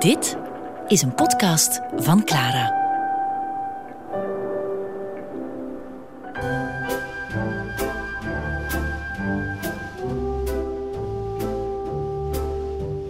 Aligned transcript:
Dit 0.00 0.36
is 0.88 1.02
een 1.02 1.14
podcast 1.14 1.80
van 1.96 2.24
Clara. 2.24 2.78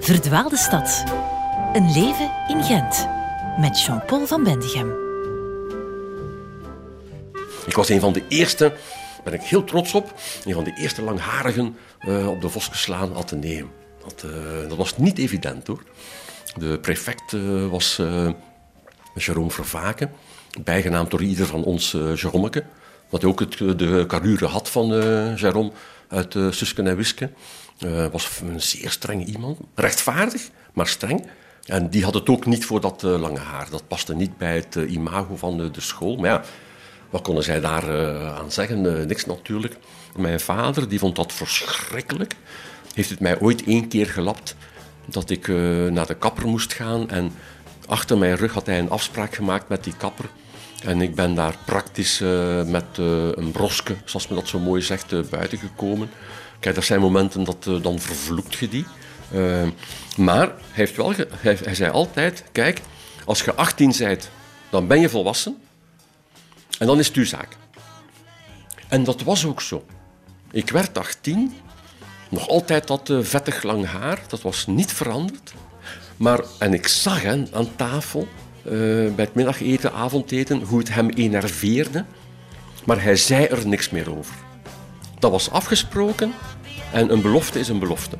Verdwaalde 0.01 0.57
stad. 0.57 1.05
Een 1.73 1.93
leven 1.93 2.31
in 2.49 2.65
Gent. 2.65 3.09
Met 3.59 3.83
Jean-Paul 3.83 4.27
van 4.27 4.45
Bendigem. 4.45 4.93
Ik 7.67 7.75
was 7.75 7.89
een 7.89 8.01
van 8.01 8.13
de 8.13 8.23
eerste, 8.29 8.73
ben 9.25 9.33
ik 9.33 9.43
heel 9.43 9.65
trots 9.65 9.95
op, 9.95 10.15
een 10.45 10.55
van 10.55 10.65
de 10.65 10.75
eerste 10.75 11.03
langharigen 11.03 11.77
uh, 12.09 12.29
op 12.29 12.41
de 12.41 12.49
Voskeslaan 12.49 13.17
Atheneum. 13.17 13.71
Dat, 14.03 14.25
uh, 14.27 14.69
dat 14.69 14.77
was 14.77 14.97
niet 14.97 15.19
evident 15.19 15.67
hoor. 15.67 15.83
De 16.57 16.79
prefect 16.79 17.33
uh, 17.33 17.67
was 17.67 17.99
uh, 17.99 18.31
Jerome 19.15 19.51
Vervaken, 19.51 20.11
bijgenaamd 20.63 21.11
door 21.11 21.23
ieder 21.23 21.47
van 21.47 21.65
ons 21.65 21.95
uh, 21.95 22.17
Jeromeke. 22.17 22.65
Wat 23.09 23.25
ook 23.25 23.41
het, 23.41 23.59
de 23.59 24.05
carrure 24.07 24.47
had 24.47 24.71
van 24.71 24.93
uh, 24.93 25.37
Jerome 25.37 25.71
uit 26.09 26.35
uh, 26.35 26.51
Susken 26.51 26.87
en 26.87 26.97
Wisken. 26.97 27.35
Uh, 27.85 28.07
was 28.07 28.41
een 28.41 28.63
zeer 28.63 28.91
streng 28.91 29.27
iemand. 29.27 29.59
Rechtvaardig, 29.75 30.49
maar 30.73 30.87
streng. 30.87 31.27
En 31.65 31.91
die 31.91 32.05
had 32.05 32.15
het 32.15 32.29
ook 32.29 32.47
niet 32.47 32.65
voor 32.65 32.81
dat 32.81 33.03
lange 33.03 33.39
haar. 33.39 33.71
Dat 33.71 33.89
paste 33.89 34.15
niet 34.15 34.39
bij 34.39 34.55
het 34.55 34.75
imago 34.75 35.37
van 35.37 35.71
de 35.73 35.81
school. 35.81 36.17
Maar 36.17 36.31
ja, 36.31 36.43
wat 37.11 37.23
konden 37.23 37.45
zij 37.45 37.61
daar 37.61 37.91
aan 38.39 38.53
zeggen? 38.53 39.07
Niks 39.07 39.27
natuurlijk. 39.27 39.77
Mijn 40.17 40.41
vader, 40.41 40.89
die 40.89 40.99
vond 40.99 41.17
dat 41.17 41.33
verschrikkelijk. 41.33 42.35
Heeft 42.95 43.11
het 43.11 43.21
mij 43.21 43.41
ooit 43.41 43.65
één 43.65 43.89
keer 43.89 44.07
gelapt 44.07 44.57
dat 45.13 45.31
ik 45.31 45.47
uh, 45.47 45.91
naar 45.91 46.07
de 46.07 46.15
kapper 46.15 46.49
moest 46.49 46.73
gaan. 46.73 47.11
En 47.11 47.33
achter 47.87 48.19
mijn 48.19 48.37
rug 48.37 48.53
had 48.53 48.67
hij 48.67 48.79
een 48.79 48.91
afspraak 48.91 49.35
gemaakt 49.35 49.69
met 49.69 49.85
die 49.85 49.97
kapper. 49.97 50.25
En 50.85 51.01
ik 51.01 51.15
ben 51.15 51.35
daar 51.35 51.57
praktisch 51.65 52.21
uh, 52.21 52.63
met 52.63 52.85
uh, 53.01 53.29
een 53.33 53.51
broske, 53.51 53.97
zoals 54.05 54.29
men 54.29 54.39
dat 54.39 54.49
zo 54.49 54.59
mooi 54.59 54.83
zegt, 54.83 55.31
buiten 55.31 55.59
gekomen. 55.59 56.11
Kijk, 56.61 56.77
er 56.77 56.83
zijn 56.83 57.01
momenten 57.01 57.45
dat 57.45 57.69
dan 57.83 57.99
vervloekt 57.99 58.55
je 58.55 58.69
die. 58.69 58.87
maar 60.17 60.47
hij, 60.47 60.55
heeft 60.73 60.97
wel 60.97 61.13
hij, 61.15 61.59
hij, 61.65 61.75
zei 61.75 61.91
altijd, 61.91 62.45
kijk, 62.53 62.81
als 63.25 63.43
je 63.43 63.55
18 63.55 63.95
bent, 63.99 64.31
dan 64.71 64.87
ben 64.87 65.01
je 65.01 65.09
volwassen. 65.09 65.57
En 66.79 66.87
dan 66.87 66.99
is 66.99 67.07
het 67.07 67.17
uw 67.17 67.25
zaak. 67.25 67.57
En 68.89 69.05
dat 69.05 69.23
was 69.23 69.47
ook 69.47 69.61
zo. 69.61 69.85
Ik 70.51 70.71
werd 70.71 70.99
18, 70.99 71.55
nog 72.31 72.49
altijd 72.49 72.87
dat 72.87 73.13
vettig 73.21 73.63
lang 73.63 73.87
haar, 73.87 74.23
dat 74.29 74.43
was 74.43 74.67
niet 74.67 74.93
veranderd. 74.93 75.53
Maar, 76.17 76.41
en 76.59 76.75
ik 76.75 76.89
zag 76.89 77.23
hen 77.23 77.49
aan 77.53 77.77
tafel, 77.77 78.29
uh, 78.65 78.73
bij 79.15 79.25
het 79.25 79.35
middageten, 79.35 79.93
avondeten, 79.93 80.63
hoe 80.63 80.79
het 80.79 80.95
hem 80.95 81.09
enerveerde. 81.09 82.05
Maar 82.85 83.03
hij 83.03 83.17
zei 83.17 83.45
er 83.45 83.67
niks 83.67 83.91
meer 83.91 84.19
over. 84.19 84.35
Dat 85.19 85.31
was 85.31 85.51
afgesproken 85.51 86.33
en 86.93 87.13
een 87.13 87.23
belofte 87.23 87.59
is 87.59 87.69
een 87.69 87.79
belofte. 87.79 88.17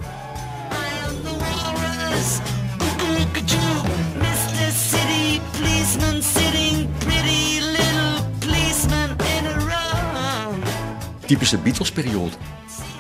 Typische 11.27 11.59
Beatles-periode. 11.59 12.37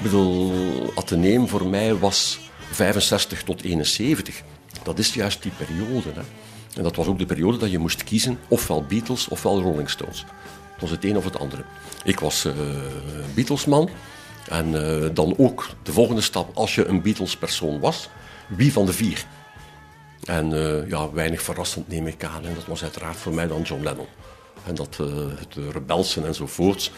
Ik 0.00 0.06
bedoel, 0.06 0.92
Atheneum 0.94 1.48
voor 1.48 1.66
mij 1.66 1.98
was 1.98 2.38
65 2.70 3.42
tot 3.42 3.62
71. 3.62 4.42
Dat 4.82 4.98
is 4.98 5.14
juist 5.14 5.42
die 5.42 5.52
periode. 5.56 6.08
Hè. 6.14 6.20
En 6.76 6.82
dat 6.82 6.96
was 6.96 7.06
ook 7.06 7.18
de 7.18 7.26
periode 7.26 7.56
dat 7.56 7.70
je 7.70 7.78
moest 7.78 8.04
kiezen, 8.04 8.38
ofwel 8.48 8.84
Beatles 8.84 9.28
ofwel 9.28 9.60
Rolling 9.60 9.90
Stones. 9.90 10.24
Het 10.72 10.80
was 10.80 10.90
het 10.90 11.04
een 11.04 11.16
of 11.16 11.24
het 11.24 11.38
andere. 11.38 11.64
Ik 12.04 12.20
was 12.20 12.44
uh, 12.44 12.52
Beatlesman. 13.34 13.90
En 14.48 14.66
uh, 14.72 15.08
dan 15.12 15.34
ook 15.38 15.68
de 15.82 15.92
volgende 15.92 16.20
stap, 16.20 16.56
als 16.56 16.74
je 16.74 16.86
een 16.86 17.02
Beatles-persoon 17.02 17.80
was, 17.80 18.08
wie 18.48 18.72
van 18.72 18.86
de 18.86 18.92
vier? 18.92 19.24
En 20.24 20.50
uh, 20.50 20.88
ja, 20.88 21.12
weinig 21.12 21.42
verrassend 21.42 21.88
neem 21.88 22.06
ik 22.06 22.24
aan. 22.24 22.46
En 22.46 22.54
dat 22.54 22.66
was 22.66 22.82
uiteraard 22.82 23.16
voor 23.16 23.34
mij 23.34 23.46
dan 23.46 23.62
John 23.62 23.82
Lennon. 23.82 24.08
En 24.66 24.74
dat 24.74 24.96
het 25.38 25.54
rebelsen 25.72 26.26
enzovoorts. 26.26 26.90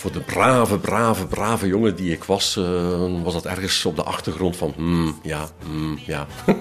Voor 0.00 0.12
de 0.12 0.20
brave, 0.20 0.78
brave, 0.78 1.26
brave 1.26 1.66
jongen 1.66 1.96
die 1.96 2.12
ik 2.12 2.24
was, 2.24 2.54
was 3.22 3.32
dat 3.32 3.46
ergens 3.46 3.84
op 3.84 3.96
de 3.96 4.02
achtergrond 4.02 4.56
van, 4.56 4.72
hmm, 4.76 5.18
ja, 5.22 5.48
hmm, 5.64 5.98
ja. 6.06 6.26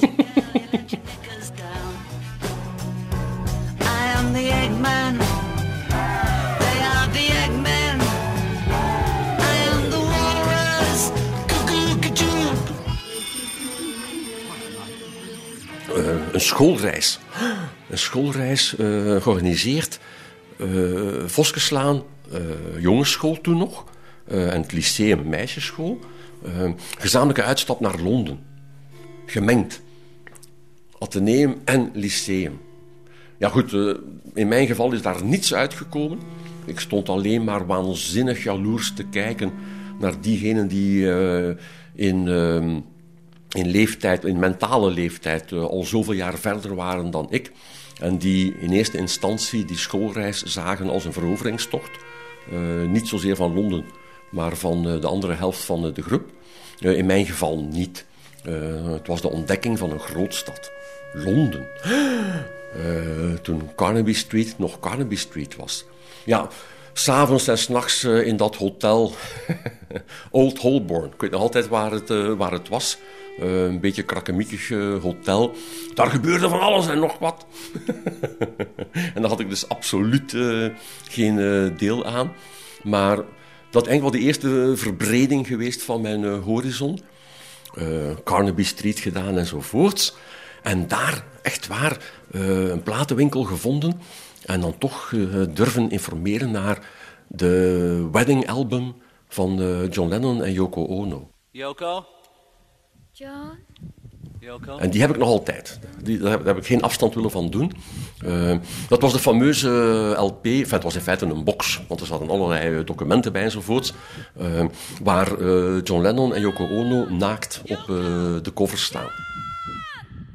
Uh, 15.98 16.06
een 16.32 16.42
schoolreis. 16.42 17.20
Een 17.90 17.98
schoolreis 17.98 18.76
uh, 18.80 19.22
georganiseerd. 19.22 20.00
Uh, 20.58 21.24
Voskeslaan, 21.26 22.04
jongensschool 22.80 23.42
toen 23.42 23.58
nog. 23.58 23.84
en 24.28 24.62
het 24.62 24.72
lyceum 24.72 25.30
meisjesschool. 25.30 26.00
gezamenlijke 26.98 27.44
uitstap 27.44 27.80
naar 27.80 28.02
Londen. 28.02 28.40
Gemengd. 29.26 29.82
Atheneum 31.00 31.56
en 31.66 31.90
lyceum. 31.94 32.60
Ja 33.38 33.50
goed, 33.50 33.72
in 34.34 34.48
mijn 34.48 34.68
geval 34.68 34.92
is 34.92 35.02
daar 35.02 35.24
niets 35.24 35.54
uitgekomen. 35.54 36.20
Ik 36.66 36.80
stond 36.80 37.10
alleen 37.10 37.44
maar 37.44 37.66
waanzinnig 37.66 38.44
jaloers 38.44 38.94
te 38.94 39.04
kijken 39.04 39.52
naar 40.00 40.22
diegenen 40.22 40.68
die 40.68 41.08
in, 41.96 42.28
in 43.50 43.68
leeftijd, 43.68 44.26
in 44.26 44.40
mentale 44.40 44.92
leeftijd, 44.92 45.52
al 45.52 45.84
zoveel 45.84 46.14
jaar 46.14 46.38
verder 46.38 46.76
waren 46.76 47.12
dan 47.12 47.28
ik. 47.30 47.52
En 48.00 48.18
die 48.18 48.56
in 48.60 48.72
eerste 48.72 48.98
instantie 48.98 49.66
die 49.66 49.78
schoolreis 49.78 50.44
zagen 50.44 50.90
als 50.90 51.06
een 51.06 51.14
veroveringstocht. 51.14 51.92
Niet 52.88 53.08
zozeer 53.08 53.36
van 53.36 53.54
Londen, 53.54 53.86
maar 54.32 54.56
van 54.56 54.84
de 54.84 55.08
andere 55.08 55.34
helft 55.34 55.60
van 55.60 55.94
de 55.94 56.02
groep. 56.02 56.30
in 56.80 57.06
mijn 57.06 57.26
geval 57.26 57.64
niet. 57.72 58.06
het 58.92 59.08
was 59.08 59.22
de 59.22 59.30
ontdekking 59.30 59.78
van 59.78 59.92
een 59.92 60.00
grootstad. 60.00 60.72
Londen. 61.14 61.68
Toen 63.42 63.70
Carnaby 63.76 64.14
Street 64.14 64.58
nog 64.58 64.80
Carnaby 64.80 65.16
Street 65.16 65.56
was. 65.56 65.86
Ja, 66.24 66.50
s'avonds 67.00 67.48
en 67.48 67.58
s'nachts 67.58 68.04
uh, 68.04 68.26
in 68.26 68.38
dat 68.38 68.56
hotel 68.56 69.14
Old 70.32 70.58
Holborn. 70.58 71.12
Ik 71.14 71.22
weet 71.22 71.32
nog 71.32 71.42
altijd 71.42 71.68
waar 71.68 71.92
het, 71.92 72.10
uh, 72.10 72.34
waar 72.34 72.52
het 72.52 72.70
was. 72.70 72.98
een 73.40 73.80
beetje 73.80 74.04
krakkemiekig 74.04 74.70
hotel. 75.02 75.56
Daar 75.94 76.10
gebeurde 76.10 76.50
van 76.50 76.60
alles 76.60 76.88
en 76.88 77.00
nog 77.00 77.18
wat. 77.20 77.46
en 79.16 79.22
daar 79.22 79.30
had 79.30 79.40
ik 79.40 79.50
dus 79.50 79.70
absoluut 79.70 80.36
geen 81.10 81.36
deel 81.78 82.06
aan. 82.06 82.32
Maar 82.84 83.18
dat 83.70 83.88
is 83.88 84.00
wel 84.00 84.12
de 84.12 84.20
eerste 84.20 84.74
verbreding 84.76 85.48
geweest 85.48 85.82
van 85.82 86.02
mijn 86.02 86.26
horizon. 86.26 87.00
Carnaby 88.24 88.64
Street 88.64 89.00
gedaan 89.00 89.38
enzovoorts. 89.38 90.14
En 90.62 90.88
daar, 90.88 91.24
echt 91.42 91.68
waar, 91.68 91.98
uh, 92.32 92.70
een 92.70 92.84
platenwinkel 92.84 93.44
gevonden. 93.44 94.02
En 94.50 94.62
dan 94.62 94.78
toch 94.78 95.12
uh, 95.12 95.46
durven 95.54 95.90
informeren 95.90 96.52
naar 96.52 96.88
de 97.28 98.10
wedding 98.12 98.48
album 98.48 98.96
van 99.28 99.62
uh, 99.62 99.90
John 99.92 100.10
Lennon 100.10 100.44
en 100.44 100.54
Yoko 100.54 100.86
Ono. 100.86 101.30
Yoko? 101.52 102.06
John? 103.12 103.52
Yoko? 104.40 104.78
En 104.78 104.90
die 104.90 105.02
heb 105.02 105.10
ik 105.10 105.18
nog 105.18 105.28
altijd. 105.28 105.80
Die, 106.04 106.18
daar, 106.18 106.32
heb, 106.32 106.40
daar 106.40 106.54
heb 106.54 106.64
ik 106.64 106.70
geen 106.70 106.82
afstand 106.82 107.14
willen 107.14 107.32
van 107.32 107.50
doen. 107.50 107.72
dat 108.90 109.02
was 109.02 109.14
de 109.14 109.20
fameuze 109.20 109.70
LP. 110.18 110.46
Enfin, 110.46 110.74
het 110.74 110.84
was 110.84 110.96
in 110.96 111.02
feite 111.02 111.26
een 111.26 111.44
box, 111.44 111.82
want 111.88 112.00
er 112.00 112.08
zaten 112.08 112.30
allerlei 112.30 112.84
documenten 112.84 113.32
bij 113.32 113.44
enzovoorts. 113.44 113.94
waar 115.04 115.44
John 115.84 116.02
Lennon 116.02 116.34
en 116.34 116.42
Yoko 116.42 116.68
Ono 116.68 117.10
naakt 117.10 117.62
op 117.66 117.86
de 118.44 118.52
cover 118.54 118.78
staan. 118.78 119.10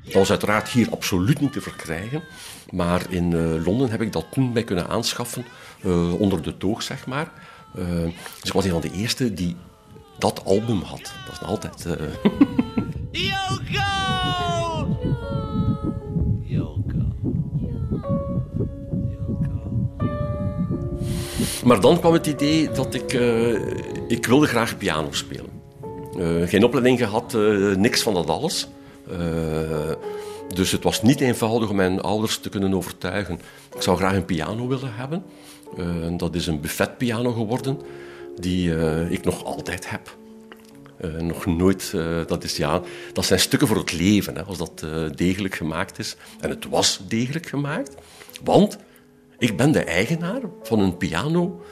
Dat 0.04 0.12
was 0.12 0.30
uiteraard 0.30 0.68
hier 0.68 0.90
absoluut 0.90 1.40
niet 1.40 1.52
te 1.52 1.60
verkrijgen. 1.60 2.22
Maar 2.70 3.06
in 3.08 3.30
uh, 3.30 3.64
Londen 3.64 3.90
heb 3.90 4.00
ik 4.00 4.12
dat 4.12 4.26
toen 4.30 4.52
bij 4.52 4.64
kunnen 4.64 4.88
aanschaffen. 4.88 5.44
Uh, 5.84 6.20
onder 6.20 6.42
de 6.42 6.56
toog, 6.56 6.82
zeg 6.82 7.06
maar. 7.06 7.32
Uh, 7.78 7.84
dus 8.04 8.12
ik 8.42 8.52
was 8.52 8.64
een 8.64 8.70
van 8.70 8.80
de 8.80 8.92
eerste 8.92 9.34
die 9.34 9.56
dat 10.18 10.44
album 10.44 10.80
had. 10.80 11.00
Dat 11.00 11.32
is 11.32 11.40
nog 11.40 11.48
altijd... 11.48 11.84
Yoko! 13.10 13.78
Yoko. 16.42 16.98
Maar 21.64 21.80
dan 21.80 21.98
kwam 21.98 22.12
het 22.12 22.26
idee 22.26 22.70
dat 22.70 22.94
ik... 22.94 23.12
ik 24.08 24.26
wilde 24.26 24.46
graag 24.46 24.76
piano 24.76 25.08
spelen. 25.10 25.50
geen 26.48 26.64
opleiding 26.64 26.98
gehad, 26.98 27.32
niks 27.76 28.02
van 28.02 28.14
dat 28.14 28.30
alles. 28.30 28.68
Dus 30.54 30.70
het 30.70 30.82
was 30.82 31.02
niet 31.02 31.20
eenvoudig 31.20 31.68
om 31.68 31.76
mijn 31.76 32.00
ouders 32.00 32.38
te 32.38 32.48
kunnen 32.48 32.74
overtuigen. 32.74 33.40
Ik 33.74 33.82
zou 33.82 33.96
graag 33.96 34.14
een 34.14 34.24
piano 34.24 34.66
willen 34.66 34.94
hebben. 34.94 35.24
Uh, 35.78 36.18
dat 36.18 36.34
is 36.34 36.46
een 36.46 36.60
buffetpiano 36.60 37.32
geworden, 37.32 37.80
die 38.36 38.68
uh, 38.68 39.10
ik 39.10 39.24
nog 39.24 39.44
altijd 39.44 39.90
heb. 39.90 40.16
Uh, 41.00 41.20
nog 41.20 41.46
nooit, 41.46 41.92
dat, 42.26 42.44
is, 42.44 42.56
ja, 42.56 42.82
dat 43.12 43.24
zijn 43.24 43.40
stukken 43.40 43.68
voor 43.68 43.76
het 43.76 43.92
leven, 43.92 44.36
hè, 44.36 44.42
als 44.42 44.58
dat 44.58 44.84
degelijk 45.14 45.54
gemaakt 45.54 45.98
is. 45.98 46.16
En 46.40 46.50
het 46.50 46.68
was 46.68 47.00
degelijk 47.08 47.46
gemaakt, 47.46 47.94
want 48.44 48.78
ik 49.38 49.56
ben 49.56 49.72
de 49.72 49.84
eigenaar 49.84 50.40
van 50.62 50.78
een 50.78 50.96
piano 50.96 51.62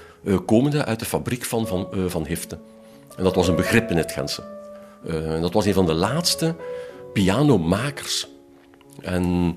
komende 0.46 0.84
uit 0.84 0.98
de 0.98 1.04
fabriek 1.04 1.44
van 1.44 1.66
Van, 1.66 1.88
van 2.06 2.26
Hifte. 2.26 2.58
En 3.16 3.24
dat 3.24 3.34
was 3.34 3.48
een 3.48 3.56
begrip 3.56 3.90
in 3.90 3.96
het 3.96 4.12
Gentse. 4.12 4.42
dat 5.40 5.52
was 5.52 5.66
een 5.66 5.74
van 5.74 5.86
de 5.86 5.94
laatste 5.94 6.56
pianomakers. 7.12 8.28
En 9.00 9.56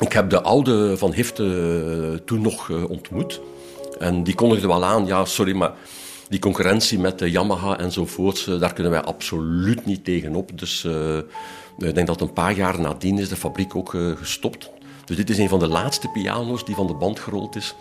ik 0.00 0.12
heb 0.12 0.30
de 0.30 0.42
oude 0.42 0.96
Van 0.96 1.12
Hifte 1.12 2.22
toen 2.24 2.40
nog 2.40 2.70
ontmoet. 2.70 3.40
En 3.98 4.24
die 4.24 4.34
kondigde 4.34 4.66
wel 4.66 4.84
aan, 4.84 5.06
ja, 5.06 5.24
sorry, 5.24 5.56
maar 5.56 5.72
die 6.28 6.40
concurrentie 6.40 6.98
met 6.98 7.18
de 7.18 7.30
Yamaha 7.30 7.78
enzovoorts, 7.78 8.44
daar 8.44 8.72
kunnen 8.72 8.92
wij 8.92 9.02
absoluut 9.02 9.86
niet 9.86 10.04
tegenop. 10.04 10.58
Dus 10.58 10.84
ik 11.78 11.94
denk 11.94 12.06
dat 12.06 12.20
een 12.20 12.32
paar 12.32 12.56
jaar 12.56 12.80
nadien 12.80 13.18
is 13.18 13.28
de 13.28 13.36
fabriek 13.36 13.74
ook 13.74 13.96
gestopt. 14.16 14.70
Dus 15.04 15.16
dit 15.16 15.30
is 15.30 15.38
een 15.38 15.48
van 15.48 15.58
de 15.58 15.68
laatste 15.68 16.08
piano's 16.08 16.64
die 16.64 16.74
van 16.74 16.86
de 16.86 16.94
band 16.94 17.20
gerold 17.20 17.56
is 17.56 17.74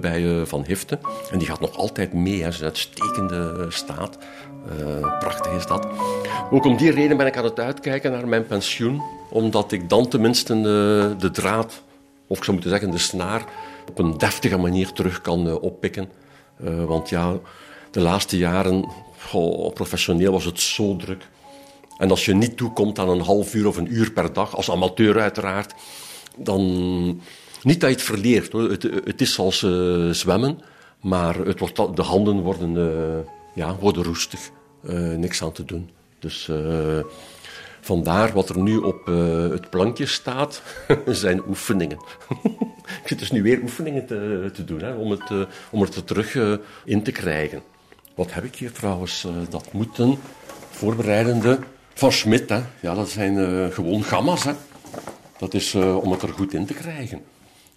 bij 0.00 0.46
Van 0.46 0.64
Hifte. 0.66 0.98
En 1.30 1.38
die 1.38 1.48
gaat 1.48 1.60
nog 1.60 1.76
altijd 1.76 2.12
mee, 2.12 2.42
hè. 2.42 2.48
is 2.48 2.58
een 2.58 2.64
uitstekende 2.64 3.66
staat. 3.68 4.18
Prachtig 5.18 5.52
is 5.52 5.66
dat. 5.66 5.86
Ook 6.50 6.64
om 6.64 6.76
die 6.76 6.90
reden 6.90 7.16
ben 7.16 7.26
ik 7.26 7.36
aan 7.36 7.44
het 7.44 7.60
uitkijken 7.60 8.12
naar 8.12 8.28
mijn 8.28 8.46
pensioen. 8.46 9.02
Omdat 9.30 9.72
ik 9.72 9.88
dan 9.88 10.08
tenminste 10.08 10.60
de, 10.60 11.14
de 11.18 11.30
draad, 11.30 11.82
of 12.26 12.36
ik 12.36 12.44
zou 12.44 12.52
moeten 12.52 12.70
zeggen 12.70 12.90
de 12.90 12.98
snaar, 12.98 13.44
op 13.88 13.98
een 13.98 14.18
deftige 14.18 14.56
manier 14.56 14.92
terug 14.92 15.20
kan 15.20 15.46
uh, 15.46 15.62
oppikken. 15.62 16.08
Want 16.86 17.08
ja, 17.08 17.38
de 17.90 18.00
laatste 18.00 18.36
jaren, 18.36 18.88
professioneel 19.74 20.32
was 20.32 20.44
het 20.44 20.60
zo 20.60 20.96
druk. 20.96 21.28
En 21.98 22.10
als 22.10 22.24
je 22.24 22.34
niet 22.34 22.56
toekomt 22.56 22.98
aan 22.98 23.08
een 23.08 23.20
half 23.20 23.54
uur 23.54 23.66
of 23.66 23.76
een 23.76 23.94
uur 23.94 24.12
per 24.12 24.32
dag, 24.32 24.56
als 24.56 24.70
amateur 24.70 25.20
uiteraard, 25.20 25.74
dan 26.36 26.62
niet 27.62 27.80
dat 27.80 27.90
je 27.90 27.96
het 27.96 28.04
verleert. 28.04 28.52
Het, 29.04 29.20
is 29.20 29.38
als 29.38 29.66
zwemmen, 30.10 30.60
maar 31.00 31.36
het 31.36 31.58
wordt, 31.58 31.96
de 31.96 32.02
handen 32.02 32.40
worden, 32.40 32.74
ja, 33.54 33.76
worden 33.76 34.04
roestig. 34.04 34.50
niks 35.16 35.42
aan 35.42 35.52
te 35.52 35.64
doen. 35.64 35.90
Dus 36.18 36.48
Vandaar 37.80 38.32
wat 38.32 38.48
er 38.48 38.58
nu 38.58 38.76
op 38.76 39.08
uh, 39.08 39.50
het 39.50 39.70
plankje 39.70 40.06
staat, 40.06 40.62
zijn 41.06 41.48
oefeningen. 41.48 41.98
ik 42.84 43.02
zit 43.04 43.18
dus 43.18 43.30
nu 43.30 43.42
weer 43.42 43.62
oefeningen 43.62 44.06
te, 44.06 44.50
te 44.54 44.64
doen 44.64 44.80
hè, 44.80 44.94
om, 44.94 45.10
het, 45.10 45.48
om 45.70 45.80
het 45.80 45.94
er 45.94 46.04
terug 46.04 46.38
in 46.84 47.02
te 47.02 47.12
krijgen. 47.12 47.62
Wat 48.14 48.32
heb 48.32 48.44
ik 48.44 48.54
hier 48.54 48.72
trouwens? 48.72 49.26
dat 49.48 49.72
moeten 49.72 50.18
voorbereidende 50.70 51.58
van 51.94 52.12
Schmidt. 52.12 52.50
Hè. 52.50 52.60
Ja, 52.80 52.94
dat 52.94 53.08
zijn 53.08 53.72
gewoon 53.72 54.02
gamma's. 54.02 54.44
Hè. 54.44 54.52
Dat 55.38 55.54
is 55.54 55.74
om 55.74 56.10
het 56.10 56.22
er 56.22 56.28
goed 56.28 56.54
in 56.54 56.66
te 56.66 56.74
krijgen. 56.74 57.22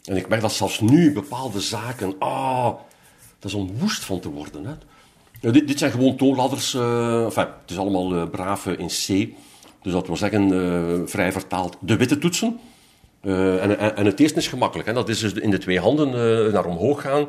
En 0.06 0.18
ik 0.18 0.28
merk 0.28 0.42
dat 0.42 0.54
zelfs 0.54 0.80
nu 0.80 1.14
bepaalde 1.14 1.62
zaken, 1.62 2.16
ah, 2.20 2.74
dat 3.40 3.52
is 3.52 3.54
om 3.54 3.78
woest 3.78 4.04
van 4.04 4.20
te 4.20 4.30
worden. 4.30 4.66
Hè. 4.66 4.74
Dit, 5.52 5.80
zijn 5.80 5.92
gewoon 5.92 6.16
toonladders, 6.16 6.74
enfin, 6.74 7.48
het 7.62 7.72
is 7.72 7.78
allemaal 7.78 8.28
braaf 8.28 8.66
in 8.66 8.88
C. 8.88 9.34
Dus 9.84 9.94
dat 9.94 10.08
wil 10.08 10.18
zeggen, 10.18 10.54
uh, 10.54 11.08
vrij 11.08 11.32
vertaald, 11.32 11.78
de 11.80 11.98
witte 11.98 12.18
toetsen. 12.18 12.60
Uh, 13.22 13.64
en, 13.64 13.80
en, 13.80 13.96
en, 13.96 14.06
het 14.06 14.20
eerste 14.20 14.40
is 14.40 14.48
gemakkelijk. 14.48 14.88
Hè? 14.88 14.94
Dat 14.94 15.10
is 15.10 15.20
dus 15.20 15.34
in 15.34 15.50
de 15.50 15.58
twee 15.58 15.80
handen 15.80 16.08
uh, 16.08 16.54
naar 16.54 16.66
omhoog 16.66 17.02
gaan. 17.02 17.28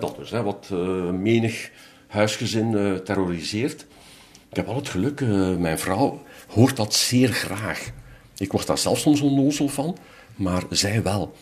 Dat 0.00 0.16
dus, 0.16 0.30
wat 0.30 0.70
menig 1.12 1.70
huisgezin 2.06 3.00
terroriseert. 3.04 3.86
Ik 4.50 4.56
heb 4.56 4.68
al 4.68 4.74
het 4.74 4.88
geluk, 4.88 5.20
mijn 5.58 5.78
vrouw 5.78 6.22
hoort 6.48 6.76
dat 6.76 6.94
zeer 6.94 7.28
graag. 7.28 7.90
Ik 8.36 8.52
word 8.52 8.66
daar 8.66 8.78
zelf 8.78 8.98
soms 8.98 9.20
onnozel 9.20 9.68
van, 9.68 9.96
maar 10.34 10.62
zij 10.70 11.02
wel. 11.02 11.34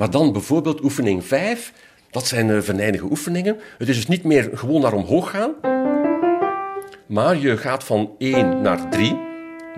Maar 0.00 0.10
dan 0.10 0.32
bijvoorbeeld 0.32 0.82
oefening 0.82 1.24
5, 1.24 1.72
dat 2.10 2.26
zijn 2.26 2.62
venijnige 2.62 3.04
oefeningen. 3.04 3.56
Het 3.78 3.88
is 3.88 3.96
dus 3.96 4.06
niet 4.06 4.24
meer 4.24 4.50
gewoon 4.54 4.80
naar 4.80 4.92
omhoog 4.92 5.30
gaan. 5.30 5.54
Maar 7.06 7.36
je 7.36 7.56
gaat 7.56 7.84
van 7.84 8.10
1 8.18 8.62
naar 8.62 8.90
3, 8.90 9.18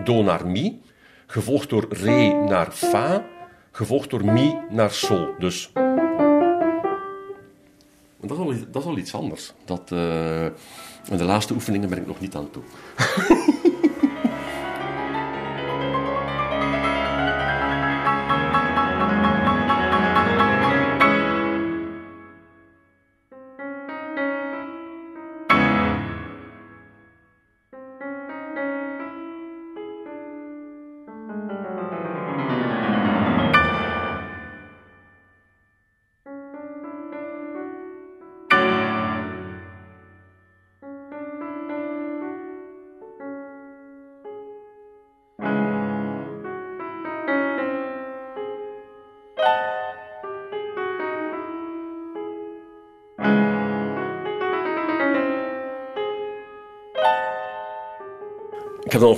do 0.05 0.23
naar 0.23 0.47
mi, 0.47 0.81
gevolgd 1.27 1.69
door 1.69 1.87
re 1.91 2.45
naar 2.49 2.71
fa, 2.71 3.25
gevolgd 3.71 4.11
door 4.11 4.25
mi 4.25 4.55
naar 4.71 4.91
sol. 4.91 5.35
Dus 5.39 5.73
dat 8.21 8.31
is 8.31 8.37
al, 8.37 8.55
dat 8.71 8.87
is 8.87 8.97
iets 8.97 9.15
anders. 9.15 9.53
Dat, 9.65 9.81
uh, 9.81 9.99
de 11.19 11.25
laatste 11.25 11.55
oefeningen 11.55 11.89
ben 11.89 11.99
ik 11.99 12.07
nog 12.07 12.21
niet 12.21 12.35
aan 12.35 12.51
toe. 12.51 12.63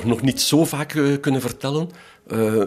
Nog, 0.04 0.22
niet 0.22 0.40
zo 0.40 0.64
vaak 0.64 0.94
uh, 0.94 1.20
kunnen 1.20 1.40
vertellen. 1.40 1.90
Uh, 2.32 2.62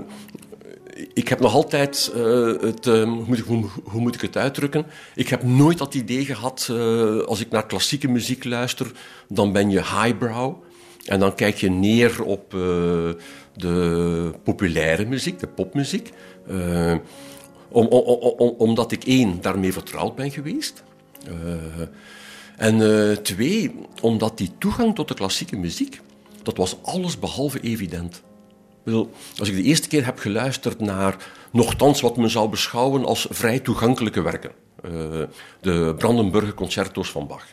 ik 1.13 1.27
heb 1.27 1.39
nog 1.39 1.53
altijd 1.53 2.11
uh, 2.15 2.61
het, 2.61 2.85
hoe 2.85 3.23
moet, 3.27 3.37
ik, 3.37 3.45
hoe, 3.83 4.01
moet 4.01 4.15
ik 4.15 4.21
het 4.21 4.37
uitdrukken? 4.37 4.85
Ik 5.15 5.27
heb 5.27 5.43
nooit 5.43 5.77
dat 5.77 5.93
idee 5.93 6.25
gehad, 6.25 6.71
als 7.25 7.39
ik 7.39 7.49
naar 7.49 7.65
klassieke 7.65 8.07
muziek 8.07 8.43
luister, 8.43 8.91
dan 9.27 9.51
ben 9.51 9.69
je 9.69 9.79
highbrow. 9.79 10.63
En 11.05 11.19
dan 11.19 11.35
kijk 11.35 11.57
je 11.57 11.69
neer 11.69 12.23
op 12.23 12.51
de 13.53 14.33
populaire 14.43 15.05
muziek, 15.05 15.39
de 15.39 15.47
popmuziek. 15.47 16.11
Om, 17.69 17.85
om, 17.87 18.55
omdat 18.57 18.91
ik 18.91 19.03
één, 19.03 19.41
daarmee 19.41 19.73
vertrouwd 19.73 20.15
ben 20.15 20.31
geweest. 20.31 20.83
en 22.57 23.17
twee, 23.23 23.75
omdat 24.01 24.37
die 24.37 24.51
toegang 24.57 24.95
tot 24.95 25.07
de 25.07 25.13
klassieke 25.13 25.57
muziek 25.57 26.01
dat 26.47 26.57
was 26.57 26.77
alles 26.83 27.19
behalve 27.19 27.59
evident. 27.59 28.21
Als 29.37 29.49
ik 29.49 29.55
de 29.55 29.61
eerste 29.61 29.87
keer 29.87 30.05
heb 30.05 30.19
geluisterd 30.19 30.79
naar 30.79 31.15
nogthans 31.51 32.01
wat 32.01 32.17
men 32.17 32.29
zou 32.29 32.49
beschouwen 32.49 33.05
als 33.05 33.27
vrij 33.29 33.59
toegankelijke 33.59 34.21
werken, 34.21 34.51
uh, 34.85 34.91
de 35.61 35.95
Brandenburger 35.97 36.53
concerto's 36.53 37.09
van 37.09 37.27
Bach. 37.27 37.45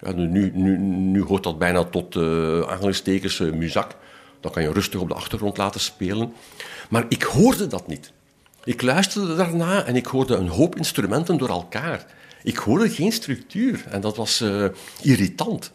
Ja, 0.00 0.12
nu, 0.12 0.50
nu, 0.54 0.78
nu 0.78 1.22
hoort 1.22 1.42
dat 1.42 1.58
bijna 1.58 1.84
tot 1.84 2.14
uh, 2.14 2.22
aanhalingstekens 2.60 3.38
uh, 3.38 3.52
muzak. 3.52 3.96
Dat 4.40 4.52
kan 4.52 4.62
je 4.62 4.72
rustig 4.72 5.00
op 5.00 5.08
de 5.08 5.14
achtergrond 5.14 5.56
laten 5.56 5.80
spelen. 5.80 6.32
Maar 6.90 7.04
ik 7.08 7.22
hoorde 7.22 7.66
dat 7.66 7.86
niet. 7.86 8.12
Ik 8.64 8.82
luisterde 8.82 9.36
daarna 9.36 9.84
en 9.84 9.96
ik 9.96 10.06
hoorde 10.06 10.34
een 10.34 10.48
hoop 10.48 10.76
instrumenten 10.76 11.38
door 11.38 11.48
elkaar. 11.48 12.06
Ik 12.42 12.56
hoorde 12.56 12.90
geen 12.90 13.12
structuur 13.12 13.84
en 13.88 14.00
dat 14.00 14.16
was 14.16 14.44
irritant. 15.00 15.72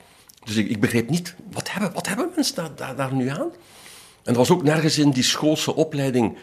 Dus 0.48 0.56
ik, 0.56 0.70
ik 0.70 0.80
begreep 0.80 1.10
niet, 1.10 1.36
wat 1.52 1.72
hebben, 1.72 1.94
wat 1.94 2.08
hebben 2.08 2.30
mensen 2.36 2.72
daar, 2.76 2.96
daar, 2.96 3.14
nu 3.14 3.30
aan? 3.30 3.52
En 4.24 4.32
er 4.32 4.38
was 4.38 4.50
ook 4.50 4.64
nergens 4.64 4.98
in 4.98 5.10
die 5.10 5.24
schoolse 5.24 5.76
opleiding 5.76 6.38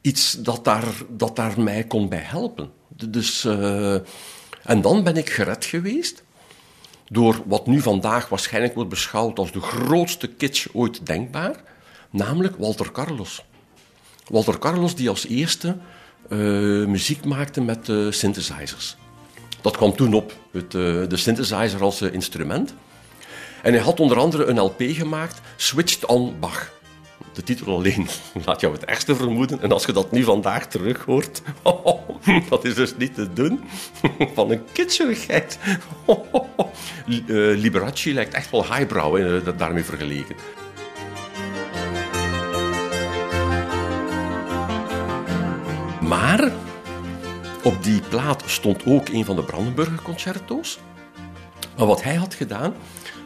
iets 0.00 0.32
dat 0.32 0.64
daar, 0.64 0.84
dat 1.08 1.36
daar 1.36 1.60
mij 1.60 1.84
kon 1.84 2.08
bij 2.08 2.22
helpen. 2.22 2.70
Dus, 2.88 3.44
uh, 3.44 3.94
en 4.64 4.80
dan 4.80 5.02
ben 5.04 5.16
ik 5.16 5.30
gered 5.30 5.64
geweest 5.64 6.22
door 7.08 7.42
wat 7.46 7.66
nu 7.66 7.80
vandaag 7.80 8.28
waarschijnlijk 8.28 8.74
wordt 8.74 8.90
beschouwd 8.90 9.38
als 9.38 9.52
de 9.52 9.60
grootste 9.60 10.26
kitsch 10.26 10.66
ooit 10.72 11.06
denkbaar, 11.06 11.62
namelijk 12.10 12.56
Walter 12.56 12.92
Carlos. 12.92 13.44
Walter 14.26 14.58
Carlos 14.58 14.94
die 14.94 15.08
als 15.08 15.26
eerste 15.26 15.76
uh, 16.28 16.38
muziek 16.86 17.24
maakte 17.24 17.60
met 17.60 17.92
synthesizers. 18.10 18.96
Dat 19.60 19.76
kwam 19.76 19.96
toen 19.96 20.14
op, 20.14 20.36
het, 20.52 20.70
de 20.70 21.16
synthesizer 21.16 21.82
als 21.82 22.02
instrument. 22.02 22.74
En 23.62 23.72
hij 23.72 23.82
had 23.82 24.00
onder 24.00 24.18
andere 24.18 24.44
een 24.44 24.60
LP 24.60 24.82
gemaakt, 24.82 25.40
Switched 25.56 26.06
on 26.06 26.36
Bach. 26.40 26.70
De 27.32 27.42
titel 27.42 27.74
alleen 27.74 28.08
laat 28.46 28.60
jou 28.60 28.72
het 28.72 28.84
ergste 28.84 29.16
vermoeden. 29.16 29.62
En 29.62 29.72
als 29.72 29.84
je 29.84 29.92
dat 29.92 30.10
nu 30.10 30.22
vandaag 30.22 30.66
terug 30.66 31.04
hoort, 31.04 31.42
dat 32.50 32.64
is 32.64 32.74
dus 32.74 32.96
niet 32.96 33.14
te 33.14 33.32
doen. 33.32 33.60
Van 34.34 34.50
een 34.50 34.62
kitschigheid. 34.72 35.58
Eh, 37.06 37.24
Liberace 37.56 38.12
lijkt 38.12 38.34
echt 38.34 38.50
wel 38.50 38.64
highbrow 38.64 39.16
eh, 39.16 39.56
daarmee 39.56 39.84
vergeleken. 39.84 40.36
Maar 46.00 46.52
op 47.62 47.82
die 47.82 48.00
plaat 48.08 48.42
stond 48.46 48.86
ook 48.86 49.08
een 49.08 49.24
van 49.24 49.36
de 49.36 49.42
Brandenburger 49.42 50.02
concerto's. 50.02 50.78
Maar 51.78 51.86
wat 51.86 52.02
hij 52.02 52.14
had 52.14 52.34
gedaan, 52.34 52.74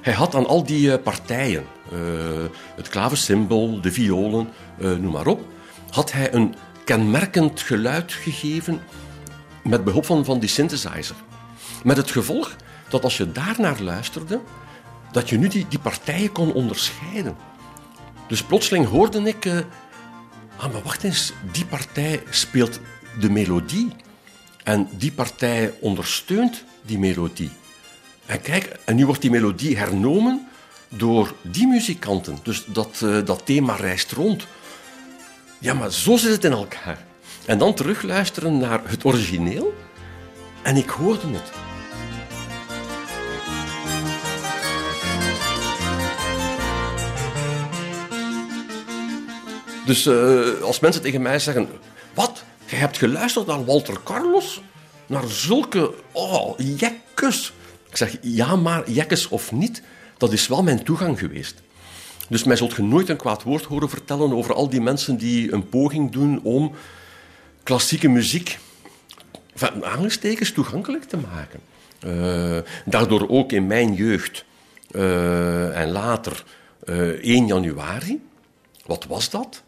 hij 0.01 0.13
had 0.13 0.35
aan 0.35 0.47
al 0.47 0.65
die 0.65 0.93
eh, 0.93 1.03
partijen, 1.03 1.65
uh, 1.93 1.99
het 2.77 2.89
klaversymbol, 2.89 3.81
de 3.81 3.93
violen, 3.93 4.49
uh, 4.79 4.97
noem 4.97 5.13
maar 5.13 5.27
op, 5.27 5.41
had 5.91 6.13
hij 6.13 6.33
een 6.35 6.55
kenmerkend 6.85 7.61
geluid 7.61 8.13
gegeven 8.13 8.81
met 9.65 9.85
behulp 9.85 10.05
van, 10.05 10.39
die 10.39 10.49
synthesizer. 10.49 11.17
Met 11.85 11.97
het 11.97 12.11
gevolg 12.11 12.57
dat 12.89 13.05
als 13.05 13.17
je 13.17 13.33
daarnaar 13.33 13.81
luisterde, 13.81 14.41
dat 15.13 15.29
je 15.29 15.39
nu 15.39 15.49
die, 15.49 15.67
die 15.69 15.79
partijen 15.79 16.33
kon 16.33 16.53
onderscheiden. 16.53 17.37
Dus 18.29 18.43
plotseling 18.43 18.89
hoorde 18.89 19.23
ik, 19.23 19.47
ah 20.57 20.73
maar 20.73 20.83
wacht 20.83 21.03
eens, 21.03 21.33
die 21.53 21.65
partij 21.65 22.23
speelt 22.31 22.81
de 23.21 23.31
melodie. 23.31 23.93
En 24.65 24.89
die 24.99 25.13
partij 25.13 25.75
ondersteunt 25.81 26.65
die 26.83 26.99
melodie. 26.99 27.51
En 28.27 28.41
kijk, 28.41 28.77
en 28.85 28.97
nu 28.97 29.07
wordt 29.07 29.21
die 29.21 29.31
melodie 29.31 29.79
hernomen 29.79 30.49
door 30.89 31.35
die 31.43 31.67
muzikanten. 31.67 32.39
Dus 32.43 32.65
dat, 32.67 33.01
uh, 33.05 33.25
dat 33.25 33.47
thema 33.47 33.77
reist 33.77 34.13
rond. 34.13 34.47
Ja, 35.59 35.75
maar 35.75 35.93
zo 35.93 36.17
zit 36.17 36.31
het 36.31 36.45
in 36.45 36.53
elkaar. 36.53 37.05
En 37.47 37.59
dan 37.59 37.75
terugluisteren 37.75 38.59
naar 38.59 38.81
het 38.85 39.05
origineel. 39.05 39.75
En 40.63 40.77
ik 40.77 40.89
hoorde 40.89 41.27
het. 41.29 41.53
Dus 49.87 50.07
uh, 50.07 50.63
als 50.63 50.81
mensen 50.81 51.03
tegen 51.03 51.23
mij 51.23 51.39
zeggen: 51.39 51.69
Wat? 52.15 52.45
Je 52.67 52.77
hebt 52.77 52.99
geluisterd 52.99 53.47
naar 53.47 53.65
Walter 53.65 53.97
Carlos? 54.05 54.61
Naar 55.07 55.29
zulke. 55.29 55.95
Oh, 56.13 56.59
jekkes. 56.59 57.53
Ik 57.93 57.99
zeg: 57.99 58.17
Ja, 58.21 58.57
maar 58.57 58.91
jekkes 58.91 59.29
of 59.29 59.53
niet, 59.53 59.83
dat 60.17 60.33
is 60.33 60.49
wel 60.49 60.63
mijn 60.63 60.85
toegang 60.85 61.19
geweest. 61.19 61.63
Dus 62.29 62.45
mij 62.45 62.57
zult 62.57 62.77
je 62.77 62.83
nooit 62.83 63.09
een 63.09 63.17
kwaad 63.17 63.43
woord 63.43 63.65
horen 63.65 63.91
vertellen 63.91 64.33
over 64.33 64.55
al 64.55 64.69
die 64.69 64.81
mensen 64.81 65.17
die 65.17 65.53
een 65.53 65.69
poging 65.69 66.13
doen 66.13 66.41
om 66.43 66.73
klassieke 67.63 68.09
muziek 68.09 68.59
van 69.55 69.85
aangestekens 69.85 70.53
toegankelijk 70.53 71.05
te 71.05 71.17
maken. 71.17 71.61
Uh, 72.07 72.59
daardoor 72.85 73.29
ook 73.29 73.53
in 73.53 73.67
mijn 73.67 73.95
jeugd 73.95 74.45
uh, 74.91 75.81
en 75.81 75.91
later 75.91 76.45
uh, 76.85 76.97
1 76.97 77.47
januari. 77.47 78.23
Wat 78.87 79.05
was 79.05 79.31
dat? 79.31 79.63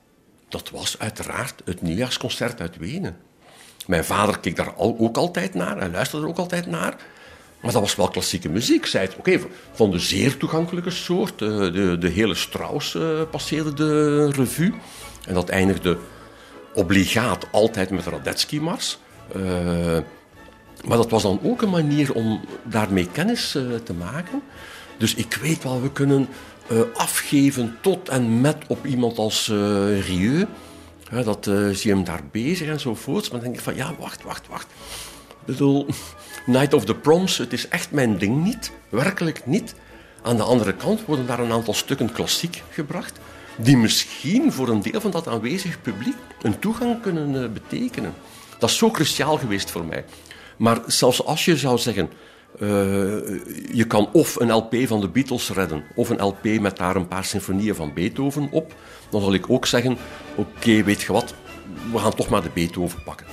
Dat 0.49 0.71
was 0.71 0.99
uiteraard 0.99 1.63
het 1.65 1.83
nieuwjaarsconcert 1.83 2.61
uit 2.61 2.77
Wenen. 2.77 3.17
Mijn 3.87 4.05
vader 4.05 4.39
keek 4.39 4.57
daar 4.57 4.73
ook 4.77 5.17
altijd 5.17 5.55
naar 5.55 5.79
en 5.79 5.91
luisterde 5.91 6.25
er 6.25 6.31
ook 6.31 6.39
altijd 6.39 6.67
naar. 6.67 6.97
Maar 7.65 7.73
dat 7.73 7.83
was 7.83 7.95
wel 7.97 8.09
klassieke 8.09 8.49
muziek. 8.49 8.87
Zei 8.87 9.07
het, 9.07 9.17
oké, 9.17 9.41
van 9.73 9.91
de 9.91 9.99
zeer 9.99 10.37
toegankelijke 10.37 10.91
soort. 10.91 11.39
De, 11.39 11.71
de, 11.71 11.99
de 11.99 12.09
hele 12.09 12.35
Strauss 12.35 12.95
uh, 12.95 13.21
passeerde 13.31 13.73
de 13.75 14.31
revue. 14.31 14.75
En 15.27 15.35
dat 15.35 15.49
eindigde 15.49 15.99
obligaat 16.75 17.47
altijd 17.51 17.91
met 17.91 18.07
Radetzky-mars. 18.07 18.99
Uh, 19.37 19.43
maar 20.85 20.97
dat 20.97 21.11
was 21.11 21.23
dan 21.23 21.41
ook 21.43 21.63
een 21.63 21.71
manier 21.71 22.15
om 22.15 22.41
daarmee 22.63 23.09
kennis 23.13 23.51
te 23.85 23.93
maken. 23.99 24.43
Dus 24.99 25.15
ik 25.15 25.35
weet 25.35 25.63
wel, 25.63 25.83
we 25.83 25.93
kunnen 25.93 26.29
afgeven 26.95 27.77
tot 27.81 28.09
en 28.09 28.41
met 28.41 28.57
op 28.67 28.87
iemand 28.87 29.19
als 29.19 29.49
Rieu. 30.07 30.47
dat 31.25 31.45
zie 31.45 31.89
je 31.89 31.95
hem 31.95 32.05
daar 32.05 32.23
bezig 32.31 32.69
enzovoorts. 32.69 33.31
Maar 33.31 33.41
dan 33.41 33.49
denk 33.49 33.61
ik 33.61 33.65
van, 33.65 33.77
ja, 33.77 33.95
wacht, 33.99 34.23
wacht, 34.23 34.49
wacht. 34.49 34.67
Ik 35.31 35.47
bedoel, 35.47 35.87
Night 36.47 36.75
of 36.75 36.85
the 36.85 36.95
Proms, 36.95 37.39
het 37.39 37.53
is 37.53 37.69
echt 37.69 37.91
mijn 37.91 38.19
ding 38.19 38.45
niet. 38.45 38.73
Werkelijk 38.89 39.47
niet. 39.47 39.75
Aan 40.23 40.37
de 40.37 40.43
andere 40.43 40.75
kant 40.75 41.05
worden 41.05 41.27
daar 41.27 41.39
een 41.39 41.53
aantal 41.53 41.75
stukken 41.75 42.13
klassiek 42.13 42.63
gebracht, 42.71 43.19
die 43.57 43.77
misschien 43.77 44.53
voor 44.53 44.69
een 44.69 44.83
deel 44.83 45.01
van 45.01 45.11
dat 45.11 45.29
aanwezige 45.29 45.79
publiek 45.79 46.17
een 46.43 46.59
toegang 46.59 47.01
kunnen 47.01 47.35
uh, 47.35 47.49
betekenen. 47.49 48.15
Dat 48.59 48.71
is 48.71 48.77
zo 48.77 48.91
cruciaal 48.91 49.39
geweest 49.39 49.71
voor 49.71 49.85
mij. 49.85 50.05
Maar 50.57 50.81
zelfs 50.87 51.25
als 51.25 51.45
je 51.45 51.57
zou 51.57 51.79
zeggen, 51.79 52.11
uh, 52.61 52.69
je 53.73 53.85
kan 53.87 54.09
of 54.13 54.41
een 54.41 54.53
LP 54.53 54.75
van 54.87 55.01
de 55.01 55.09
Beatles 55.09 55.51
redden, 55.51 55.85
of 55.95 56.09
een 56.09 56.23
LP 56.23 56.45
met 56.61 56.77
daar 56.77 56.97
een 56.97 57.09
paar 57.09 57.25
symfonieën 57.25 57.75
van 57.75 57.95
Beethoven 57.95 58.49
op, 58.51 58.75
dan 59.11 59.21
zal 59.21 59.35
ik 59.35 59.51
ook 59.51 59.67
zeggen, 59.67 59.99
oké, 60.35 60.83
weet 60.83 61.03
je 61.03 61.13
wat, 61.13 61.35
we 61.93 61.99
gaan 61.99 62.15
toch 62.15 62.29
maar 62.29 62.43
de 62.43 62.51
Beethoven 62.55 63.03
pakken. 63.03 63.27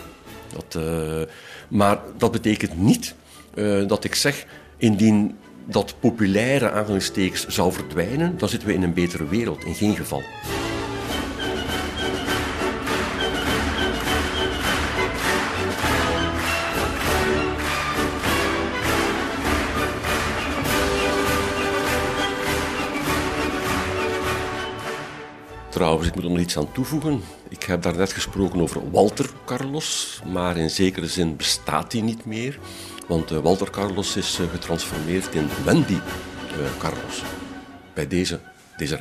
Dat, 0.53 0.84
uh, 0.84 1.22
maar 1.71 1.99
dat 2.17 2.31
betekent 2.31 2.77
niet 2.77 3.15
uh, 3.53 3.87
dat 3.87 4.03
ik 4.03 4.15
zeg, 4.15 4.45
indien 4.77 5.37
dat 5.65 5.95
populaire 5.99 6.71
aanhalingstekens 6.71 7.47
zou 7.47 7.73
verdwijnen, 7.73 8.37
dan 8.37 8.49
zitten 8.49 8.67
we 8.67 8.73
in 8.73 8.83
een 8.83 8.93
betere 8.93 9.27
wereld. 9.27 9.63
In 9.63 9.75
geen 9.75 9.95
geval. 9.95 10.23
Trouwens, 25.69 26.07
ik 26.07 26.15
moet 26.15 26.23
er 26.23 26.29
nog 26.29 26.39
iets 26.39 26.57
aan 26.57 26.71
toevoegen. 26.71 27.21
Ik 27.51 27.63
heb 27.63 27.81
daarnet 27.81 28.13
gesproken 28.13 28.62
over 28.62 28.91
Walter 28.91 29.29
Carlos, 29.46 30.22
maar 30.25 30.58
in 30.58 30.70
zekere 30.70 31.08
zin 31.08 31.36
bestaat 31.36 31.91
hij 31.91 32.01
niet 32.01 32.25
meer. 32.25 32.60
Want 33.08 33.31
uh, 33.31 33.38
Walter 33.38 33.70
Carlos 33.70 34.15
is 34.15 34.39
uh, 34.39 34.50
getransformeerd 34.50 35.36
in 35.36 35.50
Wendy 35.65 35.93
uh, 35.93 36.00
Carlos. 36.79 37.24
Bij 37.93 38.08
deze, 38.08 38.39
deze 38.77 38.98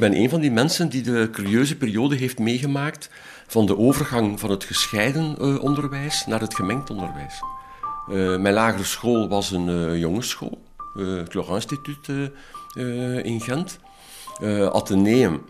ben 0.00 0.16
een 0.16 0.28
van 0.28 0.40
die 0.40 0.50
mensen 0.50 0.88
die 0.88 1.02
de 1.02 1.28
curieuze 1.32 1.76
periode 1.76 2.16
heeft 2.16 2.38
meegemaakt 2.38 3.10
van 3.46 3.66
de 3.66 3.76
overgang 3.76 4.40
van 4.40 4.50
het 4.50 4.64
gescheiden 4.64 5.36
uh, 5.40 5.62
onderwijs 5.62 6.26
naar 6.26 6.40
het 6.40 6.54
gemengd 6.54 6.90
onderwijs. 6.90 7.42
Uh, 8.08 8.36
mijn 8.36 8.54
lagere 8.54 8.84
school 8.84 9.28
was 9.28 9.50
een 9.50 9.68
uh, 9.68 9.98
jongensschool, 9.98 10.58
het 10.94 11.34
Laurent 11.34 11.70
Instituut 11.70 12.30
in 13.24 13.40
Gent. 13.40 13.78
Atheneum. 14.72 15.44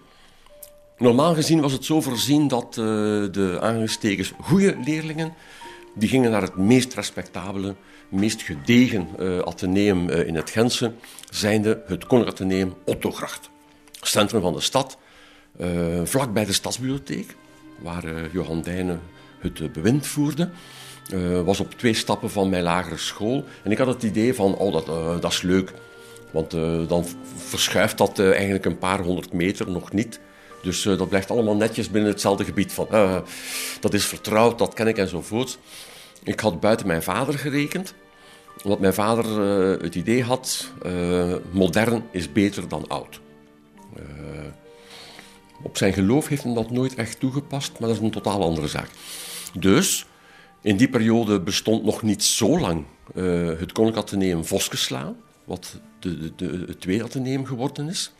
Normaal 0.98 1.34
gezien 1.34 1.60
was 1.60 1.72
het 1.72 1.84
zo 1.84 2.00
voorzien 2.00 2.48
dat 2.48 2.74
de 2.74 3.58
aangestekens 3.60 4.32
goede 4.40 4.76
leerlingen 4.84 5.34
die 5.94 6.08
gingen 6.08 6.30
naar 6.30 6.42
het 6.42 6.56
meest 6.56 6.94
respectabele, 6.94 7.74
meest 8.08 8.42
gedegen 8.42 9.08
atheneum 9.44 10.08
in 10.08 10.34
het 10.34 10.50
Gentse, 10.50 10.92
zijnde 11.30 11.82
het 11.86 12.06
Konrad 12.06 12.32
Atheneum 12.32 12.74
Ottogracht 12.84 13.49
centrum 14.00 14.40
van 14.40 14.52
de 14.52 14.60
stad, 14.60 14.98
uh, 15.60 16.00
vlak 16.04 16.32
bij 16.32 16.44
de 16.44 16.52
stadsbibliotheek, 16.52 17.36
waar 17.78 18.04
uh, 18.04 18.32
Johan 18.32 18.62
Dijnen 18.62 19.00
het 19.38 19.58
uh, 19.58 19.70
bewind 19.70 20.06
voerde. 20.06 20.50
was 21.44 21.60
op 21.60 21.74
twee 21.74 21.94
stappen 21.94 22.30
van 22.30 22.48
mijn 22.48 22.62
lagere 22.62 22.96
school. 22.96 23.44
En 23.62 23.70
ik 23.70 23.78
had 23.78 23.86
het 23.86 24.02
idee 24.02 24.34
van, 24.34 24.54
oh, 24.56 24.72
dat, 24.72 24.86
dat 25.22 25.32
is 25.32 25.42
leuk. 25.42 25.72
Want 26.30 26.50
dan 26.88 27.06
verschuift 27.36 27.98
dat 27.98 28.18
eigenlijk 28.18 28.64
een 28.64 28.78
paar 28.78 29.00
honderd 29.00 29.32
meter 29.32 29.70
nog 29.70 29.92
niet. 29.92 30.20
Dus 30.62 30.82
dat 30.82 31.08
blijft 31.08 31.30
allemaal 31.30 31.56
netjes 31.56 31.90
binnen 31.90 32.10
hetzelfde 32.10 32.44
gebied. 32.44 32.72
Van, 32.72 32.88
dat 33.80 33.94
is 33.94 34.04
vertrouwd, 34.04 34.58
dat 34.58 34.74
ken 34.74 34.86
ik 34.86 34.98
enzovoort. 34.98 35.58
Ik 36.22 36.40
had 36.40 36.60
buiten 36.60 36.86
mijn 36.86 37.02
vader 37.02 37.38
gerekend 37.38 37.94
omdat 38.62 38.80
mijn 38.80 38.94
vader 38.94 39.40
het 39.82 39.94
idee 39.94 40.22
had: 40.22 40.72
modern 41.50 42.02
is 42.10 42.32
beter 42.32 42.68
dan 42.68 42.88
oud. 42.88 43.20
Uh, 43.98 44.04
op 45.62 45.76
zijn 45.76 45.92
geloof 45.92 46.28
heeft 46.28 46.42
hij 46.42 46.54
dat 46.54 46.70
nooit 46.70 46.94
echt 46.94 47.20
toegepast, 47.20 47.78
maar 47.78 47.88
dat 47.88 47.98
is 47.98 48.04
een 48.04 48.10
totaal 48.10 48.42
andere 48.42 48.68
zaak. 48.68 48.90
Dus, 49.58 50.06
in 50.60 50.76
die 50.76 50.88
periode 50.88 51.40
bestond 51.40 51.84
nog 51.84 52.02
niet 52.02 52.24
zo 52.24 52.58
lang 52.58 52.84
uh, 53.14 53.46
het 53.58 53.72
Koninklijk 53.72 54.06
Atheneum 54.06 54.44
Voskeslaan, 54.44 55.16
wat 55.44 55.80
de, 55.98 56.18
de, 56.18 56.32
de, 56.36 56.64
het 56.66 56.80
tweede 56.80 57.04
atheneum 57.04 57.46
geworden 57.46 57.88
is. 57.88 58.12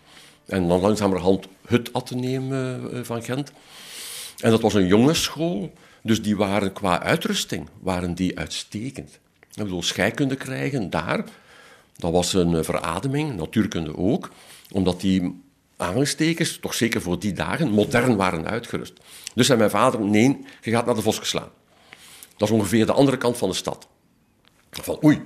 En 0.47 0.69
dan 0.69 0.81
langzamerhand 0.81 1.47
het 1.67 1.93
atheneum 1.93 2.53
uh, 2.53 3.01
van 3.03 3.23
Gent. 3.23 3.53
En 4.39 4.51
dat 4.51 4.61
was 4.61 4.75
een 4.75 4.87
jongensschool, 4.87 5.73
dus 6.03 6.23
die 6.23 6.37
waren 6.37 6.73
qua 6.73 7.03
uitrusting 7.03 7.69
waren 7.81 8.15
die 8.15 8.39
uitstekend. 8.39 9.19
Ik 9.55 9.63
bedoel, 9.63 9.83
scheikunde 9.83 10.37
krijgen 10.37 10.91
daar, 10.91 11.25
dat 11.97 12.13
was 12.13 12.33
een 12.33 12.65
verademing, 12.65 13.37
natuurkunde 13.37 13.97
ook, 13.97 14.31
omdat 14.71 15.01
die 15.01 15.43
aanstekers, 15.81 16.59
toch 16.59 16.75
zeker 16.75 17.03
voor 17.03 17.19
die 17.19 17.33
dagen, 17.33 17.71
modern 17.71 18.17
waren 18.17 18.47
uitgerust. 18.47 18.93
Dus 19.35 19.47
zei 19.47 19.59
mijn 19.59 19.71
vader, 19.71 20.01
nee, 20.01 20.45
je 20.61 20.71
gaat 20.71 20.87
naar 20.87 20.95
de 20.95 21.03
Voskeslaan. 21.03 21.51
Dat 22.37 22.49
is 22.49 22.55
ongeveer 22.55 22.87
de 22.87 22.93
andere 22.93 23.17
kant 23.17 23.37
van 23.37 23.49
de 23.49 23.55
stad. 23.55 23.89
Van 24.71 24.99
oei. 25.05 25.23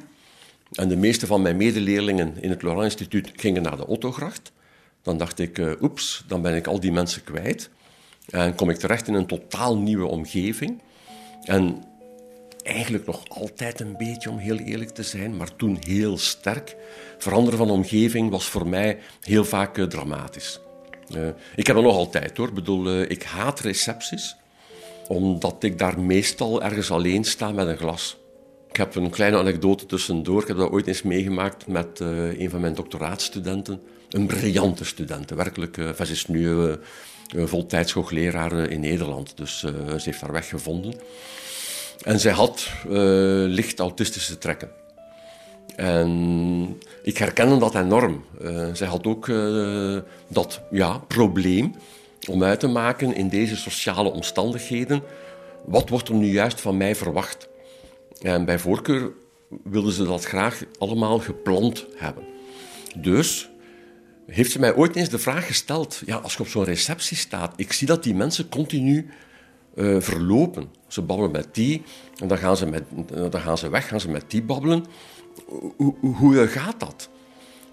En 0.73 0.89
de 0.89 0.97
meeste 0.97 1.27
van 1.27 1.43
mijn 1.43 1.57
medeleerlingen 1.57 2.43
in 2.43 2.51
het 2.51 2.63
Laurent 2.63 2.85
Instituut 2.85 3.31
gingen 3.37 3.63
naar 3.63 3.77
de 3.77 3.87
Ottogracht. 3.87 4.53
Dan 5.03 5.19
dacht 5.19 5.39
ik, 5.39 5.59
uh, 5.59 5.73
oeps, 5.81 6.25
dan 6.27 6.43
ben 6.43 6.55
ik 6.55 6.67
al 6.67 6.81
die 6.81 6.93
mensen 6.93 7.25
kwijt. 7.25 7.71
En 8.29 8.55
kom 8.55 8.71
ik 8.71 8.77
terecht 8.77 9.09
in 9.09 9.15
een 9.15 9.27
totaal 9.27 9.79
nieuwe 9.79 10.07
omgeving. 10.07 10.83
En 11.43 11.85
eigenlijk 12.65 13.07
nog 13.07 13.29
altijd 13.29 13.81
een 13.81 13.97
beetje, 13.97 14.31
om 14.31 14.39
heel 14.39 14.59
eerlijk 14.59 14.91
te 14.91 15.03
zijn, 15.03 15.37
maar 15.37 15.57
toen 15.57 15.79
heel 15.87 16.19
sterk. 16.19 16.77
Veranderen 17.19 17.59
van 17.59 17.71
omgeving 17.71 18.31
was 18.31 18.45
voor 18.47 18.69
mij 18.69 18.99
heel 19.21 19.45
vaak 19.45 19.79
uh, 19.79 19.87
dramatisch. 19.87 20.61
Uh, 21.17 21.27
ik 21.57 21.67
heb 21.67 21.77
dat 21.77 21.85
nog 21.85 21.97
altijd 21.97 22.37
hoor. 22.37 22.49
Ik 22.49 22.55
bedoel, 22.55 23.01
uh, 23.01 23.11
ik 23.11 23.23
haat 23.23 23.61
recepties, 23.61 24.37
omdat 25.09 25.63
ik 25.63 25.79
daar 25.79 26.01
meestal 26.01 26.63
ergens 26.63 26.91
alleen 26.91 27.25
sta 27.25 27.53
met 27.53 27.67
een 27.67 27.77
glas. 27.77 28.17
Ik 28.69 28.77
heb 28.77 28.95
een 28.95 29.11
kleine 29.11 29.39
anekdote 29.39 29.87
tussendoor. 29.87 30.43
Ik 30.43 30.49
heb 30.49 30.57
dat 30.57 30.71
ooit 30.71 30.87
eens 30.87 31.03
meegemaakt 31.03 31.67
met 31.67 32.01
een 32.01 32.51
van 32.51 32.61
mijn 32.61 32.75
doctoraatstudenten. 32.75 33.83
Een 34.11 34.27
briljante 34.27 34.85
student, 34.85 35.31
werkelijk. 35.31 35.75
Ze 35.75 36.11
is 36.11 36.27
nu 36.27 36.75
voltijds 37.35 37.93
hoogleraar 37.93 38.71
in 38.71 38.81
Nederland, 38.81 39.37
dus 39.37 39.59
ze 39.59 40.01
heeft 40.05 40.21
haar 40.21 40.33
weg 40.33 40.49
gevonden. 40.49 40.95
En 42.03 42.21
zij 42.21 42.33
had 42.33 42.69
uh, 42.87 42.93
licht 43.47 43.79
autistische 43.79 44.39
trekken. 44.39 44.71
En 45.77 46.81
ik 47.03 47.19
herkende 47.19 47.59
dat 47.59 47.75
enorm. 47.75 48.25
Uh, 48.43 48.69
zij 48.73 48.87
had 48.87 49.07
ook 49.07 49.27
uh, 49.27 49.99
dat 50.29 50.61
ja, 50.71 50.99
probleem 50.99 51.75
om 52.31 52.45
uit 52.45 52.61
te 52.61 52.69
maken 52.69 53.15
in 53.15 53.29
deze 53.29 53.57
sociale 53.57 54.13
omstandigheden. 54.13 55.03
Wat 55.65 55.89
wordt 55.89 56.09
er 56.09 56.15
nu 56.15 56.27
juist 56.27 56.61
van 56.61 56.77
mij 56.77 56.95
verwacht? 56.95 57.49
En 58.21 58.45
bij 58.45 58.59
voorkeur 58.59 59.13
wilde 59.65 59.93
ze 59.93 60.05
dat 60.05 60.25
graag 60.25 60.63
allemaal 60.79 61.19
gepland 61.19 61.87
hebben. 61.97 62.25
Dus 62.97 63.49
heeft 64.27 64.51
ze 64.51 64.59
mij 64.59 64.75
ooit 64.75 64.97
eens 64.97 65.09
de 65.09 65.19
vraag 65.19 65.47
gesteld: 65.47 66.03
ja, 66.07 66.17
als 66.17 66.35
je 66.35 66.41
op 66.41 66.49
zo'n 66.49 66.65
receptie 66.65 67.17
staat, 67.17 67.53
ik 67.57 67.73
zie 67.73 67.87
dat 67.87 68.03
die 68.03 68.15
mensen 68.15 68.49
continu 68.49 69.11
verlopen. 69.99 70.71
Ze 70.95 71.03
babbelen 71.03 71.33
met 71.33 71.49
die 71.53 71.83
en 72.21 72.29
dan 72.29 72.39
gaan 72.39 72.57
ze, 72.57 72.67
met, 72.67 72.85
dan 73.31 73.41
gaan 73.41 73.59
ze 73.59 73.69
weg, 73.69 73.89
gaan 73.89 74.01
ze 74.01 74.11
met 74.11 74.25
die 74.31 74.43
babbelen. 74.43 74.85
Hoe, 75.77 75.95
hoe 76.01 76.47
gaat 76.47 76.81
dat? 76.81 77.09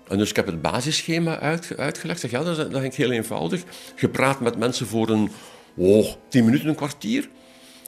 En 0.08 0.18
dus 0.18 0.30
ik 0.30 0.36
heb 0.36 0.46
het 0.46 0.62
basisschema 0.62 1.40
uit, 1.40 1.78
uitgelegd. 1.78 2.20
Zeg, 2.20 2.32
ja, 2.32 2.44
dat 2.44 2.58
is, 2.58 2.70
dat 2.70 2.96
heel 2.96 3.12
eenvoudig. 3.12 3.64
Je 3.96 4.10
praat 4.10 4.40
met 4.40 4.58
mensen 4.58 4.88
voor 4.88 5.10
een 5.10 5.30
oh, 5.76 6.08
tien 6.28 6.46
minuten, 6.46 6.68
een 6.68 6.76
kwartier. 6.76 7.30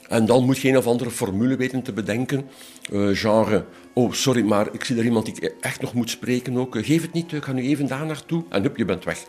En 0.08 0.26
dan 0.26 0.44
moet 0.44 0.58
je 0.58 0.68
een 0.68 0.76
of 0.76 0.86
andere 0.86 1.10
formule 1.10 1.56
weten 1.56 1.82
te 1.82 1.92
bedenken. 1.92 2.48
Uh, 2.92 3.16
genre, 3.16 3.64
oh 3.94 4.12
sorry, 4.12 4.42
maar 4.42 4.68
ik 4.72 4.84
zie 4.84 4.98
er 4.98 5.04
iemand 5.04 5.24
die 5.24 5.34
ik 5.34 5.54
echt 5.60 5.80
nog 5.80 5.94
moet 5.94 6.10
spreken 6.10 6.56
ook. 6.56 6.76
geef 6.84 7.02
het 7.02 7.12
niet, 7.12 7.32
ik 7.32 7.44
ga 7.44 7.52
nu 7.52 7.62
even 7.62 7.86
daar 7.86 8.06
naartoe. 8.06 8.44
En 8.48 8.62
hup, 8.62 8.76
je 8.76 8.84
bent 8.84 9.04
weg. 9.04 9.24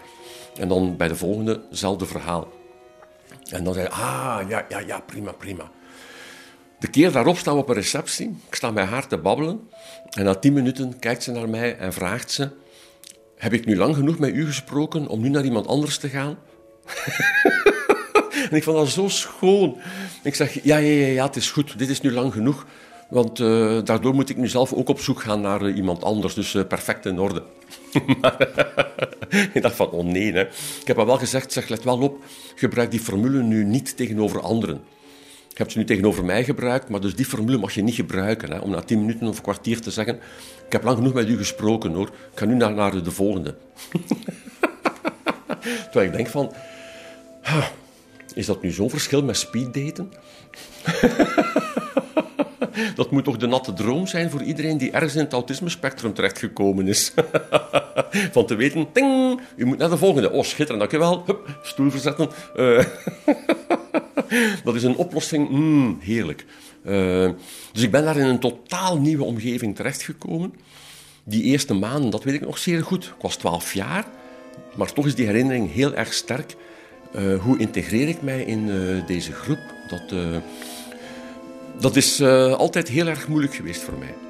En 0.56 0.68
dan 0.68 0.98
bij 0.98 1.08
de 1.08 1.16
volgende, 1.16 1.62
hetzelfde 1.70 2.06
verhaal. 2.06 2.48
En 3.50 3.64
dan 3.64 3.74
zei 3.74 3.88
hij, 3.88 3.96
ah, 3.96 4.50
ja, 4.50 4.66
ja, 4.70 4.80
ja, 4.80 5.00
prima, 5.00 5.32
prima. 5.32 5.72
De 6.86 6.92
keer 6.92 7.12
daarop 7.12 7.38
staan 7.38 7.54
we 7.54 7.62
op 7.62 7.70
een 7.70 7.76
receptie. 7.76 8.38
Ik 8.48 8.56
sta 8.56 8.72
met 8.72 8.86
haar 8.88 9.08
te 9.08 9.18
babbelen. 9.18 9.70
En 10.10 10.24
na 10.24 10.36
tien 10.36 10.54
minuten 10.54 11.00
kijkt 11.00 11.24
ze 11.24 11.32
naar 11.32 11.50
mij 11.50 11.78
en 11.78 11.94
vraagt 11.94 12.32
ze... 12.32 12.50
Heb 13.36 13.54
ik 13.54 13.66
nu 13.66 13.76
lang 13.76 13.96
genoeg 13.96 14.20
met 14.20 14.34
u 14.34 14.46
gesproken 14.46 15.08
om 15.08 15.22
nu 15.22 15.30
naar 15.30 15.44
iemand 15.44 15.68
anders 15.68 15.98
te 15.98 16.10
gaan? 16.10 16.38
en 18.50 18.56
ik 18.56 18.64
vond 18.64 18.78
dat 18.78 18.90
zo 18.90 19.08
schoon. 19.08 19.78
Ik 20.24 20.36
zeg, 20.36 20.64
ja, 20.64 20.78
ja, 20.78 21.06
ja, 21.06 21.08
ja, 21.08 21.26
het 21.26 21.36
is 21.36 21.52
goed. 21.52 21.78
Dit 21.78 21.90
is 21.90 22.02
nu 22.02 22.12
lang 22.12 22.34
genoeg. 22.34 22.66
Want 23.10 23.40
uh, 23.40 23.80
daardoor 23.84 24.14
moet 24.14 24.30
ik 24.30 24.38
nu 24.38 24.48
zelf 24.48 24.74
ook 24.74 24.90
op 24.90 25.00
zoek 25.00 25.22
gaan 25.22 25.42
naar 25.42 25.62
uh, 25.62 25.76
iemand 25.76 26.04
anders. 26.04 26.34
Dus 26.34 26.54
uh, 26.54 26.64
perfect 26.68 27.06
in 27.06 27.20
orde. 27.20 27.44
ik 29.54 29.62
dacht 29.62 29.76
van, 29.76 29.90
oh 29.90 30.06
nee. 30.06 30.34
Hè. 30.34 30.42
Ik 30.82 30.88
heb 30.88 31.00
al 31.00 31.06
wel 31.06 31.18
gezegd, 31.18 31.52
zeg, 31.52 31.68
let 31.68 31.84
wel 31.84 32.00
op. 32.00 32.24
Gebruik 32.56 32.92
die 32.92 33.00
formule 33.00 33.42
nu 33.42 33.64
niet 33.64 33.98
tegenover 33.98 34.42
anderen. 34.42 34.82
Je 35.56 35.62
hebt 35.62 35.72
ze 35.72 35.78
nu 35.78 35.86
tegenover 35.86 36.26
mij 36.26 36.44
gebruikt, 36.44 36.90
maar 36.90 37.02
dus 37.02 37.16
die 37.16 37.26
formule 37.26 37.58
mag 37.58 37.74
je 37.74 37.82
niet 37.82 37.96
gebruiken. 37.96 38.52
Hè, 38.52 38.60
om 38.60 38.70
na 38.70 38.82
tien 38.82 39.00
minuten 39.00 39.28
of 39.28 39.38
een 39.38 39.44
kwartier 39.44 39.82
te 39.82 39.92
zeggen... 39.92 40.20
Ik 40.66 40.72
heb 40.72 40.84
lang 40.84 40.98
genoeg 40.98 41.14
met 41.14 41.30
u 41.30 41.38
gesproken, 41.38 41.94
hoor. 41.94 42.08
Ik 42.08 42.40
ga 42.40 42.46
nu 42.46 42.56
naar, 42.56 43.04
de 43.04 43.12
volgende. 43.12 43.56
Terwijl 45.92 46.06
ik 46.06 46.14
denk 46.14 46.28
van... 46.28 46.54
Is 48.34 48.46
dat 48.46 48.62
nu 48.62 48.72
zo'n 48.72 48.90
verschil 48.90 49.24
met 49.24 49.38
speeddaten? 49.38 50.14
dat 52.96 53.12
moet 53.12 53.24
toch 53.24 53.38
de 53.38 53.48
natte 53.48 53.74
droom 53.74 54.08
zijn 54.08 54.30
voor 54.30 54.42
iedereen 54.42 54.78
die 54.78 54.92
ergens 54.92 55.16
in 55.16 55.24
het 55.24 55.34
autisme-spectrum 55.34 56.14
terechtgekomen 56.14 56.88
is. 56.88 57.14
Van 58.32 58.46
te 58.46 58.56
weten, 58.56 58.92
ting, 58.92 59.40
u 59.56 59.66
moet 59.66 59.78
naar 59.78 59.90
de 59.90 59.98
volgende. 59.98 60.32
Oh, 60.32 60.44
schitterend, 60.44 60.80
dankjewel. 60.80 61.24
Hup, 61.26 61.60
stoel 61.62 61.92
verzetten. 61.92 62.30
Uh, 62.56 62.86
dat 64.64 64.76
is 64.76 64.84
een 64.84 64.96
oplossing, 64.96 65.50
mm, 65.50 65.98
heerlijk. 66.02 66.46
Uh, 66.86 67.30
dus 67.72 67.84
ik 67.84 67.92
ben 67.92 68.04
daar 68.04 68.18
in 68.18 68.26
een 68.26 68.40
totaal 68.40 68.98
nieuwe 68.98 69.24
omgeving 69.24 69.76
terechtgekomen. 69.76 70.54
Die 71.24 71.44
eerste 71.44 71.74
maanden, 71.74 72.10
dat 72.10 72.24
weet 72.24 72.34
ik 72.34 72.42
nog 72.42 72.58
zeer 72.58 72.84
goed. 72.84 73.04
Ik 73.06 73.22
was 73.22 73.36
twaalf 73.36 73.74
jaar, 73.74 74.06
maar 74.76 74.94
toch 74.94 75.06
is 75.06 75.16
die 75.16 75.26
herinnering 75.26 75.74
heel 75.74 75.94
erg 75.96 76.14
sterk. 76.14 76.56
Uh, 77.16 77.42
hoe 77.42 77.58
integreer 77.58 78.08
ik 78.08 78.22
mij 78.22 78.44
in 78.44 78.70
deze 79.08 79.32
groep? 79.32 79.60
Dat 79.88 80.14
dat 81.80 81.96
is 81.96 82.22
altijd 82.22 82.88
heel 82.88 83.08
erg 83.08 83.28
moeilijk 83.28 83.56
geweest 83.56 83.82
voor 83.82 83.98
mij. 83.98 84.25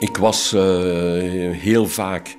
Ik 0.00 0.16
was 0.16 0.52
eh, 0.52 0.62
heel 1.50 1.86
vaak, 1.86 2.36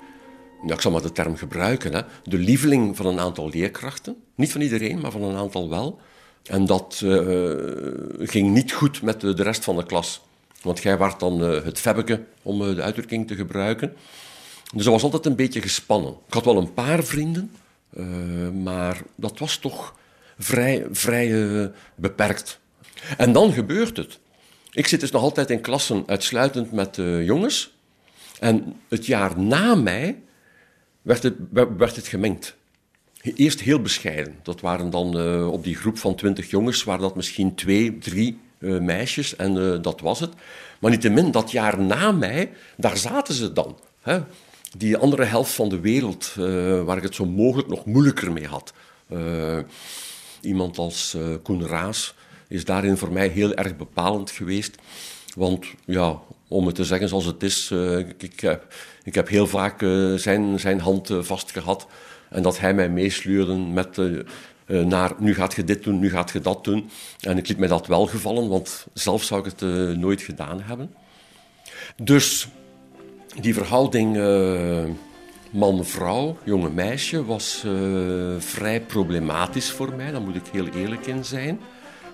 ik 0.67 0.81
zal 0.81 0.91
maar 0.91 1.01
de 1.01 1.11
term 1.11 1.35
gebruiken, 1.35 1.93
hè, 1.93 2.01
de 2.23 2.37
lieveling 2.37 2.95
van 2.95 3.05
een 3.05 3.19
aantal 3.19 3.49
leerkrachten. 3.49 4.15
Niet 4.35 4.51
van 4.51 4.61
iedereen, 4.61 4.99
maar 4.99 5.11
van 5.11 5.23
een 5.23 5.35
aantal 5.35 5.69
wel. 5.69 5.99
En 6.43 6.65
dat 6.65 7.01
eh, 7.03 7.53
ging 8.19 8.53
niet 8.53 8.71
goed 8.71 9.01
met 9.01 9.21
de, 9.21 9.43
rest 9.43 9.63
van 9.63 9.75
de 9.75 9.85
klas. 9.85 10.21
Want 10.61 10.81
jij 10.81 10.97
werd 10.97 11.19
dan 11.19 11.43
eh, 11.43 11.63
het 11.63 11.79
febbeke, 11.79 12.23
om 12.41 12.75
de 12.75 12.81
uitdrukking 12.81 13.27
te 13.27 13.35
gebruiken. 13.35 13.93
Dus 14.73 14.83
dat 14.83 14.93
was 14.93 15.03
altijd 15.03 15.25
een 15.25 15.35
beetje 15.35 15.61
gespannen. 15.61 16.15
Ik 16.27 16.33
had 16.33 16.45
wel 16.45 16.57
een 16.57 16.73
paar 16.73 17.03
vrienden, 17.03 17.51
maar 18.63 19.01
dat 19.15 19.39
was 19.39 19.57
toch 19.57 19.95
vrij, 20.37 20.85
vrij 20.91 21.71
beperkt. 21.95 22.59
En 23.17 23.31
dan 23.31 23.53
gebeurt 23.53 23.97
het. 23.97 24.19
Ik 24.71 24.87
zit 24.87 24.99
dus 24.99 25.11
nog 25.11 25.21
altijd 25.21 25.49
in 25.49 25.61
klassen 25.61 26.03
uitsluitend 26.07 26.71
met 26.71 26.97
eh, 26.97 27.25
jongens. 27.25 27.73
En 28.39 28.75
het 28.87 29.05
jaar 29.05 29.39
na 29.39 29.75
mij 29.75 30.21
werd 31.01 31.23
het, 31.23 31.35
werd 31.77 31.95
het 31.95 32.07
gemengd. 32.07 32.55
Eerst 33.21 33.61
heel 33.61 33.81
bescheiden. 33.81 34.39
Dat 34.43 34.61
waren 34.61 34.89
dan 34.89 35.19
eh, 35.19 35.51
op 35.51 35.63
die 35.63 35.75
groep 35.75 35.97
van 35.97 36.15
twintig 36.15 36.49
jongens, 36.49 36.83
waren 36.83 37.01
dat 37.01 37.15
misschien 37.15 37.55
twee, 37.55 37.97
drie 37.97 38.39
eh, 38.57 38.79
meisjes 38.79 39.35
en 39.35 39.81
dat 39.81 40.01
was 40.01 40.19
het. 40.19 40.33
Maar 40.79 40.91
niettemin, 40.91 41.31
dat 41.31 41.51
jaar 41.51 41.81
na 41.81 42.11
mij, 42.11 42.51
daar 42.77 42.97
zaten 42.97 43.33
ze 43.33 43.53
dan. 43.53 43.79
Hè? 44.01 44.19
Die 44.77 44.97
andere 44.97 45.23
helft 45.23 45.51
van 45.53 45.69
de 45.69 45.79
wereld, 45.79 46.33
waar 46.85 46.97
ik 46.97 47.03
het 47.03 47.15
zo 47.15 47.25
mogelijk 47.25 47.67
nog 47.67 47.85
moeilijker 47.85 48.31
mee 48.31 48.47
had. 48.47 48.73
Iemand 50.41 50.77
als 50.77 51.17
Koen 51.43 51.67
Raas 51.67 52.13
is 52.51 52.65
daarin 52.65 52.97
voor 52.97 53.11
mij 53.11 53.27
heel 53.27 53.53
erg 53.53 53.77
bepalend 53.77 54.31
geweest. 54.31 54.75
Want 55.35 55.65
ja, 55.85 56.19
om 56.47 56.65
het 56.65 56.75
te 56.75 56.85
zeggen 56.85 57.09
zoals 57.09 57.25
het 57.25 57.43
is, 57.43 57.69
eh, 57.71 57.97
ik, 57.97 58.39
heb, 58.39 58.73
ik 59.03 59.15
heb 59.15 59.27
heel 59.27 59.47
vaak 59.47 59.81
eh, 59.81 60.13
zijn, 60.13 60.59
zijn 60.59 60.79
hand 60.79 61.09
eh, 61.09 61.21
vastgehad. 61.21 61.87
En 62.29 62.43
dat 62.43 62.59
hij 62.59 62.73
mij 62.73 62.89
meesleurde 62.89 63.55
met 63.55 63.99
naar 64.65 65.13
nu 65.17 65.33
gaat 65.33 65.53
je 65.53 65.63
dit 65.63 65.83
doen, 65.83 65.99
nu 65.99 66.09
gaat 66.09 66.31
je 66.31 66.39
dat 66.39 66.63
doen. 66.63 66.89
En 67.19 67.37
ik 67.37 67.47
liet 67.47 67.57
mij 67.57 67.67
dat 67.67 67.87
wel 67.87 68.05
gevallen, 68.05 68.49
want 68.49 68.87
zelf 68.93 69.23
zou 69.23 69.47
ik 69.47 69.53
het 69.55 69.97
nooit 69.97 70.21
gedaan 70.21 70.61
hebben. 70.61 70.93
Dus 72.01 72.47
die 73.41 73.53
verhouding 73.53 74.15
man-vrouw, 75.49 76.37
jonge 76.43 76.69
meisje, 76.69 77.25
was 77.25 77.65
vrij 78.37 78.81
problematisch 78.81 79.71
voor 79.71 79.95
mij. 79.95 80.11
Daar 80.11 80.21
moet 80.21 80.35
ik 80.35 80.47
heel 80.51 80.67
eerlijk 80.67 81.07
in 81.07 81.25
zijn. 81.25 81.59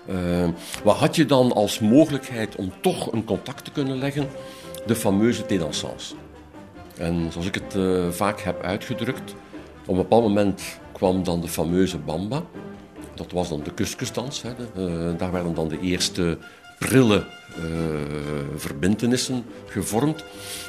Eh, 0.08 0.50
wat 0.84 0.96
had 0.96 1.16
je 1.16 1.26
dan 1.26 1.54
als 1.54 1.80
mogelijkheid 1.80 2.56
om 2.56 2.72
toch 2.82 3.12
een 3.12 3.24
contact 3.24 3.66
te 3.66 3.72
kunnen 3.72 3.98
leggen? 3.98 4.28
De 4.86 4.96
fameuze 4.96 5.46
thé 5.46 5.58
dansance. 5.58 6.16
En 6.98 7.32
zoals 7.32 7.48
ik 7.48 7.54
het 7.56 7.76
eh, 7.76 8.10
vaak 8.10 8.40
heb 8.40 8.62
uitgedrukt, 8.62 9.36
op 9.82 9.88
een 9.88 9.96
bepaald 9.96 10.24
moment 10.24 10.62
kwam 10.92 11.24
dan 11.24 11.42
de 11.42 11.48
fameuze 11.48 11.98
bamba. 11.98 12.44
Dat 13.14 13.32
was 13.32 13.50
dan 13.50 13.64
de 13.64 13.74
kuskusdans. 13.74 14.42
Hè. 14.42 14.50
Eh, 14.50 15.18
daar 15.18 15.32
werden 15.32 15.54
dan 15.54 15.68
de 15.68 15.80
eerste 15.80 16.38
prille 16.80 17.24
eh 17.56 17.64
verbintenissen 18.56 19.46
gevormd. 19.66 20.24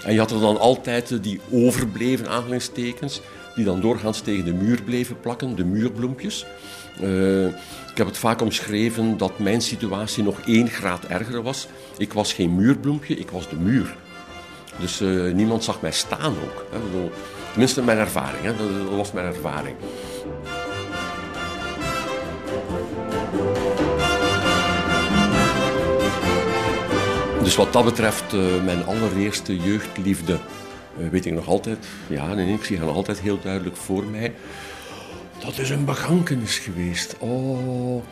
En 0.04 0.12
je 0.12 0.18
had 0.18 0.30
er 0.30 0.40
dan 0.40 0.58
altijd 0.58 1.22
die 1.22 1.40
overbleven 1.50 2.28
aanhalingstekens, 2.28 3.20
die 3.54 3.64
dan 3.64 3.80
doorgaans 3.80 4.20
tegen 4.20 4.44
de 4.44 4.52
muur 4.52 4.82
bleven 4.82 5.20
plakken, 5.20 5.56
de 5.56 5.64
muurbloempjes. 5.64 6.46
Ik 7.98 8.04
heb 8.04 8.12
het 8.12 8.22
vaak 8.22 8.40
omschreven 8.40 9.16
dat 9.16 9.38
mijn 9.38 9.60
situatie 9.60 10.22
nog 10.22 10.40
één 10.40 10.68
graad 10.68 11.04
erger 11.04 11.42
was. 11.42 11.68
Ik 11.96 12.12
was 12.12 12.32
geen 12.32 12.54
muurbloempje, 12.54 13.16
ik 13.16 13.30
was 13.30 13.48
de 13.48 13.56
muur. 13.56 13.96
Dus 14.80 15.00
eh, 15.00 15.32
niemand 15.32 15.64
zag 15.64 15.80
mij 15.80 15.92
staan 15.92 16.34
ook. 16.44 16.66
Hè. 16.70 16.78
Tenminste, 17.50 17.82
mijn 17.82 17.98
ervaring. 17.98 18.44
Dat 18.44 18.96
was 18.96 19.12
mijn 19.12 19.26
ervaring. 19.26 19.76
Dus 27.42 27.56
wat 27.56 27.72
dat 27.72 27.84
betreft, 27.84 28.32
eh, 28.32 28.64
mijn 28.64 28.84
allereerste 28.84 29.56
jeugdliefde, 29.56 30.38
eh, 30.98 31.08
weet 31.08 31.26
ik 31.26 31.32
nog 31.32 31.48
altijd. 31.48 31.86
Ja, 32.06 32.34
nee, 32.34 32.52
ik 32.52 32.64
zie 32.64 32.76
haar 32.76 32.86
nog 32.86 32.96
altijd 32.96 33.20
heel 33.20 33.38
duidelijk 33.42 33.76
voor 33.76 34.04
mij. 34.04 34.34
Dat 35.38 35.58
is 35.58 35.70
een 35.70 35.84
begankenis 35.84 36.58
geweest. 36.58 37.16
Oh, 37.18 38.02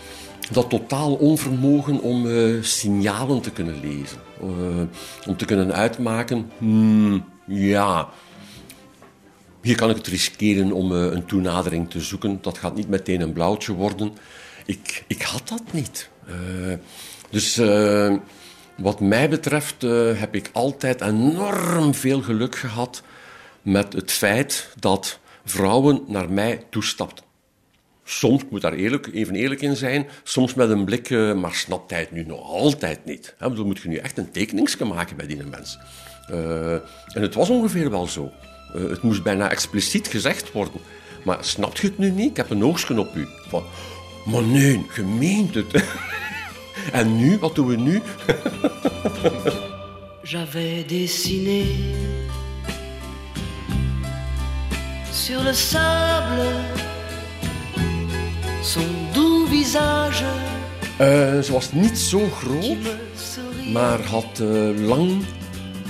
dat 0.50 0.70
totaal 0.70 1.14
onvermogen 1.14 2.00
om 2.00 2.26
eh, 2.26 2.62
signalen 2.62 3.40
te 3.40 3.50
kunnen 3.50 3.80
lezen. 3.80 4.18
Eh, 4.40 5.28
om 5.28 5.36
te 5.36 5.44
kunnen 5.44 5.74
uitmaken, 5.74 6.50
hmm, 6.58 7.24
ja, 7.46 8.08
hier 9.62 9.76
kan 9.76 9.90
ik 9.90 9.96
het 9.96 10.06
riskeren 10.06 10.72
om 10.72 10.92
eh, 10.92 11.12
een 11.12 11.26
toenadering 11.26 11.90
te 11.90 12.00
zoeken. 12.00 12.38
Dat 12.42 12.58
gaat 12.58 12.74
niet 12.74 12.88
meteen 12.88 13.20
een 13.20 13.32
blauwtje 13.32 13.72
worden. 13.72 14.12
Ik, 14.66 15.04
ik 15.06 15.22
had 15.22 15.48
dat 15.48 15.62
niet. 15.72 16.10
Dus 17.30 17.60
wat 18.76 19.00
mij 19.00 19.28
betreft 19.28 19.82
heb 20.16 20.34
ik 20.34 20.50
altijd 20.52 21.00
enorm 21.00 21.94
veel 21.94 22.22
geluk 22.22 22.56
gehad 22.56 23.02
met 23.62 23.92
het 23.92 24.12
feit 24.12 24.68
dat 24.78 25.18
vrouwen 25.46 26.02
naar 26.06 26.30
mij 26.30 26.64
toestapten. 26.70 27.24
Soms, 28.04 28.42
ik 28.42 28.50
moet 28.50 28.60
daar 28.60 28.72
eerlijk, 28.72 29.08
even 29.12 29.34
eerlijk 29.34 29.60
in 29.60 29.76
zijn, 29.76 30.06
soms 30.22 30.54
met 30.54 30.70
een 30.70 30.84
blik, 30.84 31.10
eh, 31.10 31.34
maar 31.34 31.54
snapt 31.54 31.90
hij 31.90 32.00
het 32.00 32.10
nu 32.10 32.24
nog 32.24 32.40
altijd 32.40 33.04
niet? 33.04 33.34
Hè? 33.38 33.54
Dan 33.54 33.66
moet 33.66 33.78
je 33.78 33.88
nu 33.88 33.96
echt 33.96 34.18
een 34.18 34.30
tekeningsje 34.30 34.84
maken 34.84 35.16
bij 35.16 35.26
die 35.26 35.44
mens. 35.44 35.78
Eh, 36.30 36.72
en 36.72 37.22
het 37.22 37.34
was 37.34 37.50
ongeveer 37.50 37.90
wel 37.90 38.06
zo. 38.06 38.30
Eh, 38.74 38.80
het 38.82 39.02
moest 39.02 39.22
bijna 39.22 39.50
expliciet 39.50 40.08
gezegd 40.08 40.52
worden. 40.52 40.80
Maar 41.24 41.44
snapt 41.44 41.78
je 41.78 41.86
het 41.86 41.98
nu 41.98 42.10
niet? 42.10 42.30
Ik 42.30 42.36
heb 42.36 42.50
een 42.50 42.64
oogstje 42.64 42.98
op 42.98 43.14
u. 43.14 43.26
Van, 43.48 43.64
maar 44.24 44.44
je 44.44 45.02
meent 45.18 45.54
het. 45.54 45.84
en 46.92 47.16
nu, 47.16 47.38
wat 47.38 47.54
doen 47.54 47.66
we 47.66 47.76
nu? 47.76 48.02
J'avais 50.30 50.86
dessiné 50.86 51.64
sur 55.26 55.42
le 55.42 55.52
sable 55.52 56.46
son 58.62 58.88
doux 59.12 59.46
visage 59.50 60.24
Eh, 60.98 61.40
ze 61.40 61.52
was 61.52 61.72
niet 61.72 61.98
zo 61.98 62.28
groot, 62.28 62.76
maar 63.72 64.00
had 64.00 64.40
eh, 64.40 64.86
lang, 64.86 65.24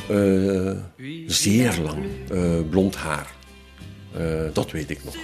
eh, 0.08 0.72
zeer 1.26 1.78
lang, 1.82 2.04
blond 2.70 2.96
haar. 2.96 3.34
Dat 4.52 4.70
weet 4.70 4.90
ik 4.90 5.04
nog. 5.04 5.14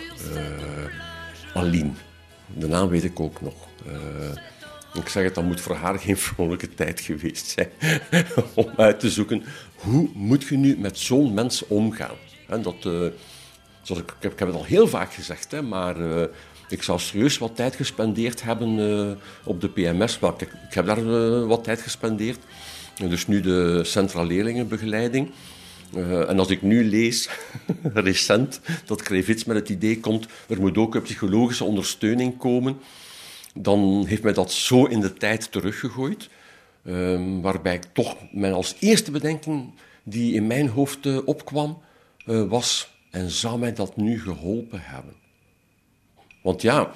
Aline. 1.54 1.90
De 2.54 2.68
naam 2.68 2.88
weet 2.88 3.04
ik 3.04 3.20
ook 3.20 3.40
nog. 3.40 3.54
Ik 4.94 5.08
zeg 5.08 5.24
het, 5.24 5.34
dat 5.34 5.44
moet 5.44 5.60
voor 5.60 5.74
haar 5.74 5.98
geen 5.98 6.16
vrolijke 6.16 6.74
tijd 6.74 7.00
geweest 7.00 7.46
zijn. 7.46 7.68
om 8.54 8.72
uit 8.76 9.00
te 9.00 9.10
zoeken, 9.10 9.42
hoe 9.74 10.08
moet 10.14 10.44
je 10.44 10.56
nu 10.56 10.76
met 10.78 10.98
zo'n 10.98 11.34
mens 11.34 11.66
omgaan? 11.66 12.16
En 12.48 12.62
dat, 12.62 12.86
zoals 13.82 14.02
ik, 14.02 14.14
heb, 14.18 14.32
ik 14.32 14.38
heb 14.38 14.48
het 14.48 14.56
al 14.56 14.64
heel 14.64 14.88
vaak 14.88 15.12
gezegd, 15.12 15.50
hè, 15.50 15.62
maar 15.62 16.00
eh, 16.00 16.28
ik 16.68 16.82
zou 16.82 16.98
serieus 16.98 17.38
wat 17.38 17.56
tijd 17.56 17.76
gespendeerd 17.76 18.42
hebben 18.42 18.78
eh, 18.78 19.16
op 19.44 19.60
de 19.60 19.68
PMS. 19.68 20.18
Wel, 20.18 20.34
ik, 20.38 20.74
heb 20.74 20.86
daar 20.86 20.98
eh, 20.98 21.46
wat 21.46 21.64
tijd 21.64 21.80
gespendeerd. 21.80 22.38
En 22.96 23.08
dus 23.08 23.26
nu 23.26 23.40
de 23.40 23.84
centrale 23.84 24.26
leerlingenbegeleiding. 24.26 25.30
En 26.28 26.38
als 26.38 26.50
ik 26.50 26.62
nu 26.62 26.84
lees, 26.84 27.28
recent, 27.82 28.60
dat 28.84 29.02
Krevits 29.02 29.44
met 29.44 29.56
het 29.56 29.68
idee 29.68 30.00
komt, 30.00 30.26
er 30.48 30.60
moet 30.60 30.78
ook 30.78 30.94
een 30.94 31.02
psychologische 31.02 31.64
ondersteuning 31.64 32.38
komen, 32.38 32.78
dan 33.54 34.04
heeft 34.06 34.22
mij 34.22 34.32
dat 34.32 34.52
zo 34.52 34.84
in 34.84 35.00
de 35.00 35.12
tijd 35.12 35.52
teruggegooid. 35.52 36.28
Ehm, 36.84 37.40
waarbij 37.40 37.74
ik 37.74 37.84
toch 37.92 38.16
mijn 38.30 38.52
als 38.52 38.76
eerste 38.78 39.10
bedenking 39.10 39.70
die 40.02 40.34
in 40.34 40.46
mijn 40.46 40.68
hoofd 40.68 41.24
opkwam, 41.24 41.78
was, 42.24 42.92
en 43.12 43.30
zou 43.30 43.58
mij 43.58 43.72
dat 43.72 43.96
nu 43.96 44.20
geholpen 44.20 44.80
hebben? 44.82 45.14
Want 46.42 46.62
ja, 46.62 46.90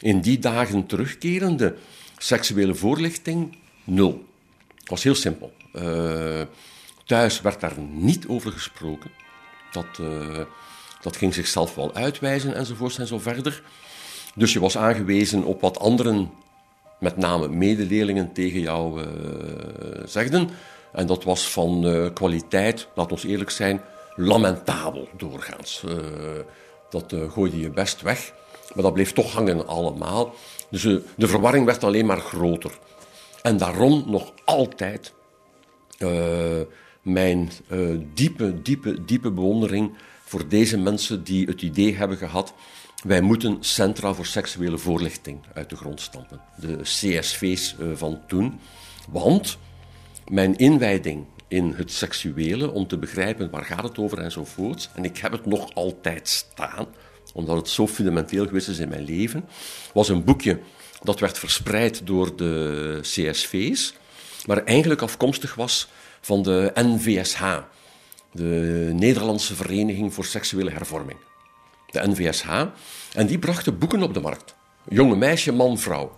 in 0.00 0.20
die 0.20 0.38
dagen 0.38 0.86
terugkerende, 0.86 1.76
seksuele 2.18 2.74
voorlichting, 2.74 3.56
nul. 3.84 4.24
Het 4.78 4.88
was 4.88 5.02
heel 5.02 5.14
simpel. 5.14 5.52
Eh, 5.72 6.42
thuis 7.04 7.40
werd 7.40 7.60
daar 7.60 7.78
niet 7.78 8.28
over 8.28 8.52
gesproken. 8.52 9.10
Dat, 9.72 9.98
eh, 10.00 10.40
dat 11.00 11.16
ging 11.16 11.34
zichzelf 11.34 11.74
wel 11.74 11.94
uitwijzen 11.94 12.54
enzovoort 12.54 12.98
en 12.98 13.06
zo 13.06 13.18
verder. 13.18 13.62
Dus 14.34 14.52
je 14.52 14.60
was 14.60 14.76
aangewezen 14.76 15.44
op 15.44 15.60
wat 15.60 15.78
anderen, 15.78 16.30
met 17.00 17.16
name 17.16 17.48
medeleerlingen, 17.48 18.32
tegen 18.32 18.60
jou 18.60 19.02
eh, 19.02 19.08
zegden. 20.04 20.48
En 20.92 21.06
dat 21.06 21.24
was 21.24 21.50
van 21.50 22.10
kwaliteit, 22.14 22.88
laat 22.94 23.12
ons 23.12 23.24
eerlijk 23.24 23.50
zijn, 23.50 23.80
lamentabel 24.16 25.08
doorgaans. 25.16 25.82
Eh, 25.88 25.96
dat 26.90 27.12
eh, 27.12 27.30
gooide 27.30 27.60
je 27.60 27.70
best 27.70 28.00
weg, 28.00 28.32
maar 28.74 28.82
dat 28.82 28.92
bleef 28.92 29.12
toch 29.12 29.32
hangen 29.32 29.66
allemaal. 29.66 30.34
Dus 30.70 30.84
eh, 30.84 30.96
de 31.16 31.28
verwarring 31.28 31.64
werd 31.64 31.84
alleen 31.84 32.06
maar 32.06 32.20
groter. 32.20 32.78
En 33.42 33.56
daarom 33.56 34.04
nog 34.06 34.32
altijd 34.44 35.12
mijn 37.02 37.50
diepe, 38.14 38.62
diepe, 38.62 39.04
diepe 39.04 39.30
bewondering 39.30 39.92
voor 40.24 40.48
deze 40.48 40.78
mensen 40.78 41.24
die 41.24 41.46
het 41.46 41.62
idee 41.62 41.96
hebben 41.96 42.16
gehad. 42.16 42.54
Wij 43.02 43.20
moeten 43.20 43.56
centra 43.60 44.14
voor 44.14 44.26
seksuele 44.26 44.78
voorlichting 44.78 45.40
uit 45.54 45.70
de 45.70 45.76
grond 45.76 46.00
stampen. 46.00 46.40
De 46.56 46.78
CSV's 46.82 47.76
van 47.94 48.20
toen. 48.26 48.60
Want 49.10 49.58
mijn 50.28 50.56
inwijding 50.56 51.24
in 51.52 51.74
het 51.76 51.92
seksuele, 51.92 52.70
om 52.70 52.86
te 52.86 52.98
begrijpen 52.98 53.50
waar 53.50 53.64
gaat 53.64 53.82
het 53.82 53.98
over 53.98 54.18
enzovoort. 54.18 54.90
En 54.94 55.04
ik 55.04 55.18
heb 55.18 55.32
het 55.32 55.46
nog 55.46 55.74
altijd 55.74 56.28
staan, 56.28 56.86
omdat 57.34 57.56
het 57.56 57.68
zo 57.68 57.86
fundamenteel 57.86 58.46
geweest 58.46 58.68
is 58.68 58.78
in 58.78 58.88
mijn 58.88 59.04
leven. 59.04 59.44
Was 59.94 60.08
een 60.08 60.24
boekje 60.24 60.60
dat 61.02 61.20
werd 61.20 61.38
verspreid 61.38 62.06
door 62.06 62.36
de 62.36 62.98
CSV's, 63.00 63.94
maar 64.46 64.64
eigenlijk 64.64 65.02
afkomstig 65.02 65.54
was 65.54 65.88
van 66.20 66.42
de 66.42 66.72
NVSH, 66.74 67.58
de 68.32 68.90
Nederlandse 68.94 69.54
Vereniging 69.54 70.14
voor 70.14 70.24
Seksuele 70.24 70.70
Hervorming. 70.70 71.18
De 71.90 72.08
NVSH. 72.08 72.64
En 73.12 73.26
die 73.26 73.38
brachten 73.38 73.78
boeken 73.78 74.02
op 74.02 74.14
de 74.14 74.20
markt. 74.20 74.54
Jonge 74.88 75.16
meisje, 75.16 75.52
man, 75.52 75.78
vrouw. 75.78 76.16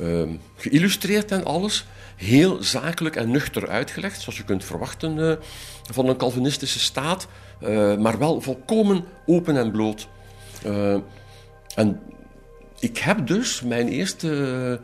Uh, 0.00 0.22
geïllustreerd 0.56 1.30
en 1.30 1.44
alles. 1.44 1.86
Heel 2.16 2.62
zakelijk 2.62 3.16
en 3.16 3.30
nuchter 3.30 3.68
uitgelegd, 3.68 4.20
zoals 4.20 4.38
je 4.38 4.44
kunt 4.44 4.64
verwachten 4.64 5.16
uh, 5.16 5.32
van 5.90 6.08
een 6.08 6.16
Calvinistische 6.16 6.80
staat. 6.80 7.26
Uh, 7.62 7.96
maar 7.96 8.18
wel 8.18 8.40
volkomen 8.40 9.04
open 9.26 9.56
en 9.56 9.70
bloot. 9.70 10.08
Uh, 10.66 10.96
en 11.74 12.00
ik 12.78 12.98
heb 12.98 13.26
dus 13.26 13.62
mijn 13.62 13.88
eerste 13.88 14.80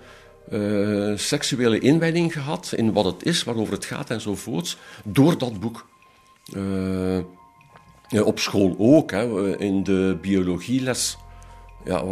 seksuele 1.14 1.78
inwijding 1.78 2.32
gehad 2.32 2.72
in 2.76 2.92
wat 2.92 3.04
het 3.04 3.24
is, 3.24 3.44
waarover 3.44 3.74
het 3.74 3.84
gaat 3.84 4.10
enzovoorts, 4.10 4.76
door 5.04 5.38
dat 5.38 5.60
boek. 5.60 5.86
Op 8.24 8.38
school 8.38 8.74
ook, 8.78 9.10
hè, 9.10 9.58
in 9.58 9.82
de 9.82 10.18
biologieles. 10.20 11.16
Ja, 11.84 12.04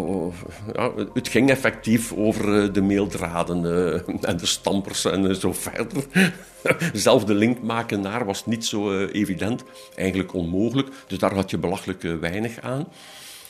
ja, 0.75 0.93
het 1.15 1.29
ging 1.29 1.51
effectief 1.51 2.13
over 2.13 2.73
de 2.73 2.81
meeldraden 2.81 3.65
uh, 3.65 4.15
en 4.31 4.37
de 4.37 4.47
stampers 4.47 5.05
en 5.05 5.37
zo 5.37 5.53
verder. 5.53 6.05
Zelf 6.93 7.25
de 7.25 7.35
link 7.35 7.63
maken 7.63 8.01
naar 8.01 8.25
was 8.25 8.47
niet 8.47 8.65
zo 8.65 9.05
evident, 9.07 9.65
eigenlijk 9.95 10.33
onmogelijk. 10.35 10.89
Dus 11.07 11.19
daar 11.19 11.35
had 11.35 11.51
je 11.51 11.59
belachelijk 11.59 12.03
weinig 12.03 12.61
aan. 12.61 12.89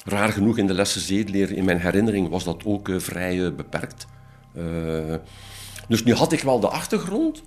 Raar 0.04 0.32
genoeg 0.32 0.58
in 0.58 0.66
de 0.66 0.74
lessen 0.74 1.00
zedeleer, 1.00 1.52
in 1.52 1.64
mijn 1.64 1.80
herinnering, 1.80 2.28
was 2.28 2.44
dat 2.44 2.64
ook 2.64 2.90
vrij 2.96 3.54
beperkt. 3.54 4.06
Dus 5.88 6.04
nu 6.04 6.14
had 6.14 6.32
ik 6.32 6.40
wel 6.40 6.60
de 6.60 6.68
achtergrond, 6.68 7.42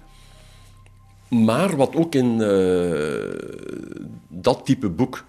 maar 1.29 1.75
wat 1.75 1.95
ook 1.95 2.15
in 2.15 2.38
dat 4.27 4.65
type 4.65 4.89
boek 4.89 5.25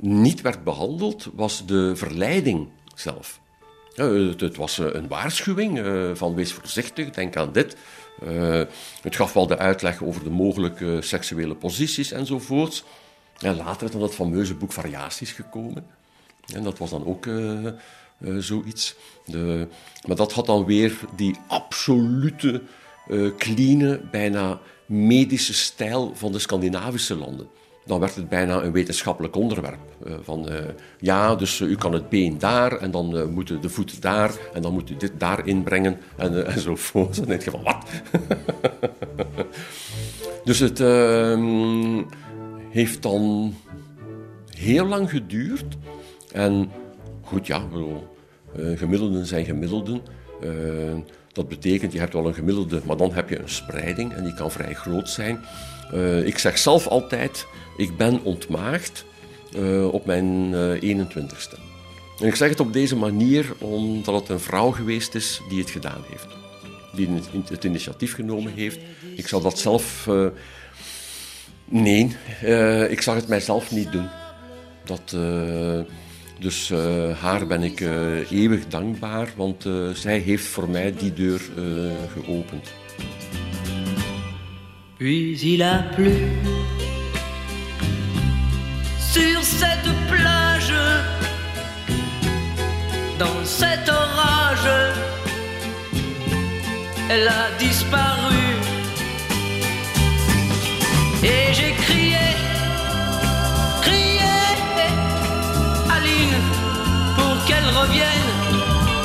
niet 0.00 0.40
werd 0.40 0.64
behandeld, 0.64 1.28
was 1.34 1.66
de 1.66 1.96
verleiding 1.96 2.68
zelf. 2.94 3.40
Het, 3.94 4.56
was 4.56 4.78
een 4.78 5.08
waarschuwing 5.08 5.80
van 6.18 6.34
wees 6.34 6.52
voorzichtig, 6.52 7.10
denk 7.10 7.36
aan 7.36 7.52
dit. 7.52 7.76
het 9.02 9.16
gaf 9.16 9.32
wel 9.32 9.46
de 9.46 9.58
uitleg 9.58 10.02
over 10.02 10.24
de 10.24 10.30
mogelijke 10.30 10.98
seksuele 11.00 11.54
posities 11.54 12.12
enzovoorts. 12.12 12.84
En 13.38 13.56
later 13.56 13.86
is 13.86 13.92
dan 13.92 14.00
dat 14.00 14.14
fameuze 14.14 14.54
boek 14.54 14.72
Variaties 14.72 15.32
gekomen. 15.32 15.86
En 16.54 16.62
dat 16.62 16.78
was 16.78 16.90
dan 16.90 17.06
ook 17.06 17.28
zoiets. 18.38 18.94
Maar 20.06 20.16
dat 20.16 20.32
had 20.32 20.46
dan 20.46 20.64
weer 20.64 20.98
die 21.16 21.36
absolute, 21.46 22.62
clean, 23.36 24.00
bijna 24.10 24.60
medische 24.86 25.54
stijl 25.54 26.12
van 26.14 26.32
de 26.32 26.38
Scandinavische 26.38 27.16
landen. 27.16 27.48
Dan 27.84 28.00
werd 28.00 28.14
het 28.14 28.28
bijna 28.28 28.62
een 28.62 28.72
wetenschappelijk 28.72 29.36
onderwerp. 29.36 29.78
Uh, 30.06 30.14
van 30.22 30.48
ja, 30.98 31.34
dus 31.34 31.60
u 31.60 31.76
kan 31.76 31.92
het 31.92 32.08
been 32.08 32.38
daar 32.38 32.76
en 32.76 32.90
dan 32.90 33.32
moeten 33.32 33.60
de 33.60 33.68
voeten 33.68 34.00
daar 34.00 34.32
en 34.54 34.62
dan 34.62 34.72
moet 34.72 34.90
u 34.90 34.96
dit 34.96 35.12
daar 35.18 35.46
inbrengen 35.46 35.98
en, 36.16 36.46
enzovoort. 36.54 37.16
Dan 37.16 37.26
denk 37.26 37.42
je 37.42 37.50
van 37.50 37.62
wat? 37.62 37.86
dus 40.44 40.58
het 40.58 40.80
ehm, 40.80 42.02
heeft 42.70 43.02
dan 43.02 43.54
heel 44.56 44.86
lang 44.86 45.10
geduurd. 45.10 45.76
En 46.32 46.70
goed, 47.22 47.46
ja, 47.46 47.62
uh, 48.56 48.78
gemiddelden 48.78 49.26
zijn 49.26 49.44
gemiddelden. 49.44 50.02
Dat 51.32 51.48
betekent, 51.48 51.92
je 51.92 51.98
hebt 51.98 52.12
wel 52.12 52.26
een 52.26 52.34
gemiddelde, 52.34 52.80
maar 52.84 52.96
dan 52.96 53.12
heb 53.12 53.28
je 53.28 53.38
een 53.38 53.48
spreiding 53.48 54.12
en 54.12 54.24
die 54.24 54.34
kan 54.34 54.50
vrij 54.50 54.74
groot 54.74 55.08
zijn. 55.08 55.40
Ik 56.24 56.38
zeg 56.38 56.58
zelf 56.58 56.86
altijd, 56.86 57.46
ik 57.76 57.96
ben 57.96 58.22
ontmaagd 58.22 59.04
op 59.90 60.06
mijn 60.06 60.54
21ste. 60.80 61.58
En 62.20 62.26
ik 62.26 62.34
zeg 62.34 62.48
het 62.48 62.60
op 62.60 62.72
deze 62.72 62.96
manier 62.96 63.46
omdat 63.58 64.20
het 64.20 64.28
een 64.28 64.40
vrouw 64.40 64.70
geweest 64.70 65.14
is 65.14 65.40
die 65.48 65.60
het 65.60 65.70
gedaan 65.70 66.02
heeft. 66.08 66.26
Die 66.94 67.08
het 67.48 67.64
initiatief 67.64 68.14
genomen 68.14 68.52
heeft. 68.54 68.78
Ik 69.16 69.28
zou 69.28 69.42
dat 69.42 69.58
zelf... 69.58 70.08
nee, 71.64 72.16
ik 72.88 73.00
zag 73.00 73.14
het 73.14 73.28
mijzelf 73.28 73.70
niet 73.70 73.92
doen. 73.92 74.08
Dat... 74.84 75.16
Dus 76.38 76.72
haar 77.20 77.46
ben 77.46 77.62
ik 77.62 77.80
eeuwig 78.30 78.68
dankbaar, 78.68 79.32
want 79.36 79.68
zij 79.92 80.18
heeft 80.18 80.44
voor 80.44 80.68
mij 80.68 80.94
die 80.98 81.12
deur 81.12 81.40
geopend. 82.12 82.72
Puis 84.96 85.42
il 85.42 85.62
a 85.62 85.92
plu 85.94 86.28
sur 89.12 89.42
cette 89.44 89.90
plage, 90.08 90.72
dans 93.18 93.44
cet 93.44 93.86
orage, 93.88 94.70
elle 97.10 97.28
a 97.28 97.44
disparu. 97.58 98.44
Et 101.22 101.52
j'ai 101.52 101.72
crié. 101.84 102.22
qu'elle 107.46 107.70
revienne. 107.82 108.32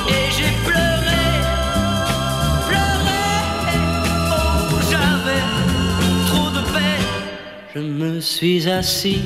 Et 0.08 0.24
j'ai 0.36 0.52
pleuré, 0.68 1.24
pleuré. 2.68 3.24
Oh, 4.32 4.78
j'avais 4.90 5.44
trop 6.28 6.50
de 6.56 6.62
peine. 6.72 7.06
Je 7.74 7.80
me 7.80 8.20
suis 8.20 8.68
assis 8.68 9.22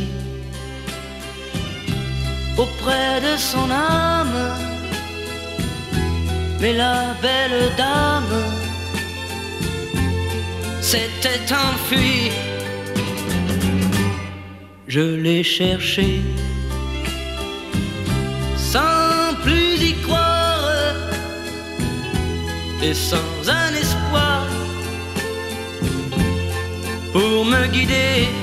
auprès 2.58 3.20
de 3.20 3.36
son 3.36 3.70
âme. 3.70 4.40
Mais 6.60 6.72
la 6.72 7.14
belle 7.20 7.70
dame 7.76 8.38
s'était 10.80 11.52
enfuie. 11.52 12.30
Je 14.86 15.16
l'ai 15.22 15.42
cherchée 15.42 16.20
sans 18.56 19.34
plus 19.42 19.76
y 19.90 19.94
croire 20.02 20.68
et 22.82 22.94
sans 22.94 23.48
un 23.48 23.72
espoir 23.74 24.46
pour 27.12 27.44
me 27.44 27.66
guider. 27.68 28.41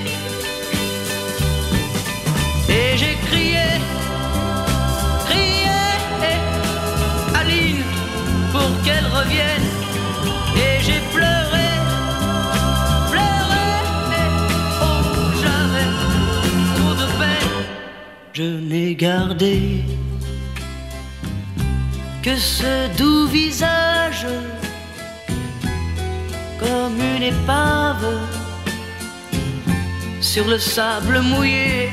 Qu'elle 8.90 9.10
revienne. 9.20 9.68
Et 10.66 10.74
j'ai 10.86 11.02
pleuré, 11.16 11.70
pleuré, 13.12 13.68
oh 14.82 15.02
j'avais 15.42 15.90
trop 16.78 16.94
de 17.02 17.08
peine. 17.20 17.56
Je 18.34 18.50
n'ai 18.70 18.96
gardé 18.96 19.84
que 22.24 22.36
ce 22.36 22.74
doux 22.98 23.28
visage, 23.28 24.26
comme 26.60 27.00
une 27.16 27.24
épave 27.34 28.08
sur 30.20 30.46
le 30.48 30.60
sable 30.60 31.22
mouillé. 31.22 31.90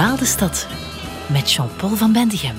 Verdwaalde 0.00 0.30
stad 0.30 0.66
met 1.32 1.52
Jean-Paul 1.52 1.96
van 1.96 2.12
Bendigem. 2.12 2.56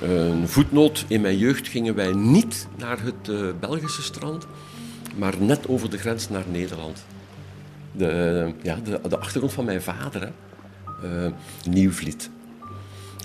Een 0.00 0.48
voetnoot. 0.48 1.04
In 1.08 1.20
mijn 1.20 1.38
jeugd 1.38 1.68
gingen 1.68 1.94
wij 1.94 2.12
niet 2.12 2.68
naar 2.76 3.02
het 3.02 3.28
eh, 3.28 3.48
Belgische 3.60 4.02
strand, 4.02 4.46
maar 5.16 5.34
net 5.38 5.68
over 5.68 5.90
de 5.90 5.98
grens 5.98 6.28
naar 6.28 6.44
Nederland. 6.50 7.04
De, 7.92 8.08
eh, 8.08 8.64
ja, 8.64 8.76
de, 9.08 9.18
achtergrond 9.18 9.52
van 9.52 9.64
mijn 9.64 9.82
vader. 9.82 10.32
Eh, 11.02 11.26
Nieuwvliet. 11.68 12.30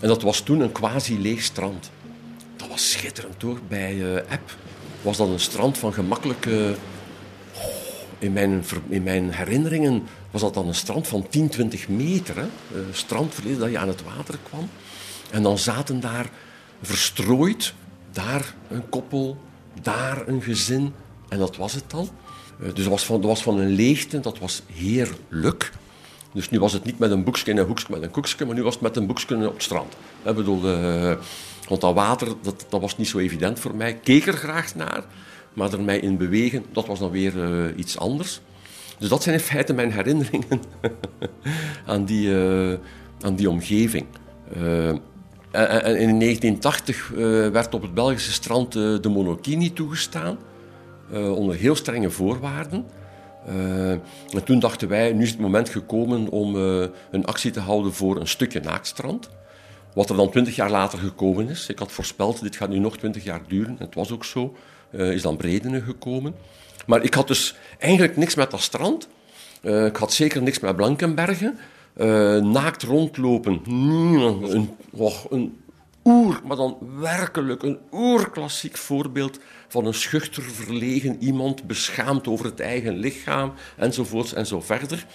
En 0.01 0.07
dat 0.07 0.21
was 0.21 0.41
toen 0.41 0.59
een 0.59 0.71
quasi 0.71 1.21
leeg 1.21 1.41
strand. 1.41 1.91
Dat 2.55 2.67
was 2.67 2.91
schitterend 2.91 3.41
hoor. 3.41 3.59
Bij 3.67 4.15
eh 4.15 4.31
Epp 4.31 4.55
was 5.01 5.17
dat 5.17 5.27
een 5.27 5.39
strand 5.39 5.77
van 5.77 5.93
gemakkelijke. 5.93 6.75
Oh, 7.55 7.63
in, 8.19 8.33
mijn, 8.33 8.63
in 8.89 9.03
mijn 9.03 9.31
herinneringen 9.31 10.03
was 10.31 10.41
dat 10.41 10.53
dan 10.53 10.67
een 10.67 10.75
strand 10.75 11.07
van 11.07 11.27
10, 11.29 11.49
20 11.49 11.87
meter. 11.87 12.35
Hè? 12.35 12.41
Eh, 12.41 12.79
strandverleden 12.91 13.59
dat 13.59 13.71
je 13.71 13.77
aan 13.77 13.87
het 13.87 14.03
water 14.03 14.37
kwam. 14.43 14.69
En 15.31 15.43
dan 15.43 15.57
zaten 15.57 15.99
daar 15.99 16.29
verstrooid, 16.81 17.73
daar 18.11 18.55
een 18.69 18.89
koppel, 18.89 19.37
daar 19.81 20.27
een 20.27 20.41
gezin. 20.41 20.93
En 21.29 21.39
dat 21.39 21.55
was 21.55 21.73
het 21.73 21.89
dan. 21.89 22.09
Eh, 22.59 22.65
dus 22.65 22.83
dat 22.83 22.87
was, 22.87 23.05
van, 23.05 23.21
was 23.21 23.43
van 23.43 23.57
een 23.57 23.71
leegte, 23.71 24.19
dat 24.19 24.39
was 24.39 24.61
heerlijk. 24.73 25.71
Dus 26.33 26.49
nu 26.49 26.59
was 26.59 26.73
het 26.73 26.83
niet 26.83 26.99
met 26.99 27.11
een 27.11 27.23
boekje 27.23 27.51
en 27.51 27.57
een 27.57 27.65
hoekje 27.65 27.85
met 27.89 28.01
een 28.01 28.11
koekje, 28.11 28.45
maar 28.45 28.55
nu 28.55 28.63
was 28.63 28.73
het 28.73 28.83
met 28.83 28.95
een 28.95 29.07
boekje 29.07 29.47
op 29.47 29.53
het 29.53 29.63
strand. 29.63 29.93
Ik 30.23 30.35
bedoel, 30.35 30.67
eh, 30.67 31.11
want 31.69 31.81
dat 31.81 31.93
water, 31.93 32.27
dat, 32.41 32.65
dat 32.69 32.81
was 32.81 32.97
niet 32.97 33.07
zo 33.07 33.17
evident 33.17 33.59
voor 33.59 33.75
mij. 33.75 33.89
Ik 33.89 34.01
keek 34.03 34.25
er 34.27 34.33
graag 34.33 34.75
naar, 34.75 35.03
maar 35.53 35.73
er 35.73 35.81
mij 35.81 35.99
in 35.99 36.17
bewegen, 36.17 36.65
dat 36.71 36.87
was 36.87 36.99
dan 36.99 37.11
weer 37.11 37.43
eh, 37.43 37.77
iets 37.77 37.97
anders. 37.99 38.41
Dus 38.99 39.09
dat 39.09 39.23
zijn 39.23 39.35
in 39.35 39.41
feite 39.41 39.73
mijn 39.73 39.91
herinneringen 39.91 40.61
aan, 41.85 42.05
die, 42.05 42.35
eh, 42.45 42.77
aan 43.21 43.35
die 43.35 43.49
omgeving. 43.49 44.05
Eh, 44.53 44.87
en- 45.51 45.83
en 45.83 45.97
in 45.97 46.19
1980 46.19 47.11
eh, 47.11 47.17
werd 47.49 47.73
op 47.73 47.81
het 47.81 47.93
Belgische 47.93 48.31
strand 48.31 48.75
eh, 48.75 48.81
de 49.01 49.09
monokini 49.09 49.73
toegestaan, 49.73 50.37
eh, 51.11 51.31
onder 51.35 51.55
heel 51.55 51.75
strenge 51.75 52.09
voorwaarden. 52.09 52.85
Eh, 53.45 53.91
en 53.91 54.43
toen 54.45 54.59
dachten 54.59 54.87
wij, 54.87 55.13
nu 55.13 55.23
is 55.23 55.29
het 55.29 55.39
moment 55.39 55.69
gekomen 55.69 56.29
om 56.29 56.55
eh, 56.55 56.85
een 57.11 57.25
actie 57.25 57.51
te 57.51 57.59
houden 57.59 57.93
voor 57.93 58.19
een 58.19 58.27
stukje 58.27 58.59
naaktstrand. 58.59 59.29
Wat 59.97 60.09
er 60.09 60.15
dan 60.15 60.29
twintig 60.29 60.55
jaar 60.55 60.69
later 60.69 60.99
gekomen 60.99 61.49
is. 61.49 61.69
Ik 61.69 61.79
had 61.79 61.91
voorspeld, 61.91 62.41
dit 62.41 62.55
gaat 62.55 62.69
nu 62.69 62.79
nog 62.79 62.97
twintig 62.97 63.23
jaar 63.23 63.41
duren. 63.47 63.75
Het 63.79 63.95
was 63.95 64.11
ook 64.11 64.25
zo. 64.25 64.55
Eh, 64.91 65.11
is 65.11 65.21
dan 65.21 65.37
Bredene 65.37 65.81
gekomen. 65.81 66.35
Maar 66.85 67.03
ik 67.03 67.13
had 67.13 67.27
dus 67.27 67.55
eigenlijk 67.79 68.17
niks 68.17 68.35
met 68.35 68.51
dat 68.51 68.61
strand. 68.61 69.07
Eh, 69.61 69.85
ik 69.85 69.95
had 69.95 70.13
zeker 70.13 70.41
niks 70.41 70.59
met 70.59 70.75
Blankenbergen. 70.75 71.57
Eh, 71.93 72.07
naakt 72.35 72.83
rondlopen. 72.83 73.61
Een, 73.65 74.69
een 75.29 75.57
oer, 76.03 76.41
maar 76.43 76.57
dan 76.57 76.77
werkelijk 76.99 77.63
een 77.63 77.79
oerklassiek 77.91 78.77
voorbeeld 78.77 79.39
van 79.67 79.85
een 79.85 79.93
schuchter, 79.93 80.43
verlegen 80.43 81.17
iemand, 81.19 81.67
beschaamd 81.67 82.27
over 82.27 82.45
het 82.45 82.59
eigen 82.59 82.97
lichaam, 82.97 83.53
enzovoorts 83.77 84.33
en 84.33 84.45
zo 84.45 84.61
verder. 84.61 85.05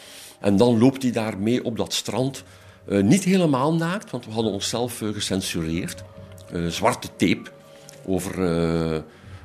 En 0.41 0.57
dan 0.57 0.79
loopt 0.79 1.03
hij 1.03 1.13
daar 1.13 1.39
mee 1.39 1.65
op 1.65 1.77
dat 1.77 1.93
strand. 1.93 2.45
Eh, 2.87 3.03
niet 3.03 3.25
helemaal 3.25 3.75
naakt, 3.75 4.11
want 4.11 4.25
we 4.25 4.33
hadden 4.33 4.53
onszelf 4.53 5.03
eh, 5.03 5.09
gecensureerd. 5.09 6.05
Eh, 6.53 6.67
zwarte 6.67 7.09
tape 7.17 7.51
over 8.07 8.35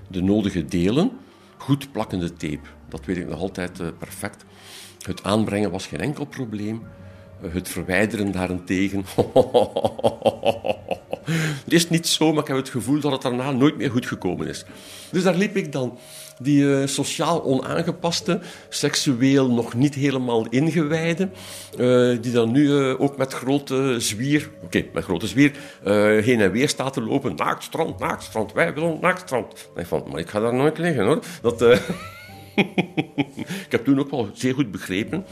de 0.08 0.22
nodige 0.22 0.66
delen. 0.66 1.12
Goed 1.58 1.92
plakkende 1.92 2.34
tape. 2.34 2.68
Dat 2.90 3.06
weet 3.06 3.18
ik 3.18 3.28
nog 3.28 3.40
altijd 3.40 3.98
perfect. 3.98 4.46
Het 5.02 5.24
aanbrengen 5.24 5.72
was 5.72 5.88
geen 5.88 6.00
enkel 6.00 6.26
probleem. 6.26 6.82
Het 7.42 7.70
verwijderen 7.70 8.32
daarentegen. 8.32 9.06
het 11.64 11.74
is 11.74 11.90
niet 11.90 12.08
zo, 12.08 12.34
maar 12.34 12.42
ik 12.42 12.48
heb 12.48 12.58
het 12.58 12.70
gevoel 12.70 13.00
dat 13.00 13.12
het 13.12 13.22
daarna 13.22 13.52
nooit 13.52 13.78
meer 13.78 13.92
goed 13.92 14.06
gekomen 14.06 14.48
is. 14.48 14.66
Dus 15.12 15.24
daar 15.24 15.36
liep 15.36 15.56
ik 15.56 15.72
dan. 15.72 15.98
Die 16.40 16.74
eh, 16.74 16.88
sociaal 16.88 17.44
onaangepaste, 17.44 18.40
seksueel 18.70 19.52
nog 19.52 19.74
niet 19.74 19.96
helemaal 19.96 20.48
ingewijde, 20.50 21.30
eh, 21.78 22.22
die 22.22 22.32
dan 22.32 22.52
nu 22.52 22.80
eh, 22.80 23.02
ook 23.02 23.18
met 23.18 23.34
grote 23.34 24.00
zwier, 24.00 24.50
oké, 24.64 24.86
met 24.94 25.04
grote 25.04 25.28
zwier, 25.28 25.52
heen 26.24 26.42
en 26.42 26.52
weer 26.52 26.70
staat 26.70 26.94
te 26.94 27.02
lopen. 27.02 27.36
Naaktstrand, 27.36 28.00
naaktstrand, 28.00 28.54
wij 28.54 28.74
willen 28.74 28.98
naaktstrand. 29.02 29.70
Ik 29.76 29.86
van, 29.86 30.04
maar 30.12 30.20
ik 30.20 30.30
ga 30.30 30.40
daar 30.40 30.54
nooit 30.54 30.78
liggen 30.78 31.06
hoor. 31.06 31.20
Dat, 31.42 31.62
ik 33.66 33.70
heb 33.70 33.86
toen 33.86 34.00
ook 34.00 34.12
wel 34.12 34.30
zeer 34.34 34.54
goed 34.54 34.72
begrepen 34.72 35.26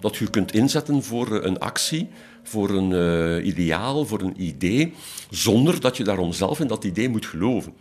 dat 0.00 0.16
je 0.16 0.30
kunt 0.30 0.54
inzetten 0.54 1.02
voor 1.02 1.44
een 1.44 1.58
actie, 1.58 2.08
voor 2.42 2.70
een 2.70 2.92
eh, 2.92 3.46
ideaal, 3.46 4.04
voor 4.04 4.20
een 4.20 4.42
idee, 4.42 4.94
zonder 5.30 5.80
dat 5.80 5.96
je 5.96 6.04
daarom 6.04 6.32
zelf 6.32 6.60
in 6.60 6.66
dat 6.66 6.84
idee 6.84 7.08
moet 7.08 7.26
geloven. 7.26 7.74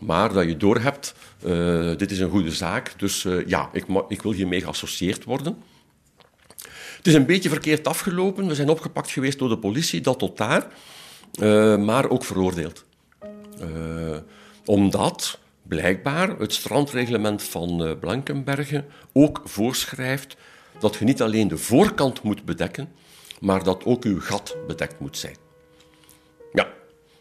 Maar 0.00 0.32
dat 0.32 0.44
je 0.44 0.56
doorhebt, 0.56 1.14
eh 1.42 1.96
dit 1.96 2.10
is 2.10 2.18
een 2.18 2.30
goede 2.30 2.50
zaak, 2.50 2.94
dus 2.98 3.24
eh, 3.24 3.46
ja, 3.46 3.68
ik, 3.72 3.84
ik 4.08 4.22
wil 4.22 4.32
hiermee 4.32 4.60
geassocieerd 4.60 5.24
worden. 5.24 5.56
Het 6.96 7.06
is 7.06 7.14
een 7.14 7.26
beetje 7.26 7.48
verkeerd 7.48 7.88
afgelopen. 7.88 8.46
We 8.46 8.54
zijn 8.54 8.68
opgepakt 8.68 9.10
geweest 9.10 9.38
door 9.38 9.48
de 9.48 9.58
politie, 9.58 10.00
dat 10.00 10.18
tot 10.18 10.36
daar, 10.36 10.68
maar 11.78 12.08
ook 12.08 12.24
veroordeeld. 12.24 12.84
Omdat 14.64 15.38
blijkbaar 15.62 16.38
het 16.38 16.52
strandreglement 16.52 17.42
van 17.42 17.96
Blankenbergen 18.00 18.84
ook 19.12 19.40
voorschrijft 19.44 20.36
dat 20.78 20.96
je 20.96 21.04
niet 21.04 21.22
alleen 21.22 21.48
de 21.48 21.58
voorkant 21.58 22.22
moet 22.22 22.44
bedekken, 22.44 22.88
maar 23.44 23.64
dat 23.64 23.84
ook 23.84 24.04
uw 24.04 24.20
gat 24.20 24.56
bedekt 24.66 25.00
moet 25.00 25.18
zijn. 25.18 25.36
Ja, 26.52 26.68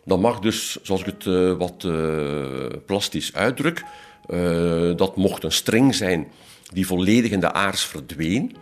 dat 0.06 0.20
mag 0.20 0.40
dus, 0.40 0.78
zoals 0.82 1.02
ik 1.02 1.06
het 1.06 1.26
eh, 1.28 1.54
wat 1.54 1.84
eh, 1.84 2.80
plastisch 2.86 3.34
uitdruk, 3.34 3.84
eh, 4.28 4.96
dat 4.96 5.16
mocht 5.16 5.44
een 5.44 5.52
string 5.52 5.96
zijn 5.96 6.28
die 6.74 6.88
volledig 6.88 7.32
in 7.32 7.40
de 7.40 7.54
aars 7.54 7.82
verdween, 7.86 8.56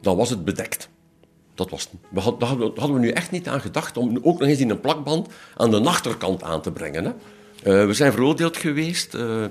dan 0.00 0.16
was 0.16 0.30
het 0.30 0.44
bedekt. 0.44 0.88
Dat 1.54 1.70
was, 1.70 1.88
we 2.10 2.34
daar 2.38 2.48
hadden 2.48 2.92
we- 2.92 2.98
nu 2.98 3.10
echt 3.10 3.30
niet 3.30 3.48
aan 3.48 3.60
gedacht 3.60 3.96
om 3.96 4.18
ook 4.22 4.38
nog 4.38 4.48
eens 4.48 4.60
in 4.60 4.70
een 4.70 4.80
plakband 4.80 5.28
aan 5.56 5.70
de 5.70 5.80
achterkant 5.80 6.42
aan 6.42 6.62
te 6.62 6.72
brengen. 6.72 7.04
Hè. 7.04 7.86
We 7.86 7.94
zijn 7.94 8.12
veroordeeld 8.12 8.56
geweest. 8.56 9.12
we 9.12 9.50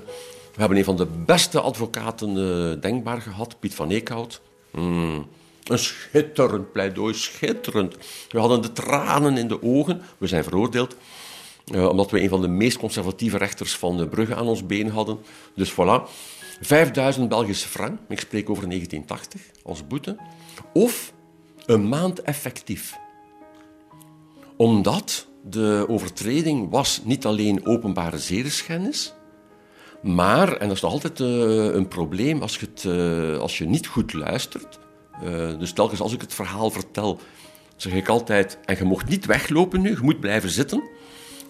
hebben 0.56 0.78
een 0.78 0.84
van 0.84 0.96
de 0.96 1.06
beste 1.06 1.60
advocaten 1.60 2.80
denkbaar 2.80 3.20
gehad, 3.20 3.56
Piet 3.60 3.74
van 3.74 3.90
Eekhout. 3.90 4.40
Hmm, 4.70 5.26
een 5.68 5.78
schitterend 5.78 6.72
pleidooi, 6.72 7.14
schitterend. 7.14 7.96
We 8.28 8.38
hadden 8.38 8.62
de 8.62 8.72
tranen 8.72 9.36
in 9.36 9.48
de 9.48 9.62
ogen. 9.62 10.02
We 10.18 10.26
zijn 10.26 10.44
veroordeeld. 10.44 10.96
eh, 11.72 11.88
omdat 11.88 12.10
we 12.10 12.22
een 12.22 12.28
van 12.28 12.40
de 12.40 12.48
meest 12.48 12.78
conservatieve 12.78 13.38
rechters 13.38 13.76
van 13.76 14.08
Brugge 14.08 14.34
aan 14.34 14.46
ons 14.46 14.66
been 14.66 14.88
hadden. 14.90 15.18
Dus 15.54 15.72
voilà. 15.72 16.02
5000 16.60 17.28
Belgische 17.28 17.68
frank, 17.68 17.98
ik 18.08 18.20
spreek 18.20 18.50
over 18.50 18.68
1980, 18.68 19.40
als 19.62 19.86
boete. 19.86 20.16
Of 20.72 21.12
een 21.66 21.88
maand 21.88 22.22
effectief. 22.22 22.96
Omdat 24.56 25.26
de 25.44 25.84
overtreding 25.88 26.70
was 26.70 27.00
niet 27.04 27.26
alleen 27.26 27.66
openbare 27.66 28.18
zedeschennis, 28.18 29.14
maar, 30.02 30.52
en 30.56 30.68
dat 30.68 30.76
is 30.76 30.82
nog 30.82 30.92
altijd 30.92 31.20
eh, 31.20 31.74
een 31.74 31.88
probleem 31.88 32.42
als 32.42 32.58
je, 32.58 32.66
het, 32.66 32.84
eh, 32.84 33.38
als 33.40 33.58
je 33.58 33.66
niet 33.66 33.86
goed 33.86 34.12
luistert. 34.12 34.78
Eh, 35.22 35.58
dus 35.58 35.72
telkens 35.72 36.00
als 36.00 36.12
ik 36.12 36.20
het 36.20 36.34
verhaal 36.34 36.70
vertel, 36.70 37.20
zeg 37.76 37.92
ik 37.92 38.08
altijd, 38.08 38.58
en 38.64 38.76
je 38.76 38.84
mocht 38.84 39.08
niet 39.08 39.26
weglopen 39.26 39.80
nu, 39.80 39.90
je 39.90 40.02
moet 40.02 40.20
blijven 40.20 40.50
zitten, 40.50 40.82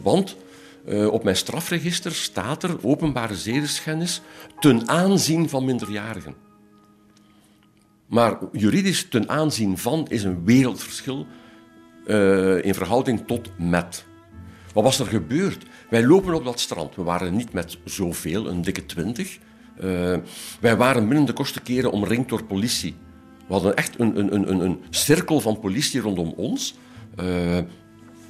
want 0.01 0.37
eh, 0.87 1.07
op 1.07 1.25
mijn 1.25 1.37
strafregister 1.37 2.15
staat 2.15 2.63
er 2.63 2.77
openbare 2.83 3.37
zedeschennis 3.37 4.21
ten 4.61 4.89
aanzien 4.89 5.49
van 5.49 5.65
minderjarigen. 5.65 6.35
Maar 8.07 8.39
juridisch 8.53 9.09
ten 9.09 9.29
aanzien 9.29 9.79
van 9.79 10.07
is 10.09 10.25
een 10.25 10.45
wereldverschil 10.45 11.27
eh, 12.07 12.65
in 12.65 12.75
verhouding 12.75 13.27
tot 13.27 13.51
met. 13.59 14.05
Wat 14.73 14.85
was 14.85 14.99
er 14.99 15.07
gebeurd? 15.07 15.65
Wij 15.91 16.07
lopen 16.07 16.35
op 16.35 16.45
dat 16.45 16.61
strand. 16.61 16.95
We 16.95 17.03
waren 17.03 17.37
niet 17.37 17.53
met 17.53 17.79
zoveel, 17.85 18.49
een 18.49 18.63
dikke 18.63 18.87
twintig. 18.87 19.39
Eh, 19.77 20.17
wij 20.61 20.77
waren 20.77 21.09
binnen 21.09 21.27
de 21.27 21.33
kortste 21.33 21.61
keren 21.61 21.93
omringd 21.93 22.29
door 22.29 22.45
politie. 22.45 22.97
We 23.47 23.53
hadden 23.53 23.77
echt 23.77 23.99
een, 23.99 24.19
een, 24.19 24.35
een, 24.51 24.61
een- 24.65 24.81
cirkel 24.91 25.41
van 25.41 25.61
politie 25.61 26.01
rondom 26.01 26.33
ons. 26.37 26.75
Eh, 27.17 27.59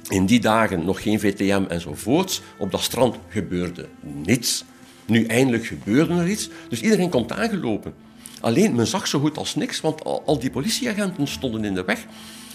in 0.09 0.25
die 0.25 0.39
dagen 0.39 0.85
nog 0.85 1.01
geen 1.01 1.19
VTM 1.19 1.63
enzovoorts. 1.67 2.41
Op 2.57 2.71
dat 2.71 2.81
strand 2.81 3.15
gebeurde 3.29 3.87
niets. 4.01 4.63
Nu 5.05 5.25
eindelijk 5.25 5.65
gebeurde 5.65 6.13
er 6.13 6.27
iets. 6.29 6.49
Dus 6.69 6.81
iedereen 6.81 7.09
komt 7.09 7.31
aangelopen. 7.31 7.93
Alleen, 8.41 8.75
men 8.75 8.87
zag 8.87 9.07
zo 9.07 9.19
goed 9.19 9.37
als 9.37 9.55
niks, 9.55 9.81
want 9.81 10.03
al 10.03 10.39
die 10.39 10.49
politieagenten 10.49 11.27
stonden 11.27 11.65
in 11.65 11.73
de 11.73 11.83
weg. 11.83 12.05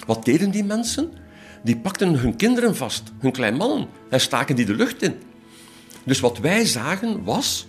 Wat 0.07 0.25
deden 0.25 0.51
die 0.51 0.65
mensen? 0.65 1.11
Die 1.63 1.77
pakten 1.77 2.19
hun 2.19 2.37
kinderen 2.37 2.77
vast, 2.77 3.03
hun 3.19 3.33
klein 3.33 3.55
mannen, 3.57 3.87
en 4.11 4.21
staken 4.21 4.57
die 4.57 4.65
de 4.67 4.75
lucht 4.75 5.03
in. 5.03 5.15
Dus 6.05 6.21
wat 6.21 6.39
wij 6.39 6.65
zagen 6.65 7.25
was 7.25 7.67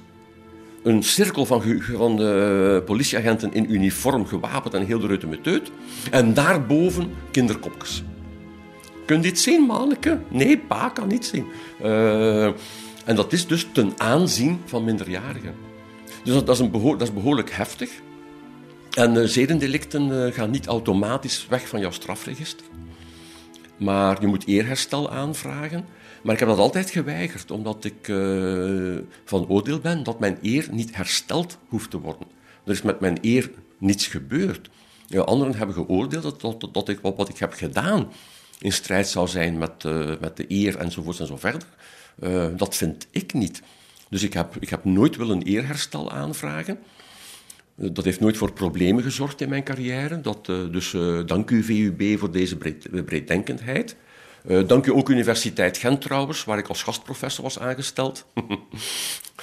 een 0.83 1.03
cirkel 1.03 1.45
van, 1.45 1.61
van 1.79 2.21
eh, 2.21 2.83
politieagenten 2.85 3.53
in 3.53 3.73
uniform, 3.73 4.25
gewapend 4.25 4.73
en 4.73 4.85
heel 4.85 4.99
de 4.99 5.07
rutte 5.07 5.27
met. 5.27 5.71
En 6.11 6.33
daarboven 6.33 7.13
kinderkopjes. 7.31 8.03
Kun 9.05 9.15
je 9.15 9.21
dit 9.21 9.39
zien, 9.39 9.61
manneke? 9.61 10.19
Nee, 10.27 10.57
pa 10.57 10.89
kan 10.89 11.07
niet 11.07 11.25
zien. 11.25 11.45
Eh, 11.81 12.45
en 13.05 13.15
dat 13.15 13.33
is 13.33 13.47
dus 13.47 13.67
ten 13.73 13.93
aanzien 13.97 14.61
van 14.65 14.83
minderjarigen. 14.83 15.53
Dus 16.23 16.33
dat, 16.33 16.49
is, 16.49 16.59
een 16.59 16.71
behoor, 16.71 16.97
dat 16.97 17.07
is 17.07 17.13
behoorlijk 17.13 17.51
heftig. 17.51 17.89
En 18.91 19.21
eh, 19.21 19.27
zedendelicten 19.27 20.33
gaan 20.33 20.49
niet 20.49 20.67
automatisch 20.67 21.47
weg 21.49 21.67
van 21.67 21.79
jouw 21.79 21.91
strafregister. 21.91 22.65
Maar 23.77 24.21
je 24.21 24.27
moet 24.27 24.47
eerherstel 24.47 25.11
aanvragen. 25.11 25.85
Maar 26.23 26.33
ik 26.33 26.39
heb 26.39 26.49
dat 26.49 26.57
altijd 26.57 26.89
geweigerd, 26.89 27.51
omdat 27.51 27.83
ik 27.83 28.07
eh, 28.07 28.97
van 29.25 29.47
oordeel 29.47 29.79
ben 29.79 30.03
dat 30.03 30.19
mijn 30.19 30.37
eer 30.41 30.67
niet 30.71 30.95
hersteld 30.95 31.57
hoeft 31.67 31.89
te 31.89 31.99
worden. 31.99 32.27
Er 32.65 32.71
is 32.71 32.81
met 32.81 32.99
mijn 32.99 33.17
eer 33.21 33.51
niets 33.77 34.07
gebeurd. 34.07 34.69
Ja, 35.07 35.21
anderen 35.21 35.55
hebben 35.55 35.75
geoordeeld 35.75 36.41
dat, 36.41 36.73
dat, 36.73 36.89
ik, 36.89 36.99
wat, 36.99 37.15
wat 37.15 37.29
ik 37.29 37.37
heb 37.37 37.53
gedaan 37.53 38.11
in 38.59 38.71
strijd 38.71 39.07
zou 39.07 39.27
zijn 39.27 39.57
met, 39.57 39.85
eh, 39.85 40.11
met 40.19 40.37
de 40.37 40.45
eer 40.47 40.77
enzovoorts 40.77 41.19
en 41.19 41.27
zo 41.27 41.37
verder. 41.37 41.67
Eh, 42.19 42.47
dat 42.55 42.75
vind 42.75 43.07
ik 43.11 43.33
niet. 43.33 43.61
Dus 44.09 44.23
ik 44.23 44.33
heb, 44.33 44.55
ik 44.59 44.69
heb 44.69 44.83
nooit 44.83 45.15
willen 45.15 45.41
eerherstel 45.41 46.11
aanvragen. 46.11 46.79
Dat 47.75 48.05
heeft 48.05 48.19
nooit 48.19 48.37
voor 48.37 48.53
problemen 48.53 49.03
gezorgd 49.03 49.41
in 49.41 49.49
mijn 49.49 49.63
carrière. 49.63 50.21
Dat, 50.21 50.45
dus 50.45 50.91
dank 51.25 51.49
u 51.49 51.63
VUB 51.63 52.19
voor 52.19 52.31
deze 52.31 52.57
breed, 52.57 53.05
breeddenkendheid. 53.05 53.95
Eh, 54.47 54.67
dank 54.67 54.85
u 54.85 54.91
ook 54.91 55.09
Universiteit 55.09 55.77
Gent 55.77 56.01
trouwens, 56.01 56.43
waar 56.43 56.57
ik 56.57 56.67
als 56.67 56.83
gastprofessor 56.83 57.43
was 57.43 57.59
aangesteld. 57.59 58.25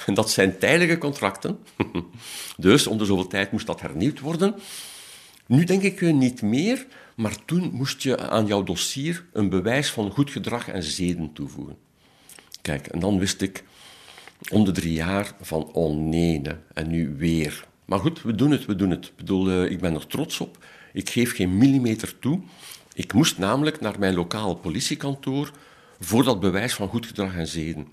En 0.05 0.13
dat 0.13 0.31
zijn 0.31 0.57
tijdelijke 0.57 0.97
contracten. 0.97 1.59
dus 2.57 2.87
om 2.87 2.97
de 2.97 3.05
zoveel 3.05 3.27
tijd 3.27 3.51
moest 3.51 3.67
dat 3.67 3.81
hernieuwd 3.81 4.19
worden. 4.19 4.55
Nu 5.45 5.63
denk 5.63 5.81
ik 5.81 6.01
eh, 6.01 6.13
niet 6.13 6.41
meer, 6.41 6.85
maar 7.15 7.45
toen 7.45 7.69
moest 7.73 8.03
je 8.03 8.29
aan 8.29 8.45
jouw 8.45 8.63
dossier 8.63 9.25
een 9.33 9.49
bewijs 9.49 9.89
van 9.91 10.11
goed 10.11 10.31
gedrag 10.31 10.67
en 10.67 10.83
zeden 10.83 11.33
toevoegen. 11.33 11.77
Kijk, 12.61 12.87
en 12.87 12.99
dan 12.99 13.19
wist 13.19 13.41
ik 13.41 13.63
om 14.51 14.65
de 14.65 14.71
drie 14.71 14.93
jaar 14.93 15.31
van 15.41 15.63
oh 15.73 15.97
nee, 15.97 16.39
ne, 16.39 16.57
en 16.73 16.89
nu 16.89 17.15
weer. 17.17 17.67
Maar 17.85 17.99
goed, 17.99 18.21
we 18.21 18.35
doen 18.35 18.51
het, 18.51 18.65
we 18.65 18.75
doen 18.75 18.89
het. 18.89 19.05
Ik 19.05 19.15
bedoel, 19.15 19.49
eh, 19.49 19.71
ik 19.71 19.79
ben 19.79 19.93
er 19.93 20.07
trots 20.07 20.39
op. 20.39 20.65
Ik 20.93 21.09
geef 21.09 21.35
geen 21.35 21.57
millimeter 21.57 22.19
toe. 22.19 22.41
Ik 22.93 23.13
moest 23.13 23.37
namelijk 23.37 23.79
naar 23.81 23.99
mijn 23.99 24.13
lokaal 24.13 24.55
politiekantoor 24.55 25.51
voor 25.99 26.23
dat 26.23 26.39
bewijs 26.39 26.73
van 26.73 26.87
goed 26.87 27.05
gedrag 27.05 27.35
en 27.35 27.47
zeden. 27.47 27.87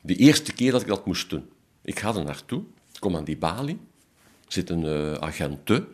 De 0.00 0.16
eerste 0.16 0.52
keer 0.52 0.72
dat 0.72 0.80
ik 0.80 0.86
dat 0.86 1.06
moest 1.06 1.30
doen. 1.30 1.48
Ik 1.82 1.98
ga 1.98 2.14
er 2.14 2.24
naartoe, 2.24 2.62
kom 2.98 3.16
aan 3.16 3.24
die 3.24 3.36
balie, 3.36 3.78
zit 4.48 4.70
een 4.70 4.84
uh, 4.84 5.12
agente. 5.12 5.86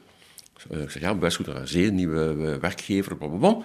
Uh, 0.71 0.83
ik 0.83 0.91
zeg, 0.91 1.03
ja, 1.03 1.15
bewijs 1.15 1.37
goed 1.37 1.45
gedrag 1.45 1.63
en 1.63 1.69
zeden, 1.69 1.95
nieuwe 1.95 2.59
werkgever, 2.61 3.17
blablabla. 3.17 3.65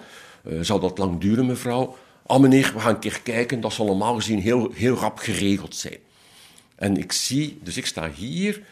Zou 0.60 0.80
dat 0.80 0.98
lang 0.98 1.20
duren, 1.20 1.46
mevrouw? 1.46 1.96
Ah, 2.26 2.40
meneer, 2.40 2.72
we 2.74 2.80
gaan 2.80 2.94
een 2.94 3.00
keer 3.00 3.20
kijken. 3.22 3.60
Dat 3.60 3.72
zal 3.72 3.86
normaal 3.86 4.14
gezien 4.14 4.40
heel, 4.40 4.72
heel 4.72 4.94
rap 4.94 5.18
geregeld 5.18 5.74
zijn. 5.74 5.98
En 6.74 6.96
ik 6.96 7.12
zie, 7.12 7.58
dus 7.62 7.76
ik 7.76 7.86
sta 7.86 8.10
hier, 8.10 8.62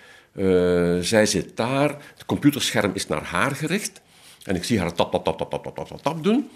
zij 1.05 1.27
zit 1.27 1.57
daar, 1.57 1.89
het 2.15 2.25
computerscherm 2.27 2.91
is 2.95 3.07
naar 3.07 3.23
haar 3.25 3.57
gericht. 3.57 4.01
En 4.47 4.55
ik 4.55 4.65
zie 4.65 4.81
haar 4.81 4.93
tap, 4.93 5.13
tap, 5.13 5.25
tap, 5.25 5.39
tap, 5.39 5.51
tap, 5.51 5.75
tap, 5.75 5.87
tap, 5.87 6.03
tap 6.03 6.23
doen. 6.23 6.51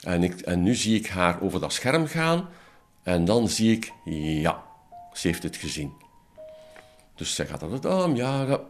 En, 0.00 0.22
ik, 0.22 0.40
en 0.40 0.62
nu 0.62 0.74
zie 0.74 0.98
ik 0.98 1.06
haar 1.06 1.40
over 1.40 1.60
dat 1.60 1.72
scherm 1.72 2.06
gaan. 2.06 2.48
En 3.02 3.24
dan 3.24 3.48
zie 3.48 3.72
ik, 3.72 3.92
ja, 4.40 4.62
ze 5.12 5.26
heeft 5.26 5.42
het 5.42 5.56
gezien. 5.56 5.92
Dus 7.14 7.34
zij 7.34 7.46
gaat 7.46 7.62
aan 7.62 7.72
het 7.72 7.86
arm, 7.86 8.16
ja, 8.16 8.42
ja. 8.42 8.60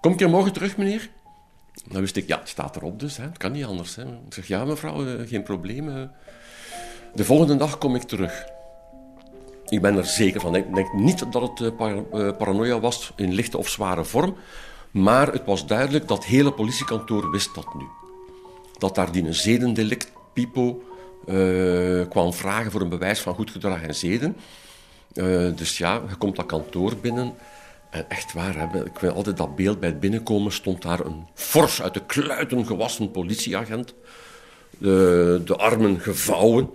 Kom 0.00 0.12
ik 0.12 0.18
hier 0.18 0.30
morgen 0.30 0.52
terug, 0.52 0.76
meneer? 0.76 1.10
Dan 1.88 2.00
wist 2.00 2.16
ik, 2.16 2.26
ja, 2.26 2.38
het 2.38 2.48
staat 2.48 2.76
erop 2.76 3.00
dus, 3.00 3.16
hè. 3.16 3.24
het 3.24 3.38
kan 3.38 3.52
niet 3.52 3.64
anders. 3.64 3.94
Hè. 3.94 4.02
Ik 4.02 4.34
zeg, 4.34 4.46
ja 4.46 4.64
mevrouw, 4.64 5.04
uh, 5.04 5.28
geen 5.28 5.42
probleem. 5.42 5.88
Uh. 5.88 6.02
De 7.14 7.24
volgende 7.24 7.56
dag 7.56 7.78
kom 7.78 7.94
ik 7.94 8.02
terug. 8.02 8.44
Ik 9.68 9.80
ben 9.80 9.96
er 9.96 10.04
zeker 10.04 10.40
van. 10.40 10.54
Ik 10.54 10.74
denk 10.74 10.92
niet 10.92 11.32
dat 11.32 11.58
het 11.58 11.76
par 11.76 12.02
paranoia 12.32 12.80
was 12.80 13.12
in 13.16 13.32
lichte 13.32 13.58
of 13.58 13.68
zware 13.68 14.04
vorm. 14.04 14.36
Maar 14.92 15.32
het 15.32 15.44
was 15.44 15.66
duidelijk 15.66 16.08
dat 16.08 16.16
het 16.16 16.26
hele 16.26 16.52
politiekantoor 16.52 17.30
wist 17.30 17.54
dat 17.54 17.74
nu. 17.74 17.84
Dat 18.78 18.94
daar 18.94 19.12
die 19.12 19.24
een 19.24 19.34
zedendelict, 19.34 20.12
Pipo, 20.32 20.82
uh, 21.26 22.08
kwam 22.08 22.32
vragen 22.32 22.70
voor 22.70 22.80
een 22.80 22.88
bewijs 22.88 23.20
van 23.20 23.34
goed 23.34 23.50
gedrag 23.50 23.82
en 23.82 23.94
zeden. 23.94 24.36
Uh, 25.14 25.56
dus 25.56 25.78
ja, 25.78 26.02
je 26.08 26.14
komt 26.16 26.36
dat 26.36 26.46
kantoor 26.46 26.96
binnen. 26.96 27.34
En 27.90 28.10
echt 28.10 28.32
waar, 28.32 28.74
ik 28.74 28.98
weet 28.98 29.12
altijd 29.12 29.36
dat 29.36 29.56
beeld 29.56 29.80
bij 29.80 29.88
het 29.88 30.00
binnenkomen 30.00 30.52
stond 30.52 30.82
daar 30.82 31.00
een 31.00 31.26
fors 31.34 31.82
uit 31.82 31.94
de 31.94 32.06
kluiten 32.06 32.66
gewassen 32.66 33.10
politieagent. 33.10 33.94
De, 34.78 35.42
de 35.44 35.56
armen 35.56 36.00
gevouwen, 36.00 36.70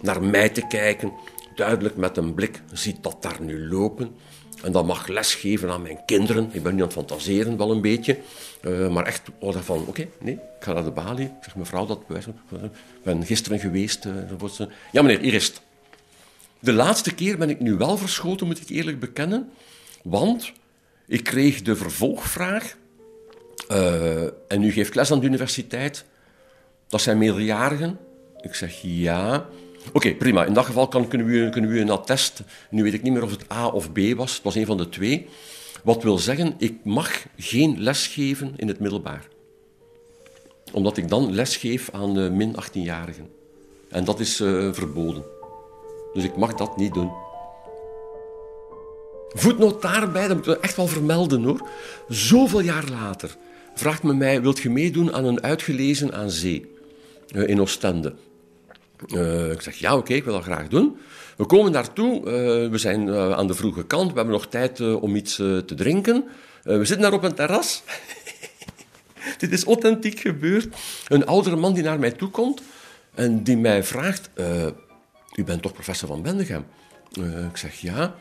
naar 0.00 0.22
mij 0.22 0.48
te 0.48 0.66
kijken. 0.68 1.12
Duidelijk 1.54 1.96
met 1.96 2.16
een 2.16 2.34
blik, 2.34 2.62
ziet 2.72 3.02
dat 3.02 3.16
daar 3.20 3.40
nu 3.40 3.68
lopen. 3.68 4.16
En 4.62 4.72
dat 4.72 4.86
mag 4.86 5.06
lesgeven 5.06 5.70
aan 5.70 5.82
mijn 5.82 5.98
kinderen. 6.06 6.48
Ik 6.52 6.62
ben 6.62 6.74
nu 6.74 6.80
aan 6.80 6.86
het 6.86 6.96
fantaseren 6.96 7.56
wel 7.56 7.70
een 7.70 7.80
beetje. 7.80 8.18
Uh, 8.62 8.88
maar 8.88 9.06
echt, 9.06 9.22
oh, 9.38 9.56
van, 9.56 9.84
oké, 9.86 10.08
nee, 10.20 10.34
ik 10.34 10.40
ga 10.60 10.72
naar 10.72 10.84
de 10.84 10.90
balie. 10.90 11.26
Ik 11.26 11.44
zeg, 11.44 11.56
mevrouw, 11.56 11.86
dat 11.86 12.06
bewijs. 12.06 12.26
Ik 12.26 12.34
ben 13.02 13.24
gisteren 13.24 13.58
geweest. 13.58 14.04
Uh, 14.04 14.66
ja, 14.92 15.02
meneer, 15.02 15.20
hier 15.20 15.34
is 15.34 15.46
het. 15.46 15.60
De 16.60 16.72
laatste 16.72 17.14
keer 17.14 17.38
ben 17.38 17.50
ik 17.50 17.60
nu 17.60 17.74
wel 17.74 17.96
verschoten, 17.96 18.46
moet 18.46 18.60
ik 18.60 18.68
eerlijk 18.68 19.00
bekennen. 19.00 19.50
Want 20.02 20.52
ik 21.06 21.24
kreeg 21.24 21.62
de 21.62 21.76
vervolgvraag. 21.76 22.76
Uh, 23.70 24.22
en 24.22 24.62
u 24.62 24.72
geeft 24.72 24.94
les 24.94 25.12
aan 25.12 25.20
de 25.20 25.26
universiteit. 25.26 26.04
Dat 26.88 27.00
zijn 27.00 27.18
meerderjarigen. 27.18 27.98
Ik 28.40 28.54
zeg, 28.54 28.78
ja. 28.82 29.46
Oké, 29.92 30.14
prima. 30.14 30.44
In 30.44 30.52
dat 30.52 30.64
geval 30.64 30.88
kan, 30.88 31.08
kunnen, 31.08 31.26
we, 31.26 31.48
kunnen 31.50 31.70
we 31.70 31.80
een 31.80 31.90
attest. 31.90 32.42
Nu 32.70 32.82
weet 32.82 32.94
ik 32.94 33.02
niet 33.02 33.12
meer 33.12 33.22
of 33.22 33.30
het 33.30 33.52
A 33.52 33.66
of 33.66 33.92
B 33.92 33.98
was. 34.16 34.34
Het 34.34 34.42
was 34.42 34.54
een 34.54 34.66
van 34.66 34.76
de 34.76 34.88
twee. 34.88 35.26
Wat 35.84 36.02
wil 36.02 36.18
zeggen, 36.18 36.54
ik 36.58 36.84
mag 36.84 37.26
geen 37.36 37.80
les 37.80 38.06
geven 38.06 38.52
in 38.56 38.68
het 38.68 38.80
middelbaar. 38.80 39.28
Omdat 40.72 40.96
ik 40.96 41.08
dan 41.08 41.34
les 41.34 41.56
geef 41.56 41.90
aan 41.92 42.18
uh, 42.18 42.30
min 42.30 42.54
18-jarigen. 42.54 43.30
En 43.88 44.04
dat 44.04 44.20
is 44.20 44.40
uh, 44.40 44.72
verboden. 44.72 45.24
Dus 46.12 46.24
ik 46.24 46.36
mag 46.36 46.54
dat 46.54 46.76
niet 46.76 46.94
doen. 46.94 47.12
Voetnoot 49.28 49.82
daarbij, 49.82 50.28
dat 50.28 50.36
moet 50.36 50.46
ik 50.46 50.60
echt 50.60 50.76
wel 50.76 50.86
vermelden 50.86 51.42
hoor. 51.42 51.68
Zoveel 52.08 52.60
jaar 52.60 52.84
later 52.90 53.36
vraagt 53.74 54.02
men 54.02 54.16
mij, 54.16 54.42
wilt 54.42 54.58
je 54.58 54.70
meedoen 54.70 55.12
aan 55.12 55.24
een 55.24 55.42
uitgelezen 55.42 56.12
aan 56.12 56.30
zee? 56.30 56.74
Uh, 57.34 57.48
in 57.48 57.60
Oostende. 57.60 58.14
Uh, 59.06 59.50
ik 59.50 59.60
zeg, 59.60 59.76
ja, 59.76 59.96
oké, 59.96 60.14
ik 60.14 60.24
wil 60.24 60.32
dat 60.32 60.42
graag 60.42 60.68
doen. 60.68 60.98
We 61.36 61.46
komen 61.46 61.72
daartoe, 61.72 62.18
uh, 62.18 62.70
we 62.70 62.78
zijn 62.78 63.06
uh, 63.06 63.30
aan 63.32 63.46
de 63.46 63.54
vroege 63.54 63.84
kant, 63.84 64.10
we 64.10 64.16
hebben 64.16 64.34
nog 64.34 64.46
tijd 64.46 64.80
om 64.80 65.16
iets 65.16 65.34
te 65.36 65.74
drinken. 65.76 66.24
we 66.62 66.84
zitten 66.84 67.00
daar 67.00 67.12
op 67.12 67.22
een 67.22 67.34
terras. 67.34 67.82
Dit 69.38 69.52
is 69.52 69.64
authentiek 69.64 70.20
gebeurd. 70.20 70.76
Een 71.08 71.26
oudere 71.26 71.56
man 71.56 71.74
die 71.74 71.82
naar 71.82 71.98
mij 71.98 72.10
toe 72.10 72.28
komt 72.28 72.62
en 73.14 73.42
die 73.42 73.56
mij 73.56 73.84
vraagt, 73.84 74.30
u 75.34 75.44
bent 75.44 75.62
toch 75.62 75.72
professor 75.72 76.08
van 76.08 76.22
Bendegem? 76.22 76.66
ik 77.50 77.56
zeg, 77.56 77.80
ja. 77.80 78.14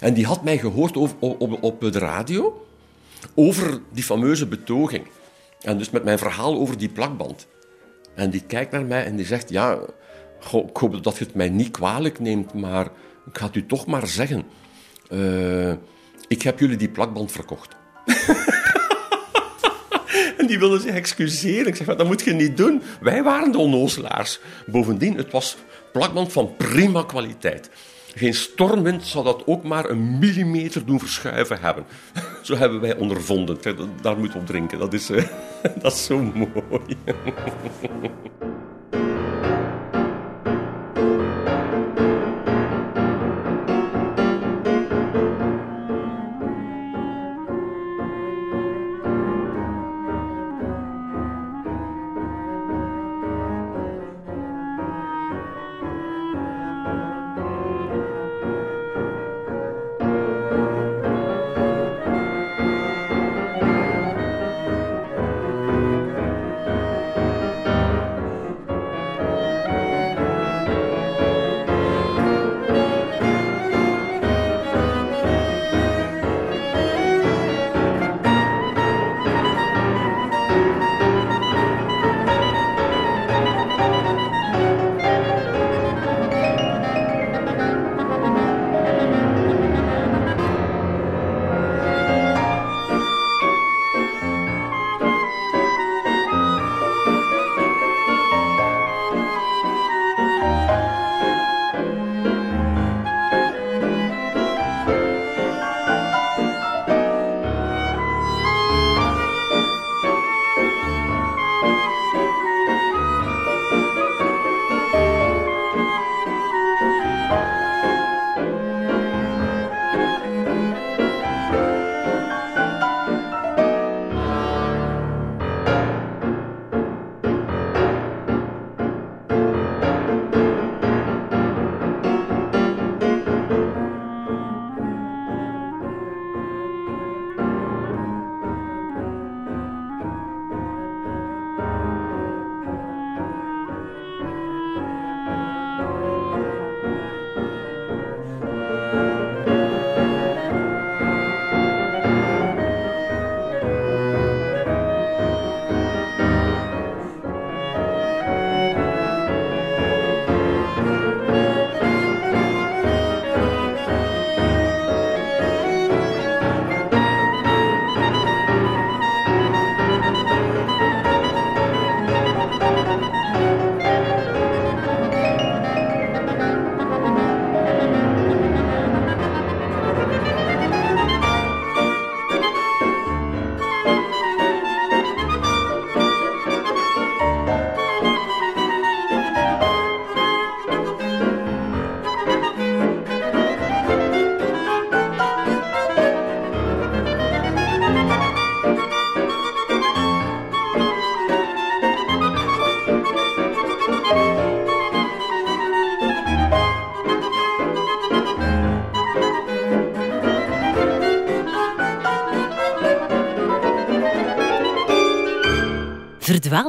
En 0.00 0.14
die 0.14 0.26
had 0.26 0.44
mij 0.44 0.58
gehoord 0.58 0.96
op, 0.96 1.16
op, 1.18 1.62
op 1.62 1.80
de 1.80 1.98
radio 1.98 2.66
over 3.34 3.80
die 3.92 4.04
fameuze 4.04 4.46
betoging. 4.46 5.06
En 5.60 5.78
dus 5.78 5.90
met 5.90 6.04
mijn 6.04 6.18
verhaal 6.18 6.58
over 6.58 6.78
die 6.78 6.88
plakband. 6.88 7.46
En 8.14 8.30
die 8.30 8.42
kijkt 8.46 8.72
naar 8.72 8.84
mij 8.84 9.04
en 9.04 9.16
die 9.16 9.26
zegt, 9.26 9.48
ja, 9.48 9.78
Ik 10.50 10.76
hoop 10.76 11.02
dat 11.02 11.18
je 11.18 11.24
het 11.24 11.34
mij 11.34 11.48
niet 11.48 11.70
kwalijk 11.70 12.18
neemt, 12.18 12.54
maar 12.54 12.84
ik 13.26 13.38
ga 13.38 13.46
het 13.46 13.54
u 13.54 13.66
toch 13.66 13.86
maar 13.86 14.06
zeggen. 14.06 14.42
Uh, 15.10 15.72
ik 16.28 16.42
heb 16.42 16.58
jullie 16.58 16.76
die 16.76 16.88
plakband 16.88 17.32
verkocht. 17.32 17.76
en 20.38 20.46
die 20.46 20.58
wilden 20.58 20.80
zich 20.80 20.94
excuseren. 20.94 21.66
Ik 21.66 21.76
zeg, 21.76 21.86
dat 21.86 22.06
moet 22.06 22.22
je 22.22 22.32
niet 22.32 22.56
doen. 22.56 22.82
Wij 23.00 23.22
waren 23.22 23.52
de 23.52 23.58
onnozelaars. 23.58 24.40
Bovendien, 24.66 25.16
het 25.16 25.32
was 25.32 25.56
plakband 25.92 26.32
van 26.32 26.56
prima 26.56 27.02
kwaliteit. 27.02 27.70
Geen 28.14 28.34
stormwind 28.34 29.06
zou 29.06 29.24
dat 29.24 29.46
ook 29.46 29.62
maar 29.62 29.90
een 29.90 30.18
millimeter 30.18 30.86
doen 30.86 30.98
verschuiven 30.98 31.60
hebben. 31.60 31.84
Zo 32.42 32.56
hebben 32.56 32.80
wij 32.80 32.96
ondervonden. 32.96 33.58
Daar 34.00 34.18
moeten 34.18 34.36
we 34.36 34.40
op 34.40 34.46
drinken. 34.46 34.78
Dat 34.78 34.92
is, 34.92 35.10
uh, 35.10 35.24
dat 35.82 35.92
is 35.92 36.04
zo 36.04 36.18
mooi. 36.18 36.96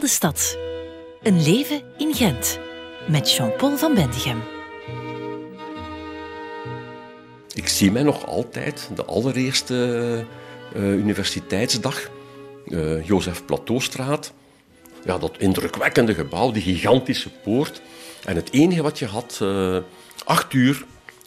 Stad. 0.02 0.58
Een 1.22 1.44
leven 1.44 1.82
in 1.98 2.14
Gent. 2.14 2.60
Met 3.08 3.32
Jean-Paul 3.32 3.78
van 3.78 3.94
Bendigem. 3.94 4.42
Ik 7.54 7.68
zie 7.68 7.92
mij 7.92 8.04
nog 8.04 8.26
altijd, 8.26 8.90
de 8.96 9.06
allereerste 9.06 10.26
eh, 10.74 10.94
universiteitsdag, 10.94 12.10
uh, 12.68 13.06
Jozef 13.06 13.46
Plateaustraat. 13.46 14.34
Ja, 15.06 15.18
dat 15.18 15.38
indrukwekkende 15.38 16.14
gebouw, 16.14 16.52
die 16.52 16.62
gigantische 16.62 17.30
poort. 17.30 17.82
En 18.26 18.36
het 18.36 18.52
enige 18.52 18.82
wat 18.82 19.00
je 19.00 19.06
had, 19.06 19.40
uh, 19.42 19.78
acht 20.26 20.54
uur, 20.54 20.86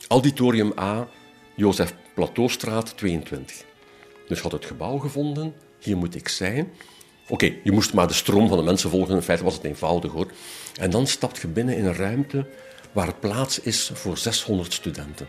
auditorium 0.08 0.72
A, 0.78 1.08
Jozef 1.54 1.94
Plateaustraat 2.14 2.96
22. 2.96 3.64
Dus 4.28 4.40
had 4.40 4.52
het 4.52 4.64
gebouw 4.64 4.98
gevonden, 4.98 5.54
hier 5.78 5.96
moet 5.96 6.14
ik 6.14 6.28
zijn. 6.28 6.72
Oké, 7.28 7.54
je 7.62 7.72
moest 7.72 7.94
maar 7.94 8.06
de 8.06 8.14
stroom 8.14 8.48
van 8.48 8.58
de 8.58 8.64
mensen 8.64 8.90
volgen, 8.90 9.14
in 9.14 9.22
feite 9.22 9.44
was 9.44 9.54
het 9.54 9.64
eenvoudig 9.64 10.12
hoor. 10.12 10.26
En 10.80 10.90
dan 10.90 11.06
stapt 11.06 11.40
je 11.40 11.48
binnen 11.48 11.76
in 11.76 11.84
een 11.84 11.96
ruimte 11.96 12.46
waar 12.92 13.14
plaats 13.14 13.60
is 13.60 13.90
voor 13.94 14.18
600 14.18 14.72
studenten. 14.72 15.28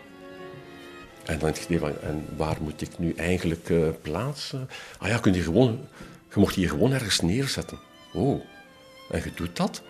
En 1.25 1.39
dan 1.39 1.51
denk 1.51 1.81
je, 1.81 1.93
en 2.01 2.25
waar 2.35 2.57
moet 2.61 2.81
ik 2.81 2.97
nu 2.97 3.13
eigenlijk 3.13 3.69
uh, 3.69 3.87
plaatsen? 4.01 4.69
Ah 4.99 5.07
ja, 5.07 5.17
kun 5.17 5.33
je, 5.33 5.41
gewoon, 5.41 5.79
je 6.33 6.39
mocht 6.39 6.55
hier 6.55 6.69
gewoon 6.69 6.93
ergens 6.93 7.21
neerzetten. 7.21 7.79
Oh, 8.13 8.41
en 9.11 9.21
je 9.23 9.31
doet 9.35 9.55
dat. 9.55 9.81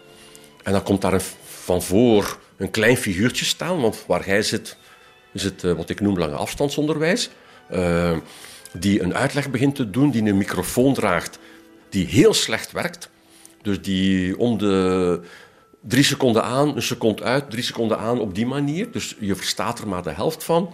En 0.64 0.72
dan 0.72 0.84
komt 0.84 1.02
daar 1.02 1.14
een, 1.14 1.22
van 1.46 1.82
voor 1.82 2.40
een 2.58 2.72
klein 2.72 2.98
figuurtje 2.98 3.46
staan, 3.46 3.82
want 3.82 4.04
waar 4.08 4.26
hij 4.26 4.42
zit, 4.42 4.78
is 5.34 5.44
het 5.44 5.64
uh, 5.64 5.74
wat 5.74 5.90
ik 5.90 6.00
noem 6.00 6.18
lange 6.18 6.36
afstandsonderwijs. 6.36 7.30
Uh, 7.72 8.18
die 8.74 9.02
een 9.02 9.16
uitleg 9.16 9.50
begint 9.50 9.76
te 9.76 9.90
doen, 9.90 10.12
die 10.12 10.24
een 10.24 10.38
microfoon 10.38 10.94
draagt, 10.94 11.40
die 11.90 12.06
heel 12.06 12.34
slecht 12.34 12.72
werkt. 12.72 13.10
Dus 13.62 13.82
die 13.82 14.38
om 14.38 14.58
de 14.58 15.22
drie 15.82 16.04
seconden 16.04 16.44
aan, 16.44 16.76
een 16.76 16.82
seconde 16.82 17.24
uit, 17.24 17.50
drie 17.50 17.64
seconden 17.64 17.98
aan 17.98 18.20
op 18.20 18.36
die 18.36 18.46
manier. 18.46 18.92
Dus 18.92 19.16
je 19.20 19.36
verstaat 19.36 19.80
er 19.80 19.88
maar 19.88 20.04
de 20.04 20.12
helft 20.12 20.44
van 20.44 20.74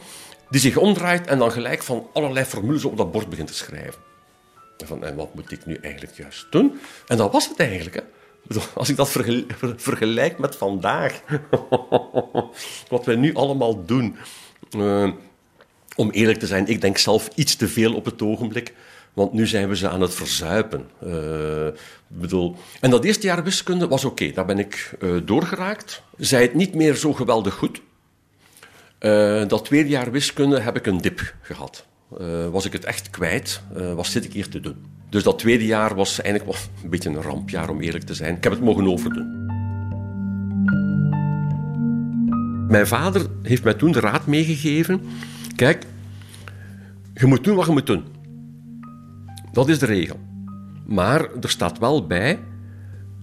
die 0.50 0.62
zich 0.62 0.78
omdraait 0.78 1.28
en 1.28 1.38
dan 1.38 1.52
gelijk 1.52 1.84
van 1.84 2.08
allerlei 2.14 2.46
formules 2.46 2.86
op 2.86 2.98
dat 2.98 3.12
bord 3.12 3.30
begint 3.30 3.48
te 3.48 3.54
schrijven. 3.54 4.02
En, 4.78 4.88
van, 4.88 5.04
en 5.04 5.16
wat 5.16 5.34
moet 5.34 5.52
ik 5.52 5.66
nu 5.66 5.76
eigenlijk 5.82 6.18
juist 6.18 6.48
doen? 6.52 6.80
En 7.08 7.18
dat 7.18 7.32
was 7.32 7.50
het 7.50 7.60
eigenlijk. 7.60 7.96
Hè? 7.96 8.02
Als 8.74 8.90
ik 8.90 8.96
dat 8.96 9.10
vergelijk 9.76 10.38
met 10.38 10.56
vandaag, 10.56 11.22
wat 12.90 13.06
wij 13.06 13.16
nu 13.16 13.34
allemaal 13.34 13.86
doen. 13.86 14.16
Uh, 14.76 15.12
om 15.96 16.12
eerlijk 16.12 16.40
te 16.40 16.48
zijn, 16.48 16.68
ik 16.68 16.82
denk 16.82 16.98
zelf 16.98 17.30
iets 17.36 17.56
te 17.56 17.68
veel 17.68 17.94
op 17.94 18.06
het 18.06 18.22
ogenblik. 18.22 18.74
Want 19.14 19.34
nu 19.34 19.48
zijn 19.48 19.70
we 19.70 19.76
ze 19.76 19.90
aan 19.90 20.02
het 20.02 20.14
verzuipen. 20.14 20.86
Uh, 21.06 21.68
bedoel, 22.08 22.56
en 22.80 22.90
dat 22.90 23.04
eerste 23.04 23.28
jaar 23.28 23.44
wiskunde 23.44 23.88
was 23.88 24.06
oké, 24.06 24.32
daar 24.32 24.46
ben 24.46 24.60
ik 24.60 24.96
uh, 25.00 25.22
doorgeraakt. 25.26 26.04
Zij 26.18 26.42
het 26.42 26.54
niet 26.54 26.76
meer 26.76 26.96
zo 26.96 27.14
geweldig 27.14 27.54
goed. 27.54 27.82
Uh, 29.00 29.48
dat 29.48 29.66
tweede 29.66 29.90
jaar 29.90 30.12
wiskunde 30.12 30.60
heb 30.60 30.76
ik 30.76 30.86
een 30.86 31.02
dip 31.02 31.36
gehad. 31.42 31.86
Was 32.52 32.66
ik 32.66 32.74
het 32.74 32.86
echt 32.86 33.10
kwijt, 33.10 33.62
wat 33.96 34.06
zit 34.06 34.26
ik 34.26 34.34
hier 34.34 34.50
te 34.50 34.60
doen? 34.60 34.86
Dus 35.10 35.24
dat 35.24 35.40
tweede 35.40 35.66
jaar 35.66 35.96
was 35.96 36.22
eigenlijk 36.22 36.52
wel 36.52 36.62
een 36.84 36.90
beetje 36.90 37.10
een 37.10 37.22
rampjaar, 37.22 37.70
om 37.70 37.82
eerlijk 37.82 38.04
te 38.04 38.14
zijn. 38.14 38.36
Ik 38.36 38.44
heb 38.44 38.52
het 38.52 38.62
mogen 38.62 38.88
overdoen. 38.88 39.42
Mijn 42.68 42.88
vader 42.88 43.26
heeft 43.42 43.64
mij 43.64 43.74
toen 43.74 43.92
de 43.92 44.00
raad 44.00 44.26
meegegeven: 44.26 45.02
kijk, 45.56 45.86
je 47.14 47.26
moet 47.26 47.44
doen 47.44 47.56
wat 47.56 47.66
je 47.66 47.72
moet 47.72 47.88
doen. 47.88 48.06
Dat 49.54 49.70
is 49.70 49.80
de 49.80 49.86
regel. 49.86 50.20
Maar 50.86 51.30
er 51.42 51.50
staat 51.50 51.80
wel 51.80 52.08
bij: 52.08 52.40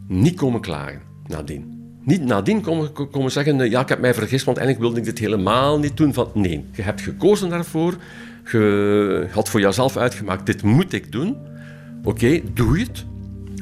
niet 0.08 0.36
komen 0.36 0.60
klagen 0.60 1.00
nadien. 1.26 1.78
Niet 2.04 2.24
nadien 2.24 2.60
komen, 2.60 2.92
komen 2.92 3.30
zeggen, 3.30 3.70
ja, 3.70 3.80
ik 3.80 3.88
heb 3.88 4.00
mij 4.00 4.14
vergist, 4.14 4.44
want 4.44 4.56
eigenlijk 4.56 4.86
wilde 4.86 5.08
ik 5.08 5.14
dit 5.16 5.26
helemaal 5.26 5.78
niet 5.78 5.96
doen. 5.96 6.14
Van, 6.14 6.30
nee, 6.34 6.64
je 6.72 6.82
hebt 6.82 7.00
gekozen 7.00 7.48
daarvoor. 7.48 7.96
Je 8.50 9.28
had 9.30 9.48
voor 9.48 9.60
jezelf 9.60 9.96
uitgemaakt, 9.96 10.46
dit 10.46 10.62
moet 10.62 10.92
ik 10.92 11.12
doen. 11.12 11.36
Oké, 11.98 12.08
okay, 12.08 12.42
doe 12.54 12.78
het, 12.78 13.04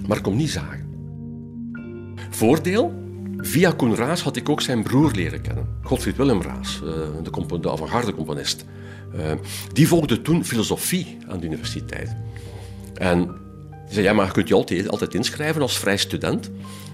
maar 0.06 0.20
kom 0.20 0.36
niet 0.36 0.50
zagen. 0.50 0.86
Voordeel, 2.30 2.94
via 3.36 3.70
Koen 3.70 3.94
Raas 3.94 4.22
had 4.22 4.36
ik 4.36 4.48
ook 4.48 4.60
zijn 4.60 4.82
broer 4.82 5.10
leren 5.12 5.40
kennen. 5.40 5.66
Godfried 5.82 6.16
Willem 6.16 6.42
Raas, 6.42 6.82
eh, 6.84 6.90
de, 7.48 7.60
de 7.60 7.70
avant-garde 7.70 8.14
componist. 8.14 8.64
Uh, 9.16 9.32
die 9.72 9.88
volgde 9.88 10.22
toen 10.22 10.44
filosofie 10.44 11.18
aan 11.28 11.40
de 11.40 11.46
universiteit. 11.46 12.16
En 12.98 13.18
die 13.84 13.94
zei, 13.94 14.04
ja, 14.04 14.12
maar 14.12 14.26
je 14.26 14.32
kunt 14.32 14.48
je 14.48 14.88
altijd, 14.88 15.14
inschrijven 15.14 15.62
als 15.62 15.78
vrij 15.78 15.96
student. 15.96 16.50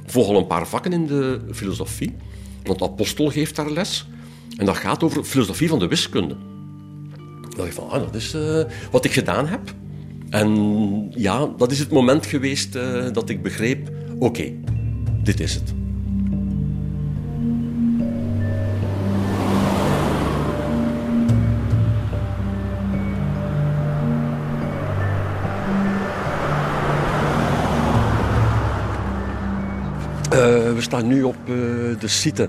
Volg 0.06 0.28
al 0.28 0.36
een 0.36 0.46
paar 0.46 0.68
vakken 0.68 0.92
in 0.92 1.06
de 1.06 1.40
filosofie. 1.52 2.16
Want 2.62 2.82
Apostel 2.82 3.30
geeft 3.30 3.56
daar 3.56 3.70
les. 3.70 4.06
En 4.56 4.66
dat 4.66 4.76
gaat 4.76 5.02
over 5.02 5.24
filosofie 5.24 5.68
van 5.68 5.78
de 5.78 5.88
wiskunde. 5.88 6.36
Dan 7.40 7.50
dacht 7.56 7.68
ik 7.68 7.74
van, 7.74 7.90
ah, 7.90 8.00
dat 8.00 8.14
is 8.14 8.34
uh, 8.34 8.62
wat 8.90 9.04
ik 9.04 9.12
gedaan 9.12 9.46
heb. 9.46 9.74
En 10.30 11.10
ja, 11.10 11.46
dat 11.56 11.70
is 11.70 11.78
het 11.78 11.90
moment 11.90 12.26
geweest 12.26 12.74
uh, 12.74 13.12
dat 13.12 13.28
ik 13.28 13.42
begreep, 13.42 13.90
oké, 14.18 14.52
dit 15.22 15.40
is 15.40 15.54
het. 15.54 15.74
Staan 30.84 31.06
nu 31.06 31.22
op 31.22 31.36
uh, 31.40 31.54
de 32.00 32.08
site 32.08 32.48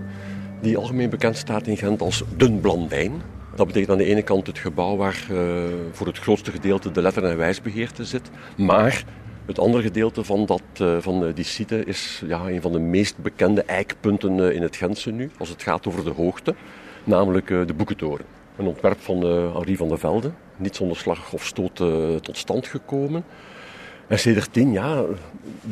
die 0.62 0.78
algemeen 0.78 1.10
bekend 1.10 1.38
staat 1.38 1.68
in 1.68 1.78
Gent 1.78 2.02
als 2.02 2.24
Dunblandijn. 2.38 3.22
Dat 3.56 3.68
betekent 3.68 3.92
aan 3.92 3.98
de 3.98 4.06
ene 4.06 4.22
kant 4.22 4.48
het 4.48 4.58
gebouw 4.58 4.96
waar 4.96 5.28
uh, 5.32 5.38
voor 5.92 6.08
het 6.08 6.20
grootste 6.20 6.52
gedeelte 6.52 6.92
de 6.92 7.02
letter- 7.02 7.24
en 7.24 7.38
wijsbegeerte 7.38 8.06
zit. 8.06 8.30
Maar 8.58 9.04
het 9.46 9.60
andere 9.60 9.84
gedeelte 9.84 10.24
van, 10.24 10.46
dat, 10.46 10.62
van 11.00 11.32
die 11.32 11.44
site 11.46 11.86
is 11.86 12.24
ja, 12.28 12.40
een 12.48 12.62
van 12.62 12.72
de 12.72 12.80
meest 12.80 13.18
bekende 13.18 13.64
eikpunten 13.64 14.54
in 14.54 14.62
het 14.62 14.76
Gentse 14.76 15.12
nu, 15.12 15.32
als 15.38 15.50
het 15.50 15.64
gaat 15.64 15.88
over 15.88 16.04
de 16.04 16.10
hoogte, 16.10 16.56
namelijk 17.04 17.48
de 17.48 17.74
Boekentoren. 17.76 18.26
Een 18.58 18.68
ontwerp 18.68 19.02
van 19.02 19.26
Henri 19.54 19.78
van 19.78 19.88
der 19.88 20.00
Velde, 20.00 20.32
niet 20.58 20.76
zonder 20.76 20.98
slag 20.98 21.34
of 21.34 21.46
stoot 21.46 21.76
tot 22.22 22.38
stand 22.38 22.68
gekomen. 22.68 23.24
En 24.08 24.20
sedert 24.20 24.54
tien 24.54 24.72
jaar 24.72 25.04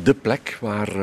de 0.04 0.14
plek 0.14 0.58
waar 0.62 0.96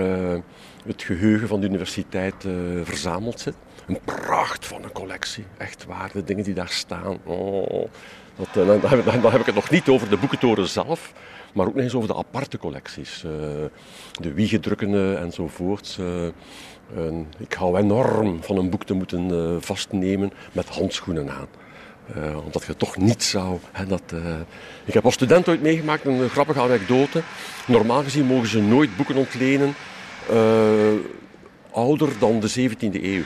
het 0.86 1.02
geheugen 1.02 1.48
van 1.48 1.60
de 1.60 1.66
universiteit 1.66 2.44
uh, 2.44 2.52
verzameld 2.84 3.40
zit. 3.40 3.54
Een 3.86 4.00
pracht 4.04 4.66
van 4.66 4.82
een 4.82 4.92
collectie, 4.92 5.44
echt 5.58 5.84
waar, 5.84 6.10
de 6.12 6.24
dingen 6.24 6.44
die 6.44 6.54
daar 6.54 6.68
staan. 6.68 7.18
Oh, 7.24 7.88
dat, 8.36 8.48
uh, 8.56 8.66
dan, 8.66 9.30
heb 9.30 9.40
ik 9.40 9.46
het 9.46 9.54
nog 9.54 9.70
niet 9.70 9.88
over 9.88 10.08
de 10.08 10.16
boekentoren 10.16 10.68
zelf, 10.68 11.12
maar 11.52 11.66
ook 11.66 11.74
nog 11.74 11.84
eens 11.84 11.94
over 11.94 12.08
de 12.08 12.16
aparte 12.16 12.58
collecties. 12.58 13.24
Uh, 13.26 13.32
de 14.12 14.32
wiegedrukkende 14.32 15.14
enzovoorts. 15.14 15.98
ik 17.38 17.52
hou 17.52 17.78
enorm 17.78 18.42
van 18.42 18.56
een 18.56 18.70
boek 18.70 18.84
te 18.84 18.94
moeten 18.94 19.62
vastnemen 19.62 20.32
met 20.52 20.68
handschoenen 20.68 21.30
aan. 21.30 21.48
Omdat 22.44 22.64
je 22.66 22.76
toch 22.76 22.96
niet 22.96 23.22
zou. 23.22 23.58
Hè, 23.72 23.86
dat, 23.86 24.02
ik 24.84 24.94
heb 24.94 25.04
als 25.04 25.14
student 25.14 25.48
ooit 25.48 25.62
meegemaakt 25.62 26.04
een 26.04 26.28
grappige 26.28 26.60
anekdote. 26.60 27.22
Normaal 27.66 28.02
gezien 28.02 28.26
mogen 28.26 28.48
ze 28.48 28.60
nooit 28.60 28.96
boeken 28.96 29.16
ontlenen 29.16 29.74
ouder 31.72 32.08
dan 32.18 32.40
de 32.40 32.50
17e 32.50 33.02
eeuw. 33.02 33.22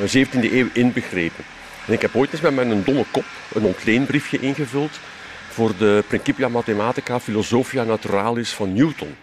De 0.00 0.26
17e 0.26 0.52
eeuw 0.52 0.68
inbegrepen. 0.72 1.44
En 1.86 1.92
ik 1.92 2.02
heb 2.02 2.16
ooit 2.16 2.32
eens 2.32 2.40
met 2.40 2.54
mijn 2.54 2.84
domme 2.84 3.04
kop 3.10 3.24
een 3.52 3.64
ontleenbriefje 3.64 4.38
ingevuld 4.38 5.00
voor 5.48 5.76
de 5.78 6.04
Principia 6.08 6.48
Mathematica 6.48 7.20
Philosophia 7.20 7.84
Naturalis 7.84 8.50
van 8.50 8.72
Newton. 8.72 9.14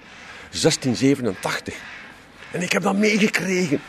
1687. 0.49 1.75
En 2.51 2.61
ik 2.61 2.71
heb 2.71 2.81
dat 2.81 2.95
meegekregen. 2.95 3.81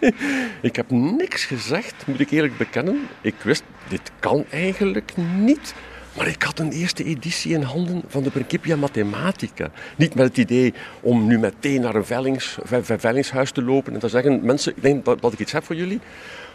ik 0.68 0.76
heb 0.76 0.90
niks 0.90 1.44
gezegd, 1.44 2.06
moet 2.06 2.20
ik 2.20 2.30
eerlijk 2.30 2.56
bekennen. 2.56 3.08
Ik 3.20 3.34
wist, 3.42 3.62
dit 3.88 4.10
kan 4.18 4.44
eigenlijk 4.50 5.12
niet. 5.16 5.74
Maar 6.16 6.26
ik 6.26 6.42
had 6.42 6.58
een 6.58 6.72
eerste 6.72 7.04
editie 7.04 7.54
in 7.54 7.62
handen 7.62 8.02
van 8.08 8.22
de 8.22 8.30
Principia 8.30 8.76
Mathematica. 8.76 9.70
Niet 9.96 10.14
met 10.14 10.26
het 10.26 10.36
idee 10.36 10.74
om 11.00 11.26
nu 11.26 11.38
meteen 11.38 11.80
naar 11.80 11.94
een 11.94 12.04
veilings, 12.04 12.58
veilingshuis 12.82 13.50
te 13.50 13.62
lopen 13.62 13.94
en 13.94 13.98
te 13.98 14.08
zeggen: 14.08 14.44
Mensen, 14.44 14.72
ik 14.76 14.82
denk 14.82 15.04
dat, 15.04 15.32
ik 15.32 15.38
iets 15.38 15.52
heb 15.52 15.64
voor 15.64 15.76
jullie. 15.76 16.00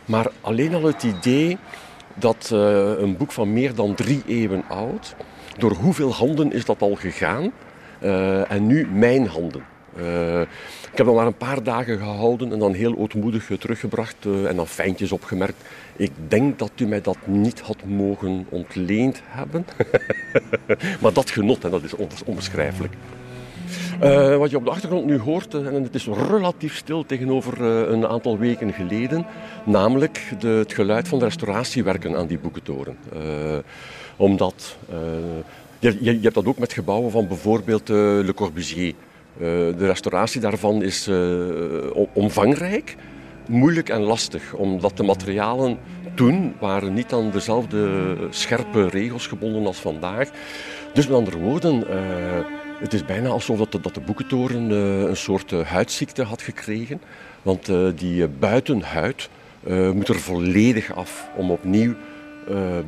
Maar 0.06 0.28
alleen 0.42 0.74
al 0.74 0.84
het 0.84 1.04
idee 1.04 1.58
dat 2.14 2.50
uh, 2.54 2.60
een 2.98 3.18
boek 3.18 3.32
van 3.32 3.54
meer 3.54 3.76
dan 3.76 3.96
drie 3.96 4.24
eeuwen 4.28 4.64
oud, 4.68 5.16
door 5.58 5.72
hoeveel 5.72 6.14
handen 6.14 6.52
is 6.52 6.66
dat 6.66 6.82
al 6.82 6.96
gegaan? 6.96 7.52
Uh, 8.04 8.52
en 8.52 8.68
nu 8.68 8.88
mijn 8.88 9.28
handen. 9.28 9.64
Uh, 10.02 10.42
ik 10.92 10.98
heb 10.98 11.06
dat 11.06 11.16
maar 11.16 11.26
een 11.26 11.38
paar 11.38 11.64
dagen 11.64 11.98
gehouden 11.98 12.52
en 12.52 12.60
dan 12.60 12.74
heel 12.74 12.98
ootmoedig 12.98 13.50
teruggebracht 13.60 14.26
uh, 14.26 14.50
en 14.50 14.56
dan 14.56 14.68
fijntjes 14.68 15.12
opgemerkt. 15.12 15.64
Ik 15.96 16.12
denk 16.28 16.60
dat 16.60 16.72
u 16.78 16.86
mij 16.86 17.02
dat 17.02 17.18
niet 17.26 17.60
had 17.60 17.78
mogen 17.86 18.46
ontleend 18.50 19.22
hebben. 19.26 19.66
maar 21.02 21.14
dat 21.14 21.30
genot, 21.30 21.64
en 21.64 21.72
dat 21.72 21.84
is 21.84 21.94
onbeschrijfelijk. 22.26 22.94
Eh, 24.00 24.38
wat 24.38 24.50
je 24.50 24.58
op 24.58 24.66
de 24.66 24.72
achtergrond 24.72 25.06
nu 25.06 25.18
hoort, 25.18 25.54
eh, 25.54 25.66
en 25.66 25.84
het 25.84 25.96
is 25.96 26.08
relatief 26.08 26.76
stil 26.76 27.06
tegenover 27.06 27.54
eh, 27.62 27.92
een 27.92 28.08
aantal 28.08 28.38
weken 28.38 28.74
geleden, 28.74 29.26
namelijk 29.66 30.34
de, 30.40 30.48
het 30.48 30.74
geluid 30.74 31.08
van 31.08 31.20
de 31.20 31.26
restauratiewerken 31.26 32.16
aan 32.16 32.28
die 32.28 32.40
boekentoren. 32.40 32.98
Eh, 33.14 33.58
omdat, 34.16 34.78
eh, 34.90 34.98
je, 35.80 35.98
je, 36.04 36.20
hebt 36.22 36.36
dat 36.36 36.46
ook 36.46 36.58
met 36.58 36.74
gebouwen 36.74 37.12
van 37.12 37.28
bijvoorbeeld 37.28 37.90
eh, 37.90 37.96
Le 37.96 38.34
Corbusier. 38.36 38.94
Eh, 39.40 39.46
de 39.78 39.86
restauratie 39.86 40.42
daarvan 40.42 40.84
is 40.84 41.08
eh, 41.08 41.18
omvangrijk, 42.14 42.96
moeilijk 43.48 43.90
en 43.90 44.02
lastig, 44.02 44.54
omdat 44.54 44.98
de 44.98 45.04
materialen 45.04 45.78
toen 46.14 46.54
waren 46.60 46.94
niet 46.94 47.14
aan 47.14 47.32
dezelfde 47.32 48.16
scherpe 48.30 48.88
regels 48.88 49.28
gebonden 49.28 49.66
als 49.66 49.78
vandaag. 49.78 50.30
Dus 50.94 51.08
met 51.08 51.18
andere 51.18 51.38
woorden, 51.38 51.90
eh, 51.90 51.98
het 52.80 52.94
is 52.94 53.06
bijna 53.06 53.30
alsof 53.30 53.58
dat 53.58 53.72
de, 53.72 53.80
dat 53.80 53.94
de 53.94 54.02
boekentoren 54.02 54.70
een 55.10 55.18
soort 55.18 55.52
huidziekte 55.52 56.24
had 56.24 56.42
gekregen. 56.42 57.02
Want 57.42 57.72
die 57.96 58.28
buitenhuid 58.28 59.30
moet 59.94 60.08
er 60.08 60.20
volledig 60.20 60.96
af 60.96 61.30
om 61.36 61.52
opnieuw 61.52 61.96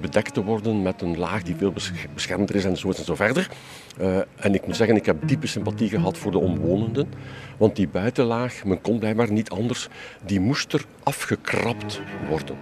bedekt 0.01 0.33
te 0.33 0.43
worden 0.43 0.81
met 0.81 1.01
een 1.01 1.17
laag 1.17 1.43
die 1.43 1.55
veel 1.55 1.71
besch- 1.71 2.05
beschermder 2.13 2.55
is 2.55 2.65
en 2.65 2.77
zo 2.77 2.87
en 2.87 3.03
zo 3.03 3.15
verder. 3.15 3.49
Eh, 3.97 4.17
en 4.35 4.53
ik 4.53 4.65
moet 4.65 4.75
zeggen, 4.75 4.95
ik 4.95 5.05
heb 5.05 5.27
diepe 5.27 5.47
sympathie 5.47 5.89
gehad 5.89 6.17
voor 6.17 6.31
de 6.31 6.37
omwonenden. 6.37 7.07
Want 7.57 7.75
die 7.75 7.87
buitenlaag, 7.87 8.63
men 8.65 8.81
kon 8.81 8.99
blijkbaar 8.99 9.31
niet 9.31 9.49
anders, 9.49 9.87
die 10.25 10.39
moest 10.39 10.73
er 10.73 10.85
afgekrapt 11.03 12.01
worden. 12.29 12.55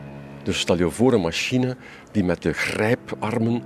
Dus 0.43 0.59
stel 0.59 0.77
je 0.77 0.89
voor 0.89 1.13
een 1.13 1.21
machine 1.21 1.77
die 2.11 2.23
met 2.23 2.41
de 2.41 2.53
grijparmen 2.53 3.63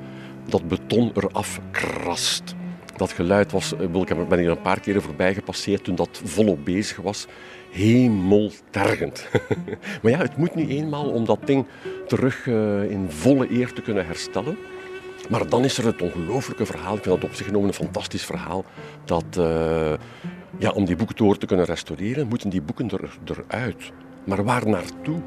dat 0.50 0.68
beton 0.68 1.12
eraf 1.14 1.60
krast. 1.72 2.56
Dat 2.98 3.12
geluid 3.12 3.52
was, 3.52 3.74
eh, 3.76 3.82
ik 3.82 4.28
ben 4.28 4.40
hier 4.40 4.50
een 4.50 4.62
paar 4.62 4.80
keren 4.80 5.02
voorbij 5.02 5.34
gepasseerd 5.34 5.84
toen 5.84 5.96
dat 5.96 6.22
volop 6.24 6.66
bezig 6.66 6.98
was. 6.98 7.28
Hemeltergend. 7.74 9.28
maar 10.02 10.12
ja, 10.12 10.18
het 10.18 10.38
moet 10.38 10.56
nu 10.56 10.68
eenmaal 10.68 11.10
om 11.10 11.26
dat 11.26 11.40
ding 11.46 11.66
terug 12.08 12.48
eh, 12.48 12.92
in 12.92 13.10
volle 13.10 13.52
eer 13.52 13.74
te 13.74 13.82
kunnen 13.82 14.06
herstellen. 14.06 14.58
Maar 15.30 15.50
dan 15.50 15.64
is 15.64 15.78
er 15.78 15.86
het 15.86 16.02
ongelooflijke 16.02 16.66
verhaal, 16.66 16.96
ik 16.96 17.04
vind 17.04 17.22
dat 17.22 17.30
op 17.30 17.36
zich 17.36 17.46
genomen 17.46 17.68
een 17.68 17.74
fantastisch 17.74 18.26
verhaal, 18.26 18.66
dat 19.06 19.26
eh, 19.38 19.94
ja, 20.58 20.72
om 20.72 20.86
die 20.86 20.96
boekentoren 20.96 21.40
te 21.40 21.46
kunnen 21.46 21.66
restaureren, 21.66 22.28
moeten 22.28 22.50
die 22.50 22.62
boeken 22.62 22.90
er, 22.90 23.18
eruit. 23.26 23.92
Maar 24.24 24.44
waar 24.44 24.68
naartoe? 24.68 25.22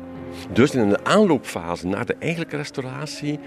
Dus 0.52 0.74
in 0.74 0.88
de 0.88 1.04
aanloopfase 1.04 1.86
naar 1.86 2.06
de 2.06 2.16
eigenlijke 2.18 2.56
restauratie 2.56 3.38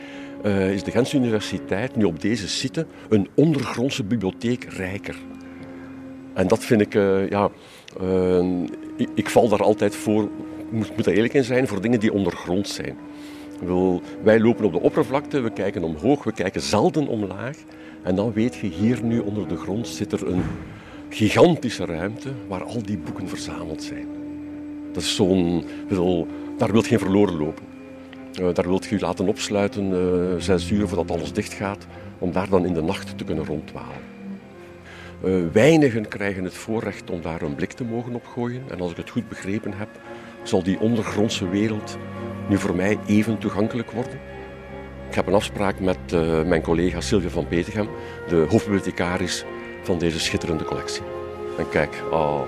eh, 0.44 0.74
is 0.74 0.84
de 0.84 0.92
Gentse 0.92 1.18
Universiteit 1.18 1.96
nu 1.96 2.04
op 2.04 2.22
deze 2.22 2.48
site 2.48 2.86
een 3.10 3.30
ondergrondse 3.36 4.04
bibliotheek 4.04 4.64
rijker. 4.64 5.16
En 6.34 6.48
dat 6.48 6.64
vind 6.64 6.82
ik, 6.82 6.94
ja, 7.30 7.50
ik, 9.14 9.30
val 9.30 9.50
daar 9.50 9.64
altijd 9.64 9.96
voor, 9.96 10.30
moet, 10.70 10.96
moet 10.96 11.06
er 11.06 11.14
eerlijk 11.14 11.34
in 11.34 11.44
zijn, 11.44 11.68
voor 11.68 11.82
dingen 11.82 12.00
die 12.00 12.14
ondergrond 12.14 12.68
zijn. 12.68 12.98
Wij 14.24 14.40
lopen 14.40 14.66
op 14.66 14.72
de 14.72 14.80
oppervlakte, 14.80 15.40
we 15.40 15.50
kijken 15.50 15.84
omhoog, 15.84 16.24
we 16.24 16.32
kijken 16.32 16.62
zelden 16.62 17.08
omlaag. 17.08 17.58
En 18.04 18.16
dan 18.16 18.34
weet 18.34 18.56
je, 18.56 18.68
hier 18.68 19.04
nu 19.04 19.20
onder 19.20 19.48
de 19.48 19.58
grond 19.58 19.88
zit 19.88 20.12
er 20.12 20.28
een 20.28 20.44
gigantische 21.10 21.86
ruimte 21.86 22.30
waar 22.48 22.64
al 22.64 22.84
die 22.84 22.98
boeken 22.98 23.30
verzameld 23.30 23.84
zijn. 23.84 24.08
Dat 24.94 25.04
is 25.04 25.16
zo'n, 25.16 25.64
daar 26.58 26.72
wilt 26.72 26.84
je 26.84 26.90
geen 26.90 27.00
verloren 27.00 27.38
lopen. 27.38 27.64
Eh, 28.34 28.54
daar 28.54 28.68
wilt 28.68 28.86
je 28.86 28.96
je 28.96 29.02
laten 29.02 29.28
opsluiten, 29.28 29.94
eh, 29.94 30.42
zes 30.42 30.72
uur 30.72 30.88
voordat 30.88 31.12
alles 31.12 31.34
dicht 31.34 31.54
gaat, 31.54 31.88
om 32.20 32.32
daar 32.32 32.50
dan 32.50 32.66
in 32.66 32.74
de 32.74 32.82
nacht 32.82 33.18
te 33.18 33.24
kunnen 33.24 33.46
ronddwalen. 33.46 34.09
Eh, 35.24 35.32
weinigen 35.52 36.08
krijgen 36.08 36.44
het 36.44 36.54
voorrecht 36.54 37.10
om 37.10 37.22
daar 37.22 37.42
een 37.42 37.56
blik 37.56 37.72
te 37.72 37.84
mogen 37.84 38.16
op 38.16 38.26
gooien. 38.26 38.64
En 38.70 38.82
als 38.82 38.92
ik 38.92 38.98
het 38.98 39.10
goed 39.10 39.30
begrepen 39.30 39.74
heb, 39.74 39.90
zal 40.44 40.64
die 40.64 40.80
ondergrondse 40.80 41.50
wereld 41.50 41.98
nu 42.50 42.58
voor 42.58 42.76
mij 42.76 42.98
even 43.08 43.38
toegankelijk 43.38 43.92
worden. 43.92 44.20
Ik 45.10 45.16
heb 45.16 45.28
een 45.28 45.34
afspraak 45.34 45.80
met 45.80 45.98
eh, 46.14 46.44
mijn 46.44 46.62
collega 46.62 47.02
Sylvia 47.02 47.30
van 47.30 47.48
Petegem, 47.48 47.88
de 48.28 48.46
hoofdbibliothecaris 48.50 49.46
van 49.84 49.98
deze 49.98 50.20
schitterende 50.20 50.64
collectie. 50.64 51.04
En 51.58 51.70
kijk, 51.70 52.04
oh. 52.12 52.42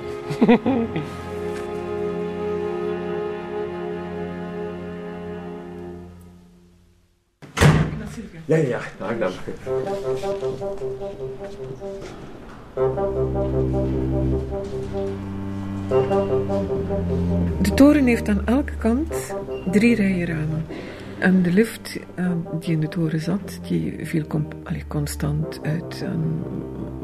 Ja, 8.45 8.57
ja, 8.57 8.67
ja, 8.67 8.79
aangenaam. 8.99 9.31
De 17.61 17.71
toren 17.75 18.05
heeft 18.05 18.29
aan 18.29 18.45
elke 18.45 18.75
kant 18.77 19.35
drie 19.71 19.95
rijen 19.95 20.27
ramen. 20.27 20.65
En 21.19 21.41
de 21.41 21.51
lift 21.51 21.99
eh, 22.15 22.31
die 22.59 22.71
in 22.71 22.79
de 22.79 22.87
toren 22.87 23.19
zat, 23.19 23.59
die 23.67 24.05
viel 24.05 24.25
constant 24.87 25.59
uit 25.63 26.01
en 26.01 26.43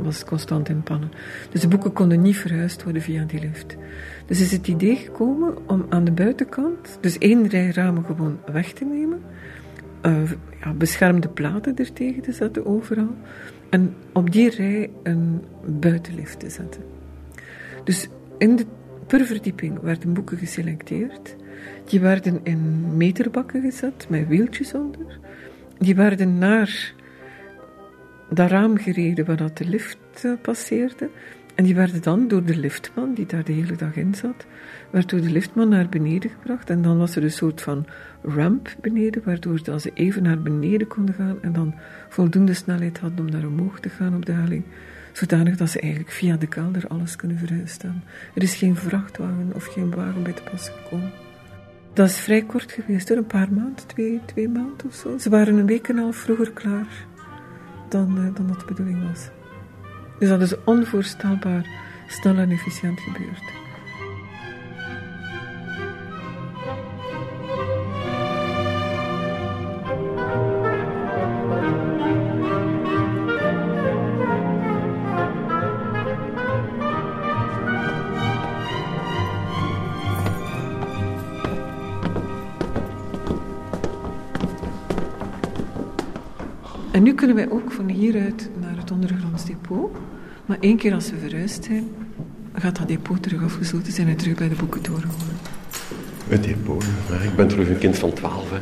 was 0.04 0.24
constant 0.24 0.70
in 0.70 0.84
pannen. 0.84 1.12
Dus 1.52 1.62
de 1.62 1.68
boeken 1.68 1.94
konden 1.94 2.22
niet 2.22 2.38
verhuisd 2.38 2.84
worden 2.84 3.02
via 3.02 3.24
die 3.24 3.40
lift. 3.40 3.76
Dus 4.26 4.42
is 4.42 4.52
het 4.52 4.68
idee 4.68 4.96
gekomen 4.96 5.58
om 5.68 5.86
aan 5.90 6.04
de 6.04 6.12
buitenkant, 6.12 6.98
dus 7.02 7.18
één 7.18 7.48
rij 7.48 7.70
ramen 7.70 8.06
gewoon 8.06 8.40
weg 8.52 8.74
te 8.74 8.86
nemen, 8.86 9.22
eh, 10.02 10.32
ja, 10.64 10.74
beschermde 10.74 11.28
platen 11.28 11.76
er 11.76 11.94
tegen 11.94 12.22
te 12.22 12.32
zetten 12.32 12.66
overal, 12.66 13.16
en 13.70 13.96
op 14.14 14.32
die 14.32 14.50
rij 14.50 14.90
een 15.04 15.44
buitenlift 15.66 16.40
te 16.40 16.50
zetten. 16.50 16.82
Dus 17.84 18.08
in 18.38 18.56
de, 18.56 18.66
per 19.08 19.26
verdieping 19.26 19.80
werden 19.80 20.14
boeken 20.14 20.38
geselecteerd. 20.38 21.36
Die 21.86 22.00
werden 22.00 22.40
in 22.44 22.98
meterbakken 22.98 23.62
gezet 23.62 24.06
met 24.10 24.28
wieltjes 24.28 24.74
onder. 24.74 25.20
Die 25.78 25.96
werden 25.96 26.38
naar 26.38 26.94
dat 28.30 28.50
raam 28.50 28.78
gereden 28.78 29.26
waar 29.26 29.38
dat 29.38 29.58
de 29.58 29.66
lift 29.66 29.98
eh, 30.22 30.32
passeerde. 30.42 31.10
En 31.56 31.64
die 31.64 31.76
werden 31.76 32.02
dan 32.02 32.28
door 32.28 32.44
de 32.44 32.58
liftman, 32.58 33.14
die 33.14 33.26
daar 33.26 33.44
de 33.44 33.52
hele 33.52 33.76
dag 33.76 33.96
in 33.96 34.16
zat, 34.16 34.46
werd 34.90 35.10
de 35.10 35.20
liftman 35.20 35.70
naar 35.70 35.90
beneden 35.90 36.30
gebracht. 36.30 36.70
En 36.70 36.82
dan 36.82 36.98
was 36.98 37.16
er 37.16 37.24
een 37.24 37.32
soort 37.32 37.62
van 37.62 37.86
ramp 38.22 38.76
beneden, 38.82 39.22
waardoor 39.26 39.64
dat 39.64 39.82
ze 39.82 39.92
even 39.94 40.24
naar 40.24 40.42
beneden 40.42 40.88
konden 40.88 41.16
gaan 41.16 41.38
en 41.42 41.54
dan 41.54 41.76
voldoende 42.10 42.54
snelheid 42.54 43.00
hadden 43.00 43.20
om 43.20 43.32
naar 43.32 43.48
omhoog 43.48 43.80
te 43.80 43.90
gaan 43.90 44.16
op 44.16 44.26
de 44.26 44.32
helling. 44.32 44.64
Zodanig 45.12 45.58
dat 45.58 45.70
ze 45.70 45.80
eigenlijk 45.80 46.12
via 46.12 46.36
de 46.36 46.48
kelder 46.48 46.88
alles 46.88 47.16
kunnen 47.16 47.38
verhuisden. 47.38 48.04
Er 48.34 48.44
is 48.44 48.56
geen 48.56 48.76
vrachtwagen 48.76 49.52
of 49.54 49.66
geen 49.66 49.96
wagen 49.96 50.24
bij 50.24 50.34
te 50.34 50.44
pas 50.52 50.70
gekomen. 50.70 51.12
Dat 51.94 52.08
is 52.08 52.20
vrij 52.20 52.42
kort 52.42 52.72
geweest, 52.72 53.10
een 53.10 53.26
paar 53.26 53.52
maanden, 53.52 53.88
twee, 53.88 54.22
twee 54.26 54.50
maanden 54.50 54.88
of 54.88 54.94
zo. 54.94 55.18
Ze 55.18 55.30
waren 55.30 55.58
een 55.58 55.66
week 55.66 55.88
en 55.88 55.96
een 55.96 56.02
half 56.02 56.16
vroeger 56.16 56.52
klaar 56.52 57.06
dan, 57.90 58.18
eh, 58.18 58.36
dan 58.36 58.48
dat 58.48 58.60
de 58.60 58.66
bedoeling 58.66 59.08
was. 59.10 59.30
Dus 60.20 60.30
dat 60.30 60.42
is 60.42 60.64
onvoorstelbaar 60.64 61.68
snel 62.08 62.38
en 62.38 62.52
efficiënt 62.52 63.00
gebeurd. 63.00 63.57
En 86.98 87.04
nu 87.04 87.14
kunnen 87.14 87.36
wij 87.36 87.50
ook 87.50 87.72
van 87.72 87.90
hieruit 87.90 88.50
naar 88.60 88.78
het 88.78 88.92
ondergronds 88.92 89.46
depot. 89.46 89.98
Maar 90.46 90.58
één 90.60 90.78
keer 90.78 90.94
als 90.94 91.10
we 91.10 91.18
verhuisd 91.18 91.64
zijn, 91.64 91.88
gaat 92.54 92.78
dat 92.78 92.88
depot 92.88 93.24
terug 93.24 93.44
afgesloten 93.44 93.94
zijn 93.94 94.08
en 94.08 94.18
terug 94.18 94.36
bij 94.36 94.50
de 94.50 94.56
boekentoren 94.56 95.10
horen. 95.10 95.38
Het 96.28 96.44
depot. 96.44 96.86
Ja, 97.10 97.20
ik 97.20 97.36
ben 97.36 97.48
terug 97.48 97.70
een 97.70 97.78
kind 97.78 97.98
van 97.98 98.14
twaalf. 98.14 98.52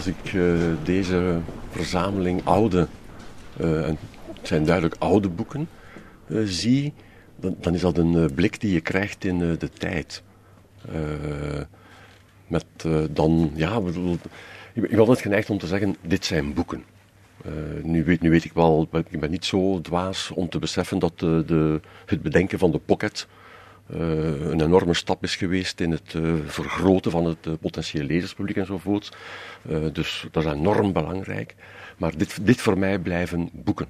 Als 0.00 0.08
ik 0.08 0.34
eh, 0.34 0.42
deze 0.84 1.40
verzameling 1.70 2.44
oude, 2.44 2.88
eh, 3.56 3.86
het 3.86 3.98
zijn 4.42 4.64
duidelijk 4.64 4.96
oude 4.98 5.28
boeken, 5.28 5.68
eh, 6.26 6.36
zie, 6.44 6.92
dan, 7.36 7.56
dan 7.60 7.74
is 7.74 7.80
dat 7.80 7.98
een 7.98 8.34
blik 8.34 8.60
die 8.60 8.72
je 8.72 8.80
krijgt 8.80 9.24
in 9.24 9.38
de 9.38 9.68
tijd. 9.78 10.22
Met 12.46 12.64
dan, 13.10 13.50
ja, 13.54 13.80
bedoel, 13.80 14.18
ik 14.72 14.90
ben 14.90 14.98
altijd 14.98 15.20
geneigd 15.20 15.50
om 15.50 15.58
te 15.58 15.66
zeggen, 15.66 15.96
dit 16.02 16.24
zijn 16.24 16.54
boeken. 16.54 16.84
Nu, 17.82 18.04
weet, 18.04 18.20
nu 18.20 18.30
weet 18.30 18.44
ik 18.44 18.52
wel, 18.52 18.88
ik 19.10 19.20
ben 19.20 19.30
niet 19.30 19.44
zo 19.44 19.80
dwaas 19.80 20.30
om 20.30 20.48
te 20.48 20.58
beseffen 20.58 20.98
dat 20.98 21.18
de, 21.18 21.42
de, 21.46 21.80
het 22.06 22.22
bedenken 22.22 22.58
van 22.58 22.70
de 22.70 22.78
pocket 22.78 23.26
een 23.92 24.60
enorme 24.60 24.94
stap 24.94 25.22
is 25.22 25.36
geweest 25.36 25.80
in 25.80 25.90
het 25.90 26.14
uh, 26.14 26.34
vergroten 26.46 27.10
van 27.10 27.24
het 27.24 27.60
potentiële 27.60 28.04
lezerspubliek 28.04 28.56
enzovoort. 28.56 29.16
dus 29.92 30.26
dat 30.30 30.44
is 30.44 30.52
enorm 30.52 30.92
belangrijk. 30.92 31.54
Maar 31.96 32.16
dit, 32.16 32.46
dit 32.46 32.60
voor 32.60 32.78
mij 32.78 32.98
blijven 32.98 33.50
boeken. 33.52 33.88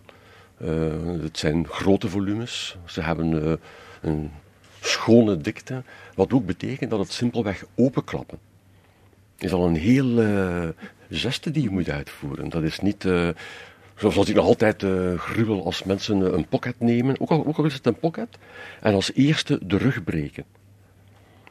het 1.23 1.39
zijn 1.39 1.67
grote 1.69 2.09
volumes, 2.09 2.77
ze 2.85 3.03
hebben 3.03 3.59
een 4.01 4.31
schone 4.81 5.37
dikte, 5.37 5.83
wat 6.15 6.33
ook 6.33 6.47
betekent 6.47 6.91
dat 6.91 6.99
het 6.99 7.13
simpelweg 7.13 7.65
openklappen 7.75 8.39
is 9.39 9.53
al 9.53 9.67
een 9.67 9.77
heel 9.77 10.23
uh, 10.23 10.69
geste 11.11 11.51
die 11.51 11.63
je 11.63 11.71
moet 11.71 11.91
uitvoeren. 11.91 12.49
Dat 12.49 12.63
is 12.63 12.81
niet, 12.81 13.05
zoals 14.09 14.29
ik 14.29 14.35
nog 14.35 14.47
altijd 14.47 14.83
uh, 14.83 15.19
gruwel 15.19 15.65
als 15.65 15.85
mensen 15.85 16.35
een 16.35 16.49
pocket 16.49 16.75
nemen, 16.79 17.21
ook 17.21 17.31
al, 17.31 17.47
ook 17.47 17.57
al 17.57 17.65
is 17.65 17.75
het 17.75 17.87
een 17.87 17.99
pocket, 17.99 18.39
en 18.81 18.95
als 18.95 19.13
eerste 19.15 19.59
de 19.63 19.77
rug 19.77 20.05
breken. 20.05 20.45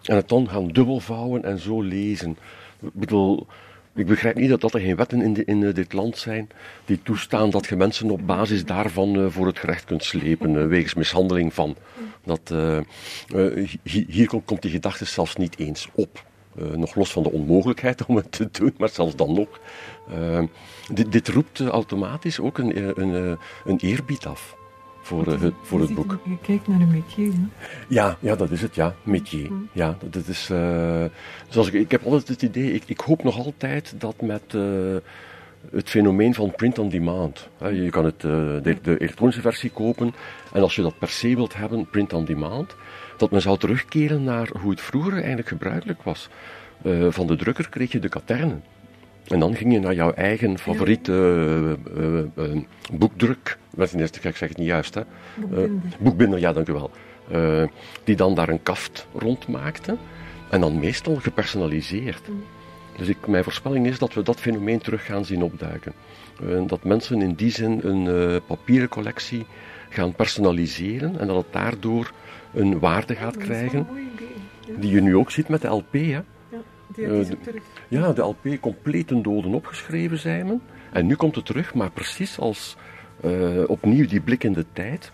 En 0.04 0.16
het 0.16 0.30
dan 0.30 0.50
gaan 0.50 0.68
dubbelvouwen 0.68 1.44
en 1.44 1.60
zo 1.60 1.82
lezen. 1.82 2.38
Ik 2.82 2.94
bedoel, 2.94 3.48
ik 3.96 4.06
begrijp 4.06 4.36
niet 4.36 4.50
dat, 4.50 4.62
dat 4.62 4.74
er 4.74 4.80
geen 4.80 4.96
wetten 4.96 5.22
in, 5.22 5.46
in 5.46 5.72
dit 5.72 5.94
land 5.94 6.18
zijn 6.18 6.50
die 6.86 7.02
toestaan 7.04 7.50
dat 7.50 7.68
je 7.68 7.76
mensen 7.76 8.10
op 8.10 8.28
basis 8.28 8.66
daarvan 8.66 9.32
voor 9.32 9.48
het 9.48 9.60
gerecht 9.60 9.86
kunt 9.86 10.04
slepen, 10.04 10.68
wegens 10.68 10.94
mishandeling 10.94 11.54
van. 11.54 11.76
Dat, 12.24 12.54
hier 13.84 14.30
komt 14.46 14.62
die 14.62 14.72
gedachte 14.72 15.06
zelfs 15.06 15.36
niet 15.36 15.60
eens 15.60 15.90
op. 15.94 16.28
Nog 16.76 16.96
los 16.96 17.12
van 17.12 17.24
de 17.24 17.32
onmogelijkheid 17.32 18.06
om 18.06 18.16
het 18.16 18.32
te 18.32 18.50
doen, 18.52 18.74
maar 18.78 18.90
zelfs 18.90 19.16
dan 19.16 19.34
nog. 19.34 19.60
Uh, 20.14 20.44
dit, 20.94 21.12
dit, 21.12 21.28
roept 21.28 21.60
automatisch 21.60 22.40
ook 22.40 22.58
een, 22.58 23.00
een, 23.02 23.38
een 23.66 23.78
eerbied 23.78 24.26
af 24.26 24.56
voor, 25.02 25.28
het, 25.28 25.54
voor 25.62 25.80
het 25.80 25.94
boek. 25.94 26.18
Je 26.24 26.38
kijkt 26.42 26.68
naar 26.68 26.80
een 26.80 26.92
métier. 26.92 27.32
Hè? 27.34 27.48
Ja, 27.88 28.18
ja, 28.20 28.36
dat 28.36 28.52
is 28.52 28.62
het, 28.62 28.76
ja. 28.76 28.96
Métier. 29.04 29.52
Mm. 29.52 29.70
Ja, 29.72 29.98
dat 30.10 30.28
is, 30.28 30.46
zoals 31.50 31.68
ik, 31.68 31.74
ik 31.74 31.92
heb 31.92 32.04
altijd 32.04 32.28
het 32.28 32.42
idee, 32.42 32.74
ik, 32.74 32.84
ik 32.86 33.00
hoop 33.00 33.24
nog 33.24 33.38
altijd 33.38 33.94
dat 33.98 34.22
met 34.22 34.56
het 35.72 35.90
fenomeen 35.90 36.34
van 36.34 36.52
print 36.56 36.80
on 36.80 36.90
demand. 36.90 37.50
Je 37.60 37.90
kan 37.90 38.06
het, 38.06 38.22
de, 38.22 38.78
de 38.82 38.98
elektronische 38.98 39.42
versie 39.42 39.70
kopen 39.70 40.14
en 40.54 40.62
als 40.62 40.76
je 40.76 40.82
dat 40.82 41.00
per 41.00 41.10
se 41.10 41.36
wilt 41.36 41.56
hebben, 41.56 41.90
print 41.90 42.14
on 42.14 42.26
demand 42.26 42.76
dat 43.18 43.32
men 43.32 43.42
zou 43.42 43.58
terugkeren 43.58 44.24
naar 44.24 44.50
hoe 44.60 44.72
het 44.72 44.82
vroeger 44.82 45.14
eigenlijk 45.14 45.48
gebruikelijk 45.48 46.04
was. 46.04 46.30
Van 47.10 47.28
de 47.28 47.36
drukker 47.36 47.70
kreeg 47.70 47.92
je 47.92 48.00
de 48.00 48.10
katernen. 48.10 48.64
En 49.30 49.40
dan 49.40 49.56
ging 49.56 49.74
je 49.74 49.80
naar 49.80 49.94
jouw 49.94 50.12
eigen 50.12 50.58
favoriete 50.58 51.12
uh, 51.98 52.46
uh, 52.46 52.62
boekdruk. 52.94 53.58
Met 53.76 53.94
een 53.94 54.00
eerste, 54.00 54.28
ik 54.28 54.36
zeg 54.36 54.50
het 54.50 54.58
niet 54.58 54.68
juist, 54.68 54.94
hè? 54.94 55.02
Boekbinder. 55.36 55.82
boekbinder, 56.00 56.40
ja, 56.40 56.54
dank 56.54 56.68
u 56.68 56.74
wel. 56.74 56.92
die 58.04 58.16
dan 58.16 58.36
daar 58.36 58.50
een 58.50 58.64
kaft 58.64 59.08
rond 59.14 59.48
maakte. 59.48 59.98
En 60.50 60.62
dan 60.62 60.80
meestal 60.80 61.16
gepersonaliseerd. 61.16 62.28
Mm. 62.28 62.44
Dus 62.98 63.08
ik, 63.08 63.28
mijn 63.28 63.44
voorspelling 63.44 63.88
is 63.88 64.00
dat 64.00 64.14
we 64.14 64.22
dat 64.22 64.40
fenomeen 64.40 64.80
terug 64.80 65.06
gaan 65.06 65.26
zien 65.26 65.44
opduiken. 65.44 65.94
dat 66.68 66.84
mensen 66.84 67.22
in 67.22 67.34
die 67.34 67.52
zin 67.52 67.80
een 67.84 68.42
papieren 68.48 68.90
collectie 68.90 69.46
gaan 69.90 70.14
personaliseren 70.14 71.20
en 71.20 71.28
dat 71.28 71.36
het 71.36 71.54
daardoor 71.54 72.12
een 72.54 72.80
waarde 72.80 73.16
gaat 73.16 73.38
krijgen. 73.38 73.88
Die 74.80 74.92
je 74.92 75.02
nu 75.02 75.16
ook 75.16 75.32
ziet 75.32 75.48
met 75.48 75.62
de 75.62 75.68
LP. 75.68 75.94
Hè. 75.94 76.20
Die 76.96 77.06
uh, 77.06 77.20
terug. 77.42 77.64
Ja, 77.88 78.14
de 78.14 78.22
LP 78.22 78.60
compleet 78.60 79.08
ten 79.08 79.22
doden 79.22 79.54
opgeschreven 79.54 80.18
zijn 80.18 80.48
men. 80.48 80.62
En 80.92 81.06
nu 81.06 81.16
komt 81.16 81.36
het 81.36 81.46
terug, 81.46 81.74
maar 81.74 81.92
precies 81.92 82.40
als 82.40 82.76
uh, 83.26 83.70
opnieuw 83.70 84.08
die 84.08 84.22
blik 84.22 84.44
in 84.44 84.54
de 84.54 84.66
tijd. 84.74 85.12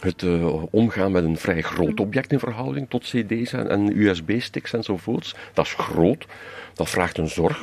Het 0.00 0.22
uh, 0.22 0.62
omgaan 0.70 1.12
met 1.12 1.24
een 1.24 1.36
vrij 1.36 1.62
groot 1.62 2.00
object 2.00 2.32
in 2.32 2.38
verhouding 2.38 2.88
tot 2.88 3.02
CD's 3.04 3.52
en, 3.52 3.68
en 3.68 3.98
USB-sticks 4.00 4.72
enzovoorts. 4.72 5.34
Dat 5.52 5.64
is 5.64 5.74
groot. 5.74 6.26
Dat 6.74 6.88
vraagt 6.88 7.18
een 7.18 7.28
zorg. 7.28 7.62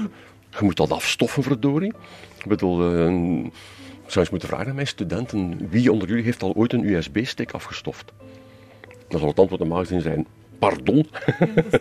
Je 0.50 0.64
moet 0.64 0.78
dat 0.78 0.92
afstoffen, 0.92 1.44
verdorie. 1.44 1.94
Ik 2.38 2.46
bedoel, 2.48 3.08
ik 4.06 4.12
zou 4.12 4.20
eens 4.20 4.30
moeten 4.30 4.50
vragen 4.50 4.68
aan 4.68 4.76
mijn 4.76 4.88
studenten: 4.88 5.68
wie 5.70 5.92
onder 5.92 6.08
jullie 6.08 6.24
heeft 6.24 6.44
al 6.44 6.54
ooit 6.54 6.74
een 6.74 6.90
USB-stick 6.90 7.52
afgestoft? 7.52 8.14
Dan 9.08 9.20
zal 9.20 9.30
het 9.30 9.40
antwoord 9.40 9.62
normaal 9.62 9.80
gezien 9.80 10.02
zijn, 10.02 10.28
pardon. 10.70 11.08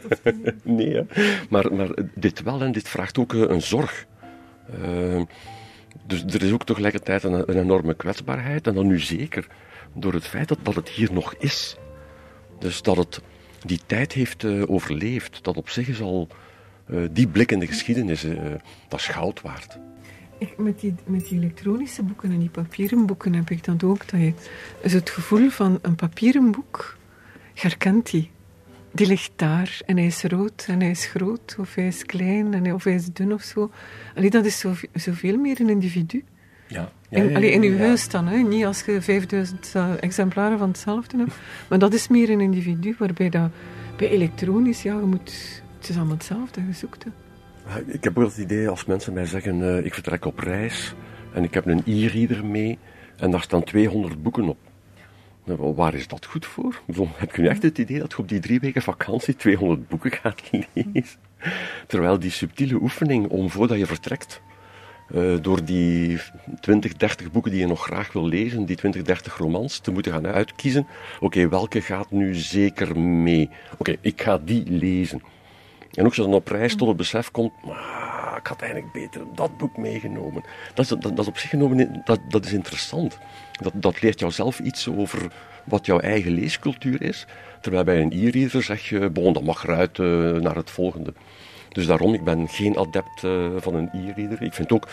nee, 0.77 0.95
hè. 0.95 1.03
Maar, 1.49 1.75
maar 1.75 1.89
dit 2.15 2.43
wel 2.43 2.63
en 2.63 2.73
dit 2.73 2.89
vraagt 2.89 3.19
ook 3.19 3.35
eh, 3.35 3.41
een 3.41 3.63
zorg. 3.63 4.07
Uh, 4.85 5.23
dus 6.07 6.25
er 6.25 6.43
is 6.43 6.53
ook 6.53 6.65
tegelijkertijd 6.65 7.23
een, 7.23 7.33
een, 7.33 7.59
enorme 7.59 7.95
kwetsbaarheid. 7.95 8.67
En 8.67 8.75
dan 8.75 8.87
nu 8.87 8.99
zeker 8.99 9.47
door 9.95 10.13
het 10.13 10.27
feit 10.27 10.49
dat, 10.49 10.59
dat 10.63 10.75
het 10.75 10.89
hier 10.89 11.13
nog 11.13 11.35
is. 11.39 11.77
Dus 12.59 12.83
dat 12.83 12.97
het 12.97 13.21
die 13.65 13.81
tijd 13.87 14.13
heeft 14.13 14.43
uh, 14.43 14.63
overleefd. 14.67 15.45
Dat 15.45 15.57
op 15.57 15.69
zich 15.69 15.89
is 15.89 16.01
al 16.01 16.29
uh, 16.91 17.09
die 17.11 17.27
blik 17.27 17.53
in 17.53 17.59
de 17.59 17.67
geschiedenis, 17.67 18.27
dat 18.89 19.01
is 19.01 19.07
goud 19.07 19.41
waard. 19.41 19.79
Ik, 20.39 20.59
met, 20.59 20.81
die, 20.81 20.95
met 21.07 21.29
die 21.29 21.39
elektronische 21.39 22.03
boeken 22.03 22.31
en 22.31 22.39
die 22.39 22.49
papieren 22.49 23.07
boeken 23.07 23.35
heb 23.35 23.51
ik 23.51 23.65
dan 23.65 23.81
ook 23.85 24.09
dat 24.11 24.21
je 24.21 24.33
is 24.81 24.93
het 24.93 25.11
gevoel 25.11 25.49
van 25.49 25.79
een 25.83 25.95
papieren 25.95 26.51
boek 26.51 26.97
herkent 27.55 28.11
die. 28.11 28.31
Die 28.95 29.07
ligt 29.07 29.33
daar 29.37 29.81
en 29.87 29.97
hij 29.97 30.07
is 30.07 30.23
rood 30.23 30.65
en 30.69 30.81
hij 30.81 30.91
is 30.91 31.07
groot 31.07 31.57
of 31.59 31.75
hij 31.75 31.87
is 31.87 32.05
klein 32.05 32.55
en 32.55 32.65
hij, 32.65 32.73
of 32.73 32.85
hij 32.85 32.95
is 32.95 33.13
dun 33.13 33.33
of 33.33 33.43
zo. 33.43 33.71
Allee, 34.15 34.31
dat 34.31 34.45
is 34.45 34.59
zo, 34.59 34.73
zoveel 34.93 35.39
meer 35.39 35.61
een 35.61 35.69
individu. 35.69 36.25
Ja. 36.69 36.91
ja, 37.09 37.23
ja, 37.23 37.39
ja 37.39 37.51
in 37.51 37.63
uw 37.63 37.79
huis 37.79 38.09
dan, 38.09 38.27
hè? 38.27 38.37
niet 38.37 38.65
als 38.65 38.85
je 38.85 39.03
5000 39.03 39.73
uh, 39.77 39.91
exemplaren 40.01 40.59
van 40.59 40.69
hetzelfde 40.69 41.17
hebt. 41.17 41.35
Maar 41.69 41.79
dat 41.79 41.95
is 41.95 42.09
meer 42.09 42.31
een 42.31 42.41
individu, 42.41 42.95
waarbij 42.99 43.29
dat 43.29 43.51
bij 43.97 44.09
elektronisch, 44.09 44.83
ja, 44.83 44.95
je 44.95 45.07
moet, 45.07 45.63
het 45.79 45.89
is 45.89 45.97
allemaal 45.97 46.15
hetzelfde, 46.15 46.67
je 46.67 46.73
zoekt 46.73 47.07
Ik 47.87 48.05
heb 48.05 48.19
ook 48.19 48.25
het 48.25 48.39
idee 48.39 48.69
als 48.69 48.85
mensen 48.85 49.13
mij 49.13 49.27
zeggen, 49.27 49.59
uh, 49.59 49.85
ik 49.85 49.95
vertrek 49.95 50.25
op 50.25 50.39
reis 50.39 50.95
en 51.33 51.45
ik 51.45 51.55
heb 51.55 51.67
een 51.67 51.83
e-reader 51.87 52.45
mee 52.45 52.79
en 53.17 53.31
daar 53.31 53.43
staan 53.43 53.65
200 53.65 54.23
boeken 54.23 54.49
op. 54.49 54.59
Nou, 55.45 55.75
waar 55.75 55.95
is 55.95 56.09
dat 56.09 56.27
goed 56.27 56.47
voor? 56.47 56.81
Heb 57.17 57.37
je 57.37 57.43
nu 57.43 57.49
echt 57.49 57.63
het 57.63 57.79
idee 57.79 57.99
dat 57.99 58.11
je 58.13 58.19
op 58.19 58.29
die 58.29 58.41
drie 58.41 58.61
weken 58.61 58.83
vakantie 58.83 59.37
200 59.37 59.89
boeken 59.89 60.13
gaat 60.13 60.43
lezen? 60.75 61.19
Terwijl 61.87 62.19
die 62.19 62.31
subtiele 62.31 62.75
oefening 62.75 63.29
om 63.29 63.51
voordat 63.51 63.79
je 63.79 63.87
vertrekt, 63.87 64.43
uh, 65.15 65.37
door 65.43 65.65
die 65.65 66.19
20, 66.61 66.97
30 66.97 67.31
boeken 67.33 67.51
die 67.51 67.61
je 67.61 67.67
nog 67.67 67.85
graag 67.85 68.13
wil 68.13 68.27
lezen, 68.27 68.65
die 68.65 68.77
20, 68.77 69.03
30 69.03 69.37
romans, 69.37 69.79
te 69.79 69.91
moeten 69.91 70.13
gaan 70.13 70.27
uitkiezen. 70.27 70.87
Oké, 71.21 71.49
welke 71.49 71.81
gaat 71.81 72.11
nu 72.11 72.35
zeker 72.35 73.01
mee? 73.01 73.51
Oké, 73.79 73.97
ik 74.01 74.23
ga 74.23 74.39
die 74.39 74.71
lezen. 74.71 75.23
En 75.93 76.01
ook 76.01 76.07
als 76.07 76.17
je 76.17 76.23
dan 76.23 76.35
op 76.35 76.49
reis 76.49 76.77
tot 76.77 76.89
het 76.89 76.97
besef 76.97 77.31
komt, 77.31 77.53
ik 78.45 78.51
had 78.51 78.63
eigenlijk 78.63 78.93
beter 78.93 79.21
dat 79.35 79.57
boek 79.57 79.77
meegenomen. 79.77 80.43
Dat 80.75 80.85
is, 80.85 80.89
dat, 80.89 81.03
dat 81.03 81.19
is 81.19 81.27
op 81.27 81.39
zich 81.39 81.51
genomen, 81.51 82.03
dat, 82.05 82.21
dat 82.29 82.45
is 82.45 82.53
interessant. 82.53 83.19
Dat, 83.53 83.73
dat 83.75 84.03
leert 84.03 84.21
jou 84.21 84.33
zelf 84.33 84.59
iets 84.59 84.89
over 84.89 85.33
wat 85.65 85.87
jouw 85.87 85.99
eigen 85.99 86.33
leescultuur 86.33 87.03
is. 87.03 87.27
Terwijl 87.61 87.85
bij 87.85 88.01
een 88.01 88.13
e-reader 88.13 88.63
zeg 88.63 88.89
je, 88.89 89.11
bon, 89.11 89.33
dat 89.33 89.43
mag 89.43 89.65
eruit 89.65 89.99
uh, 89.99 90.33
naar 90.33 90.57
het 90.57 90.71
volgende. 90.71 91.15
Dus 91.69 91.87
daarom, 91.87 92.15
ik 92.15 92.25
ben 92.25 92.49
geen 92.49 92.79
adept 92.79 93.23
uh, 93.23 93.47
van 93.57 93.75
een 93.75 93.91
e-reader. 93.93 94.43
Ik 94.43 94.55
vind 94.55 94.73
ook, 94.73 94.89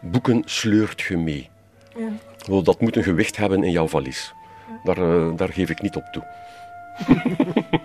boeken 0.00 0.42
sleurt 0.44 1.00
je 1.00 1.16
mee. 1.16 1.48
Ja. 1.96 2.60
Dat 2.62 2.80
moet 2.80 2.96
een 2.96 3.02
gewicht 3.02 3.36
hebben 3.36 3.64
in 3.64 3.70
jouw 3.70 3.88
valies. 3.88 4.34
Daar, 4.84 4.98
uh, 4.98 5.36
daar 5.36 5.52
geef 5.52 5.70
ik 5.70 5.82
niet 5.82 5.96
op 5.96 6.04
toe. 6.12 6.24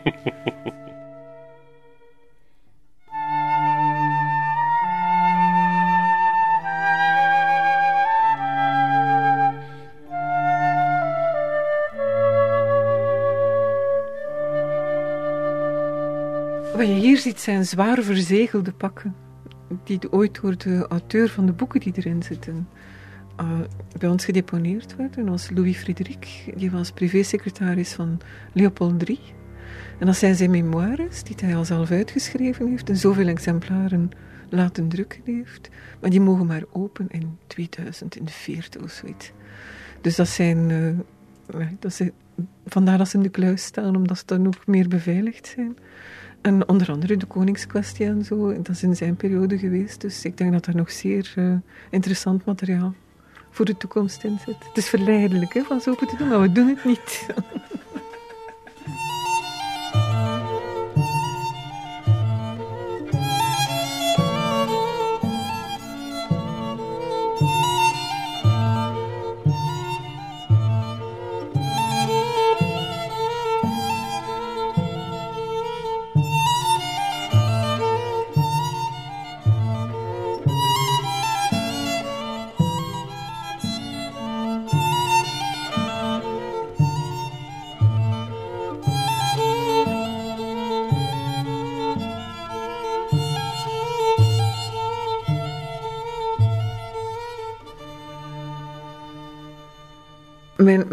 ziet 17.22 17.40
zijn 17.40 17.66
zwaar 17.66 18.04
verzegelde 18.04 18.72
pakken, 18.72 19.16
die 19.84 20.12
ooit 20.12 20.42
door 20.42 20.58
de 20.58 20.88
auteur 20.88 21.30
van 21.30 21.46
de 21.46 21.52
boeken 21.52 21.80
die 21.80 21.94
erin 21.96 22.24
zitten 22.24 22.68
uh, 23.42 23.60
bij 23.98 24.10
ons 24.10 24.26
gedeponeerd 24.26 24.96
werden. 24.96 25.30
als 25.30 25.50
Louis 25.50 25.78
Frédéric, 25.78 26.54
die 26.56 26.72
was 26.72 26.92
privésecretaris 26.92 27.94
van 27.94 28.20
Leopold 28.54 29.10
III. 29.10 29.20
En 30.00 30.06
dat 30.06 30.16
zijn 30.16 30.36
zijn 30.36 30.52
memoires, 30.52 31.24
die 31.24 31.36
hij 31.42 31.56
al 31.56 31.66
zelf 31.66 31.92
uitgeschreven 31.92 32.70
heeft 32.70 32.90
en 32.90 32.98
zoveel 32.98 33.28
exemplaren 33.28 34.12
laten 34.50 34.88
drukken 34.88 35.22
heeft. 35.26 35.70
Maar 36.00 36.10
die 36.10 36.22
mogen 36.22 36.46
maar 36.46 36.64
open 36.72 37.08
in 37.10 37.38
2040 37.48 38.82
of 38.82 38.92
zoiets. 38.92 39.32
Dus 40.02 40.16
dat 40.16 40.28
zijn... 40.28 40.70
Uh, 40.70 41.68
dat 41.80 42.02
vandaar 42.66 42.98
dat 42.98 43.08
ze 43.08 43.18
in 43.18 43.24
de 43.24 43.30
kluis 43.30 43.64
staan, 43.64 43.96
omdat 43.96 44.18
ze 44.18 44.24
dan 44.26 44.48
ook 44.48 44.68
meer 44.68 44.88
beveiligd 44.88 45.48
zijn. 45.48 45.78
En 46.42 46.68
onder 46.68 46.92
andere 46.92 47.18
de 47.18 47.26
koningskwestie 47.26 48.06
en 48.06 48.26
zo, 48.26 48.54
dat 48.54 48.70
is 48.70 48.84
in 48.84 48.96
zijn 48.96 49.16
periode 49.16 49.58
geweest. 49.58 50.02
Dus 50.02 50.26
ik 50.26 50.38
denk 50.38 50.52
dat 50.52 50.66
er 50.66 50.76
nog 50.76 50.92
zeer 50.92 51.34
uh, 51.38 51.54
interessant 51.90 52.46
materiaal 52.46 52.94
voor 53.50 53.66
de 53.66 53.78
toekomst 53.78 54.24
in 54.24 54.40
zit. 54.46 54.56
Het 54.68 54.78
is 54.78 54.90
verleidelijk 54.90 55.54
hè, 55.54 55.64
van 55.64 55.82
zo 55.82 55.96
te 55.96 56.16
doen, 56.18 56.28
maar 56.28 56.42
we 56.42 56.52
doen 56.52 56.68
het 56.68 56.86
niet. 56.86 57.26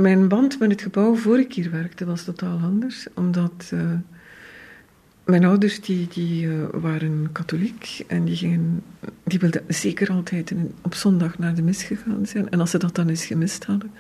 mijn 0.01 0.28
band 0.28 0.59
met 0.59 0.70
het 0.70 0.82
gebouw 0.82 1.14
voor 1.14 1.38
ik 1.38 1.55
hier 1.55 1.70
werkte 1.70 2.05
was 2.05 2.24
totaal 2.24 2.59
anders. 2.59 3.07
Omdat 3.14 3.70
uh, 3.74 3.80
mijn 5.24 5.44
ouders 5.44 5.80
die, 5.80 6.09
die 6.09 6.46
uh, 6.46 6.64
waren 6.72 7.28
katholiek 7.32 8.05
en 8.07 8.24
die, 8.24 8.36
gingen, 8.36 8.82
die 9.24 9.38
wilden 9.38 9.62
zeker 9.68 10.11
altijd 10.11 10.53
op 10.82 10.94
zondag 10.94 11.38
naar 11.38 11.55
de 11.55 11.62
mis 11.62 11.82
gegaan 11.82 12.26
zijn. 12.26 12.51
En 12.51 12.61
als 12.61 12.70
ze 12.70 12.78
dat 12.78 12.94
dan 12.94 13.09
eens 13.09 13.26
gemist 13.26 13.64
hadden, 13.64 13.90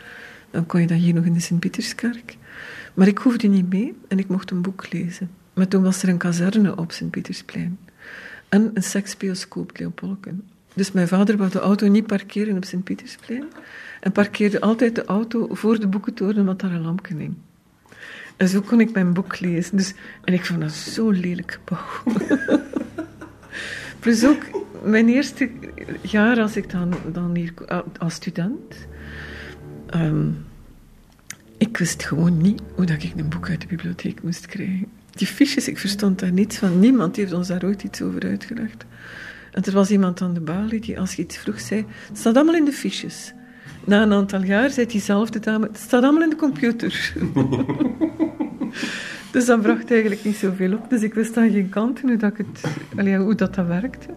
dan 0.50 0.66
kon 0.66 0.80
je 0.80 0.86
dat 0.86 0.98
hier 0.98 1.14
nog 1.14 1.24
in 1.24 1.32
de 1.32 1.40
Sint-Pieterskerk. 1.40 2.36
Maar 2.94 3.06
ik 3.06 3.18
hoefde 3.18 3.48
niet 3.48 3.70
mee 3.70 3.94
en 4.08 4.18
ik 4.18 4.28
mocht 4.28 4.50
een 4.50 4.62
boek 4.62 4.92
lezen. 4.92 5.30
Maar 5.54 5.68
toen 5.68 5.82
was 5.82 6.02
er 6.02 6.08
een 6.08 6.18
kazerne 6.18 6.76
op 6.76 6.92
Sint-Pietersplein. 6.92 7.78
En 8.48 8.70
een 8.74 8.82
seksbioscoop, 8.82 9.78
Leopolken. 9.78 10.42
Dus 10.78 10.92
mijn 10.92 11.08
vader 11.08 11.36
wou 11.36 11.50
de 11.50 11.58
auto 11.58 11.86
niet 11.86 12.06
parkeren 12.06 12.56
op 12.56 12.64
Sint-Pietersplein. 12.64 13.44
En 14.00 14.12
parkeerde 14.12 14.60
altijd 14.60 14.94
de 14.94 15.04
auto 15.04 15.48
voor 15.50 15.80
de 15.80 15.86
boekentoren, 15.86 16.38
omdat 16.38 16.60
daar 16.60 16.72
een 16.72 16.82
lampje 16.82 17.16
hing. 17.16 17.34
En 18.36 18.48
zo 18.48 18.60
kon 18.60 18.80
ik 18.80 18.92
mijn 18.92 19.12
boek 19.12 19.40
lezen. 19.40 19.76
Dus, 19.76 19.94
en 20.24 20.34
ik 20.34 20.44
vond 20.44 20.60
dat 20.60 20.72
zo'n 20.72 21.20
lelijk 21.20 21.60
gebouw. 21.60 22.26
Plus 24.00 24.26
ook 24.26 24.42
mijn 24.82 25.08
eerste 25.08 25.50
jaar 26.02 26.40
als 26.40 26.56
ik 26.56 26.70
dan, 26.70 26.94
dan 27.12 27.36
hier 27.36 27.52
als 27.98 28.14
student. 28.14 28.86
Um, 29.94 30.46
ik 31.56 31.76
wist 31.76 32.04
gewoon 32.04 32.36
niet 32.36 32.60
hoe 32.74 32.84
dat 32.84 33.02
ik 33.02 33.12
een 33.16 33.28
boek 33.28 33.48
uit 33.48 33.60
de 33.60 33.66
bibliotheek 33.66 34.22
moest 34.22 34.46
krijgen. 34.46 34.86
Die 35.10 35.26
fiches, 35.26 35.68
ik 35.68 35.78
verstond 35.78 36.18
daar 36.18 36.32
niets 36.32 36.56
van. 36.56 36.78
Niemand 36.78 37.16
heeft 37.16 37.32
ons 37.32 37.48
daar 37.48 37.64
ooit 37.64 37.82
iets 37.82 38.02
over 38.02 38.22
uitgelegd. 38.22 38.84
Er 39.62 39.72
was 39.72 39.90
iemand 39.90 40.20
aan 40.20 40.34
de 40.34 40.40
balie 40.40 40.80
die 40.80 41.00
als 41.00 41.14
je 41.14 41.22
iets 41.22 41.36
vroeg 41.36 41.60
zei, 41.60 41.84
het 42.08 42.18
staat 42.18 42.36
allemaal 42.36 42.54
in 42.54 42.64
de 42.64 42.72
fiches. 42.72 43.32
Na 43.84 44.02
een 44.02 44.12
aantal 44.12 44.42
jaar 44.42 44.70
zei 44.70 44.86
diezelfde 44.86 45.38
dame, 45.38 45.66
het 45.66 45.78
staat 45.78 46.02
allemaal 46.02 46.22
in 46.22 46.30
de 46.30 46.36
computer. 46.36 47.12
dus 49.32 49.46
dat 49.46 49.62
bracht 49.62 49.90
eigenlijk 49.90 50.24
niet 50.24 50.36
zoveel 50.36 50.72
op. 50.72 50.90
Dus 50.90 51.02
ik 51.02 51.14
wist 51.14 51.36
aan 51.36 51.50
geen 51.50 51.68
kant 51.68 52.00
hoe 52.00 52.16
dat, 52.16 52.36
het, 52.36 52.62
allee, 52.96 53.16
hoe 53.16 53.34
dat, 53.34 53.54
dat 53.54 53.66
werkte. 53.66 54.08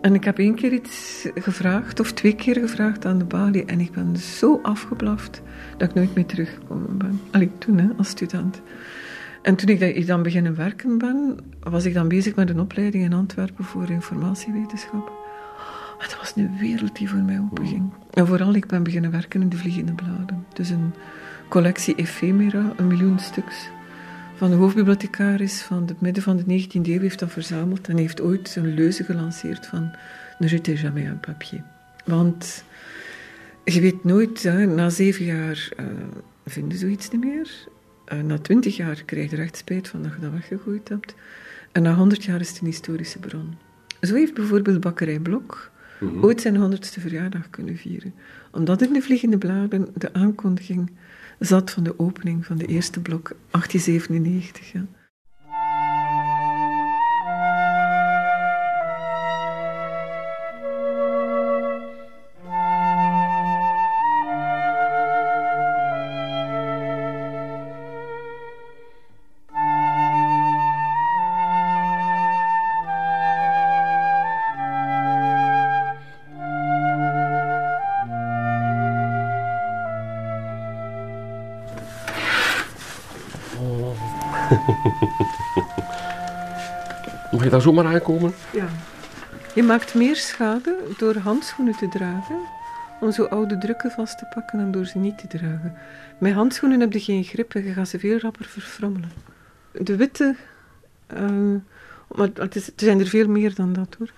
En 0.00 0.14
ik 0.14 0.24
heb 0.24 0.38
één 0.38 0.54
keer 0.54 0.72
iets 0.72 1.26
gevraagd, 1.34 2.00
of 2.00 2.12
twee 2.12 2.34
keer 2.34 2.56
gevraagd 2.56 3.04
aan 3.04 3.18
de 3.18 3.24
balie. 3.24 3.64
En 3.64 3.80
ik 3.80 3.92
ben 3.92 4.16
zo 4.16 4.60
afgeblaft 4.62 5.42
dat 5.76 5.88
ik 5.88 5.94
nooit 5.94 6.14
meer 6.14 6.26
teruggekomen 6.26 6.98
ben. 6.98 7.20
Allee, 7.30 7.50
toen, 7.58 7.78
hè, 7.78 7.88
als 7.96 8.08
student. 8.08 8.60
En 9.42 9.56
toen 9.56 9.68
ik 9.68 10.06
dan 10.06 10.22
beginnen 10.22 10.56
werken 10.56 10.98
ben, 10.98 11.36
was 11.60 11.84
ik 11.84 11.94
dan 11.94 12.08
bezig 12.08 12.34
met 12.34 12.50
een 12.50 12.60
opleiding 12.60 13.04
in 13.04 13.12
Antwerpen 13.12 13.64
voor 13.64 13.90
informatiewetenschap. 13.90 15.12
Het 15.98 16.16
was 16.16 16.32
een 16.36 16.58
wereld 16.58 16.96
die 16.96 17.08
voor 17.08 17.18
mij 17.18 17.40
openging. 17.50 17.92
En 18.10 18.26
vooral, 18.26 18.54
ik 18.54 18.66
ben 18.66 18.82
beginnen 18.82 19.10
werken 19.10 19.42
in 19.42 19.48
de 19.48 19.56
Vliegende 19.56 19.92
Bladen. 19.92 20.46
Dus 20.52 20.70
een 20.70 20.94
collectie 21.48 21.94
ephemera, 21.94 22.72
een 22.76 22.86
miljoen 22.86 23.18
stuks. 23.18 23.68
Van 24.34 24.50
de 24.50 24.56
hoofdbibliothecaris 24.56 25.62
van 25.62 25.86
het 25.86 26.00
midden 26.00 26.22
van 26.22 26.36
de 26.36 26.42
19e 26.42 26.80
eeuw 26.82 27.00
heeft 27.00 27.18
dat 27.18 27.30
verzameld 27.30 27.88
en 27.88 27.96
heeft 27.96 28.20
ooit 28.20 28.56
een 28.56 28.74
leuze 28.74 29.04
gelanceerd 29.04 29.66
van 29.66 29.90
ne 30.38 30.46
jetez 30.46 30.80
jamais 30.80 31.08
un 31.08 31.20
papier. 31.20 31.62
Want 32.04 32.64
je 33.64 33.80
weet 33.80 34.04
nooit, 34.04 34.42
hè, 34.42 34.66
na 34.66 34.88
zeven 34.88 35.24
jaar 35.24 35.68
uh, 35.80 35.86
vinden 36.46 36.78
ze 36.78 36.84
zoiets 36.84 37.10
niet 37.10 37.24
meer. 37.24 37.68
Uh, 38.12 38.20
na 38.20 38.38
twintig 38.38 38.76
jaar 38.76 39.02
krijg 39.04 39.30
je 39.30 39.36
er 39.36 39.42
echt 39.42 39.56
spijt 39.56 39.88
van 39.88 40.02
dat 40.02 40.12
je 40.12 40.20
dat 40.20 40.32
weggegooid 40.32 40.88
hebt. 40.88 41.14
En 41.72 41.82
na 41.82 41.94
honderd 41.94 42.24
jaar 42.24 42.40
is 42.40 42.48
het 42.48 42.60
een 42.60 42.66
historische 42.66 43.18
bron. 43.18 43.54
Zo 44.00 44.14
heeft 44.14 44.34
bijvoorbeeld 44.34 44.80
Bakkerij 44.80 45.18
Blok 45.18 45.70
mm 46.00 46.24
ooit 46.24 46.40
zijn 46.40 46.56
honderdste 46.56 47.00
verjaardag 47.00 47.50
kunnen 47.50 47.76
vieren. 47.76 48.14
Omdat 48.50 48.82
in 48.82 48.92
de 48.92 49.02
Vliegende 49.02 49.38
Bladen 49.38 49.88
de 49.94 50.12
aankondiging 50.12 50.90
zat 51.38 51.70
van 51.70 51.82
de 51.82 51.98
opening 51.98 52.46
van 52.46 52.58
de 52.58 52.66
eerste 52.66 53.00
blok 53.00 53.32
1897. 53.50 54.72
Ja. 54.72 54.86
Mag 87.30 87.44
je 87.44 87.50
daar 87.50 87.60
zomaar 87.60 87.86
aankomen? 87.86 88.32
Ja. 88.52 88.68
Je 89.54 89.62
maakt 89.62 89.94
meer 89.94 90.16
schade 90.16 90.76
door 90.98 91.16
handschoenen 91.16 91.76
te 91.76 91.88
dragen, 91.88 92.36
om 93.00 93.12
zo 93.12 93.24
oude 93.24 93.58
drukken 93.58 93.90
vast 93.90 94.18
te 94.18 94.26
pakken 94.34 94.58
dan 94.58 94.70
door 94.70 94.86
ze 94.86 94.98
niet 94.98 95.18
te 95.18 95.26
dragen. 95.26 95.74
Met 96.18 96.32
handschoenen 96.32 96.80
heb 96.80 96.92
je 96.92 97.00
geen 97.00 97.24
grip 97.24 97.54
en 97.54 97.64
je 97.64 97.72
gaat 97.72 97.88
ze 97.88 97.98
veel 97.98 98.18
rapper 98.18 98.44
verfrommelen. 98.44 99.10
De 99.72 99.96
witte, 99.96 100.36
uh, 101.14 101.54
maar 102.08 102.28
het, 102.34 102.56
is, 102.56 102.70
zijn 102.76 103.00
er 103.00 103.06
veel 103.06 103.28
meer 103.28 103.54
dan 103.54 103.72
dat 103.72 103.96
hoor, 103.98 104.12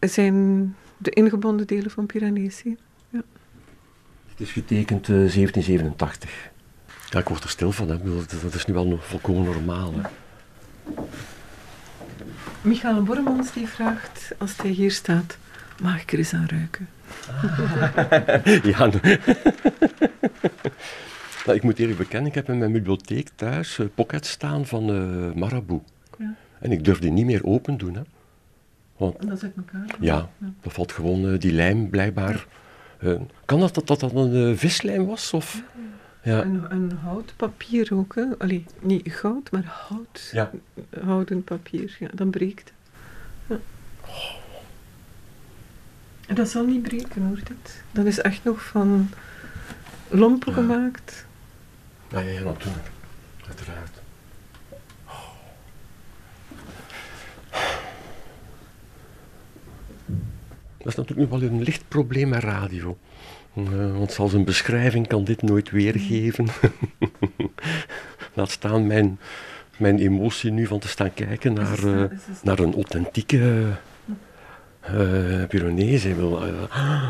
zijn 0.00 0.76
de 0.96 1.10
ingebonden 1.10 1.66
delen 1.66 1.90
van 1.90 2.06
Piranesi. 2.06 2.76
Ja. 3.08 3.22
Het 4.28 4.40
is 4.40 4.50
getekend 4.50 5.08
uh, 5.08 5.16
1787. 5.16 6.51
Ja, 7.12 7.18
ik 7.18 7.28
word 7.28 7.44
er 7.44 7.50
stil 7.50 7.72
van, 7.72 7.88
hè. 7.88 7.96
dat 8.42 8.54
is 8.54 8.64
nu 8.64 8.74
wel 8.74 8.98
volkomen 9.00 9.44
normaal. 9.44 9.92
Hè. 9.94 10.00
Michael 12.60 13.02
Bormans 13.02 13.52
die 13.52 13.68
vraagt, 13.68 14.32
als 14.38 14.56
hij 14.56 14.70
hier 14.70 14.90
staat, 14.90 15.36
mag 15.82 16.02
ik 16.02 16.12
er 16.12 16.18
eens 16.18 16.32
aan 16.32 16.46
ruiken? 16.46 16.88
ja, 18.70 18.86
nou, 21.44 21.56
ik 21.56 21.62
moet 21.62 21.78
eerlijk 21.78 21.98
bekennen, 21.98 22.28
ik 22.28 22.34
heb 22.34 22.48
in 22.48 22.58
mijn 22.58 22.72
bibliotheek 22.72 23.28
thuis 23.34 23.78
uh, 23.78 23.86
pockets 23.94 24.30
staan 24.30 24.66
van 24.66 24.90
uh, 24.90 25.32
Marabout. 25.32 25.82
Ja. 26.18 26.34
En 26.58 26.72
ik 26.72 26.84
durf 26.84 26.98
die 26.98 27.10
niet 27.10 27.26
meer 27.26 27.44
open 27.44 27.78
doen. 27.78 27.94
Hè. 27.94 28.02
Want, 28.96 29.28
dat 29.28 29.38
zit 29.38 29.52
elkaar. 29.56 29.86
Ja, 30.00 30.28
ja, 30.38 30.52
dat 30.62 30.72
valt 30.72 30.92
gewoon 30.92 31.24
uh, 31.24 31.38
die 31.38 31.52
lijm 31.52 31.90
blijkbaar. 31.90 32.46
kan 33.44 33.60
dat 33.60 33.74
dat 33.74 33.86
dat, 33.86 34.00
dat 34.00 34.14
een 34.14 34.58
vislijm 34.58 35.06
was? 35.06 35.32
Of? 35.32 35.54
Ja. 35.54 35.81
Een, 36.22 36.72
een 36.72 36.92
houtpapier 36.92 37.94
ook, 37.94 38.14
hè? 38.14 38.24
Allee, 38.38 38.64
niet 38.80 39.12
goud, 39.12 39.50
maar 39.50 39.64
hout. 39.64 40.28
Ja. 40.32 40.50
Houten 41.00 41.44
papier, 41.44 41.96
ja, 41.98 42.08
dan 42.14 42.30
breekt 42.30 42.72
ja. 43.46 43.58
En 46.26 46.34
dat 46.34 46.48
zal 46.48 46.64
niet 46.64 46.82
breken 46.82 47.22
hoor, 47.22 47.36
dit. 47.36 47.82
Dat 47.90 48.06
is 48.06 48.18
echt 48.18 48.44
nog 48.44 48.64
van 48.64 49.10
lompen 50.08 50.52
gemaakt. 50.52 51.26
Ja, 52.10 52.20
ja, 52.20 52.30
ja, 52.30 52.42
natuurlijk. 52.42 52.90
Uiteraard. 53.46 54.00
Dat 60.78 60.90
is 60.92 60.94
natuurlijk 60.94 61.30
nu 61.30 61.38
wel 61.38 61.48
een 61.48 61.62
licht 61.62 61.88
probleem 61.88 62.28
met 62.28 62.42
radio. 62.42 62.98
Uh, 63.56 63.96
want 63.98 64.12
zelfs 64.12 64.32
een 64.32 64.44
beschrijving 64.44 65.06
kan 65.06 65.24
dit 65.24 65.42
nooit 65.42 65.70
weergeven. 65.70 66.46
Laat 68.34 68.50
staan 68.50 68.86
mijn 68.86 69.18
mijn 69.82 69.98
emotie 69.98 70.50
nu 70.50 70.66
van 70.66 70.78
te 70.78 70.88
staan 70.88 71.14
kijken 71.14 71.52
naar, 71.52 71.84
uh, 71.84 72.04
naar 72.42 72.58
een 72.58 72.74
authentieke 72.74 73.64
uh, 74.94 75.44
Pyrenees. 75.48 76.04
Wil, 76.04 76.46
uh, 76.46 76.62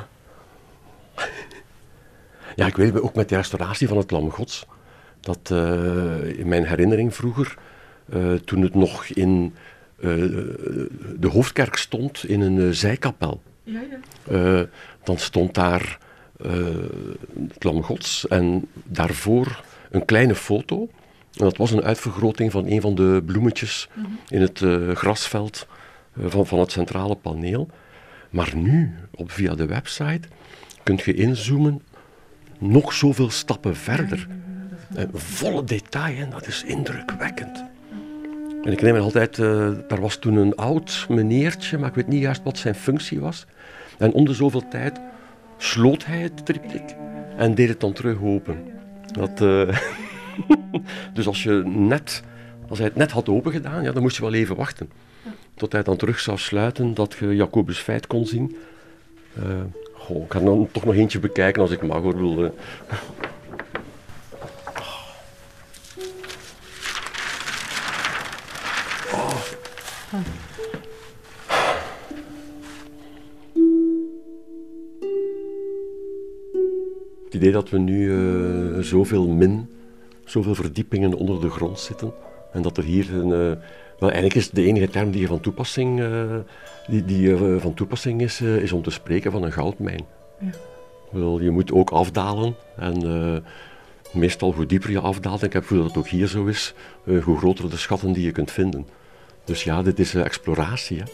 ja, 2.57 2.67
ik 2.67 2.77
weet 2.77 3.01
ook 3.01 3.15
met 3.15 3.29
de 3.29 3.37
restauratie 3.37 3.89
van 3.89 3.97
het 3.97 4.11
Lam 4.11 4.31
Gods, 4.31 4.67
dat 5.21 5.51
in 6.37 6.49
mijn 6.49 6.65
herinnering 6.67 7.15
vroeger, 7.15 7.59
toen 8.45 8.63
het 8.63 8.75
nog 8.75 9.05
in 9.07 9.55
de 11.19 11.29
hoofdkerk 11.29 11.77
stond, 11.77 12.25
in 12.25 12.41
een 12.41 12.75
zijkapel, 12.75 13.43
ja, 13.63 13.81
ja. 14.31 14.67
dan 15.03 15.19
stond 15.19 15.55
daar 15.55 15.99
het 17.53 17.65
Lam 17.65 17.83
Gods 17.83 18.29
en 18.29 18.69
daarvoor 18.85 19.65
een 19.91 20.05
kleine 20.05 20.35
foto. 20.35 20.89
En 21.37 21.45
dat 21.45 21.57
was 21.57 21.71
een 21.71 21.83
uitvergroting 21.83 22.53
van 22.53 22.67
een 22.67 22.81
van 22.81 22.95
de 22.95 23.23
bloemetjes 23.27 23.89
mhm. 23.95 24.07
in 24.29 24.41
het 24.41 24.61
uh, 24.61 24.95
grasveld 24.95 25.67
uh, 26.19 26.27
van, 26.29 26.47
van 26.47 26.59
het 26.59 26.73
centrale 26.73 27.17
paneel. 27.17 27.69
Maar 28.31 28.57
nu, 28.57 28.95
op, 29.15 29.31
via 29.31 29.55
de 29.55 29.67
website, 29.67 30.29
kun 30.83 31.01
je 31.05 31.15
inzoomen 31.15 31.83
nog 32.59 32.93
zoveel 32.93 33.31
stappen 33.31 33.77
verder. 33.77 34.27
Uh, 34.97 35.03
volle 35.13 35.65
detail, 35.65 36.17
en 36.17 36.31
dat 36.31 36.47
is 36.47 36.65
indrukwekkend. 36.67 37.65
En 38.63 38.73
ik 38.73 38.83
neem 38.83 38.95
me 38.95 39.01
altijd, 39.01 39.37
daar 39.89 40.01
was 40.01 40.17
toen 40.17 40.37
een 40.37 40.57
oud 40.57 41.07
meneertje, 41.09 41.79
maar 41.79 41.89
ik 41.89 41.95
weet 41.95 42.07
niet 42.07 42.23
juist 42.23 42.43
wat 42.43 42.59
zijn 42.59 42.75
functie 42.75 43.21
was. 43.21 43.47
En 43.99 44.13
om 44.13 44.25
de 44.25 44.35
zoveel 44.35 44.69
tijd 44.69 45.01
sloot 45.63 46.05
hij 46.05 46.19
het 46.19 46.47
triptiek 46.47 46.95
en 47.37 47.55
deed 47.55 47.69
het 47.69 47.81
dan 47.81 47.93
terug 47.93 48.23
open. 48.23 48.57
Dat, 49.13 49.41
uh, 49.41 49.79
dus 51.15 51.27
als, 51.27 51.43
je 51.43 51.63
net, 51.67 52.23
als 52.69 52.79
hij 52.79 52.87
het 52.87 52.97
net 52.97 53.11
had 53.11 53.29
opengedaan, 53.29 53.83
ja, 53.83 53.93
dan 53.93 54.03
moest 54.03 54.17
je 54.17 54.23
wel 54.23 54.35
even 54.35 54.57
wachten. 54.57 54.91
Tot 55.55 55.73
hij 55.73 55.83
dan 55.83 55.97
terug 55.97 56.21
zou 56.21 56.39
sluiten, 56.39 56.95
dat 56.95 57.17
je 57.19 57.37
Jacobus 57.37 57.79
Feit 57.79 58.07
kon 58.07 58.27
zien. 58.27 58.57
Uh, 59.39 59.45
goh, 59.93 60.25
ik 60.25 60.33
ga 60.33 60.41
dan 60.41 60.69
toch 60.73 60.85
nog 60.85 60.95
eentje 60.95 61.19
bekijken 61.19 61.63
als 61.63 61.71
ik 61.71 61.83
mag 61.83 62.03
hoor. 62.03 62.17
Wil. 62.17 62.55
Het 77.33 77.41
idee 77.41 77.53
dat 77.53 77.71
we 77.71 77.79
nu 77.79 78.11
uh, 78.11 78.83
zoveel 78.83 79.29
min 79.29 79.69
zoveel 80.25 80.55
verdiepingen 80.55 81.15
onder 81.15 81.41
de 81.41 81.51
grond 81.51 81.81
zitten. 81.81 82.13
En 82.53 82.63
dat 82.63 82.77
er 82.77 82.85
hier 82.85 83.15
een. 83.15 83.29
Uh, 83.29 83.57
wel, 83.99 84.11
eigenlijk 84.11 84.35
is 84.35 84.51
de 84.51 84.65
enige 84.65 84.89
term 84.89 85.11
die 85.11 85.27
van 85.27 85.41
toepassing, 85.41 86.01
uh, 86.01 86.35
die, 86.87 87.05
die 87.05 87.37
van 87.37 87.75
toepassing 87.75 88.21
is, 88.21 88.41
is 88.41 88.73
om 88.73 88.83
te 88.83 88.91
spreken 88.91 89.33
van 89.33 89.43
een 89.43 89.53
goudmijn. 89.53 90.05
Ja. 90.41 90.51
Wel, 91.11 91.41
je 91.41 91.51
moet 91.51 91.73
ook 91.73 91.91
afdalen. 91.91 92.55
En 92.77 93.45
meestal 94.11 94.53
hoe 94.53 94.67
dieper 94.67 94.91
je 94.91 95.01
afdaalt, 95.01 95.41
en 95.41 95.47
ik 95.47 95.53
heb 95.53 95.63
gevoel 95.63 95.83
dat 95.83 95.89
het 95.89 95.99
ook 95.99 96.09
hier 96.09 96.27
zo 96.27 96.45
is, 96.45 96.75
hoe 97.23 97.39
groter 97.39 97.71
de 97.71 97.77
schatten 97.77 98.13
die 98.13 98.25
je 98.25 98.33
kunt 98.33 98.51
vinden. 98.51 98.87
Dus 99.45 99.65
ja, 99.65 99.83
dit 99.83 99.99
is 99.99 100.15
exploratie. 100.15 100.99
Hè. 100.99 101.05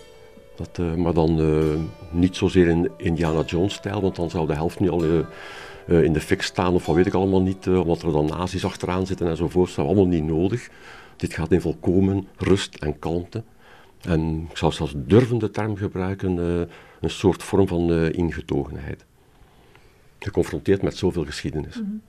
Dat, 0.57 0.97
maar 0.97 1.15
dan 1.15 1.41
niet 2.11 2.37
zozeer 2.37 2.69
in 2.69 2.91
Indiana 2.97 3.43
Jones-stijl, 3.47 4.01
want 4.01 4.17
dan 4.17 4.31
zou 4.31 4.47
de 4.47 4.55
helft 4.55 4.81
nu 4.81 4.91
al 4.91 5.05
uh, 5.89 6.03
in 6.03 6.13
de 6.13 6.21
fik 6.21 6.43
staan 6.43 6.75
of 6.75 6.87
wat 6.87 6.97
weet 6.97 7.07
ik 7.07 7.15
allemaal 7.15 7.43
niet, 7.43 7.67
uh, 7.67 7.81
omdat 7.81 8.03
er 8.03 8.13
dan 8.13 8.27
nazi's 8.27 8.65
achteraan 8.65 9.07
zitten 9.07 9.29
enzovoort. 9.29 9.69
Dat 9.69 9.79
is 9.79 9.85
allemaal 9.85 10.07
niet 10.07 10.25
nodig. 10.25 10.69
Dit 11.17 11.35
gaat 11.35 11.53
in 11.53 11.61
volkomen 11.61 12.29
rust 12.37 12.75
en 12.75 12.99
kalmte. 12.99 13.43
En 14.01 14.47
ik 14.51 14.57
zou 14.57 14.73
zelfs 14.73 14.93
durven 14.97 15.39
de 15.39 15.51
term 15.51 15.77
gebruiken, 15.77 16.37
uh, 16.37 16.61
een 17.01 17.11
soort 17.11 17.43
vorm 17.43 17.69
van 17.69 17.93
ingetogenheid. 17.93 19.05
Geconfronteerd 20.19 20.83
met 20.83 20.97
zoveel 20.97 21.25
geschiedenis. 21.25 21.75
-hmm. 21.75 22.03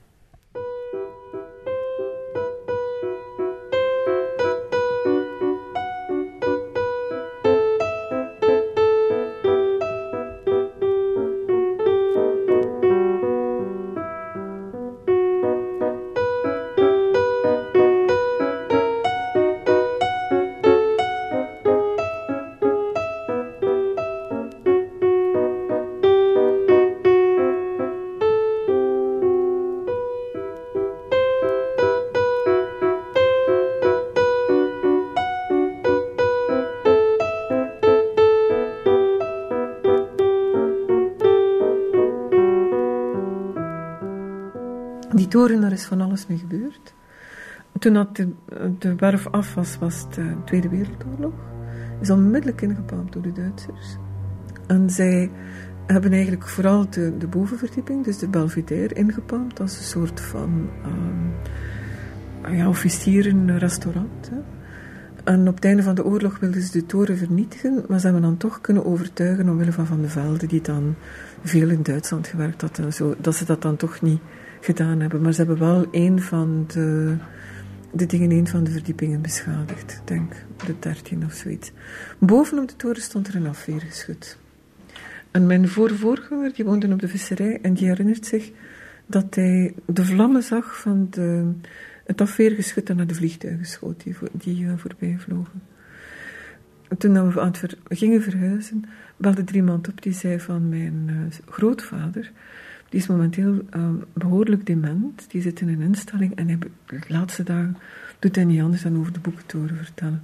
Toren, 45.28 45.62
daar 45.62 45.72
is 45.72 45.86
van 45.86 46.02
alles 46.02 46.28
mee 46.28 46.38
gebeurd. 46.38 46.94
Toen 47.80 47.94
dat 47.94 48.16
de, 48.16 48.96
werf 48.96 49.28
af 49.28 49.54
was, 49.54 49.78
was 49.78 50.06
de 50.16 50.36
Tweede 50.46 50.70
Wereldoorlog. 50.70 51.34
Is 52.02 52.10
onmiddellijk 52.10 52.62
ingepalmd 52.62 53.14
door 53.14 53.22
de 53.22 53.32
Duitsers. 53.32 53.98
En 54.68 54.90
zij 54.90 55.32
hebben 55.86 56.12
eigenlijk 56.12 56.48
vooral 56.48 56.90
de, 56.90 57.18
de 57.18 57.28
bovenverdieping, 57.28 58.04
dus 58.04 58.18
de 58.18 58.28
Belvedere, 58.28 58.94
ingepalmd 58.94 59.60
als 59.60 59.78
een 59.78 59.84
soort 59.84 60.22
van 60.22 60.70
ja, 62.50 62.68
officierenrestaurant. 62.68 64.32
En 65.24 65.48
op 65.48 65.56
het 65.56 65.66
einde 65.66 65.84
van 65.84 65.96
de 65.96 66.06
oorlog 66.06 66.40
wilden 66.40 66.62
ze 66.62 66.72
de 66.72 66.86
toren 66.86 67.18
vernietigen, 67.18 67.84
maar 67.88 68.00
ze 68.00 68.06
hebben 68.06 68.24
dan 68.24 68.38
toch 68.38 68.62
kunnen 68.62 68.86
overtuigen, 68.86 69.50
omwille 69.50 69.72
van 69.72 69.86
Van 69.86 70.02
de 70.02 70.10
Velde, 70.10 70.48
die 70.48 70.62
dan 70.62 70.96
veel 71.44 71.70
in 71.70 71.84
Duitsland 71.84 72.28
gewerkt 72.28 72.62
had 72.62 72.82
zo, 72.94 73.16
dat 73.18 73.36
ze 73.36 73.46
dat 73.46 73.62
dan 73.62 73.76
toch 73.76 74.02
niet 74.02 74.22
gedaan 74.62 75.00
hebben. 75.00 75.22
Maar 75.22 75.34
ze 75.34 75.44
hebben 75.44 75.60
wel 75.60 75.88
een 75.92 76.22
van 76.22 76.66
de, 76.68 77.16
de 77.92 78.06
dingen, 78.06 78.32
een 78.32 78.48
van 78.48 78.64
de 78.64 78.72
verdiepingen 78.72 79.22
beschadigd. 79.22 79.92
Ik 79.92 80.08
denk 80.08 80.34
de 80.66 80.76
dertien 80.80 81.26
of 81.26 81.34
zoiets. 81.34 81.72
Bovenop 82.20 82.68
de 82.68 82.76
toren 82.76 83.02
stond 83.02 83.28
er 83.28 83.36
een 83.36 83.48
afweergeschut. 83.48 84.38
En 85.32 85.48
mijn 85.48 85.68
voorvoorganger, 85.68 86.54
die 86.54 86.66
woonde 86.66 86.94
op 86.94 87.00
de 87.00 87.08
visserij 87.08 87.60
en 87.62 87.74
die 87.74 87.88
herinnert 87.88 88.26
zich 88.26 88.52
dat 89.06 89.36
hij 89.36 89.74
de 89.86 90.06
vlammen 90.06 90.44
zag 90.44 90.80
van 90.80 91.08
de, 91.10 91.52
het 92.06 92.22
afweergeschut 92.22 92.88
dat 92.88 92.96
naar 92.96 93.08
de 93.08 93.16
vliegtuigen 93.16 93.66
schoot 93.66 94.04
die, 94.04 94.16
die 94.32 94.64
uh, 94.64 94.72
voorbij 94.76 95.16
vlogen. 95.20 95.62
Toen 96.98 97.32
we 97.34 97.42
aan 97.42 97.54
het 97.62 97.78
gingen 97.88 98.22
verhuizen, 98.22 98.86
belde 99.18 99.42
er 99.46 99.56
iemand 99.56 99.88
op 99.88 100.02
die 100.02 100.14
zei 100.14 100.40
van 100.40 100.70
mijn 100.70 101.06
uh, 101.08 101.16
grootvader 101.50 102.32
die 102.90 103.00
is 103.00 103.08
momenteel 103.08 103.54
uh, 103.76 103.90
behoorlijk 104.14 104.66
dement. 104.66 105.26
Die 105.32 105.42
zit 105.42 105.62
in 105.62 105.68
een 105.68 105.82
instelling 105.82 106.36
en 106.36 106.48
de 106.48 107.00
laatste 107.08 107.44
dagen 107.44 107.78
doet 108.20 108.36
hij 108.36 108.46
niet 108.46 108.62
anders 108.62 108.82
dan 108.82 109.00
over 109.00 109.14
de 109.14 109.20
boekentoren 109.20 109.76
vertellen. 109.76 110.22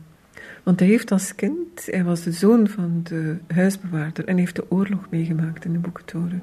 Want 0.64 0.80
hij 0.80 0.90
heeft 0.90 1.12
als 1.12 1.36
kind, 1.36 1.86
hij 1.86 2.04
was 2.04 2.24
de 2.24 2.32
zoon 2.32 2.68
van 2.68 3.00
de 3.04 3.38
huisbewaarder 3.48 4.26
en 4.26 4.38
heeft 4.38 4.56
de 4.56 4.72
oorlog 4.72 5.08
meegemaakt 5.10 5.66
in 5.66 5.74
de 5.74 5.80
boekentoren. 5.80 6.42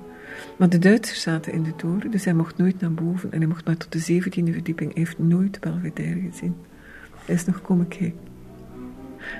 Maar 0.58 0.68
de 0.68 0.78
Duitsers 0.78 1.22
zaten 1.22 1.52
in 1.52 1.62
de 1.62 1.76
toren, 1.76 2.10
dus 2.10 2.24
hij 2.24 2.34
mocht 2.34 2.56
nooit 2.56 2.80
naar 2.80 2.92
boven 2.92 3.32
en 3.32 3.38
hij 3.38 3.48
mocht 3.48 3.66
maar 3.66 3.76
tot 3.76 3.92
de 3.92 3.98
zeventiende 3.98 4.52
verdieping. 4.52 4.94
Hij 4.94 5.02
heeft 5.02 5.18
nooit 5.18 5.60
Belvedere 5.60 6.20
gezien. 6.30 6.54
Hij 7.24 7.34
is 7.34 7.44
nog 7.44 7.62
komen 7.62 7.88
kijken. 7.88 8.31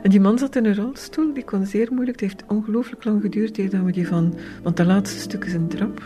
En 0.02 0.10
die 0.10 0.20
man 0.20 0.38
zat 0.38 0.56
in 0.56 0.64
een 0.64 0.74
rolstoel, 0.74 1.34
die 1.34 1.44
kon 1.44 1.66
zeer 1.66 1.88
moeilijk, 1.92 2.20
het 2.20 2.30
heeft 2.30 2.50
ongelooflijk 2.50 3.04
lang 3.04 3.22
geduurd 3.22 3.58
eer 3.58 3.84
we 3.84 3.92
die 3.92 4.08
van, 4.08 4.34
want 4.62 4.76
de 4.76 4.84
laatste 4.84 5.18
stuk 5.18 5.44
is 5.44 5.54
een 5.54 5.68
trap, 5.68 6.02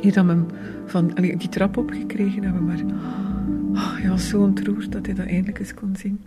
hier 0.00 0.12
dan 0.12 0.28
hem 0.28 0.46
van 0.86 1.14
die 1.14 1.48
trap 1.48 1.76
opgekregen 1.76 2.42
hebben, 2.42 2.64
maar 2.64 2.80
oh, 3.72 3.96
hij 3.96 4.10
was 4.10 4.28
zo 4.28 4.40
ontroerd 4.40 4.92
dat 4.92 5.06
hij 5.06 5.14
dat 5.14 5.26
eindelijk 5.26 5.58
eens 5.58 5.74
kon 5.74 5.96
zien. 5.96 6.20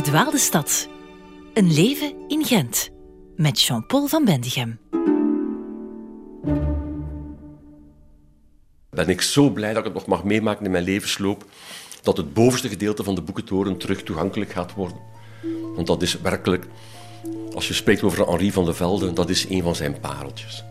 Verdwaalde 0.00 0.38
stad. 0.38 0.88
Een 1.54 1.72
leven 1.72 2.14
in 2.28 2.44
Gent. 2.44 2.90
Met 3.36 3.62
Jean-Paul 3.62 4.06
van 4.06 4.24
Bendigem. 4.24 4.78
Ben 8.90 9.08
ik 9.08 9.20
zo 9.20 9.50
blij 9.50 9.68
dat 9.68 9.78
ik 9.78 9.84
het 9.84 9.94
nog 9.94 10.06
mag 10.06 10.24
meemaken 10.24 10.64
in 10.64 10.70
mijn 10.70 10.84
levensloop. 10.84 11.44
Dat 12.02 12.16
het 12.16 12.32
bovenste 12.32 12.68
gedeelte 12.68 13.04
van 13.04 13.14
de 13.14 13.22
boekentoren 13.22 13.76
terug 13.76 14.02
toegankelijk 14.02 14.52
gaat 14.52 14.74
worden. 14.74 14.98
Want 15.74 15.86
dat 15.86 16.02
is 16.02 16.20
werkelijk, 16.20 16.66
als 17.54 17.68
je 17.68 17.74
spreekt 17.74 18.02
over 18.02 18.28
Henri 18.28 18.52
van 18.52 18.64
de 18.64 18.74
Velde, 18.74 19.12
dat 19.12 19.30
is 19.30 19.48
een 19.48 19.62
van 19.62 19.74
zijn 19.74 20.00
pareltjes. 20.00 20.64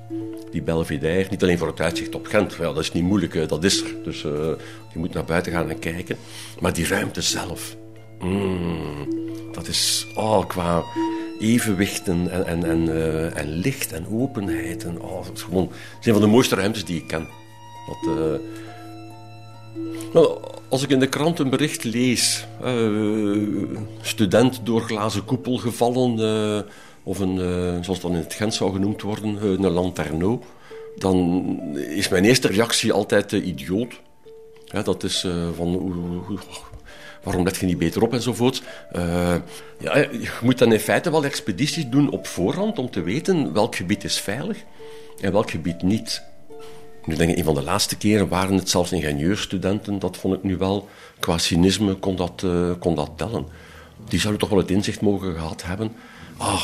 Die 0.51 0.61
Belvedere, 0.61 1.29
niet 1.29 1.43
alleen 1.43 1.57
voor 1.57 1.67
het 1.67 1.81
uitzicht 1.81 2.15
op 2.15 2.27
Gent, 2.27 2.57
dat 2.57 2.77
is 2.77 2.91
niet 2.91 3.03
moeilijk, 3.03 3.35
eh, 3.35 3.47
dat 3.47 3.63
is 3.63 3.81
er. 3.81 4.03
Dus 4.03 4.23
uh, 4.23 4.31
je 4.93 4.99
moet 4.99 5.13
naar 5.13 5.25
buiten 5.25 5.51
gaan 5.51 5.69
en 5.69 5.79
kijken. 5.79 6.17
Maar 6.59 6.73
die 6.73 6.87
ruimte 6.87 7.21
zelf, 7.21 7.75
mm, 8.21 9.07
dat 9.51 9.67
is 9.67 10.07
oh, 10.15 10.47
qua 10.47 10.83
evenwicht 11.39 12.07
en, 12.07 12.45
en, 12.45 12.63
en, 12.63 12.85
uh, 12.85 13.37
en 13.37 13.47
licht 13.47 13.93
en 13.93 14.05
openheid. 14.11 14.83
En, 14.83 15.01
oh, 15.01 15.25
het, 15.25 15.37
is 15.37 15.41
gewoon, 15.41 15.71
zijn 15.99 16.15
van 16.15 16.23
de 16.23 16.31
mooiste 16.31 16.55
ruimtes 16.55 16.85
die 16.85 16.97
ik 16.97 17.07
ken. 17.07 17.27
Nou, 20.13 20.37
als 20.69 20.83
ik 20.83 20.89
in 20.89 20.99
de 20.99 21.07
krant 21.07 21.39
een 21.39 21.49
bericht 21.49 21.83
lees, 21.83 22.45
uh, 22.63 23.37
student 24.01 24.59
door 24.63 24.81
glazen 24.81 25.25
koepel 25.25 25.57
gevallen, 25.57 26.65
of 27.03 27.19
een, 27.19 27.37
zoals 27.83 27.99
dan 27.99 28.11
in 28.11 28.17
het 28.17 28.33
Gent 28.33 28.53
zou 28.53 28.73
genoemd 28.73 29.01
worden, 29.01 29.63
een 29.63 29.71
lanterneau, 29.71 30.39
dan 30.97 31.59
is 31.75 32.09
mijn 32.09 32.25
eerste 32.25 32.47
reactie 32.47 32.93
altijd 32.93 33.31
idioot. 33.31 34.01
Ja, 34.65 34.81
dat 34.81 35.03
is 35.03 35.27
van, 35.55 35.73
hoe, 35.73 35.93
hoe, 36.25 36.39
waarom 37.23 37.43
let 37.43 37.57
je 37.57 37.65
niet 37.65 37.77
beter 37.77 38.01
op 38.01 38.13
enzovoort. 38.13 38.63
ja, 39.79 39.95
je 39.95 40.37
moet 40.41 40.57
dan 40.57 40.73
in 40.73 40.79
feite 40.79 41.11
wel 41.11 41.25
expedities 41.25 41.89
doen 41.89 42.11
op 42.11 42.27
voorhand 42.27 42.79
om 42.79 42.89
te 42.89 43.01
weten 43.01 43.53
welk 43.53 43.75
gebied 43.75 44.03
is 44.03 44.19
veilig 44.19 44.57
en 45.21 45.31
welk 45.31 45.51
gebied 45.51 45.81
niet. 45.81 46.27
Nu 47.05 47.15
denk 47.15 47.31
ik, 47.31 47.37
een 47.37 47.43
van 47.43 47.53
de 47.53 47.63
laatste 47.63 47.97
keren 47.97 48.27
waren 48.27 48.55
het 48.55 48.69
zelfs 48.69 48.91
ingenieurstudenten. 48.91 49.99
Dat 49.99 50.17
vond 50.17 50.33
ik 50.33 50.43
nu 50.43 50.57
wel, 50.57 50.87
qua 51.19 51.37
cynisme 51.37 51.93
kon 51.93 52.15
dat, 52.15 52.41
uh, 52.45 52.71
kon 52.79 52.95
dat 52.95 53.11
tellen. 53.15 53.47
Die 54.07 54.19
zouden 54.19 54.41
toch 54.41 54.49
wel 54.49 54.59
het 54.59 54.71
inzicht 54.71 55.01
mogen 55.01 55.33
gehad 55.33 55.63
hebben. 55.63 55.91
Ah, 56.37 56.63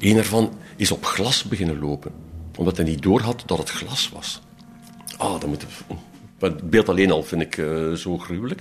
een 0.00 0.16
ervan 0.16 0.52
is 0.76 0.90
op 0.90 1.04
glas 1.04 1.42
beginnen 1.42 1.78
lopen. 1.78 2.12
Omdat 2.58 2.76
hij 2.76 2.86
niet 2.86 3.02
doorhad 3.02 3.42
dat 3.46 3.58
het 3.58 3.70
glas 3.70 4.08
was. 4.08 4.40
Ah, 5.16 5.40
dat 5.40 5.46
moet... 5.46 5.66
beeld 6.64 6.88
alleen 6.88 7.10
al 7.10 7.22
vind 7.22 7.42
ik 7.42 7.56
uh, 7.56 7.92
zo 7.92 8.18
gruwelijk. 8.18 8.60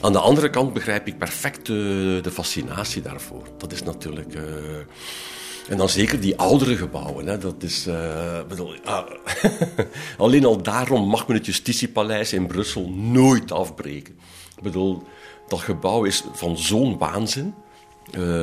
Aan 0.00 0.12
de 0.12 0.18
andere 0.18 0.50
kant 0.50 0.72
begrijp 0.72 1.06
ik 1.06 1.18
perfect 1.18 1.68
uh, 1.68 1.76
de 2.22 2.30
fascinatie 2.32 3.02
daarvoor. 3.02 3.48
Dat 3.58 3.72
is 3.72 3.82
natuurlijk... 3.82 4.34
En 5.68 5.76
dan 5.76 5.88
zeker 5.88 6.20
die 6.20 6.36
oudere 6.36 6.76
gebouwen. 6.76 7.26
Hè, 7.26 7.38
dat 7.38 7.62
is, 7.62 7.88
bedoel, 8.48 8.74
ah, 8.84 9.10
alleen 10.18 10.44
al 10.44 10.62
daarom 10.62 11.08
mag 11.08 11.26
men 11.26 11.36
het 11.36 11.46
Justitiepaleis 11.46 12.32
in 12.32 12.46
Brussel 12.46 12.88
nooit 12.90 13.52
afbreken. 13.52 14.14
Ik 14.56 14.62
bedoel, 14.62 15.02
dat 15.48 15.60
gebouw 15.60 16.04
is 16.04 16.24
van 16.32 16.58
zo'n 16.58 16.98
waanzin. 16.98 17.54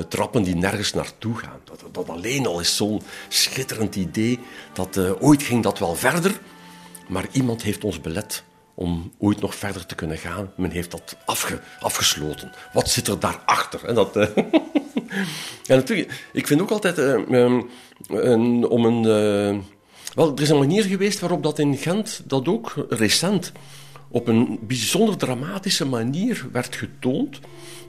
Trappen 0.08 0.44
die 0.44 0.56
nergens 0.56 0.94
naartoe 0.94 1.36
gaan. 1.36 1.60
Dat, 1.92 2.10
alleen 2.10 2.48
al 2.48 2.60
is 2.60 2.76
zo'n 2.76 3.02
schitterend 3.28 3.96
idee. 3.96 4.40
Dat, 4.74 5.20
ooit 5.20 5.44
ging 5.44 5.64
dat 5.64 5.80
wel 5.80 5.96
verder, 5.96 6.40
maar 7.08 7.26
iemand 7.32 7.62
heeft 7.62 7.84
ons 7.84 8.02
belet 8.02 8.44
om 8.80 9.12
ooit 9.18 9.42
nog 9.42 9.56
verder 9.56 9.86
te 9.86 9.96
kunnen 9.96 10.18
gaan. 10.18 10.52
Men 10.56 10.72
heeft 10.72 10.92
dat 10.92 11.18
afge, 11.26 11.60
afgesloten. 11.80 12.52
Wat 12.74 12.90
zit 12.90 13.08
er 13.08 13.20
daarachter? 13.20 13.86
En 13.86 13.96
dat, 13.96 14.16
en 14.16 14.32
natuurlijk, 15.68 16.28
ik 16.34 16.48
vind 16.48 16.62
ook 16.62 16.72
altijd 16.72 16.98
um, 16.98 17.70
een, 18.08 18.68
om 18.68 18.86
een. 18.86 19.04
Uh, 19.54 19.60
wel, 20.16 20.36
er 20.36 20.42
is 20.42 20.50
een 20.50 20.58
manier 20.58 20.84
geweest 20.84 21.20
waarop 21.20 21.44
dat 21.44 21.60
in 21.60 21.78
Gent, 21.78 22.22
dat 22.26 22.48
ook 22.48 22.86
recent, 22.90 23.52
op 24.10 24.28
een 24.28 24.60
bijzonder 24.62 25.18
dramatische 25.18 25.86
manier 25.86 26.46
werd 26.52 26.76
getoond. 26.76 27.40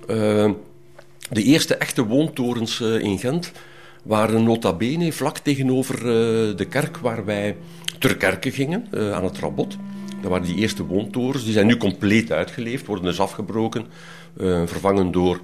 de 0.06 1.42
eerste 1.42 1.74
echte 1.74 2.06
woontorens 2.06 2.80
in 2.80 3.18
Gent 3.18 3.52
waren 4.02 4.42
nota 4.42 4.72
bene 4.72 5.12
vlak 5.12 5.38
tegenover 5.38 6.02
de 6.56 6.66
kerk 6.68 6.96
waar 6.96 7.24
wij 7.24 7.56
ter 7.98 8.16
kerke 8.16 8.50
gingen, 8.50 8.86
aan 9.14 9.24
het 9.24 9.38
Rabot. 9.38 9.76
Dat 10.20 10.30
waren 10.30 10.46
die 10.46 10.56
eerste 10.56 10.84
woontorens. 10.86 11.44
Die 11.44 11.52
zijn 11.52 11.66
nu 11.66 11.76
compleet 11.76 12.32
uitgeleefd, 12.32 12.86
worden 12.86 13.04
dus 13.04 13.20
afgebroken, 13.20 13.86
uh, 14.36 14.62
vervangen 14.66 15.10
door, 15.10 15.40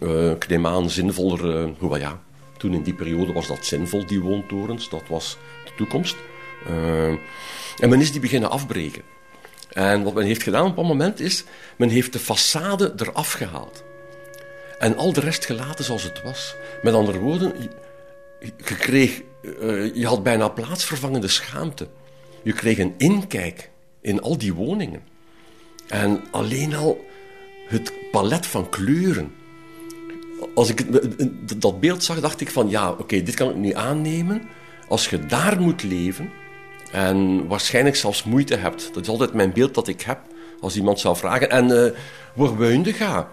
uh, 0.00 0.30
ik 0.30 0.48
neem 0.48 0.66
aan, 0.66 0.90
zinvoller... 0.90 1.72
Uh, 1.80 2.00
ja, 2.00 2.20
toen 2.56 2.74
in 2.74 2.82
die 2.82 2.94
periode 2.94 3.32
was 3.32 3.46
dat 3.46 3.66
zinvol, 3.66 4.06
die 4.06 4.20
woontorens. 4.20 4.88
Dat 4.88 5.02
was 5.08 5.36
de 5.64 5.70
toekomst. 5.76 6.16
en 7.78 7.88
men 7.88 8.00
is 8.00 8.12
die 8.12 8.20
beginnen 8.20 8.50
afbreken. 8.50 9.02
En 9.70 10.02
wat 10.02 10.14
men 10.14 10.24
heeft 10.24 10.42
gedaan 10.42 10.66
op 10.66 10.78
een 10.78 10.86
moment 10.86 11.20
is, 11.20 11.44
men 11.76 11.88
heeft 11.88 12.12
de 12.12 12.20
façade 12.20 12.92
eraf 12.96 13.32
gehaald. 13.32 13.84
En 14.78 14.96
al 14.96 15.12
de 15.12 15.20
rest 15.20 15.46
gelaten 15.46 15.84
zoals 15.84 16.02
het 16.02 16.22
was. 16.22 16.54
Met 16.82 16.94
andere 16.94 17.18
woorden, 17.18 17.52
je 18.40 18.74
kreeg, 18.74 19.22
je 19.94 20.06
had 20.06 20.22
bijna 20.22 20.48
plaatsvervangende 20.48 21.28
schaamte. 21.28 21.88
Je 22.42 22.52
kreeg 22.52 22.78
een 22.78 22.94
inkijk 22.96 23.71
in 24.02 24.22
al 24.22 24.38
die 24.38 24.54
woningen. 24.54 25.02
En 25.88 26.24
alleen 26.30 26.74
al 26.74 27.04
het 27.66 27.92
palet 28.10 28.46
van 28.46 28.68
kleuren. 28.68 29.32
Als 30.54 30.70
ik 30.70 30.86
dat 31.60 31.80
beeld 31.80 32.04
zag, 32.04 32.20
dacht 32.20 32.40
ik 32.40 32.50
van 32.50 32.68
ja, 32.68 32.90
oké, 32.90 33.22
dit 33.22 33.34
kan 33.34 33.50
ik 33.50 33.56
niet 33.56 33.74
aannemen. 33.74 34.42
Als 34.88 35.08
je 35.08 35.26
daar 35.26 35.60
moet 35.60 35.82
leven 35.82 36.30
en 36.92 37.46
waarschijnlijk 37.46 37.96
zelfs 37.96 38.24
moeite 38.24 38.56
hebt. 38.56 38.94
Dat 38.94 39.02
is 39.02 39.08
altijd 39.08 39.32
mijn 39.32 39.52
beeld 39.52 39.74
dat 39.74 39.88
ik 39.88 40.00
heb 40.00 40.18
als 40.60 40.76
iemand 40.76 41.00
zou 41.00 41.16
vragen. 41.16 41.50
En 41.50 41.68
uh, 41.68 41.90
waar 42.34 42.56
woonde 42.56 42.92
ga? 42.92 43.28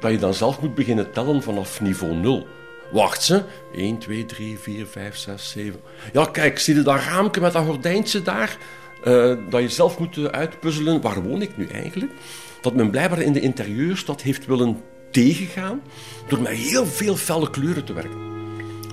Dat 0.00 0.10
je 0.10 0.18
dan 0.18 0.34
zelf 0.34 0.60
moet 0.60 0.74
beginnen 0.74 1.12
tellen 1.12 1.42
vanaf 1.42 1.80
niveau 1.80 2.14
0. 2.14 2.46
Wacht 2.90 3.22
ze. 3.22 3.42
1, 3.74 3.98
2, 3.98 4.26
3, 4.26 4.58
4, 4.58 4.86
5, 4.86 5.16
6, 5.16 5.50
7. 5.50 5.80
Ja, 6.12 6.24
kijk, 6.24 6.58
zie 6.58 6.74
je 6.74 6.82
dat 6.82 7.00
raamje 7.00 7.40
met 7.40 7.52
dat 7.52 7.64
gordijntje 7.64 8.22
daar? 8.22 8.58
Uh, 9.04 9.34
dat 9.50 9.60
je 9.60 9.68
zelf 9.68 9.98
moet 9.98 10.32
uitpuzzelen, 10.32 11.00
waar 11.00 11.22
woon 11.22 11.42
ik 11.42 11.56
nu 11.56 11.66
eigenlijk? 11.66 12.12
Dat 12.60 12.74
men 12.74 12.90
blijkbaar 12.90 13.22
in 13.22 13.32
de 13.32 13.40
interieurs 13.40 14.04
dat 14.04 14.22
heeft 14.22 14.46
willen 14.46 14.80
tegengaan 15.10 15.82
door 16.28 16.40
met 16.40 16.52
heel 16.52 16.86
veel 16.86 17.16
felle 17.16 17.50
kleuren 17.50 17.84
te 17.84 17.92
werken. 17.92 18.26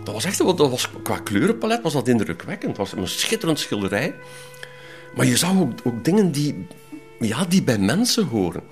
Dat 0.03 0.13
was 0.13 0.25
echt, 0.25 0.37
dat 0.37 0.57
was, 0.57 0.89
qua 1.03 1.17
kleurenpalet 1.17 1.81
was 1.81 1.93
dat 1.93 2.07
indrukwekkend. 2.07 2.77
Het 2.77 2.89
was 2.89 2.91
een 2.91 3.07
schitterend 3.07 3.59
schilderij. 3.59 4.15
Maar 5.15 5.25
je 5.25 5.37
zag 5.37 5.59
ook, 5.59 5.71
ook 5.83 6.03
dingen 6.03 6.31
die, 6.31 6.67
ja, 7.19 7.45
die 7.45 7.63
bij 7.63 7.77
mensen 7.77 8.25
horen. 8.25 8.63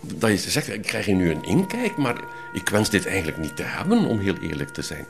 Dat 0.00 0.30
je 0.30 0.50
zegt, 0.50 0.68
ik 0.68 0.82
krijg 0.82 1.06
hier 1.06 1.14
nu 1.14 1.30
een 1.30 1.44
inkijk, 1.44 1.96
maar 1.96 2.20
ik 2.52 2.68
wens 2.68 2.90
dit 2.90 3.06
eigenlijk 3.06 3.38
niet 3.38 3.56
te 3.56 3.62
hebben, 3.62 4.04
om 4.04 4.18
heel 4.18 4.36
eerlijk 4.36 4.70
te 4.70 4.82
zijn. 4.82 5.06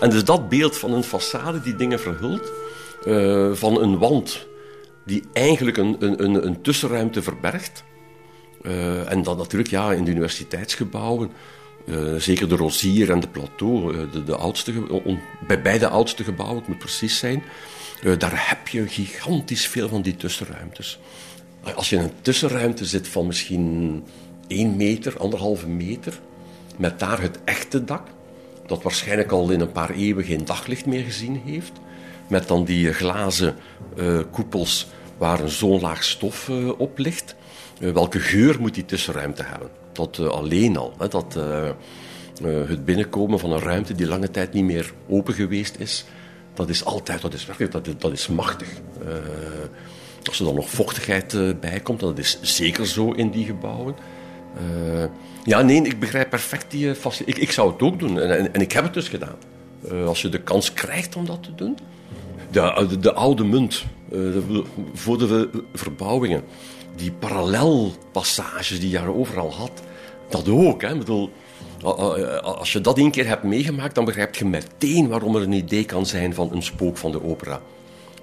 En 0.00 0.10
dus 0.10 0.24
dat 0.24 0.48
beeld 0.48 0.78
van 0.78 0.92
een 0.92 1.04
façade 1.04 1.62
die 1.62 1.76
dingen 1.76 2.00
verhult, 2.00 2.52
uh, 3.04 3.52
van 3.52 3.82
een 3.82 3.98
wand 3.98 4.46
die 5.04 5.22
eigenlijk 5.32 5.76
een, 5.76 5.96
een, 5.98 6.46
een 6.46 6.62
tussenruimte 6.62 7.22
verbergt. 7.22 7.84
Uh, 8.62 9.10
en 9.10 9.22
dan 9.22 9.36
natuurlijk 9.36 9.70
ja, 9.70 9.92
in 9.92 10.04
de 10.04 10.10
universiteitsgebouwen, 10.10 11.30
uh, 11.86 12.14
zeker 12.14 12.48
de 12.48 12.56
Rosier 12.56 13.10
en 13.10 13.20
de 13.20 13.28
Plateau, 13.28 13.94
uh, 13.94 14.12
de, 14.12 14.24
de 14.24 14.36
oudste, 14.36 14.72
bij 15.46 15.62
beide 15.62 15.88
oudste 15.88 16.24
gebouwen, 16.24 16.58
het 16.58 16.68
moet 16.68 16.78
precies 16.78 17.18
zijn, 17.18 17.42
daar 18.18 18.48
heb 18.48 18.68
je 18.68 18.88
gigantisch 18.88 19.66
veel 19.66 19.88
van 19.88 20.02
die 20.02 20.16
tussenruimtes. 20.16 20.98
Als 21.74 21.90
je 21.90 21.96
in 21.96 22.02
een 22.02 22.12
tussenruimte 22.20 22.84
zit 22.84 23.08
van 23.08 23.26
misschien 23.26 24.02
één 24.46 24.76
meter, 24.76 25.18
anderhalve 25.18 25.68
meter, 25.68 26.20
met 26.76 26.98
daar 26.98 27.20
het 27.20 27.38
echte 27.44 27.84
dak, 27.84 28.06
dat 28.66 28.82
waarschijnlijk 28.82 29.32
al 29.32 29.50
in 29.50 29.60
een 29.60 29.72
paar 29.72 29.90
eeuwen 29.90 30.24
geen 30.24 30.44
daglicht 30.44 30.86
meer 30.86 31.04
gezien 31.04 31.42
heeft, 31.44 31.72
met 32.28 32.48
dan 32.48 32.64
die 32.64 32.92
glazen 32.92 33.54
uh, 33.96 34.20
koepels 34.30 34.86
waar 35.18 35.48
zo'n 35.48 35.80
laag 35.80 36.04
stof 36.04 36.48
uh, 36.48 36.80
op 36.80 36.98
ligt. 36.98 37.34
Welke 37.78 38.20
geur 38.20 38.60
moet 38.60 38.74
die 38.74 38.84
tussenruimte 38.84 39.42
hebben? 39.42 39.68
Dat 39.92 40.18
alleen 40.18 40.76
al. 40.76 40.94
Hè, 40.98 41.08
dat 41.08 41.38
het 42.42 42.84
binnenkomen 42.84 43.38
van 43.38 43.52
een 43.52 43.60
ruimte 43.60 43.94
die 43.94 44.06
lange 44.06 44.30
tijd 44.30 44.52
niet 44.52 44.64
meer 44.64 44.92
open 45.08 45.34
geweest 45.34 45.76
is, 45.78 46.04
dat 46.54 46.68
is 46.68 46.84
altijd, 46.84 47.20
dat 47.20 47.34
is 47.34 47.46
werkelijk, 47.46 47.72
dat, 47.72 48.00
dat 48.00 48.12
is 48.12 48.28
machtig. 48.28 48.68
als 50.24 50.38
er 50.38 50.44
dan 50.44 50.54
nog 50.54 50.70
vochtigheid 50.70 51.60
bij 51.60 51.80
komt, 51.80 52.00
dat 52.00 52.18
is 52.18 52.38
zeker 52.42 52.86
zo 52.86 53.12
in 53.12 53.30
die 53.30 53.44
gebouwen. 53.44 53.94
ja, 55.44 55.62
nee, 55.62 55.82
ik 55.82 56.00
begrijp 56.00 56.30
perfect 56.30 56.70
die 56.70 56.90
ik, 57.24 57.36
ik 57.36 57.50
zou 57.50 57.72
het 57.72 57.82
ook 57.82 57.98
doen 57.98 58.20
en, 58.20 58.38
en, 58.38 58.54
en 58.54 58.60
ik 58.60 58.72
heb 58.72 58.84
het 58.84 58.94
dus 58.94 59.08
gedaan. 59.08 59.36
als 60.06 60.22
je 60.22 60.28
de 60.28 60.40
kans 60.40 60.72
krijgt 60.72 61.16
om 61.16 61.26
dat 61.26 61.42
te 61.42 61.54
doen, 61.54 61.76
de, 62.54 62.98
de, 63.00 63.12
oude 63.12 63.44
munt, 63.44 63.84
eh, 64.12 64.18
voor 64.94 65.18
de 65.18 65.48
verbouwingen, 65.74 66.42
die 66.96 67.12
parallelpassages 67.12 68.80
die 68.80 68.90
je 68.90 69.14
overal 69.14 69.52
had, 69.52 69.82
dat 70.28 70.48
ook. 70.48 70.82
Hè. 70.82 70.96
Bedoel, 70.96 71.30
Als 72.42 72.72
je 72.72 72.80
dat 72.80 72.98
één 72.98 73.10
keer 73.10 73.26
hebt 73.26 73.42
meegemaakt, 73.42 73.94
dan 73.94 74.04
begrijp 74.04 74.34
je 74.34 74.44
meteen 74.44 75.08
waarom 75.08 75.36
er 75.36 75.42
een 75.42 75.52
idee 75.52 75.84
kan 75.84 76.06
zijn 76.06 76.34
van 76.34 76.52
een 76.52 76.62
spook 76.62 76.96
van 76.96 77.12
de 77.12 77.22
opera. 77.22 77.60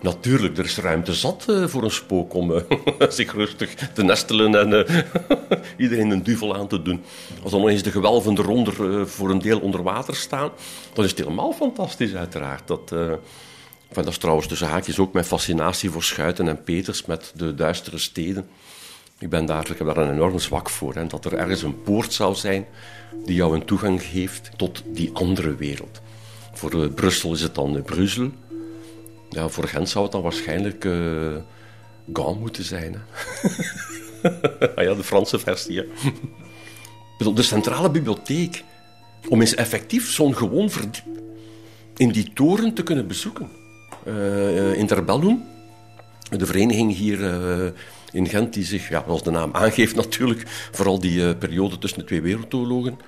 Natuurlijk, 0.02 0.58
er 0.58 0.66
is 0.66 0.78
ruimte 0.78 1.14
zat 1.14 1.46
uh, 1.50 1.68
voor 1.68 1.84
een 1.84 1.92
spook 1.92 2.34
om 2.34 2.64
zich 3.10 3.34
rustig 3.34 3.76
te 3.76 4.04
nestelen 4.04 4.56
en 4.56 4.86
iedereen 5.78 6.10
een 6.10 6.24
duvel 6.24 6.56
aan 6.56 6.68
te 6.68 6.82
doen. 6.82 7.04
Als 7.44 7.52
dan 7.52 7.68
eens 7.68 7.84
de 7.84 7.92
gewelven 7.92 8.38
eronder 8.38 9.08
voor 9.08 9.30
een 9.30 9.42
deel 9.42 9.60
onder 9.60 9.84
water 9.84 10.16
staan, 10.16 10.50
dan 10.94 11.04
is 11.04 11.10
het 11.10 11.20
helemaal 11.20 11.54
fantastisch 11.54 12.16
uiteraard. 12.16 12.68
Dat, 12.68 12.94
dat 13.94 14.08
is 14.08 14.18
trouwens 14.18 14.48
tussen 14.48 14.68
haakjes 14.68 15.00
ook 15.00 15.14
mijn 15.14 15.26
fascinatie 15.26 15.90
voor 15.90 16.04
Schuiten 16.04 16.48
en 16.48 16.64
Peters 16.64 17.06
met 17.06 17.32
de 17.36 17.56
duistere 17.56 17.98
steden. 17.98 18.48
Ik, 19.20 19.30
ben 19.30 19.46
daar, 19.46 19.68
heb 19.68 19.88
daar 19.88 19.98
een 19.98 20.12
enorm 20.12 20.40
zwak 20.40 20.70
voor. 20.70 20.96
Hè, 20.96 21.08
dat 21.08 21.26
er 21.26 21.34
ergens 21.34 21.62
een 21.62 21.82
poort 21.82 22.14
zou 22.14 22.36
zijn 22.36 22.66
die 23.26 23.36
jou 23.36 23.56
een 23.56 23.66
toegang 23.66 24.04
geeft 24.04 24.50
tot 24.58 24.84
die 24.86 25.10
andere 25.14 25.56
wereld. 25.56 26.02
Voor 26.54 26.90
Brussel 26.90 27.34
is 27.34 27.42
het 27.42 27.56
dan 27.56 27.82
Brussel. 27.84 28.32
Ja, 29.30 29.48
voor 29.48 29.68
Gent 29.68 29.90
zou 29.90 30.04
het 30.04 30.14
dan 30.14 30.22
waarschijnlijk 30.22 30.86
uh, 30.86 31.36
moeten 32.40 32.64
zijn. 32.64 32.94
Hè? 32.94 33.00
ah 34.76 34.84
ja, 34.84 34.94
de 34.94 35.04
Franse 35.04 35.40
versie. 35.40 35.78
Hè? 35.78 35.86
De 37.34 37.42
centrale 37.42 37.92
bibliotheek. 37.92 38.64
Om 39.30 39.40
eens 39.40 39.56
effectief 39.56 40.12
zo'n 40.12 40.36
gewoon 40.36 40.70
verdiep 40.70 41.04
in 41.98 42.12
die 42.12 42.34
toren 42.34 42.74
te 42.74 42.84
kunnen 42.84 43.08
bezoeken. 43.08 43.50
Uh, 44.06 44.78
Interbellum, 44.78 45.44
de 46.38 46.46
vereniging 46.46 46.96
hier 46.96 47.20
uh, 47.20 47.70
in 48.12 48.28
Gent, 48.28 48.54
die 48.54 48.64
zich, 48.64 48.90
ja, 48.90 49.04
zoals 49.06 49.24
de 49.24 49.32
naam 49.32 49.50
aangeeft 49.54 49.96
natuurlijk, 49.96 50.44
vooral 50.72 51.00
die 51.00 51.36
periode 51.36 51.78
tussen 51.78 52.00
de 52.00 52.06
twee 52.06 52.22
wereldoorlogen 52.22 53.00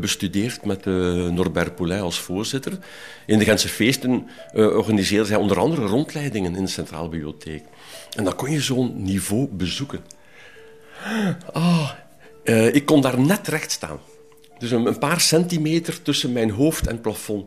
bestudeerd 0.00 0.64
met 0.64 0.84
Norbert 1.30 1.74
Poulin 1.74 2.00
als 2.00 2.20
voorzitter. 2.20 2.78
In 3.26 3.38
de 3.38 3.44
Gentse 3.44 3.68
feesten 3.68 4.26
organiseerde 4.54 5.28
hij 5.28 5.36
onder 5.36 5.58
andere 5.58 5.86
rondleidingen 5.86 6.56
in 6.56 6.64
de 6.64 6.70
Centrale 6.70 7.08
Bibliotheek. 7.08 7.64
En 8.16 8.24
dan 8.24 8.36
kon 8.36 8.50
je 8.50 8.60
zo'n 8.60 9.02
niveau 9.02 9.48
bezoeken. 9.48 10.00
Ah, 11.52 11.90
ik 12.72 12.84
kon 12.84 13.00
daar 13.00 13.20
net 13.20 13.48
recht 13.48 13.70
staan. 13.70 13.98
Dus 14.60 14.70
een, 14.70 14.98
paar 14.98 15.20
centimeter 15.20 16.02
tussen 16.02 16.32
mijn 16.32 16.50
hoofd 16.50 16.86
en 16.86 17.00
plafond. 17.00 17.46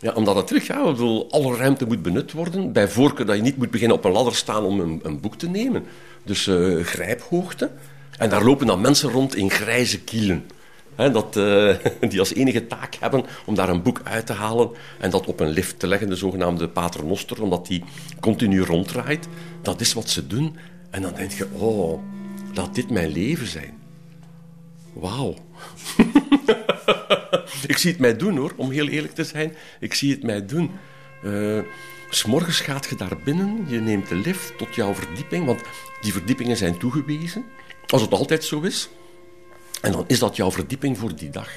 Ja, 0.00 0.12
omdat 0.12 0.36
het 0.36 0.46
terug, 0.46 0.66
ja, 0.66 0.84
bedoel, 0.84 1.30
alle 1.30 1.56
ruimte 1.56 1.86
moet 1.86 2.02
benut 2.02 2.32
worden. 2.32 2.72
Bij 2.72 2.88
voorkeur 2.88 3.26
dat 3.26 3.36
je 3.36 3.42
niet 3.42 3.56
moet 3.56 3.70
beginnen 3.70 3.96
op 3.96 4.04
een 4.04 4.12
ladder 4.12 4.34
staan 4.34 4.64
om 4.64 4.80
een, 4.80 5.00
een 5.02 5.20
boek 5.20 5.36
te 5.36 5.48
nemen. 5.48 5.84
Dus 6.24 6.50
grijphoogte. 6.82 7.70
En 8.18 8.30
daar 8.30 8.44
lopen 8.44 8.66
dan 8.66 8.80
mensen 8.80 9.10
rond 9.10 9.36
in 9.36 9.50
grijze 9.50 10.00
kielen 10.00 10.44
dat, 11.08 11.36
uh, 11.36 11.74
die 12.10 12.18
als 12.18 12.34
enige 12.34 12.66
taak 12.66 12.94
hebben 12.94 13.24
om 13.46 13.54
daar 13.54 13.68
een 13.68 13.82
boek 13.82 14.00
uit 14.04 14.26
te 14.26 14.32
halen 14.32 14.70
en 14.98 15.10
dat 15.10 15.26
op 15.26 15.40
een 15.40 15.48
lift 15.48 15.78
te 15.78 15.86
leggen, 15.86 16.08
de 16.08 16.16
zogenaamde 16.16 16.68
paternoster, 16.68 17.42
omdat 17.42 17.66
die 17.66 17.84
continu 18.20 18.62
ronddraait. 18.62 19.28
Dat 19.62 19.80
is 19.80 19.92
wat 19.92 20.08
ze 20.08 20.26
doen. 20.26 20.56
En 20.90 21.02
dan 21.02 21.14
denk 21.14 21.30
je, 21.30 21.46
oh, 21.52 22.02
laat 22.54 22.74
dit 22.74 22.90
mijn 22.90 23.12
leven 23.12 23.46
zijn. 23.46 23.78
Wauw. 24.92 25.34
ik 27.70 27.78
zie 27.78 27.90
het 27.90 28.00
mij 28.00 28.16
doen 28.16 28.36
hoor, 28.36 28.52
om 28.56 28.70
heel 28.70 28.88
eerlijk 28.88 29.14
te 29.14 29.24
zijn. 29.24 29.56
Ik 29.80 29.94
zie 29.94 30.10
het 30.12 30.22
mij 30.22 30.46
doen. 30.46 30.70
Uh, 31.24 31.62
S'morgens 32.08 32.60
gaat 32.60 32.86
je 32.86 32.96
daar 32.96 33.16
binnen, 33.24 33.64
je 33.68 33.80
neemt 33.80 34.08
de 34.08 34.14
lift 34.14 34.58
tot 34.58 34.74
jouw 34.74 34.94
verdieping, 34.94 35.46
want 35.46 35.60
die 36.00 36.12
verdiepingen 36.12 36.56
zijn 36.56 36.78
toegewezen. 36.78 37.44
Als 37.86 38.02
het 38.02 38.12
altijd 38.12 38.44
zo 38.44 38.60
is. 38.60 38.88
En 39.82 39.92
dan 39.92 40.04
is 40.06 40.18
dat 40.18 40.36
jouw 40.36 40.50
verdieping 40.50 40.98
voor 40.98 41.16
die 41.16 41.30
dag. 41.30 41.48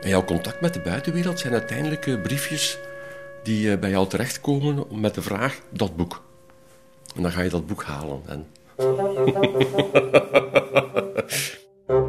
En 0.00 0.08
jouw 0.08 0.24
contact 0.24 0.60
met 0.60 0.74
de 0.74 0.80
buitenwereld 0.80 1.38
zijn 1.38 1.52
uiteindelijk 1.52 2.06
eh, 2.06 2.22
briefjes 2.22 2.78
die 3.42 3.72
eh, 3.72 3.78
bij 3.78 3.90
jou 3.90 4.08
terechtkomen 4.08 4.86
met 4.90 5.14
de 5.14 5.22
vraag, 5.22 5.60
dat 5.70 5.96
boek. 5.96 6.22
En 7.16 7.22
dan 7.22 7.32
ga 7.32 7.42
je 7.42 7.50
dat 7.50 7.66
boek 7.66 7.82
halen. 7.82 8.22
En... 8.26 8.46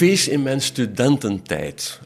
cafés 0.00 0.28
in 0.28 0.42
mijn 0.42 0.60
studententijd. 0.60 2.00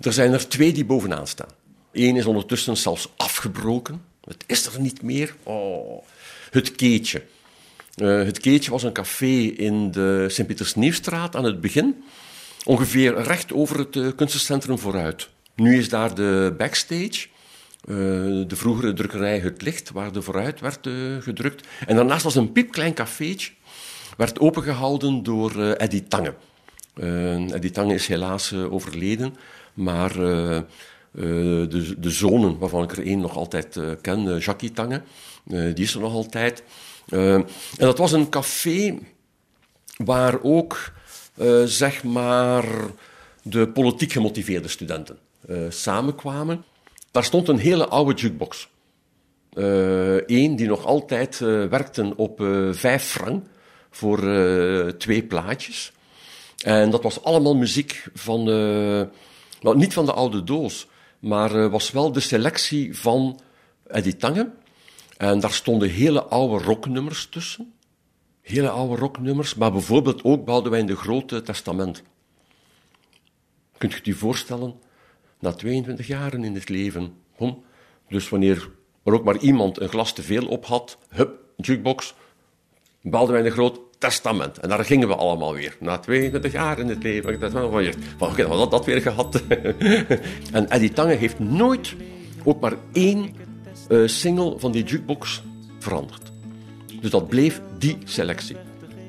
Er 0.00 0.12
zijn 0.12 0.32
er 0.32 0.48
twee 0.48 0.72
die 0.72 0.84
bovenaan 0.84 1.26
staan. 1.26 1.48
Eén 1.92 2.16
is 2.16 2.26
ondertussen 2.26 2.76
zelfs 2.76 3.08
afgebroken. 3.16 4.02
Het 4.24 4.44
is 4.46 4.66
er 4.66 4.80
niet 4.80 5.02
meer. 5.02 5.34
Oh. 5.42 6.04
Het 6.50 6.72
Keetje. 6.72 7.22
Uh, 7.96 8.24
het 8.24 8.40
Keetje 8.40 8.70
was 8.70 8.82
een 8.82 8.92
café 8.92 9.36
in 9.56 9.90
de 9.90 10.26
Sint-Pietersnieuwstraat 10.28 11.36
aan 11.36 11.44
het 11.44 11.60
begin. 11.60 12.04
Ongeveer 12.64 13.22
recht 13.22 13.52
over 13.52 13.78
het 13.78 13.96
uh, 13.96 14.08
kunstencentrum 14.16 14.78
vooruit. 14.78 15.28
Nu 15.54 15.78
is 15.78 15.88
daar 15.88 16.14
de 16.14 16.54
backstage, 16.58 17.26
eh, 17.84 17.94
de 18.46 18.56
vroegere 18.56 18.92
drukkerij 18.92 19.38
Het 19.38 19.62
Licht, 19.62 19.90
waar 19.90 20.12
de 20.12 20.22
vooruit 20.22 20.60
werd 20.60 20.86
eh, 20.86 20.92
gedrukt. 21.20 21.66
En 21.86 21.96
daarnaast 21.96 22.22
was 22.22 22.34
een 22.34 22.52
piepklein 22.52 22.94
cafeetje, 22.94 23.50
werd 24.16 24.40
opengehouden 24.40 25.22
door 25.22 25.62
eh 25.62 25.80
Eddie 25.80 26.08
Tange. 26.08 26.34
Eh 27.00 27.52
Eddie 27.52 27.70
Tange 27.70 27.94
is 27.94 28.06
helaas 28.06 28.52
eh, 28.52 28.72
overleden, 28.72 29.36
maar 29.74 30.10
eh, 30.10 30.60
de, 31.12 31.94
de 31.98 32.10
zonen, 32.10 32.58
waarvan 32.58 32.82
ik 32.82 32.92
er 32.92 33.06
één 33.06 33.20
nog 33.20 33.36
altijd 33.36 33.80
ken, 34.00 34.38
Jackie 34.38 34.72
Tange, 34.72 35.02
die 35.44 35.84
is 35.84 35.94
er 35.94 36.00
nog 36.00 36.12
altijd. 36.12 36.62
En 37.08 37.46
dat 37.76 37.98
was 37.98 38.12
een 38.12 38.28
café 38.28 38.98
waar 39.96 40.42
ook, 40.42 40.92
zeg 41.64 42.04
maar, 42.04 42.64
de 43.42 43.68
politiek 43.68 44.12
gemotiveerde 44.12 44.68
studenten 44.68 45.18
samenkwamen. 45.68 46.64
Daar 47.10 47.24
stond 47.24 47.48
een 47.48 47.58
hele 47.58 47.86
oude 47.88 48.20
jukebox. 48.20 48.68
Eén 50.26 50.56
die 50.56 50.66
nog 50.66 50.86
altijd 50.86 51.38
werkte 51.38 52.16
op 52.16 52.42
vijf 52.70 53.02
frank 53.02 53.46
voor 53.90 54.18
twee 54.98 55.22
plaatjes. 55.22 55.92
En 56.64 56.90
dat 56.90 57.02
was 57.02 57.22
allemaal 57.22 57.56
muziek 57.56 58.04
van, 58.14 58.44
wel, 59.60 59.74
niet 59.74 59.92
van 59.92 60.06
de 60.06 60.12
oude 60.12 60.44
doos, 60.44 60.86
maar 61.18 61.54
eh, 61.54 61.70
was 61.70 61.90
wel 61.90 62.12
de 62.12 62.20
selectie 62.20 62.98
van 62.98 63.40
Eddie 63.86 64.16
Tange. 64.16 64.50
En 65.16 65.40
daar 65.40 65.52
stonden 65.52 65.90
hele 65.90 66.22
oude 66.22 66.64
rocknummers 66.64 67.26
tussen. 67.30 67.72
Hele 68.40 68.68
oude 68.68 68.96
rocknummers, 68.96 69.54
maar 69.54 69.72
bijvoorbeeld 69.72 70.24
ook 70.24 70.44
Boudewijn 70.44 70.86
de 70.86 70.96
Grote 70.96 71.42
Testament. 71.42 72.02
Kunt 73.78 73.92
je 73.92 74.00
je 74.02 74.14
voorstellen? 74.14 74.74
Na 75.38 75.52
22 75.52 76.06
jaren 76.06 76.44
in 76.44 76.54
het 76.54 76.68
leven. 76.68 77.14
Hm? 77.36 77.52
Dus 78.08 78.28
wanneer 78.28 78.70
er 79.04 79.12
ook 79.12 79.24
maar 79.24 79.38
iemand 79.38 79.80
een 79.80 79.88
glas 79.88 80.12
te 80.12 80.22
veel 80.22 80.46
op 80.46 80.66
had, 80.66 80.98
hup, 81.08 81.38
jukebox, 81.56 82.14
Boudewijn 83.02 83.44
de 83.44 83.50
Groot 83.50 83.80
Testament. 83.98 84.58
En 84.58 84.68
daar 84.68 84.84
gingen 84.84 85.08
we 85.08 85.14
allemaal 85.14 85.54
weer. 85.54 85.76
Na 85.80 85.98
22 85.98 86.52
jaar 86.52 86.78
in 86.78 86.88
het 86.88 87.02
leven. 87.02 87.40
Dat 87.40 87.52
van, 87.52 87.82
dan 88.18 88.28
hadden 88.28 88.60
we 88.60 88.68
dat 88.68 88.84
weer 88.84 89.00
gehad. 89.00 89.42
en 90.52 90.70
Eddie 90.70 90.92
Tange 90.92 91.14
heeft 91.14 91.38
nooit 91.38 91.94
ook 92.44 92.60
maar 92.60 92.74
één 92.92 93.34
eh, 93.88 93.98
single 94.04 94.58
van 94.58 94.72
die 94.72 94.84
jukebox 94.84 95.42
veranderd. 95.78 96.32
Dus 97.00 97.10
dat 97.10 97.28
bleef 97.28 97.60
die 97.78 97.98
selectie. 98.04 98.56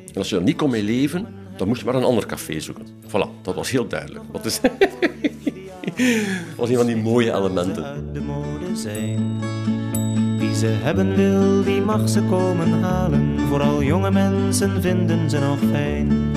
En 0.08 0.16
als 0.16 0.30
je 0.30 0.36
er 0.36 0.42
niet 0.42 0.58
kon 0.58 0.70
mee 0.70 0.84
leven, 0.84 1.28
dan 1.58 1.68
moest 1.68 1.80
je 1.80 1.86
maar 1.86 1.96
een 1.96 2.04
ander 2.04 2.26
café 2.26 2.60
zoeken. 2.60 2.88
Voilà, 3.08 3.42
dat 3.42 3.56
was 3.56 3.70
heel 3.70 3.88
duidelijk. 3.88 4.26
Dat 4.32 4.46
is 4.46 4.60
was 6.58 6.70
een 6.70 6.76
van 6.76 6.86
die 6.86 6.96
mooie 6.96 7.34
elementen. 7.34 8.14
de 8.14 8.22
mode 8.22 8.76
zijn. 8.76 9.39
Ze 10.60 10.68
hebben 10.68 11.16
wil, 11.16 11.64
die 11.64 11.82
mag 11.82 12.10
ze 12.10 12.22
komen 12.22 12.84
halen. 12.84 13.40
Vooral 13.48 13.84
jonge 13.84 14.12
mensen 14.12 14.82
vinden 14.82 15.30
ze 15.30 15.40
nog 15.40 15.60
fijn. 15.72 16.32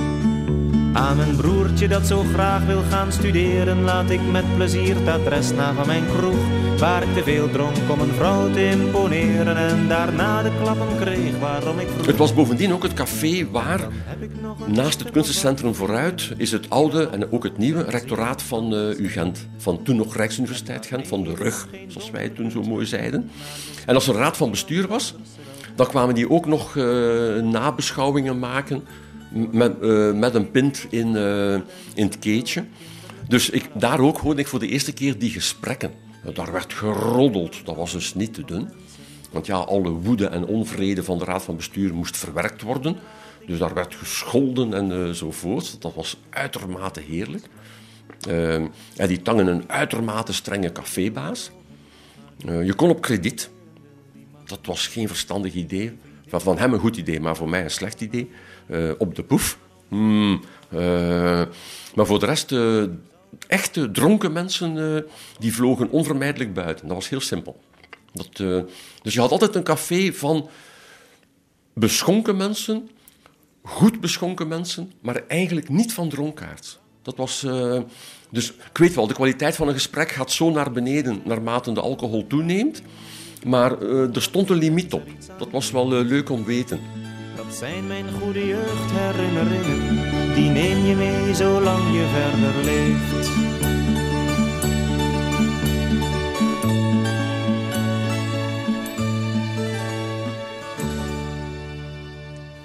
Aan 0.93 1.17
mijn 1.17 1.37
broertje 1.37 1.89
dat 1.89 2.07
zo 2.07 2.23
graag 2.23 2.65
wil 2.65 2.83
gaan 2.83 3.13
studeren, 3.13 3.83
laat 3.83 4.11
ik 4.11 4.21
met 4.31 4.57
plezier 4.57 4.95
het 4.95 5.09
adres 5.09 5.53
na 5.53 5.75
van 5.75 5.87
mijn 5.87 6.05
kroeg. 6.17 6.37
Waar 6.79 7.03
ik 7.03 7.15
te 7.15 7.23
veel 7.23 7.51
dronk 7.51 7.77
om 7.91 8.01
een 8.01 8.15
vrouw 8.15 8.51
te 8.51 8.69
imponeren 8.69 9.57
en 9.57 9.89
daarna 9.89 10.43
de 10.43 10.51
klappen 10.63 10.99
kreeg 11.01 11.39
waarom 11.39 11.79
ik 11.79 11.89
vroeg. 11.89 12.07
Het 12.07 12.17
was 12.17 12.35
bovendien 12.35 12.73
ook 12.73 12.83
het 12.83 12.95
café 12.95 13.51
waar, 13.51 13.89
naast 14.67 14.99
het 14.99 15.11
kunstencentrum 15.11 15.75
vooruit, 15.75 16.33
is 16.37 16.53
het 16.53 16.71
oude 16.71 17.09
en 17.09 17.33
ook 17.33 17.45
het 17.45 17.59
nieuwe 17.59 17.83
rectoraat 17.83 18.43
van 18.43 18.75
uh, 18.75 18.99
UGent. 18.99 19.49
Van 19.57 19.83
toen 19.83 19.97
nog 19.97 20.17
Rijksuniversiteit 20.17 20.87
Gent, 20.87 21.09
van 21.09 21.25
de 21.25 21.35
rug, 21.35 21.69
zoals 21.89 22.11
wij 22.11 22.23
het 22.23 22.35
toen 22.35 22.51
zo 22.51 22.63
mooi 22.63 22.87
zeiden. 22.87 23.31
En 23.87 23.95
als 23.95 24.09
er 24.09 24.15
raad 24.15 24.37
van 24.37 24.51
bestuur 24.51 24.89
was, 24.89 25.15
dan 25.75 25.87
kwamen 25.87 26.15
die 26.15 26.31
ook 26.31 26.47
nog 26.47 26.75
uh, 26.75 26.85
nabeschouwingen 27.43 28.39
maken 28.39 28.83
met, 29.33 29.73
uh, 29.81 30.13
met 30.13 30.35
een 30.35 30.51
pint 30.51 30.87
in, 30.91 31.09
uh, 31.15 31.55
in 31.95 32.05
het 32.05 32.19
keetje. 32.19 32.65
Dus 33.29 33.51
ik, 33.51 33.69
daar 33.75 34.01
ook 34.01 34.19
hoorde 34.19 34.41
ik 34.41 34.47
voor 34.47 34.59
de 34.59 34.69
eerste 34.69 34.93
keer 34.93 35.19
die 35.19 35.31
gesprekken. 35.31 35.93
Daar 36.35 36.53
werd 36.53 36.73
geroddeld, 36.73 37.67
dat 37.67 37.77
was 37.77 37.93
dus 37.93 38.15
niet 38.15 38.35
te 38.35 38.45
doen. 38.45 38.69
Want 39.31 39.47
ja, 39.47 39.57
alle 39.57 39.91
woede 39.91 40.27
en 40.27 40.45
onvrede 40.47 41.05
van 41.05 41.19
de 41.19 41.25
raad 41.25 41.43
van 41.43 41.57
bestuur 41.57 41.95
moest 41.95 42.17
verwerkt 42.17 42.63
worden. 42.63 42.97
Dus 43.47 43.59
daar 43.59 43.75
werd 43.75 43.95
gescholden 43.95 44.75
en 44.75 44.91
uh, 44.91 45.11
zovoort. 45.11 45.81
Dat 45.81 45.95
was 45.95 46.17
uitermate 46.31 47.01
heerlijk. 47.01 47.45
En 48.97 49.09
die 49.09 49.23
Tangen 49.23 49.47
een 49.47 49.65
uitermate 49.67 50.33
strenge 50.33 50.73
cafébaas. 50.73 51.51
Je 52.37 52.75
kon 52.75 52.91
op 52.91 53.01
krediet. 53.01 53.51
Dat 54.45 54.59
was 54.63 54.87
geen 54.87 55.09
verstandig 55.09 55.55
idee. 55.55 55.93
Van 56.27 56.59
hem 56.59 56.73
een 56.73 56.79
goed 56.79 56.97
idee, 56.97 57.21
maar 57.21 57.37
voor 57.37 57.49
mij 57.49 57.63
een 57.63 57.71
slecht 57.71 58.01
idee. 58.01 58.31
Uh, 58.71 58.93
op 58.99 59.15
de 59.15 59.23
poef. 59.23 59.59
Hmm, 59.89 60.43
maar 61.95 62.07
voor 62.07 62.19
de 62.19 62.27
rest, 62.27 62.55
echte 63.47 63.91
dronken 63.91 64.33
mensen, 64.33 65.05
die 65.39 65.55
vlogen 65.55 65.91
onvermijdelijk 65.91 66.55
buiten. 66.55 66.87
Dat 66.87 66.97
was 66.97 67.09
heel 67.09 67.21
simpel. 67.21 67.61
Dat, 68.13 68.37
dus 69.03 69.15
je 69.15 69.21
had 69.21 69.31
altijd 69.31 69.55
een 69.55 69.63
café 69.63 70.13
van 70.13 70.49
beschonken 71.73 72.37
mensen, 72.37 72.91
goed 73.63 74.01
beschonken 74.01 74.49
mensen, 74.49 74.93
maar 75.01 75.23
eigenlijk 75.29 75.69
niet 75.69 75.93
van 75.93 76.09
dronkaards. 76.09 76.79
Dat 77.03 77.17
was, 77.17 77.47
dus 78.31 78.53
ik 78.53 78.79
weet 78.79 78.95
wel, 78.95 79.07
de 79.07 79.15
kwaliteit 79.15 79.57
van 79.57 79.69
een 79.69 79.75
gesprek 79.75 80.11
gaat 80.11 80.31
zo 80.31 80.51
naar 80.51 80.73
beneden 80.73 81.23
naarmate 81.25 81.73
de 81.73 81.81
alcohol 81.81 82.27
toeneemt. 82.27 82.83
Maar 83.47 83.83
er 83.83 84.23
stond 84.23 84.51
een 84.51 84.57
limiet 84.57 84.93
op. 84.93 85.09
Dat 85.39 85.51
was 85.51 85.71
wel 85.71 85.89
leuk 85.89 86.31
om 86.31 86.45
weten. 86.45 86.81
Zijn 87.53 87.87
mijn 87.87 88.13
goede 88.13 88.47
jeugdherinneringen. 88.47 90.35
Die 90.35 90.51
neem 90.51 90.85
je 90.85 90.95
mee 90.95 91.35
zolang 91.35 91.93
je 91.93 92.07
verder 92.13 92.65
leeft. 92.65 93.31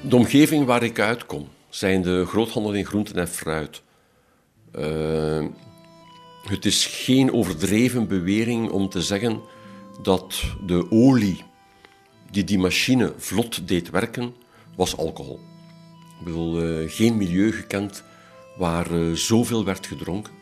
De 0.09 0.15
omgeving 0.15 0.65
waar 0.65 0.83
ik 0.83 0.99
uitkom 0.99 1.47
zijn 1.69 2.01
de 2.01 2.25
groothandel 2.25 2.73
in 2.73 2.85
groenten 2.85 3.15
en 3.15 3.27
fruit. 3.27 3.81
Uh, 4.75 5.45
het 6.41 6.65
is 6.65 6.85
geen 6.85 7.33
overdreven 7.33 8.07
bewering 8.07 8.69
om 8.69 8.89
te 8.89 9.01
zeggen 9.01 9.41
dat 10.01 10.43
de 10.65 10.91
olie 10.91 11.43
die 12.31 12.43
die 12.43 12.59
machine 12.59 13.13
vlot 13.17 13.67
deed 13.67 13.89
werken, 13.89 14.35
was 14.77 14.97
alcohol. 14.97 15.39
Ik 16.19 16.25
bedoel, 16.25 16.63
uh, 16.63 16.91
geen 16.91 17.17
milieu 17.17 17.51
gekend 17.51 18.03
waar 18.57 18.91
uh, 18.91 19.15
zoveel 19.15 19.65
werd 19.65 19.87
gedronken, 19.87 20.33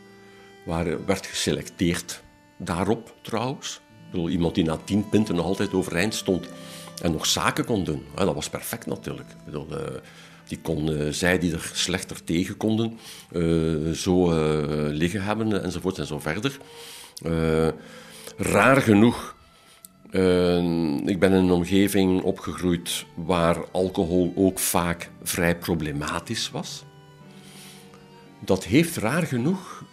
waar 0.64 1.06
werd 1.06 1.26
geselecteerd 1.26 2.22
daarop 2.56 3.14
trouwens. 3.22 3.80
Ik 4.06 4.10
bedoel, 4.10 4.28
iemand 4.28 4.54
die 4.54 4.64
na 4.64 4.78
tien 4.84 5.08
pinten 5.08 5.34
nog 5.34 5.44
altijd 5.44 5.74
overeind 5.74 6.14
stond 6.14 6.48
en 7.02 7.12
nog 7.12 7.26
zaken 7.26 7.64
kon 7.64 7.84
doen. 7.84 8.04
Dat 8.14 8.34
was 8.34 8.48
perfect 8.48 8.86
natuurlijk. 8.86 9.30
Ik 9.30 9.44
bedoel, 9.44 9.66
die 10.48 10.58
kon 10.58 11.12
zij 11.12 11.38
die 11.38 11.52
er 11.52 11.70
slechter 11.72 12.24
tegen 12.24 12.56
konden, 12.56 12.98
zo 13.94 14.32
liggen 14.90 15.22
hebben 15.22 15.62
enzovoort 15.62 15.98
en 15.98 16.06
zo 16.06 16.18
verder. 16.18 16.58
raar 18.36 18.82
genoeg, 18.82 19.35
ik 21.04 21.18
ben 21.18 21.32
in 21.32 21.42
een 21.42 21.50
omgeving 21.50 22.22
opgegroeid 22.22 23.06
waar 23.14 23.56
alcohol 23.70 24.32
ook 24.36 24.58
vaak 24.58 25.10
vrij 25.22 25.56
problematisch 25.56 26.50
was. 26.50 26.84
Dat 28.40 28.64
heeft 28.64 28.96
raar 28.96 29.22
genoeg 29.22 29.84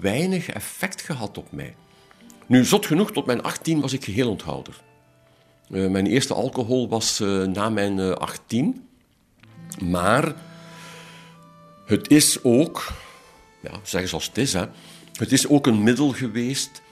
weinig 0.00 0.48
effect 0.48 1.02
gehad 1.02 1.38
op 1.38 1.52
mij. 1.52 1.74
Nu, 2.50 2.64
zot 2.64 2.86
genoeg, 2.86 3.12
tot 3.12 3.26
mijn 3.26 3.42
18 3.42 3.80
was 3.80 3.92
ik 3.92 4.04
geheel 4.04 4.28
onthouder. 4.30 4.80
Uh, 5.70 5.90
mijn 5.90 6.06
eerste 6.06 6.34
alcohol 6.34 6.88
was 6.88 7.20
uh, 7.20 7.46
na 7.46 7.68
mijn 7.68 7.98
uh, 7.98 8.10
18. 8.10 8.88
Maar 9.84 10.34
het 11.86 12.10
is 12.10 12.42
ook, 12.42 12.92
ja, 13.62 13.70
zeg 13.82 14.08
zoals 14.08 14.26
het 14.26 14.38
is, 14.38 14.52
hè, 14.52 14.64
het 15.12 15.32
is 15.32 15.48
ook 15.48 15.66
een 15.66 15.82
middel 15.82 16.12
geweest 16.12 16.82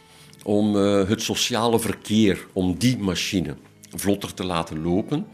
om 0.45 0.77
eh, 0.77 1.09
het 1.09 1.23
sociale 1.23 1.79
verkeer, 1.79 2.47
om 2.53 2.79
die 2.79 2.99
machine 2.99 3.57
vlotter 3.91 4.35
te 4.35 4.45
laten 4.45 4.83
lopen. 4.83 5.27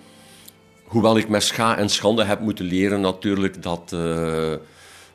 Hoewel 0.84 1.16
ik 1.16 1.28
met 1.28 1.42
scha 1.42 1.76
en 1.76 1.88
schande 1.88 2.24
heb 2.24 2.40
moeten 2.40 2.64
leren 2.64 3.00
natuurlijk 3.00 3.62
dat, 3.62 3.92
uh, 3.94 4.52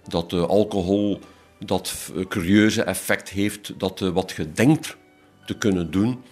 dat 0.07 0.33
alcohol 0.33 1.19
dat 1.59 2.11
curieuze 2.27 2.83
effect 2.83 3.29
heeft 3.29 3.79
dat 3.79 3.99
wat 3.99 4.33
je 4.37 4.51
denkt 4.51 4.97
te 5.45 5.57
kunnen 5.57 5.91
doen, 5.91 6.23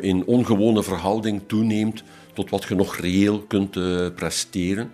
in 0.00 0.26
ongewone 0.26 0.82
verhouding 0.82 1.42
toeneemt 1.46 2.02
tot 2.32 2.50
wat 2.50 2.64
je 2.64 2.74
nog 2.74 2.96
reëel 2.96 3.40
kunt 3.40 3.70
presteren. 4.14 4.92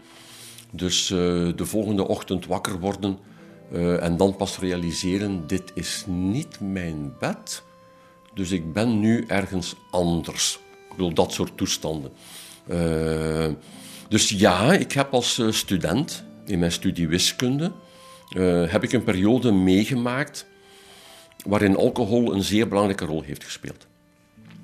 Dus 0.70 1.06
de 1.06 1.64
volgende 1.64 2.08
ochtend 2.08 2.46
wakker 2.46 2.78
worden 2.80 3.18
Eh, 3.72 4.02
en 4.02 4.16
dan 4.16 4.36
pas 4.36 4.58
realiseren, 4.58 5.46
dit 5.46 5.72
is 5.74 6.04
niet 6.06 6.60
mijn 6.60 7.14
bed, 7.18 7.62
dus 8.38 8.50
ik 8.50 8.72
ben 8.72 9.00
nu 9.00 9.24
ergens 9.26 9.74
anders. 9.90 10.58
Ik 10.96 11.16
dat 11.16 11.32
soort 11.32 11.56
toestanden. 11.56 12.10
Eh, 12.66 13.48
dus 14.08 14.28
ja, 14.28 14.72
ik 14.72 14.92
heb 14.92 15.12
als 15.12 15.38
eh, 15.38 15.50
student 15.50 16.24
in 16.44 16.58
mijn 16.58 16.72
studie 16.72 17.08
wiskunde 17.08 17.72
eh, 18.28 18.64
heb 18.66 18.82
ik 18.82 18.92
een 18.92 19.04
periode 19.04 19.52
meegemaakt 19.52 20.46
waarin 21.46 21.76
alcohol 21.76 22.34
een 22.34 22.42
zeer 22.42 22.68
belangrijke 22.68 23.04
rol 23.04 23.22
heeft 23.22 23.44
gespeeld. 23.44 23.86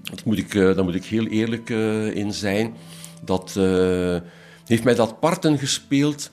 Dat 0.03 0.25
moet 0.25 0.39
ik, 0.39 0.55
eh, 0.55 0.75
daar 0.75 0.85
moet 0.85 0.95
ik 0.95 1.05
heel 1.05 1.27
eerlijk 1.27 1.69
in 2.15 2.33
zijn. 2.33 2.75
Dat 3.25 3.55
heeft 4.65 4.85
mij 4.85 4.95
dat 4.95 5.21
parten 5.21 5.59
gespeeld. 5.59 6.31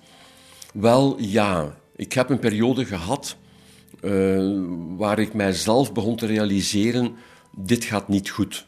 Wel 0.73 1.15
ja, 1.19 1.75
ik 1.95 2.13
heb 2.13 2.29
een 2.29 2.39
periode 2.39 2.85
gehad 2.85 3.37
eh, 4.01 4.51
waar 4.97 5.19
ik 5.19 5.33
mijzelf 5.33 5.93
begon 5.93 6.15
te 6.15 6.25
realiseren: 6.25 7.15
dit 7.51 7.83
gaat 7.83 8.07
niet 8.07 8.29
goed. 8.29 8.65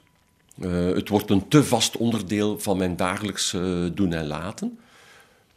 Eh, 0.61 0.85
het 0.85 1.09
wordt 1.09 1.29
een 1.29 1.47
te 1.47 1.63
vast 1.63 1.97
onderdeel 1.97 2.59
van 2.59 2.77
mijn 2.77 2.95
dagelijks 2.95 3.51
doen 3.93 4.13
en 4.13 4.27
laten. 4.27 4.79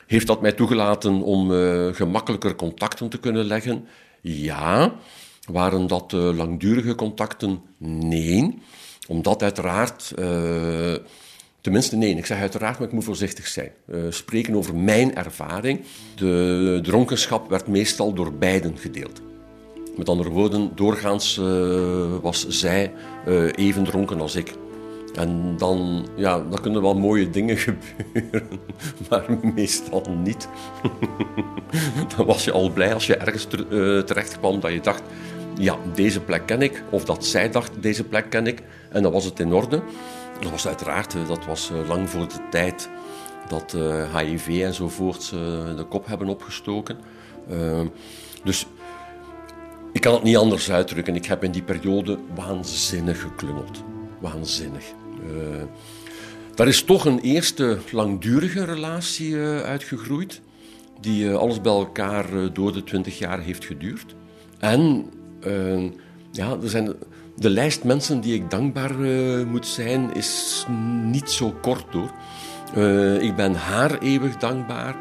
Heeft 0.06 0.26
dat 0.26 0.40
mij 0.40 0.52
toegelaten 0.52 1.22
om 1.22 1.52
eh, 1.52 1.86
gemakkelijker 1.94 2.54
contacten 2.54 3.08
te 3.08 3.18
kunnen 3.18 3.44
leggen? 3.44 3.86
Ja. 4.20 4.94
Waren 5.50 5.86
dat 5.86 6.12
eh, 6.12 6.36
langdurige 6.36 6.94
contacten? 6.94 7.60
Nee. 7.78 8.58
Omdat 9.08 9.42
uiteraard, 9.42 10.12
tenminste 11.60 11.96
nee, 11.96 12.16
ik 12.16 12.26
zeg 12.26 12.38
uiteraard, 12.38 12.78
maar 12.78 12.88
ik 12.88 12.94
moet 12.94 13.04
voorzichtig 13.04 13.46
zijn. 13.46 13.70
Spreken 14.08 14.54
over 14.54 14.76
mijn 14.76 15.14
ervaring. 15.14 15.80
De 16.16 16.80
dronkenschap 16.82 17.48
werd 17.48 17.66
meestal 17.66 18.12
door 18.12 18.32
beiden 18.32 18.78
gedeeld. 18.78 19.20
Met 19.96 20.08
andere 20.08 20.30
woorden, 20.30 20.70
doorgaans 20.74 21.38
eh, 21.38 22.16
was 22.22 22.48
zij 22.48 22.92
eh, 23.26 23.52
even 23.54 23.84
dronken 23.84 24.20
als 24.20 24.34
ik. 24.34 24.54
En 25.14 25.54
dan, 25.56 26.06
ja, 26.16 26.40
dan 26.50 26.60
kunnen 26.60 26.82
wel 26.82 26.94
mooie 26.94 27.30
dingen 27.30 27.56
gebeuren, 27.66 28.48
maar 29.10 29.24
meestal 29.54 30.02
niet. 30.22 30.48
dan 32.16 32.26
was 32.26 32.44
je 32.44 32.52
al 32.52 32.70
blij 32.70 32.94
als 32.94 33.06
je 33.06 33.16
ergens 33.16 33.46
eh, 33.46 33.58
terecht 33.98 34.38
kwam 34.38 34.60
dat 34.60 34.72
je 34.72 34.80
dacht, 34.80 35.02
ja, 35.58 35.76
deze 35.94 36.20
plek 36.20 36.46
ken 36.46 36.62
ik. 36.62 36.82
Of 36.90 37.04
dat 37.04 37.24
zij 37.24 37.50
dacht, 37.50 37.82
deze 37.82 38.04
plek 38.04 38.30
ken 38.30 38.46
ik. 38.46 38.62
En 38.90 39.02
dan 39.02 39.12
was 39.12 39.24
het 39.24 39.40
in 39.40 39.52
orde. 39.52 39.82
Dat 40.40 40.50
was 40.50 40.66
uiteraard, 40.66 41.16
dat 41.26 41.44
was 41.46 41.70
lang 41.88 42.10
voor 42.10 42.28
de 42.28 42.48
tijd 42.50 42.88
dat 43.48 43.76
HIV 44.16 44.62
enzovoort 44.62 45.30
de 45.76 45.86
kop 45.88 46.06
hebben 46.06 46.28
opgestoken. 46.28 46.98
Dus 48.44 48.66
ik 49.96 50.02
kan 50.02 50.14
het 50.14 50.22
niet 50.22 50.36
anders 50.36 50.70
uitdrukken. 50.70 51.14
Ik 51.14 51.26
heb 51.26 51.44
in 51.44 51.50
die 51.50 51.62
periode 51.62 52.18
waanzinnig 52.34 53.20
geklungeld. 53.20 53.82
Waanzinnig. 54.20 54.84
Eh, 55.22 55.62
daar 56.54 56.68
is 56.68 56.82
toch 56.82 57.04
een 57.04 57.20
eerste 57.20 57.78
langdurige 57.92 58.64
relatie 58.64 59.40
eh, 59.40 59.60
uitgegroeid, 59.60 60.40
die 61.00 61.28
eh, 61.28 61.36
alles 61.36 61.60
bij 61.60 61.72
elkaar 61.72 62.52
door 62.52 62.72
de 62.72 62.84
twintig 62.84 63.18
jaar 63.18 63.40
heeft 63.40 63.64
geduurd. 63.64 64.14
En 64.58 65.10
ja, 66.32 66.56
de 67.36 67.50
lijst 67.50 67.84
mensen 67.84 68.20
die 68.20 68.34
ik 68.34 68.50
dankbaar 68.50 68.94
moet 69.46 69.66
zijn, 69.66 70.14
is 70.14 70.64
niet 71.02 71.30
zo 71.30 71.54
kort 71.62 71.92
hoor. 71.92 72.12
Ik 73.20 73.36
ben 73.36 73.54
haar 73.54 73.98
eeuwig 73.98 74.36
dankbaar 74.36 74.96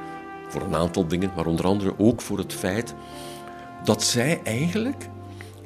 voor 0.48 0.62
een 0.62 0.76
aantal 0.76 1.08
dingen, 1.08 1.32
maar 1.36 1.46
onder 1.46 1.66
andere 1.66 1.94
ook 1.98 2.22
voor 2.22 2.38
het 2.38 2.54
feit 2.54 2.96
dat 3.86 4.04
zij 4.04 4.42
eigenlijk 4.44 5.10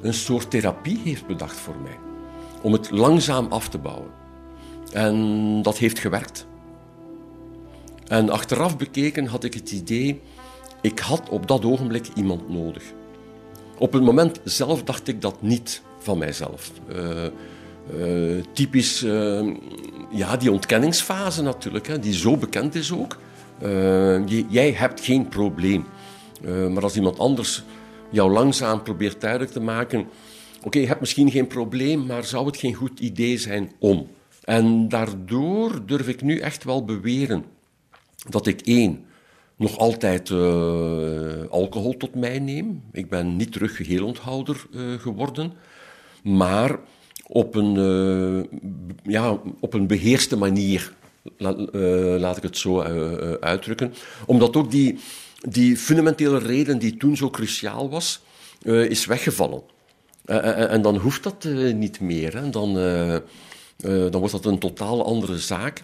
een 0.02 0.14
soort 0.14 0.50
therapie 0.50 1.02
heeft 1.04 1.28
bedacht 1.28 1.58
voor 1.58 1.76
mij. 1.84 1.98
Om 2.62 2.74
het 2.74 2.92
langzaam 2.92 3.48
af 3.50 3.70
te 3.70 3.78
bouwen. 3.78 4.12
En 4.92 5.62
dat 5.62 5.78
heeft 5.78 6.00
gewerkt. 6.00 6.48
En 8.08 8.30
achteraf 8.30 8.78
bekeken 8.78 9.26
had 9.26 9.44
ik 9.44 9.54
het 9.54 9.72
idee, 9.72 10.22
ik 10.82 11.00
had 11.00 11.30
op 11.30 11.48
dat 11.48 11.66
ogenblik 11.66 12.08
iemand 12.16 12.50
nodig. 12.50 12.84
Op 13.78 13.94
het 13.94 14.04
moment 14.04 14.40
zelf 14.44 14.84
dacht 14.84 15.08
ik 15.08 15.22
dat 15.22 15.42
niet 15.42 15.82
van 16.00 16.18
mijzelf. 16.18 16.72
Eh, 16.88 17.26
eh, 17.26 18.44
typisch, 18.54 19.04
eh, 19.04 19.48
ja, 20.10 20.38
die 20.38 20.52
ontkenningsfase 20.52 21.42
natuurlijk, 21.42 21.88
hè, 21.88 22.00
die 22.00 22.14
zo 22.14 22.38
bekend 22.38 22.76
is 22.76 22.94
ook. 22.94 23.18
Jij 24.50 24.72
hebt 24.72 25.02
geen 25.02 25.28
probleem. 25.28 25.86
Maar 26.70 26.84
als 26.84 26.96
iemand 26.96 27.20
anders 27.20 27.64
jou 28.10 28.32
langzaam 28.32 28.84
probeert 28.84 29.22
duidelijk 29.22 29.52
te 29.52 29.60
maken: 29.60 30.08
oké, 30.64 30.80
je 30.80 30.88
hebt 30.88 31.00
misschien 31.00 31.32
geen 31.32 31.48
probleem, 31.48 32.06
maar 32.06 32.24
zou 32.24 32.46
het 32.46 32.58
geen 32.58 32.74
goed 32.74 33.00
idee 33.00 33.38
zijn 33.38 33.72
om? 33.80 34.08
En 34.44 34.90
daardoor 34.90 35.86
durf 35.86 36.08
ik 36.08 36.22
nu 36.22 36.38
echt 36.40 36.64
wel 36.64 36.86
beweren 36.86 37.44
dat 38.30 38.48
ik 38.48 38.62
één 38.62 39.06
nog 39.56 39.78
altijd 39.78 40.30
eh, 40.30 40.38
alcohol 41.50 41.98
tot 41.98 42.16
mij 42.16 42.40
neem. 42.40 42.84
Ik 42.92 43.10
ben 43.10 43.36
niet 43.36 43.52
terug 43.52 43.76
geheel 43.76 44.06
onthouder 44.06 44.66
eh, 44.74 44.82
geworden, 45.00 45.54
maar 46.24 46.80
op 47.28 47.56
een, 47.56 47.78
eh, 47.78 48.60
ja, 49.04 49.40
op 49.60 49.74
een 49.74 49.88
beheerste 49.88 50.38
manier, 50.38 50.94
la- 51.38 51.68
laat 52.20 52.38
ik 52.38 52.44
het 52.44 52.58
zo 52.58 52.82
uitdrukken. 53.40 53.94
Omdat 54.26 54.56
ook 54.56 54.72
die, 54.72 55.00
die 55.48 55.78
fundamentele 55.78 56.38
reden 56.38 56.80
die 56.80 56.98
toen 56.98 57.18
zo 57.18 57.30
cruciaal 57.30 57.90
was, 57.90 58.22
eh, 58.62 58.86
is 58.86 59.06
weggevallen. 59.06 59.62
Eh, 60.26 60.38
eh, 60.38 60.72
en 60.72 60.82
dan 60.82 60.96
hoeft 60.96 61.24
dat 61.24 61.44
niet 61.74 62.00
meer. 62.00 62.34
Hè. 62.34 62.50
Dan, 62.50 62.74
dan 63.78 64.20
wordt 64.20 64.32
dat 64.32 64.46
een 64.46 64.60
totaal 64.60 65.06
andere 65.06 65.40
zaak. 65.40 65.84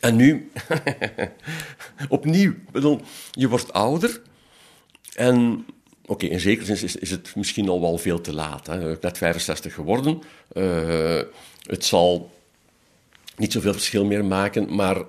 En 0.00 0.16
nu, 0.16 0.50
opnieuw, 2.08 2.54
bedoel, 2.72 3.00
je 3.30 3.48
wordt 3.48 3.72
ouder 3.72 4.20
en 5.14 5.66
oké, 6.06 6.26
in 6.26 6.40
zekere 6.40 6.76
zin 6.76 6.86
is, 6.86 6.96
is 6.96 7.10
het 7.10 7.36
misschien 7.36 7.68
al 7.68 7.80
wel 7.80 7.98
veel 7.98 8.20
te 8.20 8.32
laat. 8.32 8.66
Hè. 8.66 8.74
Ik 8.74 8.80
ben 8.80 8.98
net 9.00 9.18
65 9.18 9.74
geworden. 9.74 10.22
Het 11.62 11.84
zal 11.84 12.30
niet 13.36 13.52
zoveel 13.52 13.72
verschil 13.72 14.04
meer 14.04 14.24
maken, 14.24 14.74
maar 14.74 15.02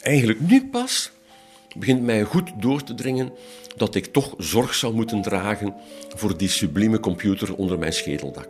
eigenlijk 0.00 0.40
nu 0.40 0.68
pas 0.68 1.10
begint 1.76 2.02
mij 2.02 2.22
goed 2.22 2.50
door 2.58 2.82
te 2.82 2.94
dringen 2.94 3.32
dat 3.76 3.94
ik 3.94 4.06
toch 4.06 4.34
zorg 4.38 4.74
zou 4.74 4.94
moeten 4.94 5.22
dragen 5.22 5.74
voor 6.16 6.36
die 6.36 6.48
sublieme 6.48 7.00
computer 7.00 7.56
onder 7.56 7.78
mijn 7.78 7.92
schedeldak. 7.92 8.48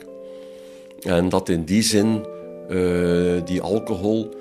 En 1.00 1.28
dat 1.28 1.48
in 1.48 1.64
die 1.64 1.82
zin 1.82 2.26
eh, 2.68 3.44
die 3.44 3.60
alcohol 3.60 4.34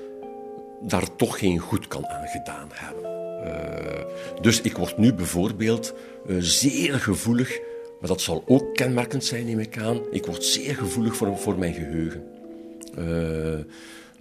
daar 0.81 1.15
toch 1.15 1.39
geen 1.39 1.59
goed 1.59 1.87
kan 1.87 2.07
aan 2.07 2.27
gedaan 2.27 2.69
hebben. 2.71 3.03
Eh, 3.43 4.05
dus 4.41 4.61
ik 4.61 4.77
word 4.77 4.97
nu 4.97 5.13
bijvoorbeeld 5.13 5.93
eh, 6.27 6.35
zeer 6.39 6.93
gevoelig, 6.93 7.59
maar 7.99 8.09
dat 8.09 8.21
zal 8.21 8.43
ook 8.45 8.75
kenmerkend 8.75 9.25
zijn, 9.25 9.45
neem 9.45 9.59
ik 9.59 9.77
aan. 9.77 9.99
Ik 10.11 10.25
word 10.25 10.43
zeer 10.43 10.75
gevoelig 10.75 11.15
voor, 11.15 11.37
voor 11.37 11.57
mijn 11.57 11.73
geheugen. 11.73 12.23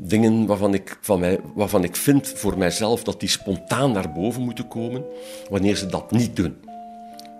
Dingen 0.02 0.46
waarvan 0.46 0.74
ik, 0.74 0.98
van 1.00 1.20
mij, 1.20 1.40
waarvan 1.54 1.84
ik 1.84 1.96
vind 1.96 2.28
voor 2.28 2.58
mijzelf 2.58 3.02
dat 3.02 3.20
die 3.20 3.28
spontaan 3.28 3.92
naar 3.92 4.12
boven 4.12 4.42
moeten 4.42 4.68
komen, 4.68 5.04
wanneer 5.50 5.76
ze 5.76 5.86
dat 5.86 6.10
niet 6.10 6.36
doen. 6.36 6.56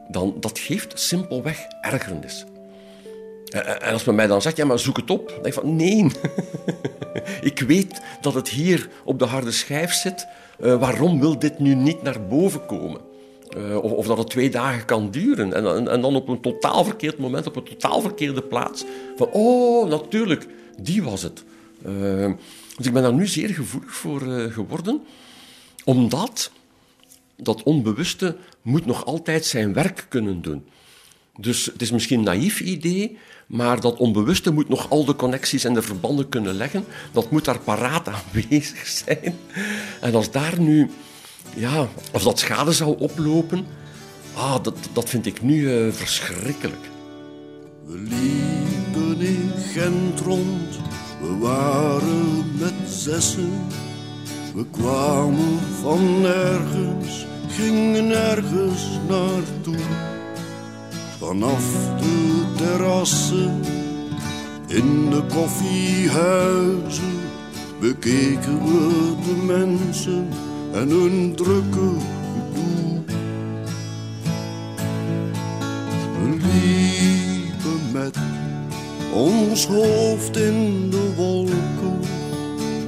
Dan, 0.09 0.37
dat 0.41 0.59
geeft 0.59 1.01
simpelweg 1.01 1.67
ergernis. 1.81 2.45
En 3.51 3.93
als 3.93 4.05
men 4.05 4.15
mij 4.15 4.27
dan 4.27 4.43
zegt, 4.43 4.57
ja, 4.57 4.65
maar 4.65 4.79
zoek 4.79 4.97
het 4.97 5.11
op. 5.11 5.29
Dan 5.29 5.43
denk 5.43 5.55
ik 5.55 5.61
van, 5.61 5.77
nee. 5.77 6.07
ik 7.51 7.61
weet 7.61 8.03
dat 8.21 8.35
het 8.35 8.49
hier 8.49 8.89
op 9.05 9.19
de 9.19 9.25
harde 9.25 9.53
schijf 9.53 9.93
zit. 9.93 10.27
Eh, 10.59 10.79
waarom 10.81 11.21
wil 11.21 11.39
dit 11.39 11.59
nu 11.59 11.75
niet 11.75 12.03
naar 12.03 12.27
boven 12.27 12.67
komen? 12.67 13.01
Eh, 13.49 13.77
of, 13.83 13.93
of 13.93 14.07
dat 14.07 14.19
het 14.19 14.31
twee 14.31 14.51
dagen 14.51 14.85
kan 14.85 15.11
duren. 15.11 15.55
En, 15.55 15.67
en, 15.67 15.89
en 15.89 16.01
dan 16.01 16.17
op 16.17 16.29
een 16.29 16.41
totaal 16.41 16.85
verkeerd 16.85 17.19
moment, 17.19 17.47
op 17.47 17.57
een 17.57 17.65
totaal 17.65 18.01
verkeerde 18.01 18.43
plaats. 18.43 18.85
Van, 19.17 19.29
oh, 19.33 19.89
natuurlijk, 19.89 20.47
die 20.83 21.03
was 21.03 21.23
het. 21.23 21.45
Dus 22.77 22.87
ik 22.87 22.93
ben 22.93 23.03
daar 23.03 23.15
nu 23.15 23.27
zeer 23.27 23.49
gevoelig 23.49 23.95
voor 23.95 24.33
eh, 24.33 24.53
geworden. 24.53 25.01
Omdat 25.85 26.51
dat 27.37 27.63
onbewuste 27.63 28.37
moet 28.63 28.87
nog 28.87 29.05
altijd 29.05 29.45
zijn 29.45 29.73
werk 29.73 30.07
kunnen 30.09 30.43
doen. 30.43 30.65
Dus 31.37 31.65
het 31.65 31.83
is 31.83 31.91
misschien 31.91 32.19
een 32.19 32.25
naïef 32.25 32.61
idee, 32.61 33.19
maar 33.47 33.81
dat 33.81 33.97
onbewuste 33.97 34.53
moet 34.53 34.69
nog 34.69 34.91
al 34.91 35.05
de 35.05 35.17
connecties 35.17 35.65
en 35.65 35.75
de 35.75 35.83
verbanden 35.83 36.29
kunnen 36.29 36.55
leggen. 36.55 36.85
Dat 37.13 37.31
moet 37.31 37.45
daar 37.45 37.61
paraat 37.61 38.09
aanwezig 38.09 38.87
zijn. 38.87 39.37
En 40.01 40.15
als 40.15 40.31
daar 40.31 40.61
nu, 40.61 40.91
ja, 41.57 41.89
als 42.13 42.23
dat 42.23 42.39
schade 42.39 42.73
zou 42.73 42.99
oplopen, 42.99 43.67
ah, 44.35 44.63
dat, 44.63 44.77
dat 44.93 45.09
vind 45.09 45.27
ik 45.27 45.43
nu 45.43 45.71
eh, 45.71 45.93
verschrikkelijk. 45.93 46.89
We 47.87 47.99
liepen 47.99 49.27
in 49.27 49.53
Gent 49.73 50.21
rond, 50.21 50.79
we 51.21 51.39
waren 51.39 52.59
met 52.59 52.73
zessen. 52.87 53.53
We 54.55 54.65
kwamen 54.71 55.59
van 55.83 56.21
nergens, 56.21 57.27
ging 57.49 58.09
nergens 58.09 58.89
naartoe. 59.09 59.85
Vanaf 61.19 61.65
de 61.99 62.45
terrassen 62.57 63.61
in 64.67 65.11
de 65.11 65.23
koffiehuizen 65.35 67.19
bekeken 67.81 68.65
we 68.65 69.15
de 69.25 69.43
mensen 69.47 70.29
en 70.73 70.89
hun 70.89 71.35
drukke 71.37 71.91
gedoe. 72.33 73.03
We 76.21 76.29
liepen 76.29 77.93
met 77.93 78.17
ons 79.13 79.67
hoofd 79.67 80.37
in 80.37 80.91
de 80.91 81.15
wolken 81.17 82.01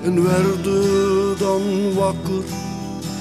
en 0.03 0.23
werden 0.23 1.39
dan 1.39 1.94
wakker 1.94 2.44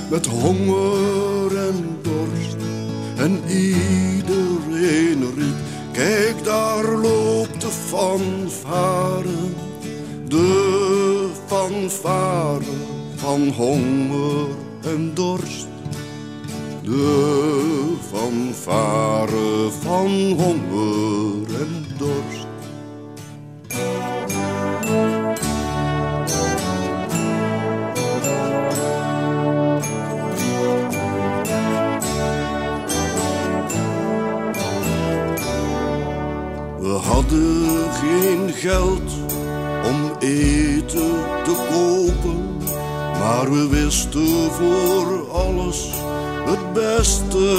met 0.10 0.26
honger 0.26 1.58
en 1.58 1.98
dorst. 2.02 2.56
En 3.16 3.42
iedereen 3.48 5.20
riep, 5.36 5.56
kijk 5.92 6.44
daar 6.44 6.92
loopt 6.92 7.62
de 7.62 7.68
fanfare, 7.68 9.28
de 10.28 11.28
fanfare 11.46 12.64
van 13.16 13.48
honger 13.48 14.48
en 14.84 15.12
dorst. 15.14 15.68
De 16.84 17.94
fanfare 18.12 19.70
van 19.82 20.12
honger 20.32 21.60
en 21.60 21.86
dorst. 21.98 22.51
Hadden 37.02 37.94
geen 37.94 38.54
geld 38.54 39.12
om 39.84 40.12
eten 40.20 41.12
te 41.44 41.56
kopen, 41.70 42.58
maar 43.20 43.52
we 43.52 43.68
wisten 43.70 44.52
voor 44.52 45.32
alles 45.32 45.90
het 46.46 46.74
beste 46.74 47.58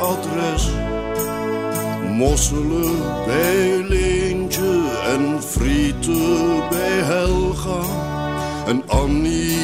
adres. 0.00 0.70
Mosselen 2.08 3.24
bij 3.26 3.84
Leentje 3.88 5.00
en 5.06 5.42
frieten 5.42 6.68
bij 6.70 6.98
Helga. 7.02 7.80
En 8.66 8.82
Annie 8.86 9.58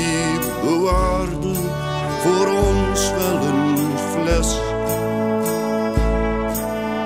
bewaarde 0.64 1.55
voor 2.22 2.46
ons 2.46 3.12
wel 3.12 3.42
een 3.42 3.78
fles. 4.12 4.60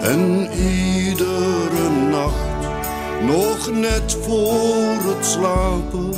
En 0.02 0.42
nacht, 1.22 1.61
nog 3.24 3.70
net 3.70 4.16
voor 4.20 5.14
het 5.14 5.26
slapen, 5.26 6.10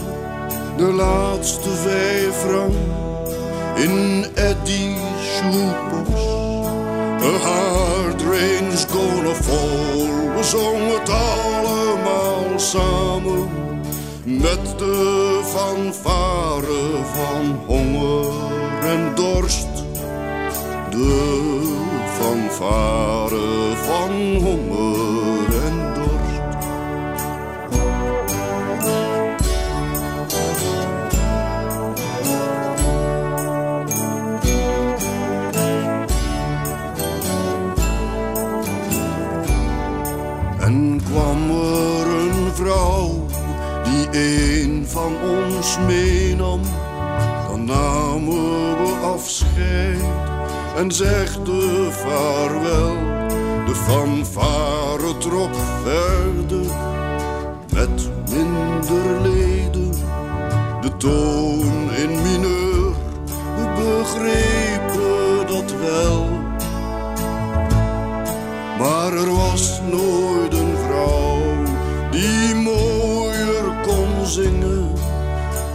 de 0.76 0.92
laatste 0.92 1.70
vijf 1.70 2.34
frank 2.34 2.74
in 3.76 4.24
Eddie's 4.34 5.00
shoebox. 5.36 6.10
A 7.22 7.38
hard 7.38 8.22
rain's 8.22 8.84
gonna 8.84 9.34
fall, 9.34 10.34
we 10.36 10.42
zongen 10.42 11.00
het 11.00 11.08
allemaal 11.08 12.58
samen. 12.58 13.48
Met 14.24 14.78
de 14.78 15.40
fanfare 15.44 17.04
van 17.14 17.60
honger 17.66 18.26
en 18.82 19.12
dorst. 19.14 19.68
De 20.90 21.60
fanfare 22.18 23.76
van 23.86 24.42
honger 24.42 25.03
een 44.14 44.84
van 44.86 45.12
ons 45.22 45.78
meenam, 45.86 46.60
dan 47.48 47.64
namen 47.64 48.76
we 48.82 48.92
afscheid 49.02 50.04
en 50.76 50.92
zegde 50.92 51.90
vaarwel. 51.90 52.96
De 53.66 53.74
fanfare 53.74 55.18
trok 55.18 55.54
verder 55.84 56.72
met 57.72 58.10
minder 58.30 59.20
leden, 59.20 59.90
de 60.80 60.96
toon 60.96 61.92
in 61.94 62.22
mineur, 62.22 62.92
we 63.56 63.72
begrepen 63.76 65.46
dat 65.46 65.74
wel. 65.80 66.28
Maar 68.78 69.12
er 69.12 69.34
was 69.34 69.80
nooit 69.90 70.52
een 70.52 70.63
zingen 74.26 74.92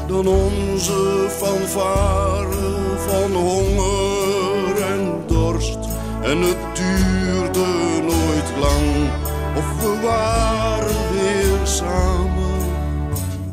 dan 0.08 0.28
onze 0.28 1.28
fanfare 1.30 2.98
van 3.08 3.32
honger 3.32 4.82
en 4.82 5.24
dorst. 5.28 5.80
En 6.22 6.42
het 6.42 6.58
duurde 6.74 7.66
nooit 8.02 8.52
lang 8.60 9.10
of 9.56 9.82
we 9.82 10.00
waren 10.02 10.96
weer 11.12 11.68
samen 11.68 12.60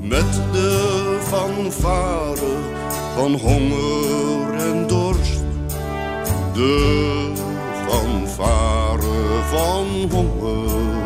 met 0.00 0.32
de 0.52 1.16
fanfare 1.20 2.56
van 3.16 3.32
honger 3.32 4.54
en 4.58 4.86
dorst. 4.86 5.44
De 6.52 7.32
fanfare 7.88 9.42
van 9.50 10.10
honger 10.10 11.05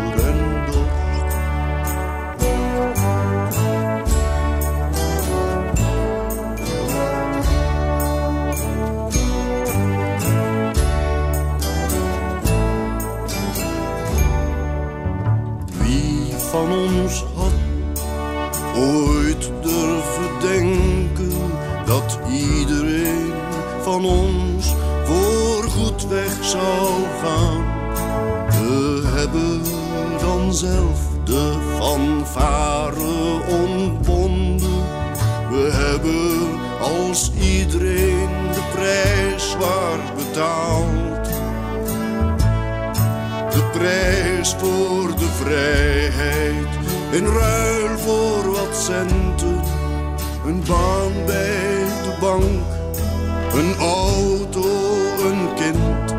ons 24.05 24.75
voorgoed 25.05 26.09
weg 26.09 26.45
zou 26.45 26.93
gaan? 27.23 27.65
We 28.49 29.03
hebben 29.17 29.63
dan 30.21 30.55
zelf 30.55 31.01
de 31.25 31.55
fanfare 31.79 33.41
ontbonden. 33.49 34.83
We 35.51 35.71
hebben 35.73 36.61
als 36.81 37.33
iedereen 37.41 38.29
de 38.53 38.63
prijs 38.75 39.51
zwaar 39.51 39.99
betaald. 40.17 41.25
De 43.53 43.63
prijs 43.73 44.55
voor 44.59 45.17
de 45.17 45.29
vrijheid 45.29 46.69
in 47.11 47.27
ruil 47.27 47.99
voor 47.99 48.53
wat 48.53 48.77
centen. 48.77 49.61
Een 50.47 50.63
baan 50.69 51.13
bij 51.27 51.85
de 52.03 52.17
bank, 52.21 52.70
een 53.55 53.77
auto, 53.79 54.69
een 55.25 55.55
kind. 55.55 56.15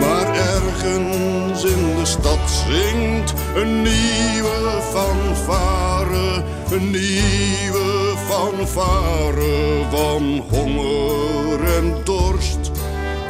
Maar 0.00 0.34
ergens 0.34 1.64
in 1.64 1.96
de 1.98 2.04
stad 2.04 2.50
zingt 2.68 3.34
een 3.56 3.82
nieuwe 3.82 4.80
fanfare, 4.92 6.42
een 6.70 6.90
nieuwe 6.90 8.14
fanfare 8.28 9.82
van 9.90 10.44
honger 10.50 11.74
en 11.76 11.96
dorst. 12.04 12.70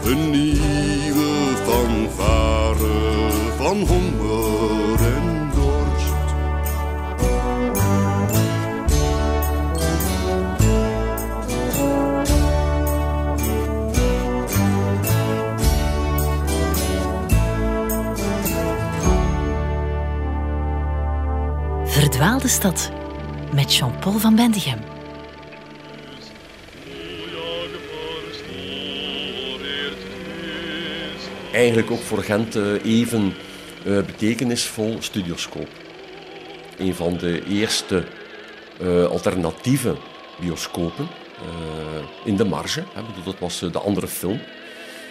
Een 0.05 0.31
nieuwe 0.31 1.33
fanfare 1.65 3.31
van 3.57 3.77
honger 3.77 4.24
met 23.55 23.75
Jean-Paul 23.75 24.19
van 24.19 24.35
Bendigem. 24.37 24.79
eigenlijk 31.55 31.91
ook 31.91 32.03
voor 32.03 32.23
Gent 32.23 32.57
eh, 32.57 32.85
even 32.85 33.35
eh, 33.85 33.97
betekenisvol 33.97 34.97
Studioscoop. 35.01 35.69
Een 36.79 36.95
van 36.95 37.17
de 37.17 37.43
eerste 37.49 38.05
eh, 38.81 39.05
alternatieve 39.05 39.95
bioscopen 40.41 41.09
in 42.25 42.37
de 42.37 42.45
marge. 42.45 42.83
Dat 43.25 43.39
was 43.39 43.59
de 43.59 43.79
andere 43.79 44.07
film. 44.07 44.41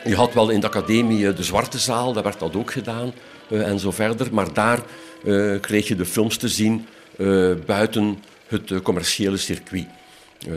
Je 0.04 0.16
had 0.16 0.34
wel 0.34 0.50
in 0.50 0.60
de 0.60 0.68
academie 0.68 1.34
de 1.34 1.44
Zwarte 1.44 1.80
Zaal, 1.80 2.14
daar 2.14 2.24
werd 2.24 2.40
dat 2.40 2.56
ook 2.56 2.72
gedaan 2.72 3.14
en 3.50 3.80
zo 3.80 3.92
verder. 3.92 4.34
Maar 4.34 4.54
daar 4.54 4.84
kreeg 5.60 5.88
je 5.88 5.96
de 5.96 6.06
films 6.06 6.38
te 6.38 6.48
zien 6.48 6.88
buiten 7.66 8.18
het 8.48 8.72
eh, 8.72 8.80
commerciële 8.80 9.38
circuit. 9.38 9.86
Eh, 10.48 10.54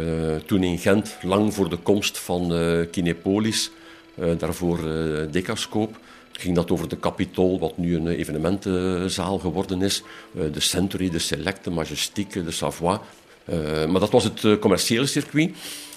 toen 0.46 0.62
in 0.62 0.78
Gent, 0.78 1.16
lang 1.22 1.54
voor 1.54 1.68
de 1.68 1.76
komst 1.76 2.18
van 2.18 2.54
eh, 2.54 2.80
Kinepolis, 2.90 3.70
eh, 4.14 4.26
daarvoor 4.38 4.78
eh 4.78 5.22
Decascoop, 5.30 5.98
ging 6.32 6.54
dat 6.54 6.70
over 6.70 6.88
de 6.88 7.00
Capitol, 7.00 7.58
wat 7.58 7.76
nu 7.78 7.96
een 7.96 8.06
eh, 8.08 8.18
evenementenzaal 8.18 9.38
geworden 9.38 9.82
is. 9.82 10.02
Eh, 10.38 10.42
de 10.52 10.60
Century, 10.60 11.10
de 11.10 11.18
Select, 11.18 11.64
de 11.64 11.70
Majestique, 11.70 12.44
de 12.44 12.50
Savoie. 12.50 13.00
Eh, 13.44 13.86
maar 13.86 14.00
dat 14.00 14.10
was 14.10 14.24
het 14.24 14.44
eh, 14.44 14.58
commerciële 14.58 15.06
circuit. 15.06 15.50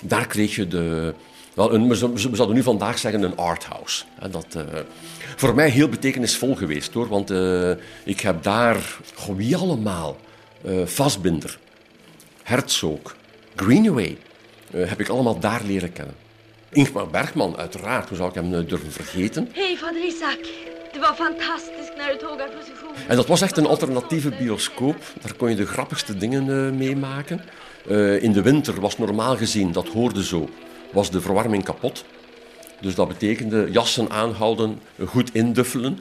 Daar 0.03 0.27
kreeg 0.27 0.56
je 0.56 0.68
de... 0.68 1.14
Wel, 1.53 1.73
een, 1.73 1.88
we 1.88 1.95
zou- 1.95 2.14
we 2.14 2.36
zouden 2.36 2.56
nu 2.56 2.64
vandaag 2.64 2.98
zeggen 2.99 3.22
een 3.23 3.38
arthouse. 3.38 4.03
Dat 4.31 4.45
eh, 4.56 4.64
voor 5.36 5.56
mij 5.56 5.69
heel 5.69 5.90
betekenisvol 5.90 6.56
geweest 6.56 6.94
hoor. 6.94 7.07
Want 7.07 7.31
eh, 7.31 7.72
ik 8.06 8.19
heb 8.19 8.44
daar, 8.44 8.98
goh, 9.15 9.36
wie 9.36 9.56
allemaal? 9.57 10.18
Eh 10.64 10.86
Vastbinder, 10.86 11.60
Herzog, 12.44 13.15
Greenaway, 13.56 14.18
eh, 14.72 14.90
heb 14.90 14.99
ik 14.99 15.10
allemaal 15.10 15.40
daar 15.40 15.61
leren 15.64 15.94
kennen. 15.94 16.15
Ingmar 16.72 17.07
Bergman, 17.07 17.57
uiteraard, 17.57 18.07
hoe 18.07 18.18
zou 18.18 18.30
ik 18.30 18.36
hem 18.36 18.53
eh, 18.53 18.68
durven 18.68 18.91
vergeten? 18.91 19.49
Hej 19.53 19.77
fader 19.77 20.06
Isak. 20.06 20.40
Fantastiskt 21.15 21.95
när 21.98 22.11
du 22.11 22.18
tåg 22.18 22.41
av 22.41 22.49
position. 22.57 22.91
En 23.07 23.15
dat 23.15 23.27
was 23.27 23.41
echt 23.41 23.57
een 23.57 23.65
alternatieve 23.65 24.30
bioscoop. 24.30 24.95
Daar 25.22 25.34
kon 25.34 25.49
je 25.49 25.56
de 25.56 25.65
grappigste 25.65 26.18
dingen 26.18 26.49
eh, 26.49 26.77
meemaken. 26.77 27.41
In 28.22 28.31
de 28.31 28.41
winter 28.41 28.81
was 28.81 28.98
normaal 28.98 29.38
gezien, 29.38 29.72
dat 29.72 29.88
hoorde 29.88 30.23
zo, 30.23 30.49
was 30.91 31.11
de 31.11 31.22
verwarming 31.22 31.64
kapot. 31.64 32.06
Dus 32.81 32.95
dat 32.95 33.07
betekende 33.07 33.68
jassen 33.72 34.10
aanhouden, 34.10 34.80
goed 35.06 35.34
induffelen. 35.34 35.99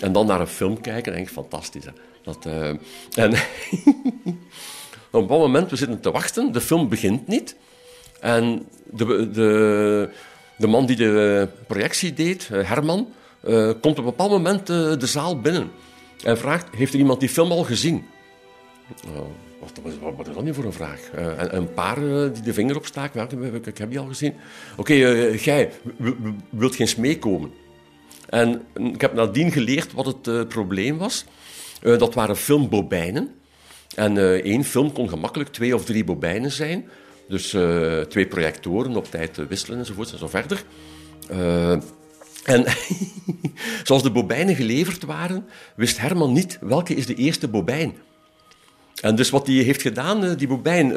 en 0.00 0.12
dan 0.12 0.26
naar 0.26 0.40
een 0.40 0.46
film 0.46 0.80
kijken. 0.80 1.14
Ik, 1.14 1.28
fantastisch. 1.28 1.84
Hè? 1.84 1.90
Dat, 2.26 2.46
eh, 2.46 2.68
en 3.14 3.32
op 3.32 5.20
een 5.20 5.20
bepaald 5.20 5.40
moment, 5.40 5.70
we 5.70 5.76
zitten 5.76 6.00
te 6.00 6.10
wachten. 6.10 6.52
De 6.52 6.60
film 6.60 6.88
begint 6.88 7.26
niet. 7.26 7.56
En 8.20 8.68
de, 8.84 9.30
de, 9.30 10.10
de 10.56 10.66
man 10.66 10.86
die 10.86 10.96
de 10.96 11.48
projectie 11.66 12.12
deed, 12.12 12.48
eh, 12.52 12.68
Herman, 12.68 13.08
eh, 13.40 13.70
komt 13.80 13.84
op 13.84 13.98
een 13.98 14.04
bepaald 14.04 14.30
moment 14.30 14.66
de 14.66 15.06
zaal 15.06 15.40
binnen. 15.40 15.70
En 16.24 16.38
vraagt, 16.38 16.76
heeft 16.76 16.92
er 16.92 16.98
iemand 16.98 17.20
die 17.20 17.28
film 17.28 17.50
al 17.50 17.64
gezien? 17.64 18.04
Nou, 19.12 19.26
wat, 19.60 19.80
wat, 19.82 20.14
wat, 20.16 20.28
is 20.28 20.34
dat 20.34 20.44
nu 20.44 20.54
voor 20.54 20.64
een 20.64 20.72
vraag? 20.72 21.00
En, 21.10 21.56
een 21.56 21.72
paar 21.72 22.00
die 22.32 22.42
de 22.42 22.52
vinger 22.52 22.76
opstaken, 22.76 23.20
heb 23.20 23.66
ik, 23.66 23.78
heb 23.78 23.90
die 23.90 23.98
al 23.98 24.06
gezien. 24.06 24.34
Oké, 24.76 24.92
jij 25.42 25.70
wilt 26.50 26.76
geen 26.76 26.88
meekomen. 26.96 27.52
En 28.28 28.62
ik 28.74 29.00
heb 29.00 29.14
nadien 29.14 29.52
geleerd 29.52 29.92
wat 29.92 30.06
het 30.06 30.48
probleem 30.48 30.98
was. 30.98 31.24
Eh, 31.86 31.98
dat 31.98 32.14
waren 32.14 32.36
filmbobijnen. 32.36 33.30
En 33.94 34.18
eh, 34.18 34.32
één 34.32 34.64
film 34.64 34.92
kon 34.92 35.08
gemakkelijk 35.08 35.50
twee 35.50 35.74
of 35.74 35.84
drie 35.84 36.04
bobijnen 36.04 36.52
zijn. 36.52 36.88
Dus 37.28 37.54
eh, 37.54 38.00
twee 38.00 38.26
projectoren 38.26 38.96
op 38.96 39.10
tijd 39.10 39.38
eh, 39.38 39.44
wisselen 39.44 39.78
enzovoort 39.78 40.12
en 40.12 40.18
zo 40.18 40.28
verder. 40.28 40.64
En 42.44 42.64
zoals 43.84 44.02
de 44.02 44.10
bobijnen 44.10 44.54
geleverd 44.54 45.04
waren, 45.04 45.46
wist 45.76 45.98
Herman 45.98 46.32
niet 46.32 46.58
welke 46.60 46.94
is 46.94 47.06
de 47.06 47.14
eerste 47.14 47.48
bobijn. 47.48 47.94
En 49.00 49.14
dus 49.16 49.30
wat 49.30 49.46
hij 49.46 49.56
heeft 49.56 49.82
gedaan, 49.82 50.34
die 50.34 50.48
bobijn 50.48 50.92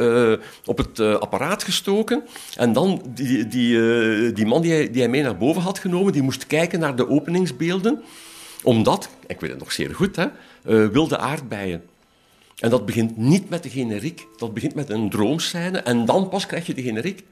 op 0.65 0.77
het 0.77 0.99
eh, 0.99 1.13
apparaat 1.13 1.63
gestoken. 1.63 2.23
En 2.55 2.73
dan 2.73 3.01
die, 3.13 3.47
die, 3.47 4.33
die 4.33 4.45
man 4.45 4.61
die 4.61 4.71
hij, 4.71 4.91
die 4.91 5.01
hij 5.01 5.09
mee 5.09 5.21
naar 5.21 5.37
boven 5.37 5.61
had 5.61 5.79
genomen, 5.79 6.13
die 6.13 6.21
moest 6.21 6.47
kijken 6.47 6.79
naar 6.79 6.95
de 6.95 7.09
openingsbeelden. 7.09 8.01
Omdat, 8.63 9.09
ik 9.27 9.39
weet 9.39 9.49
het 9.49 9.59
nog 9.59 9.71
zeer 9.71 9.95
goed, 9.95 10.15
hè, 10.15 10.23
eh, 10.23 10.87
wilde 10.87 11.17
aardbeien. 11.17 11.83
En 12.59 12.69
dat 12.69 12.85
begint 12.85 13.17
niet 13.17 13.49
met 13.49 13.63
de 13.63 13.69
generiek, 13.69 14.27
dat 14.37 14.53
begint 14.53 14.75
met 14.75 14.89
een 14.89 15.09
droomscène 15.09 15.77
en 15.77 16.05
dan 16.05 16.29
pas 16.29 16.45
krijg 16.45 16.65
je 16.65 16.73
de 16.73 16.81
generiek. 16.81 17.23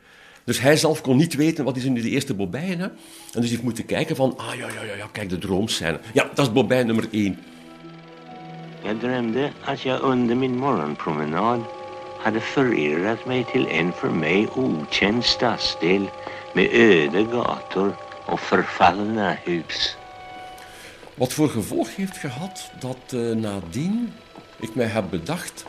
Dus 0.43 0.59
hij 0.59 0.77
zelf 0.77 1.01
kon 1.01 1.17
niet 1.17 1.35
weten 1.35 1.63
wat 1.63 1.77
is 1.77 1.83
nu 1.83 2.01
de 2.01 2.09
eerste 2.09 2.33
bobijn. 2.33 2.79
Hè? 2.79 2.85
En 3.33 3.41
dus 3.41 3.49
heeft 3.49 3.63
moeten 3.63 3.85
kijken 3.85 4.15
van, 4.15 4.37
ah 4.37 4.55
ja, 4.57 4.67
ja, 4.67 4.95
ja, 4.97 5.07
kijk, 5.11 5.29
de 5.29 5.37
droomscène. 5.37 5.99
Ja, 6.13 6.29
dat 6.33 6.47
is 6.47 6.53
bobijn 6.53 6.85
nummer 6.85 7.07
één. 7.11 7.37
Jag 8.83 8.99
drömde 8.99 9.51
att 9.65 9.85
jag 9.85 10.03
under 10.03 10.35
min 10.35 10.57
morgonpromenad 10.57 11.63
hade 12.19 12.39
förirrat 12.39 13.25
mig 13.25 13.43
till 13.43 13.67
en 13.67 13.91
för 13.91 14.09
mig 14.09 14.47
okänd 14.55 15.25
stadsdel 15.25 16.09
med 16.53 16.69
öde 16.73 17.23
gator 17.23 17.95
och 18.25 18.39
förfallna 18.39 19.31
hus. 19.31 19.97
Wat 21.18 21.34
voor 21.34 21.49
gevolg 21.49 21.95
heeft 21.95 22.18
gehad 22.18 22.72
dat 22.80 22.98
eh, 23.10 23.19
nadien 23.19 24.14
ik 24.60 24.76
mij 24.76 24.85
heb 24.85 25.10
bedacht. 25.10 25.65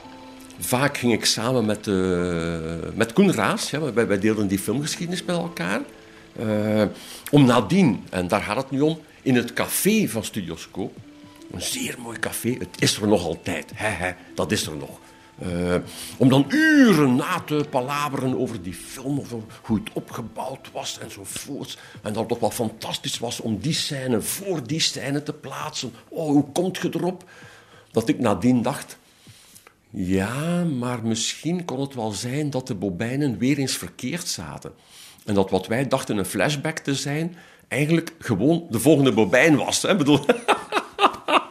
Vaak 0.58 0.96
ging 0.96 1.12
ik 1.12 1.24
samen 1.24 1.66
met, 1.66 1.86
eh, 1.86 2.94
met 2.94 3.12
Koen 3.12 3.32
Raas, 3.32 3.70
ja, 3.70 3.92
wij, 3.92 4.18
deelden 4.18 4.46
die 4.46 4.58
filmgeschiedenis 4.58 5.24
met 5.24 5.36
elkaar. 5.36 5.80
eh, 6.38 6.84
om 7.30 7.44
nadien, 7.44 8.04
en 8.10 8.28
daar 8.28 8.42
gaat 8.42 8.56
het 8.56 8.70
nu 8.70 8.80
om, 8.80 9.00
in 9.22 9.34
het 9.36 9.52
café 9.52 10.08
van 10.08 10.24
Studioscoop. 10.24 10.96
Een 11.52 11.62
zeer 11.62 11.94
mooi 11.98 12.18
café, 12.18 12.56
het 12.58 12.68
is 12.78 12.96
er 12.96 13.08
nog 13.08 13.24
altijd. 13.24 13.70
Hè, 13.74 14.12
dat 14.34 14.52
is 14.52 14.66
er 14.66 14.76
nog. 14.76 14.98
Eh, 15.38 15.74
om 16.16 16.28
dan 16.28 16.46
uren 16.48 17.16
na 17.16 17.40
te 17.40 17.66
palaberen 17.70 18.38
over 18.38 18.62
die 18.62 18.74
film, 18.74 19.18
over 19.18 19.38
hoe 19.62 19.78
het 19.78 19.92
opgebouwd 19.92 20.70
was 20.72 20.98
enzovoorts. 20.98 21.78
En 22.02 22.12
dat 22.12 22.16
het 22.16 22.28
toch 22.28 22.40
wel 22.40 22.50
fantastisch 22.50 23.18
was 23.18 23.40
om 23.40 23.58
die 23.58 23.72
scène 23.72 24.20
voor 24.20 24.66
die 24.66 24.80
scène 24.80 25.22
te 25.22 25.32
plaatsen. 25.32 25.92
Oh, 26.08 26.28
hoe 26.28 26.52
komt 26.52 26.76
je 26.76 26.88
erop? 26.92 27.24
Dat 27.90 28.08
ik 28.08 28.18
nadien 28.18 28.62
dacht, 28.62 28.98
ja, 29.90 30.64
maar 30.64 31.06
misschien 31.06 31.64
kon 31.64 31.80
het 31.80 31.94
wel 31.94 32.10
zijn 32.10 32.50
dat 32.50 32.66
de 32.66 32.74
bobijnen 32.74 33.38
weer 33.38 33.58
eens 33.58 33.76
verkeerd 33.76 34.28
zaten. 34.28 34.72
En 35.24 35.34
dat 35.34 35.50
wat 35.50 35.66
wij 35.66 35.88
dachten 35.88 36.16
een 36.16 36.24
flashback 36.24 36.78
te 36.78 36.94
zijn, 36.94 37.36
eigenlijk 37.68 38.14
gewoon 38.18 38.66
de 38.70 38.80
volgende 38.80 39.12
bobijn 39.12 39.56
was. 39.56 39.82
Hè? 39.82 39.96
Bedoel, 39.96 40.20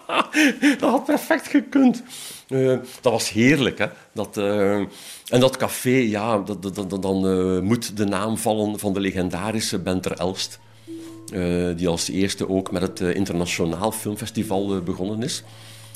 dat 0.79 0.89
had 0.89 1.05
perfect 1.05 1.47
gekund. 1.47 2.03
Eh, 2.47 2.77
dat 3.01 3.11
was 3.11 3.29
heerlijk. 3.29 3.77
Hè? 3.77 3.88
Dat, 4.13 4.38
eh, 4.38 4.75
en 5.27 5.39
dat 5.39 5.57
café, 5.57 5.89
ja, 5.89 6.38
dat, 6.38 7.01
dan 7.01 7.27
eh, 7.27 7.59
moet 7.59 7.97
de 7.97 8.05
naam 8.05 8.38
vallen 8.38 8.79
van 8.79 8.93
de 8.93 8.99
legendarische 8.99 9.79
Benter 9.79 10.11
Elst. 10.11 10.59
die 11.75 11.88
als 11.88 12.09
eerste 12.09 12.49
ook 12.49 12.71
met 12.71 12.81
het 12.81 12.99
Internationaal 12.99 13.91
Filmfestival 13.91 14.81
begonnen 14.81 15.23
is. 15.23 15.43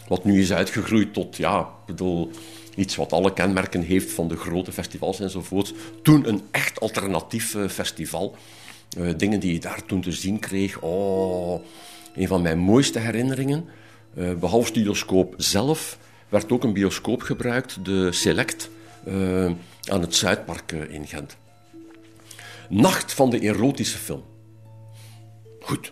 Wat 0.07 0.23
nu 0.23 0.41
is 0.41 0.53
uitgegroeid 0.53 1.13
tot, 1.13 1.38
ja, 1.38 1.69
bedoel, 1.85 2.29
iets 2.75 2.95
wat 2.95 3.13
alle 3.13 3.33
kenmerken 3.33 3.81
heeft 3.81 4.11
van 4.11 4.27
de 4.27 4.38
grote 4.38 4.71
festivals 4.71 5.19
enzovoort. 5.19 5.73
Toen 6.03 6.27
een 6.27 6.41
echt 6.51 6.79
alternatief 6.79 7.55
festival. 7.67 8.35
Dingen 9.17 9.39
die 9.39 9.53
je 9.53 9.59
daar 9.59 9.85
toen 9.85 10.01
te 10.01 10.11
zien 10.11 10.39
kreeg. 10.39 10.81
Oh, 10.81 11.63
een 12.15 12.27
van 12.27 12.41
mijn 12.41 12.57
mooiste 12.57 12.99
herinneringen. 12.99 13.69
Eh, 14.15 14.33
behalve 14.33 14.67
Studioscoop 14.67 15.33
zelf 15.38 15.97
werd 16.31 16.51
ook 16.51 16.63
een 16.63 16.73
bioscoop 16.73 17.21
gebruikt, 17.21 17.85
de 17.85 18.11
Select, 18.11 18.69
eh, 19.03 19.45
aan 19.89 20.01
het 20.01 20.15
Zuidpark 20.15 20.71
eh, 20.71 20.93
in 20.93 21.07
Gent. 21.07 21.38
Nacht 22.69 23.13
van 23.13 23.29
de 23.29 23.39
erotische 23.39 23.97
film. 23.97 24.23
Goed, 25.59 25.91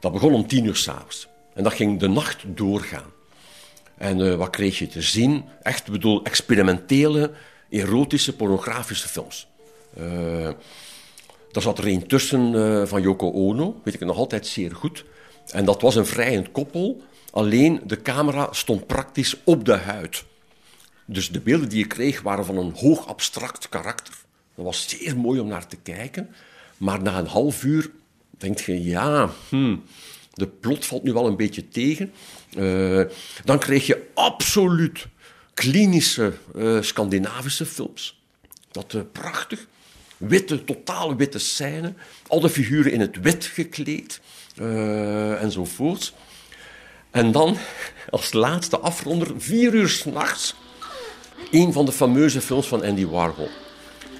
dat 0.00 0.12
begon 0.12 0.34
om 0.34 0.46
tien 0.46 0.64
uur 0.64 0.76
s'avonds. 0.76 1.28
En 1.54 1.62
dat 1.62 1.72
ging 1.72 2.00
de 2.00 2.08
nacht 2.08 2.42
doorgaan. 2.46 3.12
En 3.96 4.30
eh, 4.30 4.34
wat 4.34 4.50
kreeg 4.50 4.78
je 4.78 4.86
te 4.86 5.02
zien? 5.02 5.44
Echt, 5.62 5.90
bedoel, 5.90 6.24
experimentele, 6.24 7.32
erotische, 7.70 8.36
pornografische 8.36 9.08
films. 9.08 9.46
Eh 9.96 10.50
daar 11.50 11.62
zat 11.62 11.78
er 11.78 11.86
een 11.86 12.06
tussen 12.06 12.88
van 12.88 13.02
Yoko 13.02 13.30
Ono, 13.30 13.80
weet 13.84 13.94
ik 13.94 14.00
nog 14.00 14.16
altijd 14.16 14.46
zeer 14.46 14.74
goed. 14.74 15.04
En 15.50 15.64
dat 15.64 15.82
was 15.82 15.94
een 15.94 16.06
vrijend 16.06 16.52
koppel, 16.52 17.02
alleen 17.34 17.80
de 17.84 18.02
camera 18.02 18.48
stond 18.52 18.86
praktisch 18.86 19.36
op 19.44 19.64
de 19.64 19.76
huid. 19.76 20.24
Dus 21.04 21.30
de 21.30 21.40
beelden 21.40 21.68
die 21.68 21.78
je 21.78 21.86
kreeg 21.86 22.22
waren 22.22 22.44
van 22.44 22.56
een 22.56 22.72
hoog 22.76 23.06
abstract 23.06 23.68
karakter. 23.68 24.14
Dat 24.54 24.64
was 24.64 24.88
zeer 24.88 25.16
mooi 25.16 25.40
om 25.40 25.48
naar 25.48 25.66
te 25.66 25.76
kijken. 25.76 26.34
Maar 26.76 27.02
na 27.02 27.18
een 27.18 27.26
half 27.26 27.64
uur 27.64 27.90
denk 28.30 28.58
je, 28.58 28.84
ja, 28.84 29.30
hmm, 29.48 29.82
de 30.32 30.46
plot 30.46 30.86
valt 30.86 31.02
nu 31.02 31.12
wel 31.12 31.26
een 31.26 31.36
beetje 31.36 31.68
tegen. 31.68 32.12
Eh, 32.56 33.02
dan 33.44 33.58
kreeg 33.58 33.86
je 33.86 34.06
absoluut 34.14 35.06
klinische 35.54 36.32
eh, 36.54 36.80
Scandinavische 36.80 37.66
films. 37.66 38.22
Dat 38.70 38.94
eh, 38.94 39.00
prachtig. 39.12 39.66
witte, 40.16 40.64
totaal 40.64 41.16
witte 41.16 41.38
scène. 41.38 41.94
Alle 42.26 42.48
figuren 42.48 42.92
in 42.92 43.00
het 43.00 43.20
wit 43.20 43.44
gekleed. 43.44 44.20
Uh, 44.60 45.42
enzovoort. 45.42 46.14
En 47.14 47.32
dan, 47.32 47.56
als 48.10 48.32
laatste 48.32 48.78
afronder, 48.78 49.32
vier 49.36 49.74
uur 49.74 49.88
s'nachts, 49.88 50.54
een 51.50 51.72
van 51.72 51.84
de 51.84 51.92
fameuze 51.92 52.40
films 52.40 52.66
van 52.66 52.84
Andy 52.84 53.06
Warhol. 53.06 53.48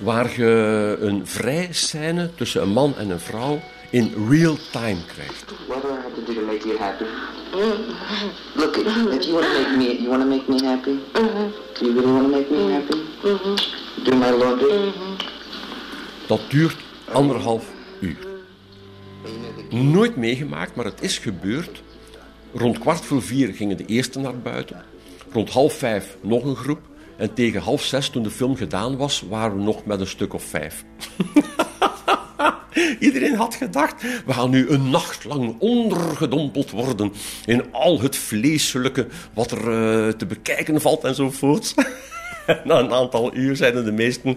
Waar 0.00 0.32
je 0.36 0.96
een 1.00 1.26
vrij 1.26 1.68
scène 1.70 2.30
tussen 2.34 2.62
een 2.62 2.68
man 2.72 2.96
en 2.96 3.10
een 3.10 3.20
vrouw 3.20 3.60
in 3.90 4.14
real 4.28 4.56
time 4.72 5.04
krijgt. 5.06 5.44
What 5.66 5.82
do 5.82 5.88
I 5.88 5.92
have 5.92 6.14
to 6.14 6.32
do 6.32 6.40
to 6.40 6.46
make 6.46 6.68
you 6.68 6.78
happy? 6.78 7.04
Look, 8.54 8.76
if 8.76 8.84
you 9.24 9.32
want 9.32 9.46
to 9.46 9.60
make 9.60 9.76
me, 9.76 10.02
you 10.02 10.08
want 10.08 10.22
to 10.22 10.28
make 10.28 10.50
me 10.50 10.64
happy. 10.64 10.98
Do 11.78 11.86
you 11.86 11.94
really 11.94 12.12
want 12.12 12.24
to 12.24 12.30
make 12.30 12.50
me 12.50 12.72
happy? 12.72 12.98
Do 14.04 14.16
my 14.16 14.30
laundry. 14.30 14.92
Dat 16.26 16.40
duurt 16.48 16.76
anderhalf 17.12 17.64
uur. 18.00 18.26
Nooit 19.70 20.16
meegemaakt, 20.16 20.74
maar 20.76 20.84
het 20.84 21.02
is 21.02 21.18
gebeurd. 21.18 21.82
Rond 22.54 22.78
kwart 22.78 23.04
voor 23.04 23.22
vier 23.22 23.54
gingen 23.54 23.76
de 23.76 23.84
eerste 23.84 24.18
naar 24.18 24.38
buiten. 24.38 24.82
Rond 25.32 25.50
half 25.50 25.72
vijf 25.72 26.16
nog 26.20 26.44
een 26.44 26.56
groep. 26.56 26.80
En 27.16 27.34
tegen 27.34 27.60
half 27.60 27.82
zes, 27.82 28.08
toen 28.08 28.22
de 28.22 28.30
film 28.30 28.56
gedaan 28.56 28.96
was, 28.96 29.24
waren 29.28 29.56
we 29.56 29.62
nog 29.62 29.84
met 29.84 30.00
een 30.00 30.06
stuk 30.06 30.34
of 30.34 30.42
vijf. 30.42 30.84
Iedereen 32.98 33.34
had 33.34 33.54
gedacht, 33.54 34.02
we 34.26 34.32
gaan 34.32 34.50
nu 34.50 34.68
een 34.68 34.90
nacht 34.90 35.24
lang 35.24 35.56
ondergedompeld 35.58 36.70
worden 36.70 37.12
in 37.46 37.72
al 37.72 38.00
het 38.00 38.16
vleeselijke 38.16 39.06
wat 39.34 39.50
er 39.50 39.58
uh, 39.58 40.12
te 40.12 40.26
bekijken 40.26 40.80
valt 40.80 41.04
enzovoort. 41.04 41.74
Na 42.64 42.78
een 42.78 42.92
aantal 42.92 43.34
uur 43.34 43.56
zeiden 43.56 43.84
de 43.84 43.92
meesten, 43.92 44.30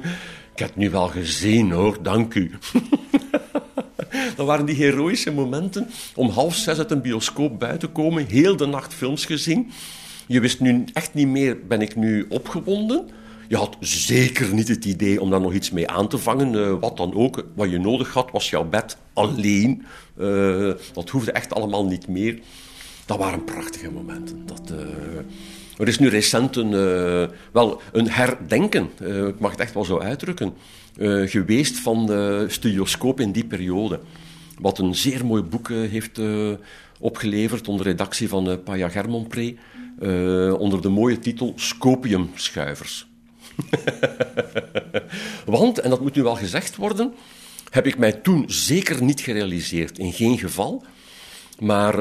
ik 0.54 0.60
heb 0.60 0.76
nu 0.76 0.90
wel 0.90 1.08
gezien 1.08 1.72
hoor, 1.72 1.98
dank 2.02 2.34
u. 2.34 2.52
Dat 4.36 4.46
waren 4.46 4.66
die 4.66 4.76
heroïsche 4.76 5.32
momenten 5.32 5.90
om 6.16 6.30
half 6.30 6.56
zes 6.56 6.78
uit 6.78 6.92
een 6.92 7.02
bioscoop 7.02 7.60
buiten 7.60 7.92
komen, 7.92 8.26
heel 8.26 8.56
de 8.56 8.66
nacht 8.66 8.94
films 8.94 9.26
gezien. 9.26 9.72
Je 10.28 10.40
wist 10.40 10.60
nu 10.60 10.84
echt 10.94 11.14
niet 11.14 11.28
meer, 11.28 11.58
ben 11.68 11.82
ik 11.82 11.96
nu 11.96 12.26
opgewonden? 12.30 13.10
Je 13.48 13.56
had 13.56 13.78
zeker 13.80 14.54
niet 14.54 14.68
het 14.68 14.86
idee 14.86 15.22
om 15.22 15.30
daar 15.30 15.42
nog 15.42 15.54
iets 15.54 15.72
mee 15.72 15.90
aan 15.90 16.08
te 16.08 16.18
vangen. 16.18 16.54
Uh, 16.54 16.74
wat 16.80 16.98
dan 16.98 17.14
ook. 17.14 17.46
Wat 17.56 17.70
je 17.70 17.80
nodig 17.80 18.14
had, 18.14 18.32
was 18.32 18.50
jouw 18.50 18.64
bed 18.64 18.98
alleen. 19.14 19.86
Uh, 20.18 20.74
dat 20.94 21.10
hoefde 21.10 21.32
echt 21.32 21.54
allemaal 21.54 21.86
niet 21.86 22.08
meer. 22.08 22.40
Dat 23.06 23.18
waren 23.18 23.44
prachtige 23.44 23.92
momenten. 23.92 24.44
Dat, 24.46 24.72
uh, 24.72 24.78
er 25.78 25.88
is 25.88 26.00
nu 26.00 26.10
recent 26.10 26.56
een, 26.56 26.72
wel 27.52 27.82
een 27.92 28.10
herdenken, 28.10 28.90
ik 29.28 29.40
mag 29.40 29.52
het 29.52 29.60
echt 29.60 29.74
wel 29.74 29.86
zo 29.86 30.00
uitdrukken, 30.00 30.54
geweest 31.26 31.80
van 31.80 32.06
de 32.06 32.46
studioscoop 32.48 33.20
in 33.20 33.32
die 33.32 33.46
periode. 33.46 34.00
Wat 34.60 34.80
een 34.80 34.96
zeer 34.96 35.26
mooi 35.26 35.42
boek 35.44 35.70
heeft 35.70 36.20
opgeleverd 37.00 37.68
onder 37.68 37.86
redactie 37.86 38.30
van 38.30 38.64
Paya 38.64 38.90
Germonpré, 38.90 39.56
onder 40.58 40.82
de 40.82 40.90
mooie 40.90 41.20
titel 41.20 41.54
Scopiumschuivers. 41.56 43.08
Want, 45.46 45.80
en 45.80 45.90
dat 45.90 46.02
moet 46.02 46.16
nu 46.16 46.24
wel 46.24 46.36
gezegd 46.36 46.76
worden, 46.76 47.14
heb 47.70 47.86
ik 47.86 47.98
mij 47.98 48.12
toen 48.12 48.44
zeker 48.48 49.04
niet 49.04 49.22
gerealiseerd. 49.22 49.98
In 49.98 50.14
geen 50.14 50.38
geval. 50.38 50.84
Maar 51.60 52.00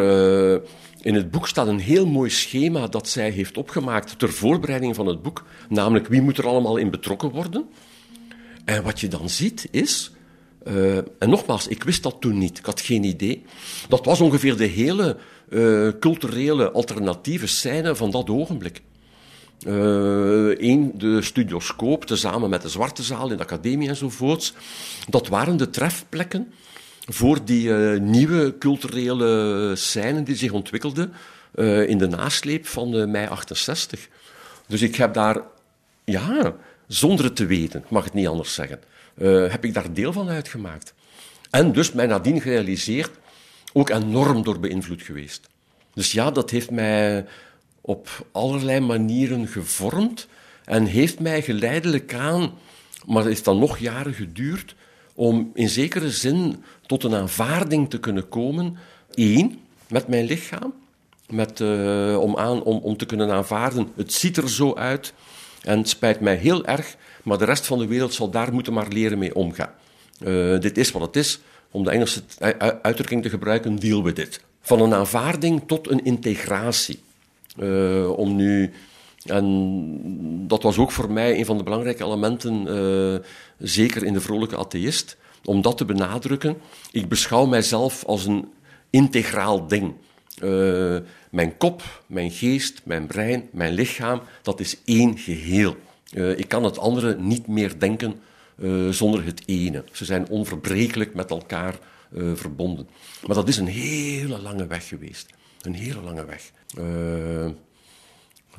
in 1.06 1.14
het 1.14 1.30
boek 1.30 1.48
staat 1.48 1.66
een 1.66 1.78
heel 1.78 2.06
mooi 2.06 2.30
schema 2.30 2.86
dat 2.86 3.08
zij 3.08 3.30
heeft 3.30 3.56
opgemaakt 3.56 4.18
ter 4.18 4.32
voorbereiding 4.32 4.94
van 4.94 5.06
het 5.06 5.22
boek. 5.22 5.44
Namelijk, 5.68 6.06
wie 6.06 6.22
moet 6.22 6.38
er 6.38 6.46
allemaal 6.46 6.76
in 6.76 6.90
betrokken 6.90 7.30
worden? 7.30 7.68
En 8.66 8.82
wat 8.82 9.00
je 9.00 9.08
dan 9.08 9.30
ziet 9.30 9.68
is... 9.70 10.10
Uh, 10.68 10.96
en 10.96 11.30
nogmaals, 11.30 11.66
ik 11.66 11.82
wist 11.82 12.02
dat 12.02 12.16
toen 12.20 12.38
niet. 12.38 12.58
Ik 12.58 12.66
had 12.66 12.80
geen 12.80 13.04
idee. 13.04 13.44
Dat 13.88 14.04
was 14.04 14.20
ongeveer 14.20 14.56
de 14.56 14.64
hele 14.64 15.16
uh, 15.48 15.88
culturele 16.00 16.70
alternatieve 16.70 17.46
scène 17.46 17.96
van 17.96 18.10
dat 18.10 18.30
ogenblik. 18.30 18.82
Eén, 19.64 20.92
uh, 20.94 21.00
de 21.00 21.22
studioscoop, 21.22 22.04
tezamen 22.04 22.50
met 22.50 22.62
de 22.62 22.68
Zwarte 22.68 23.02
Zaal 23.02 23.30
in 23.30 23.36
de 23.36 23.42
academie 23.42 23.88
enzovoorts. 23.88 24.54
Dat 25.08 25.28
waren 25.28 25.56
de 25.56 25.70
trefplekken 25.70 26.52
voor 27.04 27.44
die 27.44 27.70
nieuwe 28.00 28.58
culturele 28.58 29.72
scène 29.76 30.22
die 30.22 30.36
zich 30.36 30.52
ontwikkelde 30.52 31.08
in 31.86 31.98
de 31.98 32.06
nasleep 32.08 32.66
van 32.66 33.10
mei 33.10 33.26
68. 33.26 34.08
Dus 34.66 34.82
ik 34.82 34.96
heb 34.96 35.14
daar, 35.14 35.40
ja, 36.04 36.54
zonder 36.86 37.24
het 37.24 37.36
te 37.36 37.46
weten, 37.46 37.80
ik 37.80 37.90
mag 37.90 38.04
het 38.04 38.14
niet 38.14 38.26
anders 38.26 38.54
zeggen, 38.54 38.80
heb 39.50 39.64
ik 39.64 39.74
daar 39.74 39.92
deel 39.92 40.12
van 40.12 40.28
uitgemaakt. 40.28 40.94
En 41.50 41.72
dus 41.72 41.92
mij 41.92 42.06
nadien 42.06 42.40
gerealiseerd, 42.40 43.10
ook 43.72 43.88
enorm 43.88 44.42
door 44.42 44.60
beïnvloed 44.60 45.02
geweest. 45.02 45.48
Dus 45.94 46.12
ja, 46.12 46.30
dat 46.30 46.50
heeft 46.50 46.70
mij 46.70 47.26
op 47.80 48.26
allerlei 48.32 48.80
manieren 48.80 49.46
gevormd 49.46 50.28
en 50.64 50.84
heeft 50.84 51.20
mij 51.20 51.42
geleidelijk 51.42 52.14
aan, 52.14 52.52
maar 53.06 53.16
het 53.16 53.26
heeft 53.26 53.44
dan 53.44 53.58
nog 53.58 53.78
jaren 53.78 54.14
geduurd, 54.14 54.74
om 55.14 55.50
in 55.54 55.68
zekere 55.68 56.10
zin 56.10 56.64
tot 56.86 57.04
een 57.04 57.14
aanvaarding 57.14 57.90
te 57.90 58.00
kunnen 58.00 58.28
komen. 58.28 58.76
Eén, 59.14 59.60
met 59.88 60.08
mijn 60.08 60.24
lichaam, 60.24 60.74
met, 61.28 61.60
uh, 61.60 62.18
om, 62.20 62.36
aan, 62.36 62.62
om, 62.62 62.78
om 62.78 62.96
te 62.96 63.06
kunnen 63.06 63.30
aanvaarden, 63.30 63.88
het 63.96 64.12
ziet 64.12 64.36
er 64.36 64.50
zo 64.50 64.74
uit 64.74 65.12
en 65.66 65.78
het 65.78 65.88
spijt 65.88 66.20
mij 66.20 66.36
heel 66.36 66.64
erg, 66.64 66.96
maar 67.22 67.38
de 67.38 67.44
rest 67.44 67.66
van 67.66 67.78
de 67.78 67.86
wereld 67.86 68.14
zal 68.14 68.30
daar 68.30 68.52
moeten 68.52 68.72
maar 68.72 68.88
leren 68.88 69.18
mee 69.18 69.34
omgaan. 69.34 69.70
Uh, 70.20 70.58
dit 70.60 70.78
is 70.78 70.90
wat 70.90 71.02
het 71.02 71.16
is, 71.16 71.40
om 71.70 71.84
de 71.84 71.90
Engelse 71.90 72.22
uitdrukking 72.82 73.22
te 73.22 73.30
gebruiken, 73.30 73.76
deal 73.76 74.02
with 74.02 74.18
it. 74.18 74.40
Van 74.60 74.80
een 74.80 74.94
aanvaarding 74.94 75.62
tot 75.66 75.90
een 75.90 76.04
integratie. 76.04 76.98
Uh, 77.58 78.10
om 78.10 78.36
nu, 78.36 78.72
en 79.24 80.46
dat 80.46 80.62
was 80.62 80.78
ook 80.78 80.92
voor 80.92 81.12
mij 81.12 81.38
een 81.38 81.44
van 81.44 81.56
de 81.56 81.62
belangrijke 81.62 82.04
elementen, 82.04 82.66
uh, 82.68 83.18
zeker 83.58 84.04
in 84.04 84.12
de 84.12 84.20
vrolijke 84.20 84.56
atheïst, 84.56 85.16
om 85.44 85.62
dat 85.62 85.76
te 85.76 85.84
benadrukken. 85.84 86.56
Ik 86.90 87.08
beschouw 87.08 87.46
mijzelf 87.46 88.04
als 88.04 88.26
een 88.26 88.48
integraal 88.90 89.66
ding. 89.66 89.94
Uh, 90.42 90.96
mijn 91.30 91.56
kop, 91.56 92.02
mijn 92.06 92.30
geest, 92.30 92.80
mijn 92.84 93.06
brein, 93.06 93.48
mijn 93.52 93.72
lichaam, 93.72 94.20
dat 94.42 94.60
is 94.60 94.76
één 94.84 95.18
geheel. 95.18 95.76
ik 96.36 96.48
kan 96.48 96.64
het 96.64 96.78
andere 96.78 97.16
niet 97.18 97.46
meer 97.46 97.78
denken 97.78 98.14
zonder 98.90 99.24
het 99.24 99.42
ene. 99.46 99.84
Ze 99.92 100.04
zijn 100.04 100.28
onverbrekelijk 100.28 101.14
met 101.14 101.30
elkaar 101.30 101.78
verbonden. 102.34 102.88
Maar 103.26 103.36
dat 103.36 103.48
is 103.48 103.56
een 103.56 103.66
hele 103.66 104.38
lange 104.38 104.66
weg 104.66 104.88
geweest. 104.88 105.30
Een 105.60 105.74
hele 105.74 106.00
lange 106.00 106.24
weg. 106.24 106.52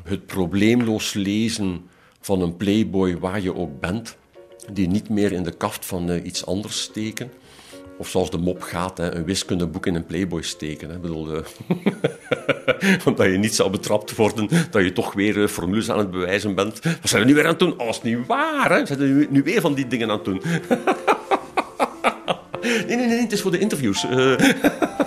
Het 0.03 0.25
probleemloos 0.25 1.13
lezen 1.13 1.89
van 2.21 2.41
een 2.41 2.57
playboy 2.57 3.17
waar 3.17 3.41
je 3.41 3.55
ook 3.55 3.79
bent, 3.79 4.17
die 4.71 4.87
niet 4.87 5.09
meer 5.09 5.31
in 5.31 5.43
de 5.43 5.57
kaft 5.57 5.85
van 5.85 6.25
iets 6.25 6.45
anders 6.45 6.81
steken. 6.81 7.31
Of 7.97 8.09
zoals 8.09 8.31
de 8.31 8.37
mop 8.37 8.61
gaat, 8.61 8.97
hè, 8.97 9.15
een 9.15 9.25
wiskundeboek 9.25 9.85
in 9.85 9.95
een 9.95 10.05
playboy 10.05 10.41
steken. 10.41 10.89
Hè. 10.89 10.95
Ik 10.95 11.01
bedoel, 11.01 11.35
uh, 11.35 11.41
want 13.03 13.17
dat 13.17 13.25
je 13.25 13.37
niet 13.37 13.55
zou 13.55 13.69
betrapt 13.69 14.15
worden, 14.15 14.47
dat 14.71 14.83
je 14.83 14.93
toch 14.93 15.13
weer 15.13 15.37
uh, 15.37 15.47
formules 15.47 15.91
aan 15.91 15.97
het 15.97 16.11
bewijzen 16.11 16.55
bent. 16.55 16.83
Wat 16.83 16.97
zijn 17.03 17.21
we 17.21 17.27
nu 17.27 17.33
weer 17.33 17.43
aan 17.43 17.49
het 17.49 17.59
doen? 17.59 17.79
Oh, 17.79 17.85
dat 17.85 18.03
niet 18.03 18.25
waar, 18.27 18.71
hè? 18.71 18.85
Zijn 18.85 18.99
we 18.99 19.27
nu, 19.29 19.43
weer 19.43 19.61
van 19.61 19.73
die 19.73 19.87
dingen 19.87 20.09
aan 20.09 20.15
het 20.15 20.25
doen? 20.25 20.41
nee, 22.87 22.95
nee, 22.95 23.07
nee, 23.07 23.21
het 23.21 23.31
is 23.31 23.41
voor 23.41 23.51
de 23.51 23.59
interviews. 23.59 24.03
Ontdek 24.03 25.05